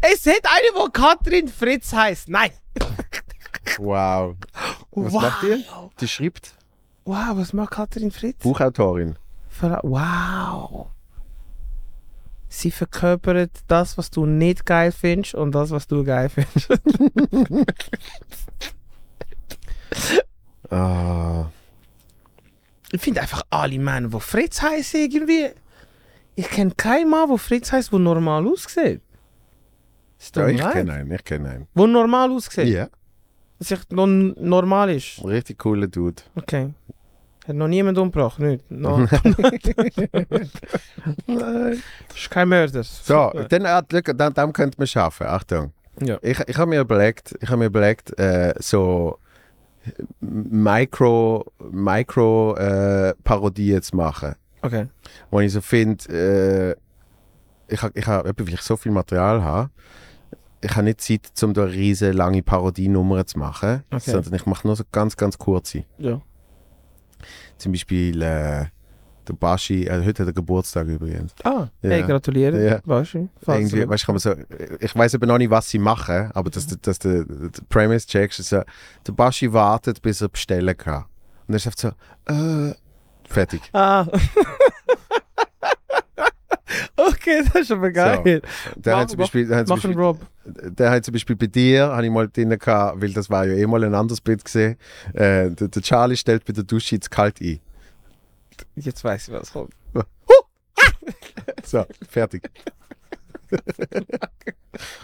Es 0.00 0.26
hat 0.26 0.44
eine, 0.44 0.86
die 0.86 0.92
Katrin 0.92 1.48
Fritz 1.48 1.92
heißt. 1.92 2.28
Nein. 2.28 2.50
Wow. 3.78 4.34
Was 4.90 5.12
wow. 5.12 5.22
macht 5.22 5.42
die? 5.44 5.64
Die 6.00 6.08
schreibt 6.08 6.54
Wow, 7.04 7.36
was 7.36 7.52
macht 7.52 7.72
Katrin 7.72 8.10
Fritz? 8.10 8.42
Buchautorin. 8.42 9.16
Wow. 9.82 10.88
Sie 12.52 12.70
verkörpert 12.70 13.50
das, 13.66 13.96
was 13.96 14.10
du 14.10 14.26
nicht 14.26 14.66
geil 14.66 14.92
findest 14.92 15.34
und 15.34 15.52
das, 15.52 15.70
was 15.70 15.86
du 15.86 16.04
geil 16.04 16.28
findest. 16.28 16.68
Ah. 20.70 21.50
Ich 22.92 23.00
finde 23.02 23.20
einfach 23.20 23.42
alle 23.50 23.78
Männer, 23.78 24.08
die 24.08 24.20
Fritz 24.20 24.62
heißen, 24.62 25.00
irgendwie. 25.00 25.50
Ich 26.34 26.48
kenne 26.48 26.72
keinen 26.74 27.10
Mann, 27.10 27.28
der 27.28 27.36
Fritz 27.36 27.72
heißt, 27.72 27.92
der 27.92 27.98
normal 27.98 28.46
aussieht. 28.46 29.02
Ist 30.18 30.34
Ja, 30.34 30.48
ich 30.48 30.60
kenne 30.60 30.94
einen, 30.94 31.12
ich 31.12 31.24
kenne 31.24 31.50
einen. 31.50 31.68
Wo 31.74 31.86
normal 31.86 32.30
aussieht. 32.30 32.68
Ja. 32.68 32.88
Dass 33.58 33.70
ich 33.70 33.80
normal 33.90 34.90
ist. 34.90 35.22
Richtig 35.22 35.58
cooler 35.58 35.88
Dude. 35.88 36.22
Okay. 36.36 36.72
Hat 37.46 37.56
noch 37.56 37.68
niemand 37.68 37.98
umgebracht, 37.98 38.38
nicht? 38.38 38.70
No. 38.70 39.02
ist 42.14 42.30
kein 42.30 42.48
Mörder. 42.48 42.82
So, 42.84 43.32
dann, 43.48 43.64
äh, 43.64 43.82
schau, 43.90 44.12
dann, 44.12 44.32
dann 44.32 44.52
könnte 44.52 44.78
man 44.78 44.86
schaffen. 44.86 45.26
Achtung. 45.26 45.72
Ja. 46.00 46.18
Ich, 46.22 46.38
ich 46.38 46.56
habe 46.56 46.68
mir 46.70 46.80
überlegt, 46.80 47.34
ich 47.40 47.48
habe 47.48 47.58
mir 47.58 47.66
überlegt, 47.66 48.18
äh, 48.18 48.54
so 48.58 49.18
Micro, 50.20 51.44
Micro 51.70 52.54
äh, 52.56 53.14
Parodien 53.24 53.82
zu 53.82 53.96
machen. 53.96 54.36
Okay. 54.62 54.86
Wo 55.30 55.40
ich 55.40 55.52
so 55.52 55.60
finde, 55.60 56.76
äh, 57.68 57.72
ich 57.72 57.82
habe, 57.82 57.98
ich 57.98 58.06
hab, 58.06 58.24
weil 58.24 58.48
ich 58.54 58.60
so 58.62 58.76
viel 58.76 58.92
Material 58.92 59.42
habe, 59.42 59.70
ich 60.60 60.70
habe 60.70 60.84
nicht 60.84 61.00
Zeit, 61.00 61.30
um 61.42 61.52
da 61.52 61.64
riesige 61.64 62.12
lange 62.12 62.42
Parodienummern 62.42 63.26
zu 63.26 63.38
machen, 63.38 63.82
Okay. 63.90 64.12
sondern 64.12 64.34
ich 64.34 64.46
mache 64.46 64.64
nur 64.66 64.76
so 64.76 64.84
ganz, 64.92 65.16
ganz 65.16 65.36
kurze. 65.36 65.84
Ja. 65.98 66.20
Zum 67.58 67.72
Beispiel 67.72 68.20
äh, 68.22 68.66
der 69.28 69.34
Baschi, 69.38 69.84
äh, 69.86 70.04
heute 70.04 70.22
hat 70.22 70.28
er 70.30 70.32
Geburtstag 70.32 70.86
übrigens. 70.88 71.32
Ah, 71.44 71.68
Ja. 71.82 71.90
hey, 71.90 72.02
gratuliere. 72.02 72.64
Ja. 72.64 72.80
Falls 72.84 73.14
Irgendwie, 73.46 73.88
weißt, 73.88 74.04
kann 74.06 74.14
man 74.16 74.20
so, 74.20 74.34
ich 74.80 74.94
weiß 74.96 75.14
aber 75.14 75.26
noch 75.26 75.38
nicht, 75.38 75.50
was 75.50 75.68
sie 75.70 75.78
machen, 75.78 76.30
aber 76.34 76.50
dass, 76.50 76.66
du- 76.66 76.76
dass 76.76 76.98
der, 76.98 77.24
der 77.24 77.50
Premise 77.68 78.06
checkst, 78.06 78.40
ist 78.40 78.48
so, 78.48 78.62
der 79.06 79.12
Baschi 79.12 79.52
wartet, 79.52 80.02
bis 80.02 80.20
er 80.20 80.28
bestellen 80.28 80.76
kann. 80.76 81.04
Und 81.46 81.54
er 81.54 81.56
ist 81.56 81.66
einfach 81.66 81.94
so, 82.26 82.32
äh, 82.34 82.74
fertig. 83.28 83.62
Ah. 83.72 84.06
okay, 86.96 87.42
das 87.52 87.62
ist 87.62 87.70
aber 87.72 87.90
geil. 87.90 88.42
Der 88.76 88.94
Mach- 88.94 89.02
hat 89.02 89.10
zum 89.10 89.18
Beispiel, 89.18 89.46
der 89.46 89.58
hat 89.58 89.66
zum 89.68 89.76
Beispiel, 89.76 89.94
Rob. 89.98 90.18
Der 90.44 90.90
hat 90.90 91.04
zum 91.04 91.12
Beispiel 91.12 91.36
bei 91.36 91.46
dir, 91.46 91.88
habe 91.88 92.04
ich 92.04 92.10
mal 92.10 92.28
drin 92.28 92.50
gehabt, 92.58 93.00
weil 93.00 93.12
das 93.12 93.30
war 93.30 93.46
ja 93.46 93.54
eh 93.54 93.66
mal 93.66 93.82
ein 93.84 93.94
anderes 93.94 94.20
Bild 94.20 94.44
gesehen, 94.44 94.76
äh, 95.14 95.50
der, 95.50 95.68
der 95.68 95.82
Charlie 95.82 96.16
stellt 96.16 96.44
bei 96.44 96.52
der 96.52 96.64
Dusche 96.64 96.96
jetzt 96.96 97.10
kalt 97.10 97.40
ein. 97.40 97.60
Jetzt 98.76 99.02
weiß 99.04 99.28
ich, 99.28 99.34
was 99.34 99.52
kommt. 99.52 99.72
So, 101.64 101.84
fertig. 102.08 102.48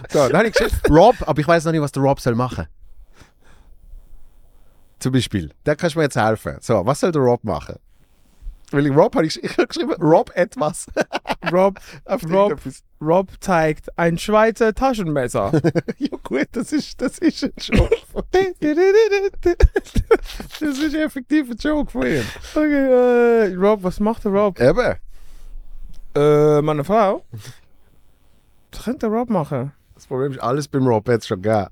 so, 0.09 0.29
dann 0.29 0.37
habe 0.39 0.49
ich 0.49 0.55
geschrieben, 0.55 0.77
Rob, 0.91 1.17
aber 1.27 1.41
ich 1.41 1.49
weiß 1.49 1.65
noch 1.65 1.73
nicht, 1.73 1.81
was 1.81 1.93
der 1.93 2.03
Rob 2.03 2.21
soll 2.21 2.35
machen. 2.35 2.67
Zum 4.99 5.13
Beispiel, 5.13 5.53
da 5.65 5.75
kannst 5.75 5.95
du 5.95 6.01
mir 6.01 6.05
jetzt 6.05 6.17
helfen. 6.17 6.57
So, 6.61 6.85
was 6.85 7.01
soll 7.01 7.13
der 7.13 7.23
Rob 7.23 7.45
machen? 7.45 7.77
Weil 8.71 8.87
ich 8.87 8.95
Rob 8.95 9.15
habe 9.15 9.27
ich, 9.27 9.43
ich 9.43 9.57
hab 9.57 9.69
geschrieben, 9.69 9.93
Rob 10.01 10.31
etwas. 10.35 10.87
Rob, 11.51 11.79
Auf 12.05 12.23
Rob. 12.31 12.61
Rob 13.01 13.31
zeigt 13.41 13.97
ein 13.99 14.19
Schweizer 14.19 14.75
Taschenmesser. 14.75 15.53
Ja 15.99 16.17
gut, 16.23 16.49
das 16.53 16.73
ist, 16.73 17.01
das 17.01 17.19
ist 17.19 17.45
ein 17.45 17.53
Joke. 17.59 17.97
das 20.61 20.79
ist 20.79 20.95
effektiv 20.95 21.51
ein 21.51 21.57
Joke 21.57 21.91
von 21.91 22.07
ihm. 22.07 22.25
okay, 22.55 23.51
äh, 23.51 23.55
Rob, 23.55 23.83
was 23.83 24.01
macht 24.01 24.25
der 24.25 24.33
Rob? 24.33 24.61
Eben. 24.61 24.97
Äh, 26.15 26.63
meine 26.63 26.85
Frau? 26.85 27.25
Was 28.73 28.85
könnte 28.85 29.09
der 29.09 29.11
Rob 29.11 29.31
machen? 29.31 29.73
Das 29.95 30.07
Problem 30.07 30.33
ist, 30.33 30.39
alles 30.39 30.69
beim 30.69 30.87
Rob 30.87 31.09
es 31.09 31.27
schon 31.27 31.43
gegeben. 31.43 31.67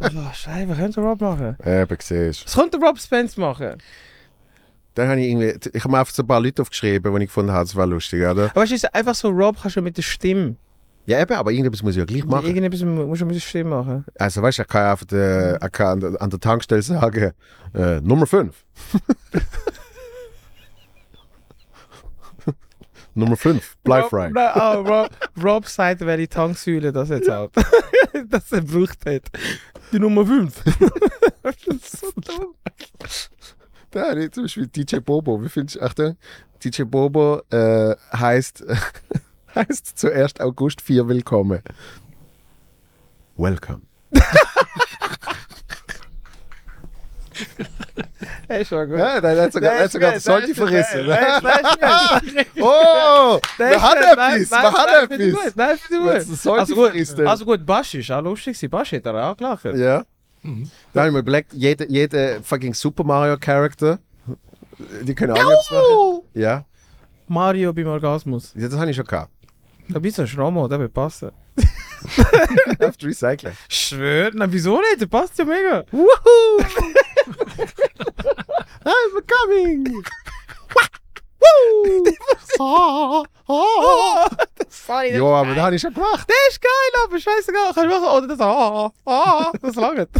Oh, 0.00 0.32
Scheiße, 0.32 0.68
was 0.68 0.76
könnte 0.78 1.00
der 1.00 1.04
Rob 1.08 1.20
machen? 1.20 1.56
Eben, 1.64 1.96
siehst 2.00 2.46
Was 2.46 2.54
könnte 2.54 2.78
der 2.78 2.88
Rob 2.88 2.98
Spence 2.98 3.36
machen? 3.36 3.78
Dann 4.94 5.08
habe 5.08 5.20
ich 5.20 5.28
irgendwie, 5.28 5.54
ich 5.72 5.84
habe 5.84 5.92
mir 5.92 5.98
einfach 6.00 6.12
so 6.12 6.22
ein 6.22 6.26
paar 6.26 6.40
Leute 6.40 6.62
aufgeschrieben, 6.62 7.14
die 7.14 7.22
ich 7.22 7.28
gefunden 7.28 7.52
habe, 7.52 7.64
das 7.64 7.76
war 7.76 7.86
lustig, 7.86 8.20
oder? 8.20 8.46
Aber 8.50 8.56
weißt 8.56 8.72
du, 8.72 8.74
es 8.76 8.82
ist 8.84 8.94
einfach 8.94 9.14
so, 9.14 9.28
Rob 9.28 9.56
kannst 9.60 9.76
du 9.76 9.82
mit 9.82 9.96
der 9.96 10.02
Stimme. 10.02 10.56
Ja, 11.06 11.20
eben, 11.20 11.32
aber 11.34 11.50
irgendetwas 11.50 11.82
muss 11.82 11.92
ich 11.92 11.98
ja 11.98 12.04
gleich 12.04 12.24
machen. 12.24 12.46
Irgendetwas 12.46 12.82
mu- 12.82 13.06
musst 13.06 13.22
du 13.22 13.26
mit 13.26 13.34
der 13.36 13.40
Stimme 13.40 13.70
machen. 13.70 14.04
Also 14.18 14.42
weißt 14.42 14.58
du, 14.58 14.62
ich 14.62 14.68
kann 14.68 14.96
der, 15.10 15.58
ich 15.64 15.72
kann 15.72 15.86
an, 15.88 16.00
der, 16.00 16.22
an 16.22 16.30
der 16.30 16.40
Tankstelle 16.40 16.82
sagen, 16.82 17.32
äh, 17.74 18.00
Nummer 18.00 18.26
5. 18.26 18.54
Nummer 23.14 23.36
5, 23.36 23.76
bleib 23.82 24.12
Rob, 24.12 24.30
oh, 24.36 24.80
Rob, 24.82 25.10
Rob 25.42 25.66
sagt, 25.66 26.00
welche 26.02 26.28
Tanksäule 26.28 26.92
das 26.92 27.08
jetzt 27.08 27.28
hat. 27.28 27.50
dass 28.28 28.52
er 28.52 28.60
gebraucht 28.60 28.98
hat. 29.04 29.22
Die 29.92 29.98
Nummer 29.98 30.24
5. 30.24 30.62
das 31.42 31.54
ist 31.66 32.00
so 32.00 32.06
dumm. 32.16 32.54
Da 33.90 34.12
ich 34.12 34.30
zum 34.30 34.44
Beispiel 34.44 34.68
DJ 34.68 34.98
Bobo. 34.98 35.42
Wie 35.42 35.48
findest 35.48 35.76
du, 35.76 35.82
Achtung, 35.82 36.16
DJ 36.62 36.82
Bobo 36.84 37.42
äh, 37.50 37.96
heißt, 38.12 38.64
heißt 39.54 39.98
zuerst 39.98 40.40
August 40.40 40.80
4 40.80 41.08
willkommen. 41.08 41.62
Welcome. 43.36 43.82
Hey, 48.46 48.64
schon 48.64 48.88
gut. 48.88 48.98
Ja, 48.98 49.20
der 49.20 49.42
hat 49.42 49.52
sogar, 49.52 49.74
der 49.74 49.84
hat 49.84 49.92
sogar 49.92 50.12
das 50.12 50.24
Sollte 50.24 50.54
verrissen. 50.54 51.06
Oh, 52.60 53.40
hat 53.80 54.16
nein, 54.16 54.42
etwas, 54.42 55.06
finde 55.06 55.28
ich 55.28 55.34
etwas. 55.36 55.88
gut, 55.88 56.04
Nein, 56.04 56.26
das 56.28 56.42
Sollte 56.42 56.60
Also 56.60 56.74
gut, 56.74 57.26
also 57.26 57.44
gut, 57.44 57.64
Basch 57.64 57.94
ist 57.94 58.10
auch 58.10 58.22
lustig. 58.22 58.68
Basch 58.68 58.92
hat 58.92 59.06
er 59.06 59.30
auch 59.30 59.36
gelacht. 59.36 59.64
Ja. 59.66 60.04
Da 60.42 61.00
habe 61.00 61.08
ich 61.08 61.12
mir 61.12 61.20
überlegt, 61.20 61.52
jeder 61.52 61.88
jede 61.88 62.40
fucking 62.42 62.74
Super 62.74 63.04
Mario 63.04 63.36
Charakter, 63.38 63.98
die 65.02 65.14
können 65.14 65.32
auch 65.32 65.48
nichts 65.48 65.70
machen. 65.70 66.20
Ja. 66.34 66.64
Mario 67.28 67.72
beim 67.72 67.86
Orgasmus. 67.86 68.52
ja, 68.56 68.68
das 68.68 68.78
habe 68.78 68.90
ich 68.90 68.96
schon 68.96 69.04
gehabt. 69.06 69.30
Da 69.88 69.98
bist 69.98 70.18
du 70.18 70.22
ein 70.22 70.28
Schrammo, 70.28 70.66
der 70.68 70.78
wird 70.78 70.94
passen. 70.94 71.30
Auf 72.80 72.94
Recycling. 73.02 73.52
Schwör? 73.68 74.30
Na, 74.34 74.50
wieso 74.50 74.78
nicht? 74.80 75.00
Der 75.00 75.06
passt 75.06 75.38
ja 75.38 75.44
mega. 75.44 75.84
Woohoo! 75.90 76.60
I'm 78.84 79.22
coming! 79.26 80.04
Woo! 81.40 83.24
Funny, 84.68 85.16
ja, 85.16 85.24
aber 85.24 85.54
das 85.54 85.64
habe 85.64 85.74
ich 85.74 85.80
schon 85.82 85.94
gemacht. 85.94 86.28
Der 86.28 86.36
ist 86.50 86.60
geil, 86.60 86.92
aber 87.04 87.18
scheißegal. 87.18 87.72
Kannst 87.74 87.78
du 87.78 87.88
machen. 88.00 88.18
Oder 88.18 88.28
das 88.28 88.40
ah, 88.40 88.92
ah, 89.06 89.52
das 89.60 89.74
langt. 89.76 90.08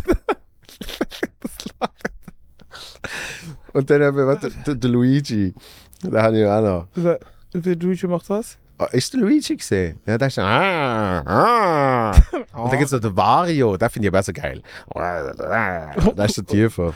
Und 3.72 3.88
dann 3.88 4.02
haben 4.02 4.16
wir, 4.16 4.26
warte, 4.26 4.50
der, 4.66 4.74
der 4.74 4.90
Luigi. 4.90 5.54
Da 6.02 6.22
habe 6.22 6.38
ich 6.40 6.46
auch 6.46 6.60
noch. 6.60 6.88
Der, 6.96 7.20
der 7.54 7.76
Luigi 7.76 8.06
macht 8.06 8.28
was? 8.30 8.58
Ah, 8.78 8.86
Ist 8.92 9.12
der 9.12 9.20
Luigi 9.20 9.56
gesehen? 9.56 10.00
Ja, 10.06 10.16
der 10.16 10.28
ist 10.28 10.34
so. 10.36 10.42
Ah, 10.42 11.20
ah. 11.20 12.12
Und 12.54 12.72
dann 12.72 12.78
gibt 12.78 12.84
es 12.84 12.92
noch 12.92 13.00
den 13.00 13.16
Wario, 13.16 13.76
den 13.76 13.90
finde 13.90 14.06
ich 14.06 14.10
aber 14.10 14.20
auch 14.20 14.24
so 14.24 14.32
geil. 14.32 14.62
Da 14.94 16.24
ist 16.24 16.36
der 16.38 16.46
tiefer. 16.46 16.94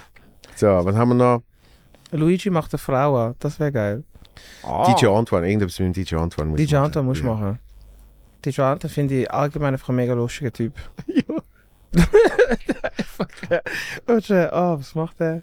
So, 0.56 0.66
was 0.66 0.96
haben 0.96 1.10
wir 1.10 1.14
noch? 1.14 1.42
Luigi 2.10 2.48
macht 2.48 2.72
eine 2.72 2.78
Frau 2.78 3.16
an. 3.26 3.34
Das 3.38 3.60
wäre 3.60 3.72
geil. 3.72 4.04
DJ 4.62 5.06
Antoine, 5.06 5.48
irgendwas 5.48 5.78
mit 5.78 5.94
dem 5.96 6.04
DJ 6.04 6.16
Antoine. 6.16 6.50
muss 6.50 6.58
DJ 6.60 6.74
machen. 6.74 6.84
Anton 6.86 7.06
musst 7.06 7.22
du 7.22 7.26
Ja. 7.26 7.34
machen. 7.34 7.58
DJ 8.44 8.60
Anton 8.62 8.90
finde 8.90 9.14
ich 9.22 9.30
allgemein 9.30 9.74
einfach 9.74 9.88
ein 9.90 9.96
mega 9.96 10.14
lustiger 10.14 10.52
Typ. 10.52 10.74
Und, 14.06 14.30
äh, 14.30 14.48
oh, 14.52 14.78
was 14.78 14.94
macht 14.94 15.20
der? 15.20 15.42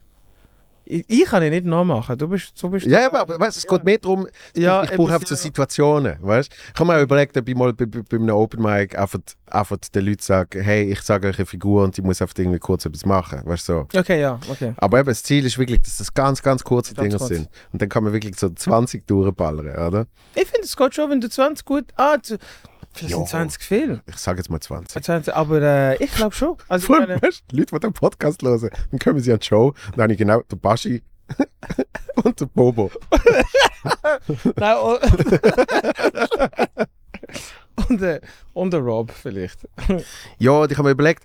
Ich, 0.91 1.05
ich 1.07 1.23
kann 1.23 1.41
ihn 1.41 1.51
nicht 1.51 1.65
nachmachen. 1.65 2.17
Du 2.17 2.27
bist, 2.27 2.51
du 2.61 2.69
bist 2.69 2.85
Ja, 2.85 3.05
aber, 3.05 3.21
aber 3.21 3.39
weißt, 3.39 3.57
es 3.57 3.65
geht 3.65 3.83
mehr 3.85 3.97
darum, 3.97 4.27
Ja, 4.53 4.83
ich, 4.83 4.91
ich 4.91 4.97
brauche 4.97 5.13
einfach 5.13 5.27
so 5.27 5.35
ja. 5.35 5.39
Situationen, 5.39 6.17
weißt 6.19 6.51
Ich 6.73 6.79
habe 6.79 6.91
mir 6.91 7.01
überlegt, 7.01 7.37
ob 7.37 7.47
ich 7.47 7.55
mal 7.55 7.71
bei, 7.71 7.85
bei, 7.85 8.17
einem 8.17 8.29
Open 8.31 8.61
Mic 8.61 8.97
einfach, 8.97 9.19
einfach 9.49 9.77
den 9.77 10.05
Leuten 10.05 10.21
sage, 10.21 10.61
hey, 10.61 10.91
ich 10.91 11.01
sage 11.01 11.29
euch 11.29 11.39
eine 11.39 11.45
Figur 11.45 11.85
und 11.85 11.97
ich 11.97 12.03
muss 12.03 12.21
einfach 12.21 12.37
irgendwie 12.37 12.59
kurz 12.59 12.85
etwas 12.85 13.05
machen, 13.05 13.41
weißt 13.45 13.65
so. 13.65 13.87
Okay, 13.95 14.19
ja, 14.19 14.37
okay. 14.49 14.73
Aber 14.75 14.99
eben, 14.99 15.07
das 15.07 15.23
Ziel 15.23 15.45
ist 15.45 15.57
wirklich, 15.57 15.79
dass 15.79 15.97
das 15.97 16.13
ganz, 16.13 16.41
ganz 16.43 16.61
kurze 16.61 16.93
Ganz 16.93 17.07
Dinge 17.07 17.17
kurz. 17.17 17.29
sind. 17.29 17.47
Und 17.71 17.81
dann 17.81 17.87
kann 17.87 18.03
man 18.03 18.11
wirklich 18.11 18.37
so 18.37 18.49
20 18.49 19.07
durchballern, 19.07 19.67
oder? 19.87 20.07
Ich 20.35 20.45
finde, 20.45 20.65
es 20.65 20.75
geht 20.75 20.93
schon, 20.93 21.09
wenn 21.09 21.21
du 21.21 21.29
20 21.29 21.65
gut. 21.65 21.85
Ah, 21.95 22.17
vielleicht 22.93 23.15
sind 23.15 23.29
20 23.29 23.63
viel. 23.63 24.01
Ich 24.05 24.17
sage 24.17 24.39
jetzt 24.39 24.49
mal 24.49 24.59
20. 24.59 25.03
20, 25.03 25.33
aber 25.33 25.61
äh, 25.61 26.03
ich 26.03 26.13
glaube 26.13 26.35
schon. 26.35 26.57
Also, 26.67 26.87
Vor 26.87 26.97
allem, 26.97 27.09
meine, 27.09 27.21
weißt, 27.21 27.43
Leute, 27.51 27.75
die 27.75 27.79
den 27.79 27.93
Podcast 27.93 28.43
hören, 28.43 28.69
dann 28.91 28.99
kommen 28.99 29.19
sie 29.19 29.31
an 29.31 29.39
die 29.39 29.45
Show, 29.45 29.73
dann 29.95 30.03
habe 30.03 30.13
ich 30.13 30.19
genau 30.19 30.41
den 30.41 30.59
Baschi 30.59 31.01
und 32.23 32.39
den 32.39 32.49
Bobo. 32.49 32.91
nein, 34.55 34.77
und, 37.89 38.01
äh, 38.01 38.21
und 38.53 38.73
der 38.73 38.81
Rob 38.81 39.11
vielleicht. 39.11 39.67
Ja, 40.39 40.65
ich 40.65 40.77
habe 40.77 40.83
mir 40.83 40.91
überlegt, 40.91 41.23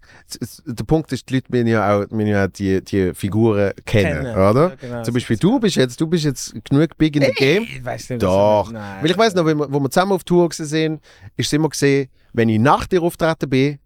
der 0.67 0.85
Punkt 0.85 1.13
ist, 1.13 1.29
die 1.29 1.35
Leute 1.35 1.47
müssen 1.51 1.67
ja 1.67 1.97
auch, 1.97 2.11
müssen 2.11 2.29
ja 2.29 2.45
auch 2.45 2.49
die, 2.49 2.83
die 2.83 3.15
Figuren 3.15 3.73
kennen, 3.85 4.27
oder? 4.27 4.71
Ja, 4.71 4.75
genau, 4.81 5.03
Zum 5.03 5.15
Beispiel 5.15 5.37
du 5.37 5.59
bist 5.59 5.77
jetzt, 5.77 6.01
du 6.01 6.07
bist 6.07 6.25
jetzt 6.25 6.55
genug 6.69 6.97
big 6.99 7.17
in 7.17 7.23
the 7.23 7.33
game. 7.33 7.63
Ich 7.63 7.85
weiß 7.85 8.11
nicht, 8.11 8.23
Doch. 8.23 8.71
Nein. 8.71 9.03
Weil 9.03 9.11
ich 9.11 9.19
weiß 9.19 9.35
noch, 9.35 9.47
wenn 9.47 9.59
wir, 9.59 9.73
wo 9.73 9.81
wir 9.81 9.91
zusammen 9.91 10.13
auf 10.13 10.25
Tour 10.25 10.49
sind, 10.53 11.01
ist 11.37 11.47
es 11.47 11.53
immer 11.53 11.69
gesehen, 11.69 12.09
wenn 12.33 12.49
ich 12.49 12.59
nach 12.59 12.87
dir 12.87 13.03
auftreten 13.03 13.49
bin 13.49 13.79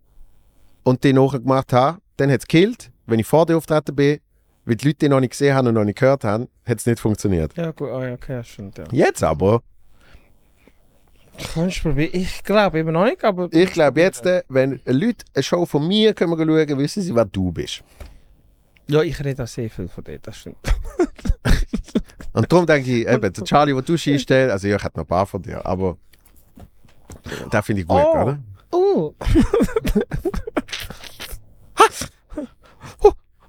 und 0.83 1.05
den 1.05 1.17
nachher 1.17 1.41
gemacht 1.41 1.73
habe, 1.73 1.99
dann 2.17 2.31
hat 2.31 2.41
es 2.41 2.47
gekillt. 2.47 2.91
Wenn 3.07 3.19
ich 3.19 3.27
vor 3.27 3.47
dir 3.47 3.57
auftreten 3.57 3.95
bin, 3.95 4.19
weil 4.65 4.77
die 4.77 4.89
Leute 4.89 4.99
den 4.99 5.11
noch 5.11 5.21
nicht 5.21 5.31
gesehen 5.31 5.55
haben 5.55 5.69
und 5.69 5.75
noch 5.75 5.85
nicht 5.85 5.99
gehört 5.99 6.25
haben, 6.25 6.49
hat 6.65 6.79
es 6.79 6.87
nicht 6.87 7.01
funktioniert. 7.01 7.57
Ja, 7.57 7.71
gut, 7.73 7.89
oh, 7.91 8.03
ja, 8.03 8.13
okay, 8.15 8.43
stimmt, 8.45 8.79
ja. 8.79 8.85
Jetzt 8.93 9.23
aber, 9.23 9.63
Kannst 11.55 11.79
du 11.79 11.83
probieren? 11.91 12.11
Ich 12.13 12.43
glaube 12.45 12.79
eben 12.81 12.93
noch 12.93 13.05
nicht, 13.05 13.23
aber. 13.25 13.49
ich 13.53 13.73
glaube 13.73 14.01
jetzt, 14.01 14.27
äh, 14.27 14.43
wenn 14.49 14.81
Leute 14.85 15.25
eine 15.35 15.43
Show 15.43 15.65
von 15.67 15.87
mir 15.87 16.15
können 16.15 16.33
schauen, 16.37 16.79
wissen 16.79 17.03
sie, 17.03 17.15
wer 17.15 17.25
du 17.25 17.51
bist. 17.53 17.83
Ja, 18.89 19.03
ich 19.03 19.23
rede 19.25 19.43
auch 19.45 19.49
sehr 19.49 19.71
viel 19.71 19.89
von 19.89 20.03
dir, 20.05 20.19
das 20.19 20.37
stimmt. 20.39 20.57
Und 22.33 22.51
darum 22.53 22.67
denke 22.67 22.91
ich, 22.91 23.07
eben, 23.07 23.33
der 23.33 23.45
Charlie, 23.45 23.73
den 23.75 23.85
du 23.85 23.97
schießt, 23.97 24.31
also 24.33 24.69
ja, 24.69 24.77
ich 24.77 24.83
hätte 24.85 24.99
noch 24.99 25.05
ein 25.05 25.09
paar 25.09 25.27
von 25.27 25.43
dir, 25.43 25.65
aber 25.65 25.97
den 27.53 27.63
finde 27.63 27.83
ich 27.83 27.89
gut, 27.89 27.99
Oh. 28.05 28.23
oder? 28.23 28.39
Uh. 28.73 29.15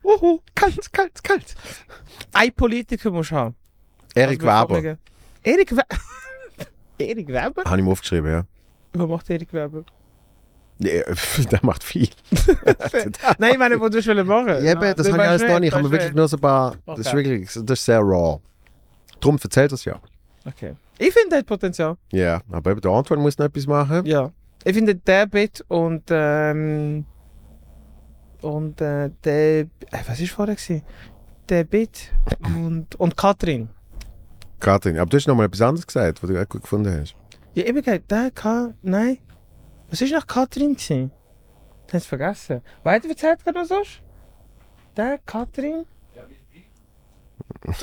Oh, 0.03 0.39
kalt, 0.55 0.91
kalt, 0.91 1.23
kalt. 1.23 1.55
Ein 2.33 2.51
Politiker 2.53 3.11
musst 3.11 3.31
du 3.31 3.35
haben. 3.35 3.55
Erik 4.15 4.43
Also, 4.43 4.75
Weber. 4.75 4.97
Erik 5.43 5.71
Weber? 5.71 5.83
Erik 7.03 7.27
Weber? 7.27 7.63
Habe 7.65 7.77
ich 7.77 7.83
mir 7.83 7.91
aufgeschrieben, 7.91 8.31
ja. 8.31 8.43
Was 8.93 9.07
macht 9.07 9.29
Erik 9.29 9.53
Weber? 9.53 9.83
Nee, 10.81 11.03
der 11.51 11.59
macht 11.61 11.83
viel. 11.83 12.09
Nein, 13.37 13.51
ich 13.51 13.57
meine, 13.59 13.79
was 13.79 13.91
du 13.91 14.03
willst 14.03 14.25
machen. 14.25 14.47
Ja, 14.47 14.71
eben, 14.71 14.95
das 14.95 15.11
habe 15.11 15.23
ich 15.23 15.29
alles 15.29 15.41
noch 15.43 15.59
nicht. 15.59 15.69
Ich 15.69 15.73
habe 15.73 15.83
mir 15.83 15.91
wirklich 15.91 16.13
nur 16.13 16.27
so 16.27 16.37
ein 16.37 16.41
paar. 16.41 16.75
Das 16.87 16.99
ist 16.99 17.13
wirklich, 17.13 17.49
das 17.53 17.79
ist 17.79 17.85
sehr 17.85 17.99
raw. 17.99 18.39
Darum 19.19 19.37
erzählt 19.41 19.71
das 19.71 19.85
ja. 19.85 19.99
Okay. 20.45 20.73
Ich 20.97 21.13
finde, 21.13 21.35
er 21.35 21.39
hat 21.39 21.45
Potenzial. 21.45 21.97
Ja, 22.11 22.41
aber 22.51 22.71
eben 22.71 22.81
der 22.81 22.91
Antoine 22.91 23.21
muss 23.21 23.37
noch 23.37 23.45
etwas 23.45 23.67
machen. 23.67 24.05
Ja. 24.05 24.31
Ich 24.63 24.73
finde, 24.73 24.95
der 24.95 25.27
Bit 25.27 25.63
und. 25.67 26.03
Ähm, 26.09 27.05
und 28.41 28.81
äh, 28.81 29.11
der. 29.23 29.59
Äh, 29.59 29.67
was 30.07 30.19
war 30.19 30.27
vorher? 30.27 30.55
Gewesen? 30.55 30.81
Der 31.47 31.63
Bit 31.63 32.11
und, 32.43 32.95
und 32.95 33.15
Katrin. 33.15 33.69
Katrin, 34.61 34.97
aber 34.97 35.09
du 35.09 35.17
hast 35.17 35.27
noch 35.27 35.35
mal 35.35 35.45
etwas 35.45 35.61
anderes 35.61 35.85
gesagt, 35.85 36.23
was 36.23 36.29
du 36.29 36.41
auch 36.41 36.47
gut 36.47 36.61
gefunden 36.61 37.01
hast. 37.01 37.15
Ja, 37.53 37.65
eben, 37.65 37.81
gell, 37.81 37.99
der 37.99 38.31
kann. 38.31 38.75
Nein. 38.81 39.17
Was 39.89 40.01
ist 40.01 40.13
nach 40.13 40.25
Katrin? 40.25 40.75
gewesen? 40.75 41.11
Ich 41.87 41.93
hab's 41.93 42.05
vergessen. 42.05 42.61
Weiter 42.83 43.09
erzählt 43.09 43.43
gerade 43.43 43.59
noch 43.59 43.65
sonst? 43.65 44.01
Der 44.95 45.19
Katrin? 45.25 45.85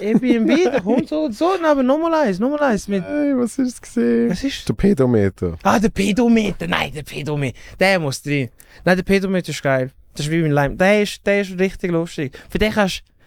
Airbnb, 0.01 0.49
der 0.73 0.81
kommt 0.81 1.09
so, 1.09 1.31
so, 1.31 1.53
aber 1.63 1.83
nochmal 1.83 2.15
eins, 2.15 2.39
nochmal 2.39 2.63
eins 2.63 2.89
mit. 2.89 3.05
Hey, 3.05 3.37
was 3.37 3.59
ist 3.59 3.75
es 3.75 3.81
gesehen? 3.81 4.31
Was 4.31 4.43
ist? 4.43 4.69
Der 4.69 4.75
Pedometer. 4.75 5.57
Ah, 5.63 5.79
der 5.79 5.91
Pedometer, 5.91 6.67
nein, 6.67 6.93
der 6.93 7.03
Pedometer, 7.03 7.59
der 7.79 7.99
muss 7.99 8.23
drin. 8.23 8.49
Nein, 8.85 8.97
der 8.97 9.05
Pedometer 9.05 9.51
ist 9.51 9.63
geil. 9.63 9.91
Das 10.15 10.27
ist 10.27 10.33
wie 10.33 10.43
mein 10.43 10.53
Leim. 10.53 10.79
Der 10.79 11.03
ist, 11.03 11.25
der 11.27 11.43
ist 11.43 11.59
richtig 11.59 11.91
lustig. 11.93 12.37
Für 12.49 12.59
den 12.59 12.73
kannst 12.73 13.01
du 13.01 13.18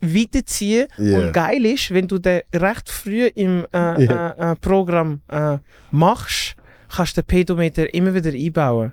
weiterziehen. 0.00 0.86
Ja. 0.98 1.18
Und 1.18 1.32
geil 1.32 1.64
ist, 1.66 1.92
wenn 1.92 2.08
du 2.08 2.18
den 2.18 2.42
recht 2.54 2.88
früh 2.88 3.26
im 3.26 3.66
äh, 3.72 4.04
Ja. 4.04 4.30
äh, 4.30 4.52
äh, 4.52 4.56
Programm 4.56 5.20
äh, 5.28 5.58
machst, 5.90 6.56
kannst 6.94 7.16
du 7.16 7.22
den 7.22 7.26
Pedometer 7.26 7.92
immer 7.94 8.14
wieder 8.14 8.30
einbauen. 8.32 8.92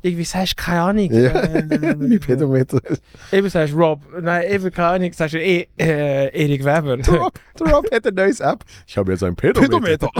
Irgendwie 0.00 0.24
sagst 0.24 0.52
du, 0.58 0.62
keine 0.64 0.80
Ahnung. 0.82 1.10
Ja. 1.12 1.30
Äh, 1.42 1.96
Die 2.08 2.18
Pedometer. 2.20 2.80
eben 3.32 3.48
sagst 3.50 3.74
du 3.74 3.78
Rob. 3.78 4.00
Nein, 4.20 4.48
eben 4.48 4.70
keine 4.70 4.88
Ahnung. 4.88 5.12
Sagst 5.12 5.34
du 5.34 5.40
eh, 5.42 5.66
äh, 5.76 6.28
Erik 6.44 6.64
Weber. 6.64 6.96
Der 6.98 7.14
Rob, 7.18 7.32
der 7.58 7.66
Rob 7.66 7.90
hat 7.92 8.06
ein 8.06 8.14
neues 8.14 8.38
App. 8.40 8.64
Ich 8.86 8.96
habe 8.96 9.10
jetzt 9.12 9.24
ein 9.24 9.34
Pedometer. 9.34 10.08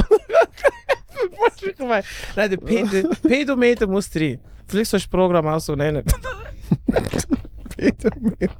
Was 1.40 1.62
ich 1.62 1.78
meine? 1.78 2.02
Nein, 2.34 2.50
der, 2.50 2.56
Pe 2.56 2.84
der 2.84 3.28
Pedometer 3.28 3.86
muss 3.86 4.10
drin. 4.10 4.40
Vielleicht 4.66 4.90
sollst 4.90 5.06
du 5.06 5.10
das 5.16 5.20
Programm 5.20 5.46
auch 5.46 5.60
so 5.60 5.74
nennen. 5.76 6.02
Pedometer. 7.76 8.50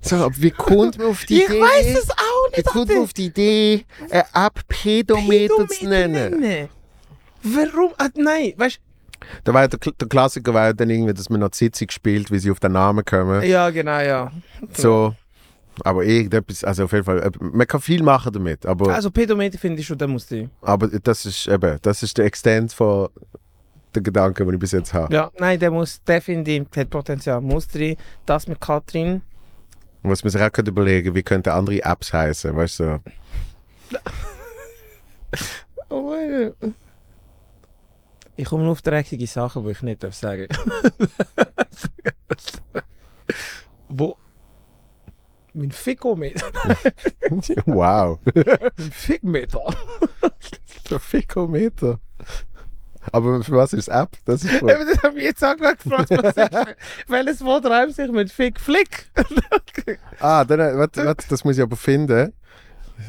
So, 0.00 0.30
kommt 0.56 0.98
man 0.98 1.06
auf 1.08 1.24
die 1.24 1.42
Ich 1.42 1.48
Idee? 1.48 1.60
weiß 1.60 1.98
es 2.02 2.10
auch 2.10 2.16
Wie 2.52 2.56
nicht. 2.56 2.66
kommt 2.66 2.88
man 2.88 2.98
auf 2.98 3.12
die 3.12 3.26
Idee, 3.26 3.84
eine 4.10 4.24
App 4.34 4.60
Pedometer, 4.68 5.68
zu 5.68 5.86
nennen? 5.86 6.68
Warum? 7.42 7.92
Ah, 7.98 8.08
nein, 8.14 8.52
weißt 8.56 8.78
Da 9.44 9.52
war 9.54 9.66
der, 9.68 9.78
der 9.78 10.08
Klassiker 10.08 10.54
war 10.54 10.72
dann 10.74 10.90
irgendwie, 10.90 11.14
dass 11.14 11.28
man 11.30 11.40
noch 11.40 11.52
Sitzung 11.52 11.90
spielt, 11.90 12.30
wie 12.30 12.38
sie 12.38 12.50
auf 12.50 12.60
den 12.60 12.72
Namen 12.72 13.04
kommen. 13.04 13.42
Ja, 13.44 13.70
genau, 13.70 13.98
ja. 14.00 14.32
So. 14.74 15.14
Aber 15.84 16.04
irgendetwas, 16.04 16.64
also 16.64 16.84
auf 16.84 16.92
jeden 16.92 17.04
Fall, 17.04 17.20
äh, 17.20 17.30
man 17.40 17.66
kann 17.66 17.80
viel 17.80 18.02
machen 18.02 18.30
damit, 18.32 18.66
aber, 18.66 18.94
Also 18.94 19.10
Pedometer 19.10 19.56
finde 19.58 19.80
ich 19.80 19.86
schon, 19.86 19.96
der 19.96 20.06
muss 20.06 20.26
drin. 20.26 20.50
aber 20.60 20.86
das 20.88 21.24
ist 21.24 21.48
eben, 21.48 21.78
das 21.80 22.02
ist 22.02 22.18
der 22.18 22.26
Extent 22.26 22.72
von 22.74 23.08
der 23.94 24.02
Gedanken, 24.02 24.46
den 24.46 24.54
ich 24.54 24.60
bis 24.60 24.72
jetzt 24.72 24.92
habe. 24.94 25.14
Ja, 25.14 25.30
nein, 25.38 25.58
der 25.58 25.70
muss, 25.70 26.02
der 26.04 26.20
finde 26.22 26.50
ich, 26.50 26.66
hat 26.76 26.90
Potenzial. 26.90 27.40
Muss 27.40 27.68
drin. 27.68 27.96
Das 28.26 28.46
mit 28.46 28.60
Katrin. 28.60 29.22
Was 30.02 30.24
man 30.24 30.30
sich 30.30 30.42
auch 30.42 30.50
könnte 30.50 30.70
überlegen, 30.70 31.14
wie 31.14 31.22
könnten 31.22 31.50
andere 31.50 31.82
Apps 31.84 32.12
heißen, 32.12 32.54
weißt 32.56 32.80
du? 32.80 33.00
Oh, 35.88 36.08
meine. 36.08 36.54
Ich 38.36 38.46
komme 38.46 38.62
nur 38.62 38.72
auf 38.72 38.80
dreckige 38.80 39.26
Sachen, 39.26 39.64
die 39.64 39.72
ich 39.72 39.82
nicht 39.82 40.02
darf 40.02 40.14
sagen 40.14 40.48
Wo? 43.88 44.16
Mein 45.52 45.70
Fickometer. 45.70 46.46
wow. 47.66 48.18
Mein 48.34 48.90
Fickmeter. 48.90 49.60
Der 50.88 50.98
Fickometer. 50.98 52.00
Aber 53.10 53.42
für 53.42 53.56
was 53.56 53.72
ist 53.72 53.88
App? 53.88 54.10
Das 54.24 54.44
ist. 54.44 54.52
Eben, 54.62 54.86
das 54.86 55.02
habe 55.02 55.18
ich 55.18 55.24
jetzt 55.24 55.42
auch 55.42 55.56
gerade 55.56 55.76
gefragt. 55.76 56.10
Was 56.10 56.36
ist, 56.36 56.76
welches 57.08 57.44
Wort 57.44 57.64
reimt 57.66 57.94
sich 57.96 58.10
mit 58.10 58.30
Fick? 58.30 58.60
Flick? 58.60 59.10
Ah, 60.20 60.44
dann, 60.44 60.60
äh, 60.60 60.76
warte, 60.76 61.04
warte, 61.04 61.26
das 61.28 61.44
muss 61.44 61.56
ich 61.56 61.62
aber 61.62 61.76
finden. 61.76 62.32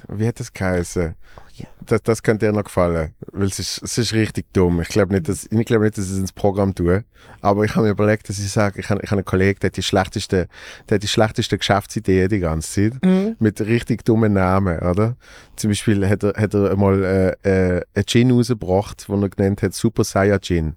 Wie 0.07 0.27
hat 0.27 0.39
das 0.39 0.51
geheißen? 0.51 1.15
ja. 1.53 1.67
Das, 1.85 2.01
das 2.03 2.23
könnte 2.23 2.45
dir 2.45 2.51
noch 2.51 2.63
gefallen, 2.63 3.13
weil 3.31 3.47
es 3.47 3.59
ist, 3.59 3.81
es 3.83 3.97
ist 3.97 4.13
richtig 4.13 4.45
dumm. 4.53 4.81
Ich 4.81 4.89
glaube 4.89 5.13
nicht, 5.13 5.27
dass, 5.27 5.45
ich 5.45 5.65
glaube 5.65 5.85
nicht, 5.85 5.97
dass 5.97 6.05
ich 6.05 6.11
es 6.11 6.17
ins 6.17 6.31
Programm 6.31 6.75
tue. 6.75 7.03
Aber 7.41 7.63
ich 7.63 7.75
habe 7.75 7.85
mir 7.85 7.91
überlegt, 7.91 8.29
dass 8.29 8.39
ich 8.39 8.51
sage, 8.51 8.79
ich 8.79 8.89
habe, 8.89 9.01
ich 9.03 9.11
habe 9.11 9.19
einen 9.19 9.25
Kollegen, 9.25 9.59
der 9.59 9.69
hat 9.69 9.77
die 9.77 9.83
schlechteste, 9.83 10.47
der 10.89 10.95
hat 10.95 11.03
die 11.03 11.07
schlechteste 11.07 11.57
Geschäftsidee 11.57 12.27
die 12.27 12.39
ganze 12.39 12.91
Zeit. 12.91 13.03
Mhm. 13.03 13.35
Mit 13.39 13.59
richtig 13.61 14.05
dummen 14.05 14.33
Namen, 14.33 14.79
oder? 14.79 15.15
Zum 15.55 15.69
Beispiel 15.71 16.07
hat 16.07 16.23
er, 16.23 16.33
hat 16.41 16.53
er 16.53 16.71
einmal 16.71 17.03
äh, 17.43 17.77
äh, 17.77 17.81
einen 17.93 18.05
Gin 18.05 18.31
rausgebracht, 18.31 19.07
den 19.07 19.21
er 19.21 19.29
genannt 19.29 19.61
hat 19.61 19.73
Super 19.73 20.03
Saiyajin. 20.03 20.75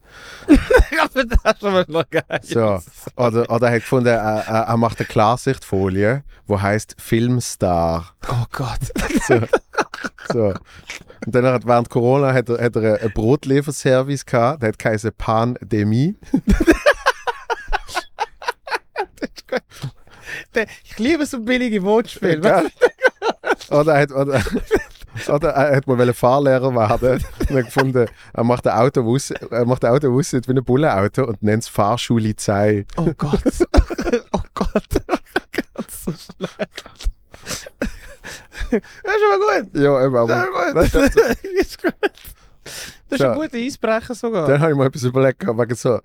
Aber 1.01 1.25
das 1.25 1.57
ist 1.57 1.65
aber 1.65 1.85
noch 1.89 2.09
geil. 2.11 2.41
So. 2.43 2.81
Oder, 3.17 3.51
oder 3.51 3.69
er 3.69 3.75
hat 3.75 3.81
gefunden, 3.83 4.09
er, 4.09 4.45
er, 4.47 4.63
er 4.69 4.77
macht 4.77 4.99
eine 4.99 5.07
Klarsichtfolie, 5.07 6.25
die 6.49 6.57
heißt 6.57 6.97
Filmstar. 6.99 8.15
Oh 8.29 8.45
Gott. 8.53 8.81
So. 9.27 9.41
so. 10.33 10.55
Und 11.25 11.35
dann 11.35 11.45
hat 11.47 11.67
während 11.67 11.91
Corona 11.91 12.33
hat 12.33 12.49
er, 12.49 12.63
hat 12.63 12.77
er 12.77 13.01
einen 13.01 13.13
Brotlieferservice 13.13 14.25
gehabt, 14.27 14.63
der 14.63 14.69
hat 14.71 14.79
geheißen 14.79 15.11
Pandemie. 15.17 16.17
Ich 20.85 20.99
liebe 20.99 21.27
so 21.27 21.41
billige 21.41 21.83
Wortspiele. 21.83 22.41
Gell? 22.41 22.71
Oder 23.71 23.95
er 23.95 24.01
hat, 24.03 24.13
oder, 24.13 24.43
oder 25.29 25.51
er 25.51 25.77
hat 25.77 25.87
mal 25.87 26.13
Fahrlehrer 26.15 26.75
werden 26.75 27.25
und 27.51 27.65
gefunden, 27.65 28.07
er 28.33 28.45
macht 28.45 28.67
ein 28.67 28.79
Auto, 28.79 29.03
aussieht- 29.03 29.51
er 29.51 29.65
macht 29.67 29.85
ein 29.85 29.93
Auto, 29.93 30.17
aussieht 30.17 30.49
wie 30.49 30.53
ein 30.53 30.65
Bullenauto 30.65 31.25
und 31.25 31.43
nennt 31.43 31.65
es 31.65 31.69
Fahrschulizei. 31.69 32.87
Oh 32.97 33.13
Gott. 33.17 33.41
oh 34.33 34.41
Gott. 34.55 34.85
Ganz 35.75 36.05
so 36.05 36.13
schlecht. 36.13 37.11
Das 38.71 39.15
ist 39.15 39.23
aber 39.33 39.63
gut. 39.63 39.81
Ja, 39.81 40.05
eben, 40.07 40.17
aber 40.17 40.75
Das 40.75 40.87
ist 40.87 40.93
gut. 40.93 41.13
Das 41.15 41.67
ist 41.67 41.83
gut. 41.83 41.95
Das 43.09 43.21
ist 43.21 43.25
ein 43.25 43.35
guter 43.39 43.57
Eisbrecher 43.57 44.15
sogar. 44.15 44.49
dann 44.49 44.61
habe 44.61 44.73
ich 44.73 44.77
mir 44.77 44.87
etwas 44.87 45.03
überlegt, 45.05 45.47
wegen 45.47 45.75
so, 45.77 46.01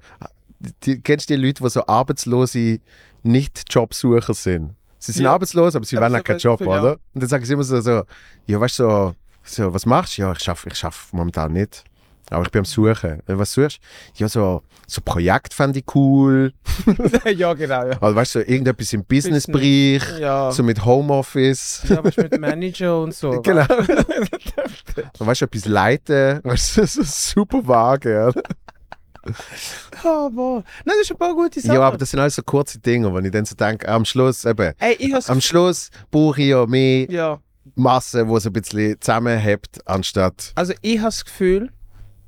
die, 0.83 1.01
kennst 1.01 1.29
du 1.29 1.35
die 1.35 1.41
Leute, 1.43 1.63
die 1.63 1.69
so 1.69 1.85
arbeitslose 1.87 2.79
Nicht-Jobsucher 3.23 4.33
sind? 4.33 4.75
Sie 4.99 5.11
sind 5.11 5.23
Ja. 5.23 5.33
arbeitslos, 5.33 5.75
aber 5.75 5.85
sie 5.85 5.97
Aber 5.97 6.05
wollen 6.11 6.17
so 6.19 6.23
keinen 6.23 6.39
Job, 6.39 6.61
oder? 6.61 6.93
Und 7.13 7.21
dann 7.23 7.27
sagen 7.27 7.43
sie 7.45 7.53
immer 7.53 7.63
so, 7.63 7.81
so 7.81 8.03
ja, 8.45 8.59
weißt 8.59 8.79
du, 8.79 8.83
so, 8.83 9.15
so, 9.43 9.73
was 9.73 9.85
machst 9.87 10.17
du? 10.17 10.21
Ja, 10.21 10.31
ich 10.33 10.39
schaffe 10.39 10.69
ich 10.69 10.75
schaff 10.77 11.09
momentan 11.11 11.53
nicht. 11.53 11.83
Aber 12.29 12.43
ich 12.43 12.51
bin 12.51 12.59
am 12.59 12.65
Suchen. 12.65 13.19
Äh, 13.27 13.37
Was 13.37 13.51
suchst 13.53 13.79
du? 13.79 14.23
Ja, 14.23 14.29
so, 14.29 14.61
so 14.91 14.99
Projekt 15.05 15.53
fände 15.53 15.79
ich 15.79 15.85
cool. 15.95 16.51
ja, 17.35 17.53
genau, 17.53 17.85
ja. 17.85 17.97
Also, 18.01 18.15
weißt 18.15 18.35
du, 18.35 18.39
so 18.39 18.45
irgendetwas 18.45 18.91
im 18.91 19.05
Businessbereich, 19.05 20.19
Ja, 20.19 20.51
so 20.51 20.63
mit 20.63 20.83
Homeoffice. 20.83 21.83
ja 21.87 22.03
weißt, 22.03 22.17
mit 22.17 22.39
Manager 22.39 23.01
und 23.01 23.13
so. 23.13 23.41
Genau. 23.41 23.65
Und 25.19 25.27
weißt 25.27 25.41
du, 25.41 25.45
etwas 25.45 25.65
leiten. 25.65 26.41
Weißt 26.43 26.77
du, 26.77 26.85
so 26.85 27.01
super 27.03 27.65
vage. 27.65 28.11
Ja. 28.13 28.31
Ja, 30.03 30.29
boah. 30.29 30.63
Nein, 30.83 30.95
das 30.97 31.01
ist 31.01 31.11
ein 31.11 31.17
paar 31.17 31.33
gute 31.35 31.61
Sachen. 31.61 31.75
ja, 31.75 31.81
aber 31.81 31.97
das 31.97 32.09
sind 32.09 32.19
alles 32.19 32.35
so 32.35 32.41
kurze 32.43 32.79
Dinge, 32.79 33.11
wo 33.13 33.19
ich 33.19 33.31
dann 33.31 33.45
so 33.45 33.55
denke, 33.55 33.87
am 33.87 34.03
Schluss, 34.03 34.45
eben, 34.45 34.73
Ey, 34.79 35.15
am 35.27 35.39
Schluss 35.41 35.89
brauche 36.09 36.41
ich 36.41 36.47
ja 36.49 36.65
mehr 36.65 37.09
Ja, 37.09 37.39
Masse, 37.75 38.25
die 38.25 38.33
es 38.33 38.45
ein 38.47 38.53
bisschen 38.53 38.99
zusammenhält, 38.99 39.67
anstatt. 39.85 40.51
also 40.55 40.73
ich 40.81 40.97
habe 40.97 41.07
das 41.07 41.23
Gefühl, 41.23 41.69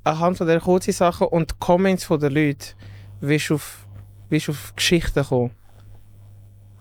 anhand 0.04 0.38
von 0.38 0.46
der 0.46 0.60
kurzen 0.60 0.92
Sachen 0.92 1.26
und 1.26 1.50
die 1.50 1.54
Comments 1.58 2.04
von 2.04 2.20
den 2.20 2.32
Leuten, 2.32 2.74
wirst 3.20 3.50
du 3.50 3.54
auf, 3.54 3.86
wirst 4.28 4.50
auf 4.50 4.74
Geschichten 4.76 5.24
kommen. 5.24 5.50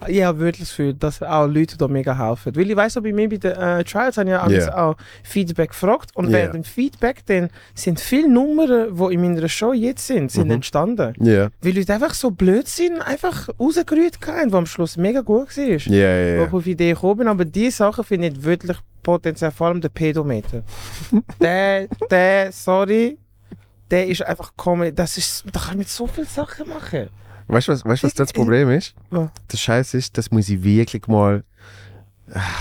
Ich 0.07 0.23
habe 0.23 0.39
wirklich 0.39 0.69
Gefühl, 0.69 0.93
dass 0.93 1.21
auch 1.21 1.47
Leute 1.47 1.77
da 1.77 1.87
mega 1.87 2.17
helfen. 2.17 2.55
Weil 2.55 2.69
ich 2.71 2.77
auch 2.77 3.01
bei 3.01 3.13
mir 3.13 3.29
bei 3.29 3.37
den 3.37 3.51
äh, 3.51 3.83
Trials 3.83 4.17
habe 4.17 4.29
ich 4.29 4.33
ja 4.35 4.47
Yeah. 4.49 4.77
auch 4.89 4.95
Feedback 5.23 5.69
gefragt. 5.69 6.11
Und 6.15 6.25
Yeah. 6.25 6.33
während 6.39 6.53
dem 6.55 6.63
Feedback 6.63 7.25
dann 7.25 7.49
sind 7.73 7.99
viele 7.99 8.29
Nummern, 8.29 8.95
die 8.95 9.13
in 9.13 9.21
meiner 9.21 9.47
Show 9.49 9.73
jetzt 9.73 10.05
sind, 10.07 10.31
sind 10.31 10.45
Mhm. 10.47 10.51
entstanden. 10.55 11.13
Ja. 11.19 11.49
Weil 11.61 11.75
Leute 11.77 11.93
einfach 11.93 12.13
so 12.13 12.31
blöd 12.31 12.67
sind, 12.67 13.01
einfach 13.01 13.49
rausgerührt 13.59 14.19
haben, 14.27 14.51
was 14.51 14.57
am 14.57 14.65
Schluss 14.65 14.97
mega 14.97 15.21
gut 15.21 15.55
war. 15.57 15.63
Ja, 15.65 15.77
ja, 15.77 16.37
Wo 16.37 16.41
ja. 16.41 16.47
ich 16.47 16.53
auf 16.53 16.65
Ideen 16.67 16.93
gekommen 16.95 17.17
bin, 17.17 17.27
aber 17.27 17.45
diese 17.45 17.77
Sachen 17.77 18.03
finde 18.03 18.27
ich 18.27 18.43
wirklich 18.43 18.77
potenziell, 19.01 19.51
vor 19.51 19.67
allem 19.67 19.81
der 19.81 19.89
Pedometer. 19.89 20.63
der, 21.41 21.87
der, 22.09 22.51
sorry, 22.51 23.17
der 23.91 24.07
ist 24.07 24.23
einfach 24.25 24.51
kommen, 24.55 24.95
das 24.95 25.17
ist, 25.17 25.43
da 25.51 25.59
kann 25.59 25.77
mit 25.77 25.89
so 25.89 26.07
vielen 26.07 26.27
Sachen 26.27 26.69
machen. 26.69 27.09
Weißt 27.47 27.67
du, 27.67 27.71
was, 27.73 27.85
weißt, 27.85 28.03
was 28.03 28.13
das 28.13 28.33
Problem 28.33 28.69
ist? 28.69 28.95
Was? 29.09 29.29
Der 29.51 29.57
Scheiß 29.57 29.93
ist, 29.95 30.17
das 30.17 30.31
muss 30.31 30.49
ich 30.49 30.63
wirklich 30.63 31.07
mal. 31.07 31.43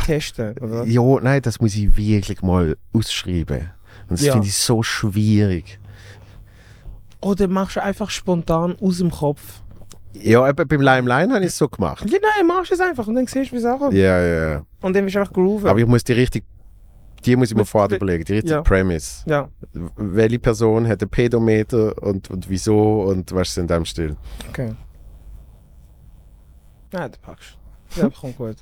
Testen, 0.04 0.58
oder? 0.58 0.84
Ja, 0.84 1.02
nein, 1.22 1.40
das 1.40 1.60
muss 1.60 1.74
ich 1.76 1.96
wirklich 1.96 2.42
mal 2.42 2.76
ausschreiben. 2.92 3.70
Und 4.08 4.18
das 4.18 4.22
Ja. 4.22 4.32
finde 4.32 4.48
ich 4.48 4.54
so 4.56 4.82
schwierig. 4.82 5.78
Oder 7.20 7.46
machst 7.48 7.76
du 7.76 7.82
einfach 7.82 8.10
spontan 8.10 8.76
aus 8.80 8.98
dem 8.98 9.10
Kopf. 9.10 9.60
Ja, 10.14 10.50
beim 10.52 10.80
Lime 10.80 11.08
Line 11.08 11.32
habe 11.32 11.44
ich 11.44 11.50
es 11.52 11.58
so 11.58 11.68
gemacht. 11.68 12.04
Ja, 12.10 12.18
nein, 12.36 12.46
machst 12.46 12.70
du 12.70 12.74
es 12.74 12.80
einfach 12.80 13.06
und 13.06 13.14
dann 13.14 13.26
siehst 13.26 13.50
du, 13.50 13.54
wie 13.56 13.60
es 13.60 13.64
ankommt. 13.64 13.94
Ja, 13.94 14.20
ja, 14.20 14.50
ja. 14.50 14.62
Und 14.82 14.94
dann 14.94 15.04
bist 15.04 15.14
du 15.14 15.20
einfach 15.20 15.32
grooven. 15.32 15.68
Aber 15.68 15.78
ich 15.78 15.86
muss 15.86 16.04
die 16.04 16.12
richtig. 16.12 16.44
Die 17.24 17.36
muss 17.36 17.50
ich 17.50 17.56
mir 17.56 17.64
vorher 17.64 17.96
überlegen, 17.96 18.24
die 18.24 18.32
richtige 18.34 18.54
Ja. 18.54 18.62
Premise. 18.62 19.22
ja, 19.26 19.48
Welche 19.96 20.38
Person 20.38 20.86
hat 20.88 21.00
einen 21.02 21.10
Pedometer 21.10 22.00
und, 22.02 22.30
und 22.30 22.48
wieso 22.48 23.02
und 23.02 23.32
was 23.32 23.50
ist 23.50 23.58
in 23.58 23.66
dem 23.66 23.84
Stil? 23.84 24.16
okay. 24.48 24.74
Nein, 26.92 27.10
du 27.12 27.18
packst. 27.20 27.56
Ja, 27.96 28.10
kommt 28.10 28.36
gut. 28.36 28.56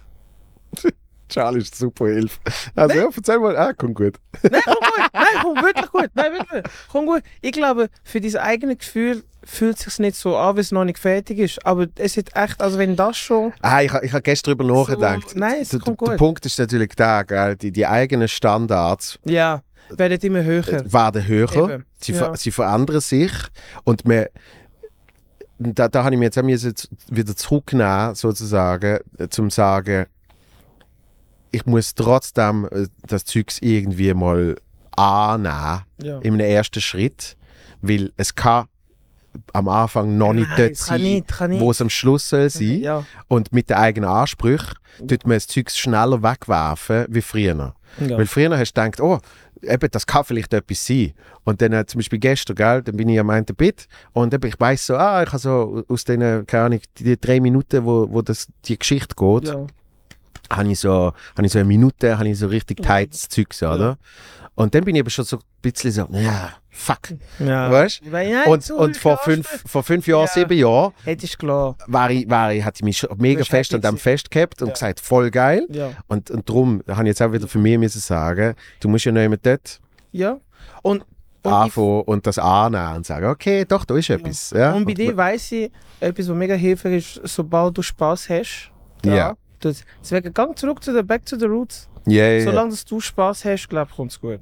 Charlie 1.29 1.61
ist 1.61 1.77
super 1.77 2.07
Hilfe. 2.07 2.39
Also, 2.75 2.97
ja, 2.97 3.09
erzähl 3.15 3.39
mal. 3.39 3.57
Ah, 3.57 3.73
kommt 3.73 3.95
gut. 3.97 4.19
Nein, 4.43 4.61
komm 4.65 4.75
gut. 4.75 5.11
Nein, 5.13 5.27
komm 5.43 5.57
wirklich 5.63 5.91
gut. 5.91 6.11
Nein, 6.15 6.33
wirklich. 6.33 6.63
Komm 6.91 7.07
gut. 7.07 7.23
Ich 7.41 7.53
glaube, 7.53 7.89
für 8.03 8.21
dieses 8.21 8.41
eigene 8.41 8.77
Gefühl 8.77 9.23
fühlt 9.45 9.77
es 9.79 9.85
sich 9.85 9.99
nicht 9.99 10.17
so 10.17 10.37
an, 10.37 10.57
wie 10.57 10.61
es 10.61 10.71
noch 10.73 10.85
nicht 10.85 10.99
fertig 10.99 11.39
ist. 11.39 11.65
Aber 11.67 11.87
es 11.97 12.17
ist 12.17 12.37
echt, 12.37 12.61
also 12.61 12.79
wenn 12.79 12.97
das 12.97 13.17
schon. 13.17 13.53
Ah, 13.63 13.83
ich, 13.83 13.93
ich 14.03 14.13
habe 14.13 14.23
gestern 14.23 14.57
darüber 14.59 14.75
nachgedacht. 14.81 15.35
nein, 15.35 15.57
es 15.63 15.71
der, 15.71 15.81
kommt 15.81 16.01
der 16.01 16.09
gut. 16.09 16.17
Punkt 16.19 16.47
ist 16.47 16.59
natürlich 16.59 16.91
da, 16.97 17.23
gell? 17.23 17.57
Die, 17.57 17.73
die 17.73 17.87
eigenen 17.87 18.29
Standards 18.29 19.19
Ja, 19.25 19.63
werden 19.91 20.19
immer 20.21 20.45
höher. 20.45 20.69
äh, 20.69 20.93
werden 20.93 21.27
höher, 21.27 21.53
Eben, 21.55 21.85
sie, 22.01 22.13
ja. 22.13 22.37
sie 22.37 22.51
verändern 22.51 23.01
sich 23.01 23.33
und 23.85 24.07
man, 24.07 24.27
da, 25.59 25.89
da 25.89 26.05
habe 26.05 26.15
ich 26.15 26.19
mir 26.19 26.27
jetzt 26.27 26.39
auch 26.39 26.45
wieder 27.11 27.37
zurücknehmen, 27.37 28.15
sozusagen, 28.15 28.99
äh, 29.19 29.29
zum 29.29 29.51
sagen, 29.51 30.07
ich 31.51 31.67
muss 31.67 31.95
trotzdem 31.95 32.69
äh, 32.71 32.87
das 33.07 33.25
Zeugs 33.25 33.59
irgendwie 33.61 34.15
mal 34.15 34.57
annehmen, 34.97 35.83
Ja. 36.03 36.19
in 36.21 36.35
einem 36.35 36.41
ersten 36.41 36.81
Schritt, 36.81 37.37
weil 37.83 38.13
es 38.17 38.35
kann 38.35 38.67
am 39.53 39.69
Anfang 39.69 40.17
noch 40.19 40.33
nicht 40.33 40.49
Nein, 40.49 40.57
dort 40.59 40.77
sein, 40.77 41.61
wo 41.61 41.71
es 41.71 41.81
am 41.81 41.91
Schluss 41.91 42.29
soll 42.29 42.51
sein. 42.51 42.81
Ja. 42.81 43.05
Und 43.29 43.53
mit 43.53 43.71
den 43.71 43.77
eigenen 43.77 44.09
Ansprüchen 44.09 44.75
tut 44.99 45.27
man 45.27 45.37
das 45.37 45.47
Zeug 45.47 45.71
schneller 45.71 46.23
wegwerfen 46.23 47.07
wie 47.09 47.23
früher. 47.23 47.75
Ja. 47.99 48.19
Weil 48.19 48.27
früher 48.27 48.57
hast 48.57 48.75
du 48.75 48.83
gedacht, 48.83 49.01
oh, 49.01 49.19
eben, 49.63 49.91
das 49.91 50.07
kann 50.07 50.25
vielleicht 50.25 50.53
etwas 50.53 50.87
sein. 50.87 51.13
Und 51.45 51.61
dann 51.63 51.73
äh, 51.73 51.87
zum 51.87 51.99
Beispiel 51.99 52.19
gestern, 52.19 52.57
gell, 52.57 52.83
dann 52.83 52.97
bin 52.97 53.09
ich 53.09 53.19
am 53.19 53.31
einen 53.31 53.45
Bit 53.45 53.87
und 54.13 54.33
eben, 54.35 54.47
ich 54.49 54.59
weiss 54.59 54.87
so, 54.87 54.97
ah, 54.97 55.23
ich 55.23 55.29
habe 55.29 55.39
so 55.39 55.85
aus 55.89 56.05
den, 56.05 56.47
keine 56.47 56.65
Ahnung, 56.65 56.81
die, 56.99 57.19
drei 57.19 57.41
Minuten, 57.41 57.85
wo, 57.85 58.09
wo 58.11 58.23
das, 58.23 58.49
die 58.65 58.79
Geschichte 58.79 59.15
geht, 59.17 59.49
ja. 59.49 59.67
habe 60.51 60.71
ich 60.71 60.81
so, 60.81 61.13
habe 61.37 61.47
ich 61.47 61.53
so 61.53 61.59
eine 61.59 61.69
Minute, 61.69 62.19
habe 62.19 62.29
ich 62.29 62.39
so 62.39 62.47
richtig 62.47 62.83
tightes 62.83 63.29
Zeug, 63.29 63.53
so, 63.53 63.69
oder? 63.69 63.99
Und 64.55 64.75
dann 64.75 64.85
bin 64.85 64.95
ich 64.95 65.01
aber 65.01 65.11
schon 65.11 65.25
so 65.25 65.37
ein 65.39 65.43
bisschen 65.63 65.91
so, 65.93 66.07
ja, 66.13 66.51
fuck, 66.69 67.15
ja. 67.39 67.71
weißt 67.71 68.03
nein, 68.11 68.47
und, 68.47 68.63
so 68.63 68.77
und 68.77 68.97
vor 68.97 69.17
fünf, 69.19 69.63
vor 69.67 69.83
fünf 69.83 70.07
Jahren, 70.07 70.27
Ja. 70.27 70.33
sieben 70.33 70.59
Jahren, 70.59 70.93
Hättest 71.05 71.35
du 71.35 71.39
klar. 71.39 71.77
war 71.87 72.11
ich, 72.11 72.29
war 72.29 72.53
ich, 72.53 72.63
hatte 72.65 72.79
ich 72.79 72.83
mich 72.85 72.99
schon 72.99 73.17
mega 73.19 73.43
fest 73.45 73.73
an 73.75 73.81
dem 73.81 73.91
gewesen. 73.93 74.03
festgehabt 74.03 74.61
und 74.61 74.69
Ja. 74.69 74.73
gesagt, 74.75 75.01
voll 75.01 75.31
geil. 75.31 75.67
Ja. 75.71 75.93
Und, 76.09 76.31
und 76.31 76.49
darum 76.49 76.83
habe 76.89 77.03
ich 77.05 77.09
jetzt 77.09 77.23
auch 77.23 77.33
wieder 77.33 77.49
für 77.49 77.59
mich 77.59 77.79
müssen 77.79 78.01
sagen, 78.01 78.55
du 78.81 78.89
musst 78.89 79.05
ja 79.07 79.13
nicht 79.13 79.29
mehr 79.29 79.39
dort 79.43 79.81
Ja. 80.13 80.39
Und, 80.83 81.03
und, 81.03 81.07
ich, 81.45 81.51
anfangen 81.51 82.03
und 82.03 82.27
das 82.27 82.39
annehmen 82.39 82.97
und 82.97 83.07
sagen, 83.07 83.27
okay, 83.27 83.65
doch, 83.67 83.85
da 83.87 83.97
ist 83.97 84.11
etwas. 84.11 84.51
Ja. 84.51 84.75
und 84.75 84.85
bei 84.85 84.93
dir 84.95 85.17
weiss 85.17 85.51
ich, 85.53 85.71
etwas, 86.01 86.29
was 86.29 86.37
mega 86.37 86.55
hilfreich 86.55 86.97
ist, 87.17 87.21
sobald 87.25 87.79
du 87.79 87.83
Spaß 87.83 88.29
hast. 88.29 88.71
Ja. 89.05 89.37
Das, 89.61 89.85
deswegen, 90.03 90.33
gang 90.35 90.59
zurück 90.59 90.83
zu 90.83 90.93
der 90.93 91.03
Back 91.03 91.25
to 91.27 91.39
the 91.39 91.45
Roots. 91.47 91.89
Ja, 92.07 92.27
ja. 92.27 92.45
Solange 92.45 92.71
dass 92.71 92.85
du 92.85 93.01
Spaß 93.01 93.45
hast, 93.45 93.69
glaube 93.69 93.91
ich, 93.91 93.97
kommt 93.97 94.13
es 94.13 94.21
gut. 94.21 94.41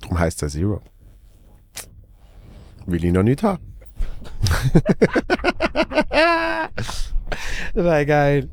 Darum 0.00 0.18
heisst 0.18 0.42
er 0.42 0.48
Zero. 0.48 0.80
Will 2.86 3.04
ich 3.04 3.12
noch 3.12 3.22
nicht 3.22 3.42
haben. 3.42 3.62
Nein, 7.74 8.06
geil. 8.06 8.48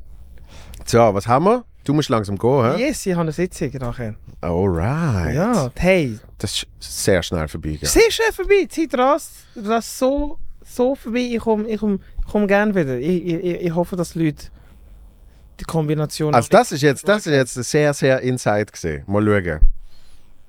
So, 0.85 1.13
was 1.13 1.27
haben 1.27 1.45
wir? 1.45 1.65
Du 1.83 1.93
musst 1.93 2.09
langsam 2.09 2.37
gehen, 2.37 2.75
hä? 2.75 2.87
Yes, 2.87 3.05
ich 3.05 3.13
habe 3.13 3.21
eine 3.21 3.31
Sitzung 3.31 3.71
nachher. 3.79 4.15
Alright. 4.41 5.35
Ja, 5.35 5.71
hey. 5.75 6.19
Das 6.37 6.51
ist 6.51 6.67
sehr 6.79 7.23
schnell 7.23 7.47
vorbeigegangen. 7.47 7.87
Sehr 7.87 8.11
schnell 8.11 8.31
vorbei. 8.33 8.67
Die 8.67 8.67
Zeit 8.67 8.99
rast, 8.99 9.31
rast 9.55 9.97
so, 9.97 10.37
so 10.63 10.95
vorbei. 10.95 11.29
Ich 11.31 11.39
komme 11.39 11.67
ich 11.67 11.79
komm, 11.79 11.99
ich 12.19 12.31
komm 12.31 12.47
gerne 12.47 12.75
wieder. 12.75 12.97
Ich, 12.97 13.25
ich, 13.25 13.33
ich 13.35 13.61
ich 13.61 13.75
hoffe, 13.75 13.95
dass 13.95 14.13
die 14.13 14.25
Leute 14.25 14.47
die 15.59 15.65
Kombination. 15.65 16.33
Also 16.33 16.49
das 16.49 16.71
ist 16.71 16.81
jetzt, 16.81 17.07
das 17.07 17.27
ist 17.27 17.33
jetzt 17.33 17.53
sehr, 17.53 17.93
sehr 17.93 18.21
Inside 18.21 18.67
gesehen. 18.67 19.03
Mal 19.07 19.23
schauen. 19.23 19.59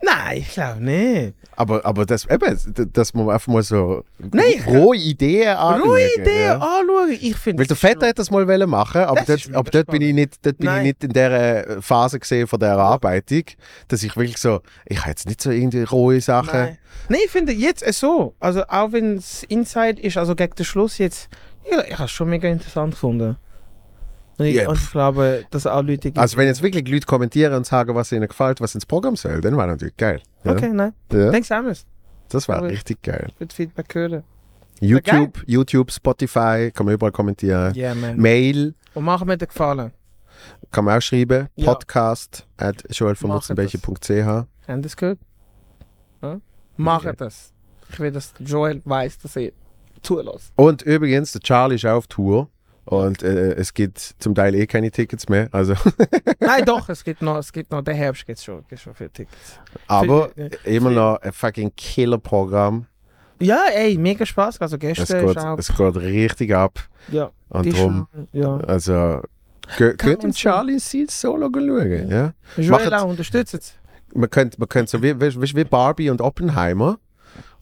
Nein, 0.00 0.38
ich 0.38 0.52
glaube 0.52 0.82
nicht. 0.82 1.34
Aber, 1.56 1.84
aber 1.84 2.06
das, 2.06 2.24
eben, 2.30 2.92
dass 2.92 3.14
man 3.14 3.30
einfach 3.30 3.52
mal 3.52 3.64
so 3.64 4.04
Nein, 4.18 4.62
rohe 4.64 4.96
Ideen 4.96 5.56
anschauen. 5.56 5.90
Ruhige 5.90 6.20
Idee 6.20 6.44
ja. 6.44 6.54
anschauen. 6.54 7.18
Ich 7.20 7.36
finde 7.36 7.60
Weil 7.60 7.66
der 7.66 7.76
Vetter 7.76 8.06
hat 8.06 8.18
das 8.18 8.30
mal 8.30 8.66
machen, 8.66 9.00
aber, 9.00 9.22
Das 9.22 9.42
dort, 9.42 9.56
aber 9.56 9.70
dort 9.70 9.86
bin 9.88 10.02
ich 10.02 10.14
nicht, 10.14 10.46
dort 10.46 10.58
bin 10.58 10.70
ich 10.76 10.82
nicht 10.82 11.04
in 11.04 11.12
der 11.12 11.82
Phase 11.82 12.20
gesehen 12.20 12.46
von 12.46 12.60
der 12.60 12.70
Erarbeitung, 12.70 13.42
dass 13.88 14.04
ich 14.04 14.16
wirklich 14.16 14.38
so, 14.38 14.60
ich 14.86 15.00
habe 15.00 15.10
jetzt 15.10 15.26
nicht 15.26 15.42
so 15.42 15.50
irgendwie 15.50 15.82
rohe 15.82 16.20
Sachen. 16.20 16.60
Nein. 16.60 16.78
Nein, 17.08 17.20
ich 17.24 17.30
finde 17.30 17.52
jetzt 17.52 17.84
äh, 17.84 17.92
so. 17.92 18.34
Also 18.38 18.62
auch 18.68 18.92
wenn 18.92 19.16
es 19.16 19.42
Inside 19.44 20.00
ist, 20.00 20.16
also 20.16 20.36
gegen 20.36 20.54
den 20.54 20.64
Schluss 20.64 20.98
jetzt, 20.98 21.28
ja, 21.68 21.82
ich 21.84 21.94
habe 21.94 22.04
es 22.04 22.12
schon 22.12 22.30
mega 22.30 22.48
interessant 22.48 22.92
gefunden. 22.92 23.36
Und 24.38 24.46
ich, 24.46 24.54
Ja, 24.56 24.68
und 24.68 24.78
ich 24.78 24.90
glaube, 24.90 25.44
dass 25.50 25.66
auch 25.66 25.82
Leute 25.82 25.98
gibt. 26.08 26.18
Also 26.18 26.36
wenn 26.36 26.46
jetzt 26.46 26.62
wirklich 26.62 26.88
Leute 26.88 27.06
kommentieren 27.06 27.52
und 27.54 27.66
sagen, 27.66 27.94
was 27.94 28.12
ihnen 28.12 28.28
gefällt, 28.28 28.60
was 28.60 28.74
ins 28.74 28.86
Programm 28.86 29.16
soll, 29.16 29.40
dann 29.40 29.56
wäre 29.56 29.66
natürlich 29.66 29.96
geil. 29.96 30.22
Ja? 30.44 30.52
Okay, 30.52 30.70
nein. 30.72 30.92
Ja? 31.12 31.30
Denkst 31.30 31.48
du 31.48 31.56
anders? 31.56 31.84
Das 32.28 32.46
wäre 32.48 32.58
Aber- 32.58 32.68
richtig 32.70 33.02
geil. 33.02 33.26
Ich 33.34 33.40
würde 33.40 33.54
Feedback 33.54 33.94
hören. 33.94 34.22
YouTube, 34.80 35.42
YouTube, 35.46 35.90
Spotify, 35.90 36.70
kann 36.72 36.86
man 36.86 36.94
überall 36.94 37.10
kommentieren. 37.10 37.74
Ja, 37.74 37.94
man. 37.96 38.16
Mail 38.16 38.74
Und 38.94 39.04
machen 39.04 39.26
mir 39.26 39.36
den 39.36 39.48
Gefallen. 39.48 39.90
kann 40.70 40.84
man 40.84 40.98
auch 40.98 41.02
schreiben. 41.02 41.48
Ja. 41.56 41.64
Podcast 41.72 42.46
at 42.58 42.84
joelvonmutzenbecher.ch 42.90 44.46
Haben 44.68 44.82
das 44.82 44.96
gehört? 44.96 45.18
Ja? 46.22 46.40
Machen 46.76 47.12
das. 47.16 47.52
Ich 47.90 47.98
will, 47.98 48.12
dass 48.12 48.32
Joel 48.38 48.82
weiß, 48.84 49.18
dass 49.18 49.34
er 49.36 49.50
zulässt. 50.02 50.52
Und 50.54 50.82
übrigens, 50.82 51.32
der 51.32 51.40
Charlie 51.40 51.74
ist 51.76 51.84
auch 51.86 51.96
auf 51.96 52.06
Tour. 52.06 52.48
Und 52.88 53.22
äh, 53.22 53.52
es 53.54 53.74
gibt 53.74 53.98
zum 53.98 54.34
Teil 54.34 54.54
eh 54.54 54.66
keine 54.66 54.90
Tickets 54.90 55.28
mehr. 55.28 55.48
Also, 55.52 55.74
Nein, 56.40 56.64
doch, 56.64 56.88
es 56.88 57.04
gibt 57.04 57.20
noch, 57.22 57.36
es 57.38 57.52
gibt 57.52 57.70
noch, 57.70 57.82
der 57.82 57.94
Herbst 57.94 58.24
gibt 58.26 58.38
es 58.38 58.44
schon, 58.44 58.64
gibt's 58.68 58.82
schon 58.82 58.94
viele 58.94 59.10
Tickets. 59.10 59.58
aber 59.86 60.30
Für- 60.30 60.50
immer 60.68 60.90
noch 60.90 61.16
ein 61.20 61.32
fucking 61.32 61.72
Killer-Programm. 61.76 62.86
Ja, 63.40 63.64
ey, 63.74 63.96
mega 63.98 64.24
Spaß. 64.26 64.60
Also 64.60 64.76
Es 64.76 64.80
gestern 64.80 65.20
geht, 65.26 65.36
ist 65.36 65.44
auch, 65.44 65.58
es 65.58 65.68
geht 65.76 65.96
richtig 65.96 66.54
ab. 66.54 66.80
ja, 67.12 67.30
Und 67.50 67.76
schon- 67.76 68.06
ja. 68.32 68.56
also, 68.58 69.20
geht 69.76 70.02
dem 70.22 70.32
so- 70.32 70.38
Charlie 70.38 70.78
Seed 70.78 71.10
Solo 71.10 71.48
schauen. 71.52 72.08
Ja? 72.10 72.32
Joel 72.56 72.70
Machen's- 72.70 72.92
auch 72.92 73.08
unterstützt 73.08 73.54
es. 73.54 73.74
Man 74.14 74.30
könnte, 74.30 74.58
man 74.58 74.68
könnte 74.68 74.90
so 74.90 75.02
wie, 75.02 75.20
wie, 75.20 75.54
wie 75.56 75.64
Barbie 75.64 76.08
und 76.10 76.20
Oppenheimer, 76.22 76.98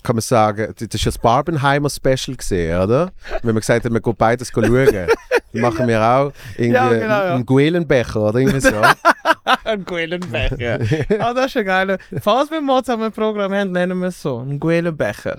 kann 0.07 0.17
man 0.17 0.23
sagen, 0.23 0.73
das 0.79 0.89
ist 0.95 1.05
das 1.05 1.19
Barbenheimer 1.19 1.91
Special 1.91 2.37
gesehen, 2.37 2.81
oder? 2.81 3.11
Wenn 3.43 3.55
man 3.55 3.61
gesagt 3.61 3.85
hat, 3.85 3.91
man 3.91 4.01
geht 4.01 4.17
beides 4.19 4.53
schauen. 4.55 5.09
Machen 5.53 5.89
wir 5.89 6.01
auch 6.01 6.33
irgendwie 6.57 6.75
Ja, 6.75 6.89
genau, 6.91 7.07
ja. 7.09 7.35
einen 7.35 7.47
Guelenbecher 7.47 8.21
oder 8.21 8.39
irgendwie 8.39 8.61
so. 8.61 8.75
Ein 9.65 9.85
Guelenbecher. 9.85 10.79
ah, 11.19 11.35
das 11.35 11.47
ist 11.47 11.55
ja 11.55 11.63
geil. 11.63 11.99
Falls 12.21 12.51
wir 12.51 12.61
mal 12.61 12.83
zusammen 12.85 13.05
ein 13.05 13.13
Programm 13.13 13.53
haben, 13.53 13.73
nennen 13.73 13.99
wir 13.99 14.09
es 14.09 14.21
so. 14.21 14.39
Ein 14.39 14.61
Guelenbecher. 14.61 15.37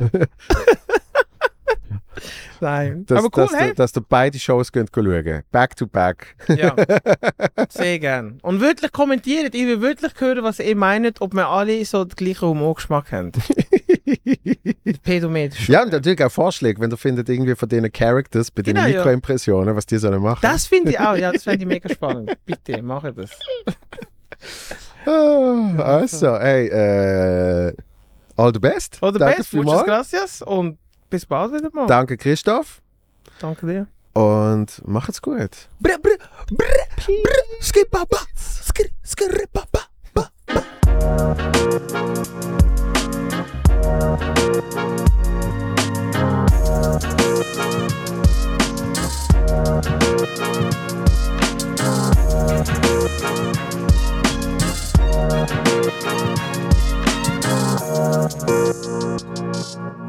Nein. 2.59 3.05
Dass, 3.05 3.19
Aber 3.19 3.27
cool, 3.37 3.47
dass, 3.49 3.59
hey. 3.59 3.69
du, 3.69 3.75
dass 3.75 3.91
du 3.91 4.01
beide 4.01 4.39
Shows 4.39 4.71
könnt 4.71 4.89
schauen 4.93 5.43
Back 5.51 5.75
to 5.75 5.87
back. 5.87 6.35
Ja. 6.47 6.75
Sehr 7.69 7.99
gern. 7.99 8.39
Und 8.41 8.59
wirklich 8.59 8.91
kommentiert. 8.91 9.53
Ich 9.53 9.65
will 9.65 9.81
wirklich 9.81 10.13
hören, 10.17 10.43
was 10.43 10.59
ihr 10.59 10.75
meint, 10.75 11.21
ob 11.21 11.33
wir 11.33 11.47
alle 11.47 11.85
so 11.85 12.03
den 12.03 12.15
gleichen 12.15 12.47
Humorgeschmack 12.47 13.11
haben. 13.11 13.31
Pedometer. 15.03 15.55
Ja, 15.67 15.83
und 15.83 15.91
natürlich 15.91 16.23
auch 16.23 16.31
Vorschläge, 16.31 16.79
wenn 16.81 16.89
du 16.89 16.97
findet 16.97 17.29
irgendwie 17.29 17.55
von 17.55 17.67
diesen 17.69 17.91
Characters 17.91 18.51
bei 18.51 18.61
den 18.61 18.75
Genau, 18.75 18.87
ja. 18.87 18.97
Mikroimpressionen, 18.97 19.75
was 19.75 19.85
die 19.85 19.97
sollen 19.97 20.21
machen. 20.21 20.39
Das 20.41 20.65
finde 20.67 20.91
ich 20.91 20.99
auch. 20.99 21.15
Ja, 21.15 21.31
das 21.31 21.43
fände 21.43 21.59
ich 21.59 21.67
mega 21.67 21.89
spannend. 21.93 22.31
Bitte, 22.45 22.81
mache 22.81 23.13
das. 23.13 23.31
Ah, 25.05 25.75
also, 25.77 26.35
ey, 26.35 26.67
äh, 26.67 27.73
all 28.35 28.53
the 28.53 28.59
best. 28.59 28.97
All 29.01 29.13
the 29.13 29.19
Danke 29.19 29.37
best, 29.37 29.53
muchas 29.53 29.83
gracias 29.85 30.41
und 30.41 30.77
bis 31.09 31.25
bald 31.25 31.53
wieder 31.53 31.69
mal. 31.73 31.87
Danke, 31.87 32.17
Christoph. 32.17 32.81
Danke 33.39 33.65
dir. 33.65 33.87
Und 34.13 34.81
macht's 34.87 35.21
gut. 35.21 35.51
Brr, 35.79 35.97
brr, 36.01 36.17
brr, 36.49 36.65
brr, 37.05 37.61
skipapa, 37.61 38.17
skr, 38.35 38.87
skripapa, 39.05 39.81
ba, 40.13 40.29
ba. 40.45 40.63
Thank 59.77 60.06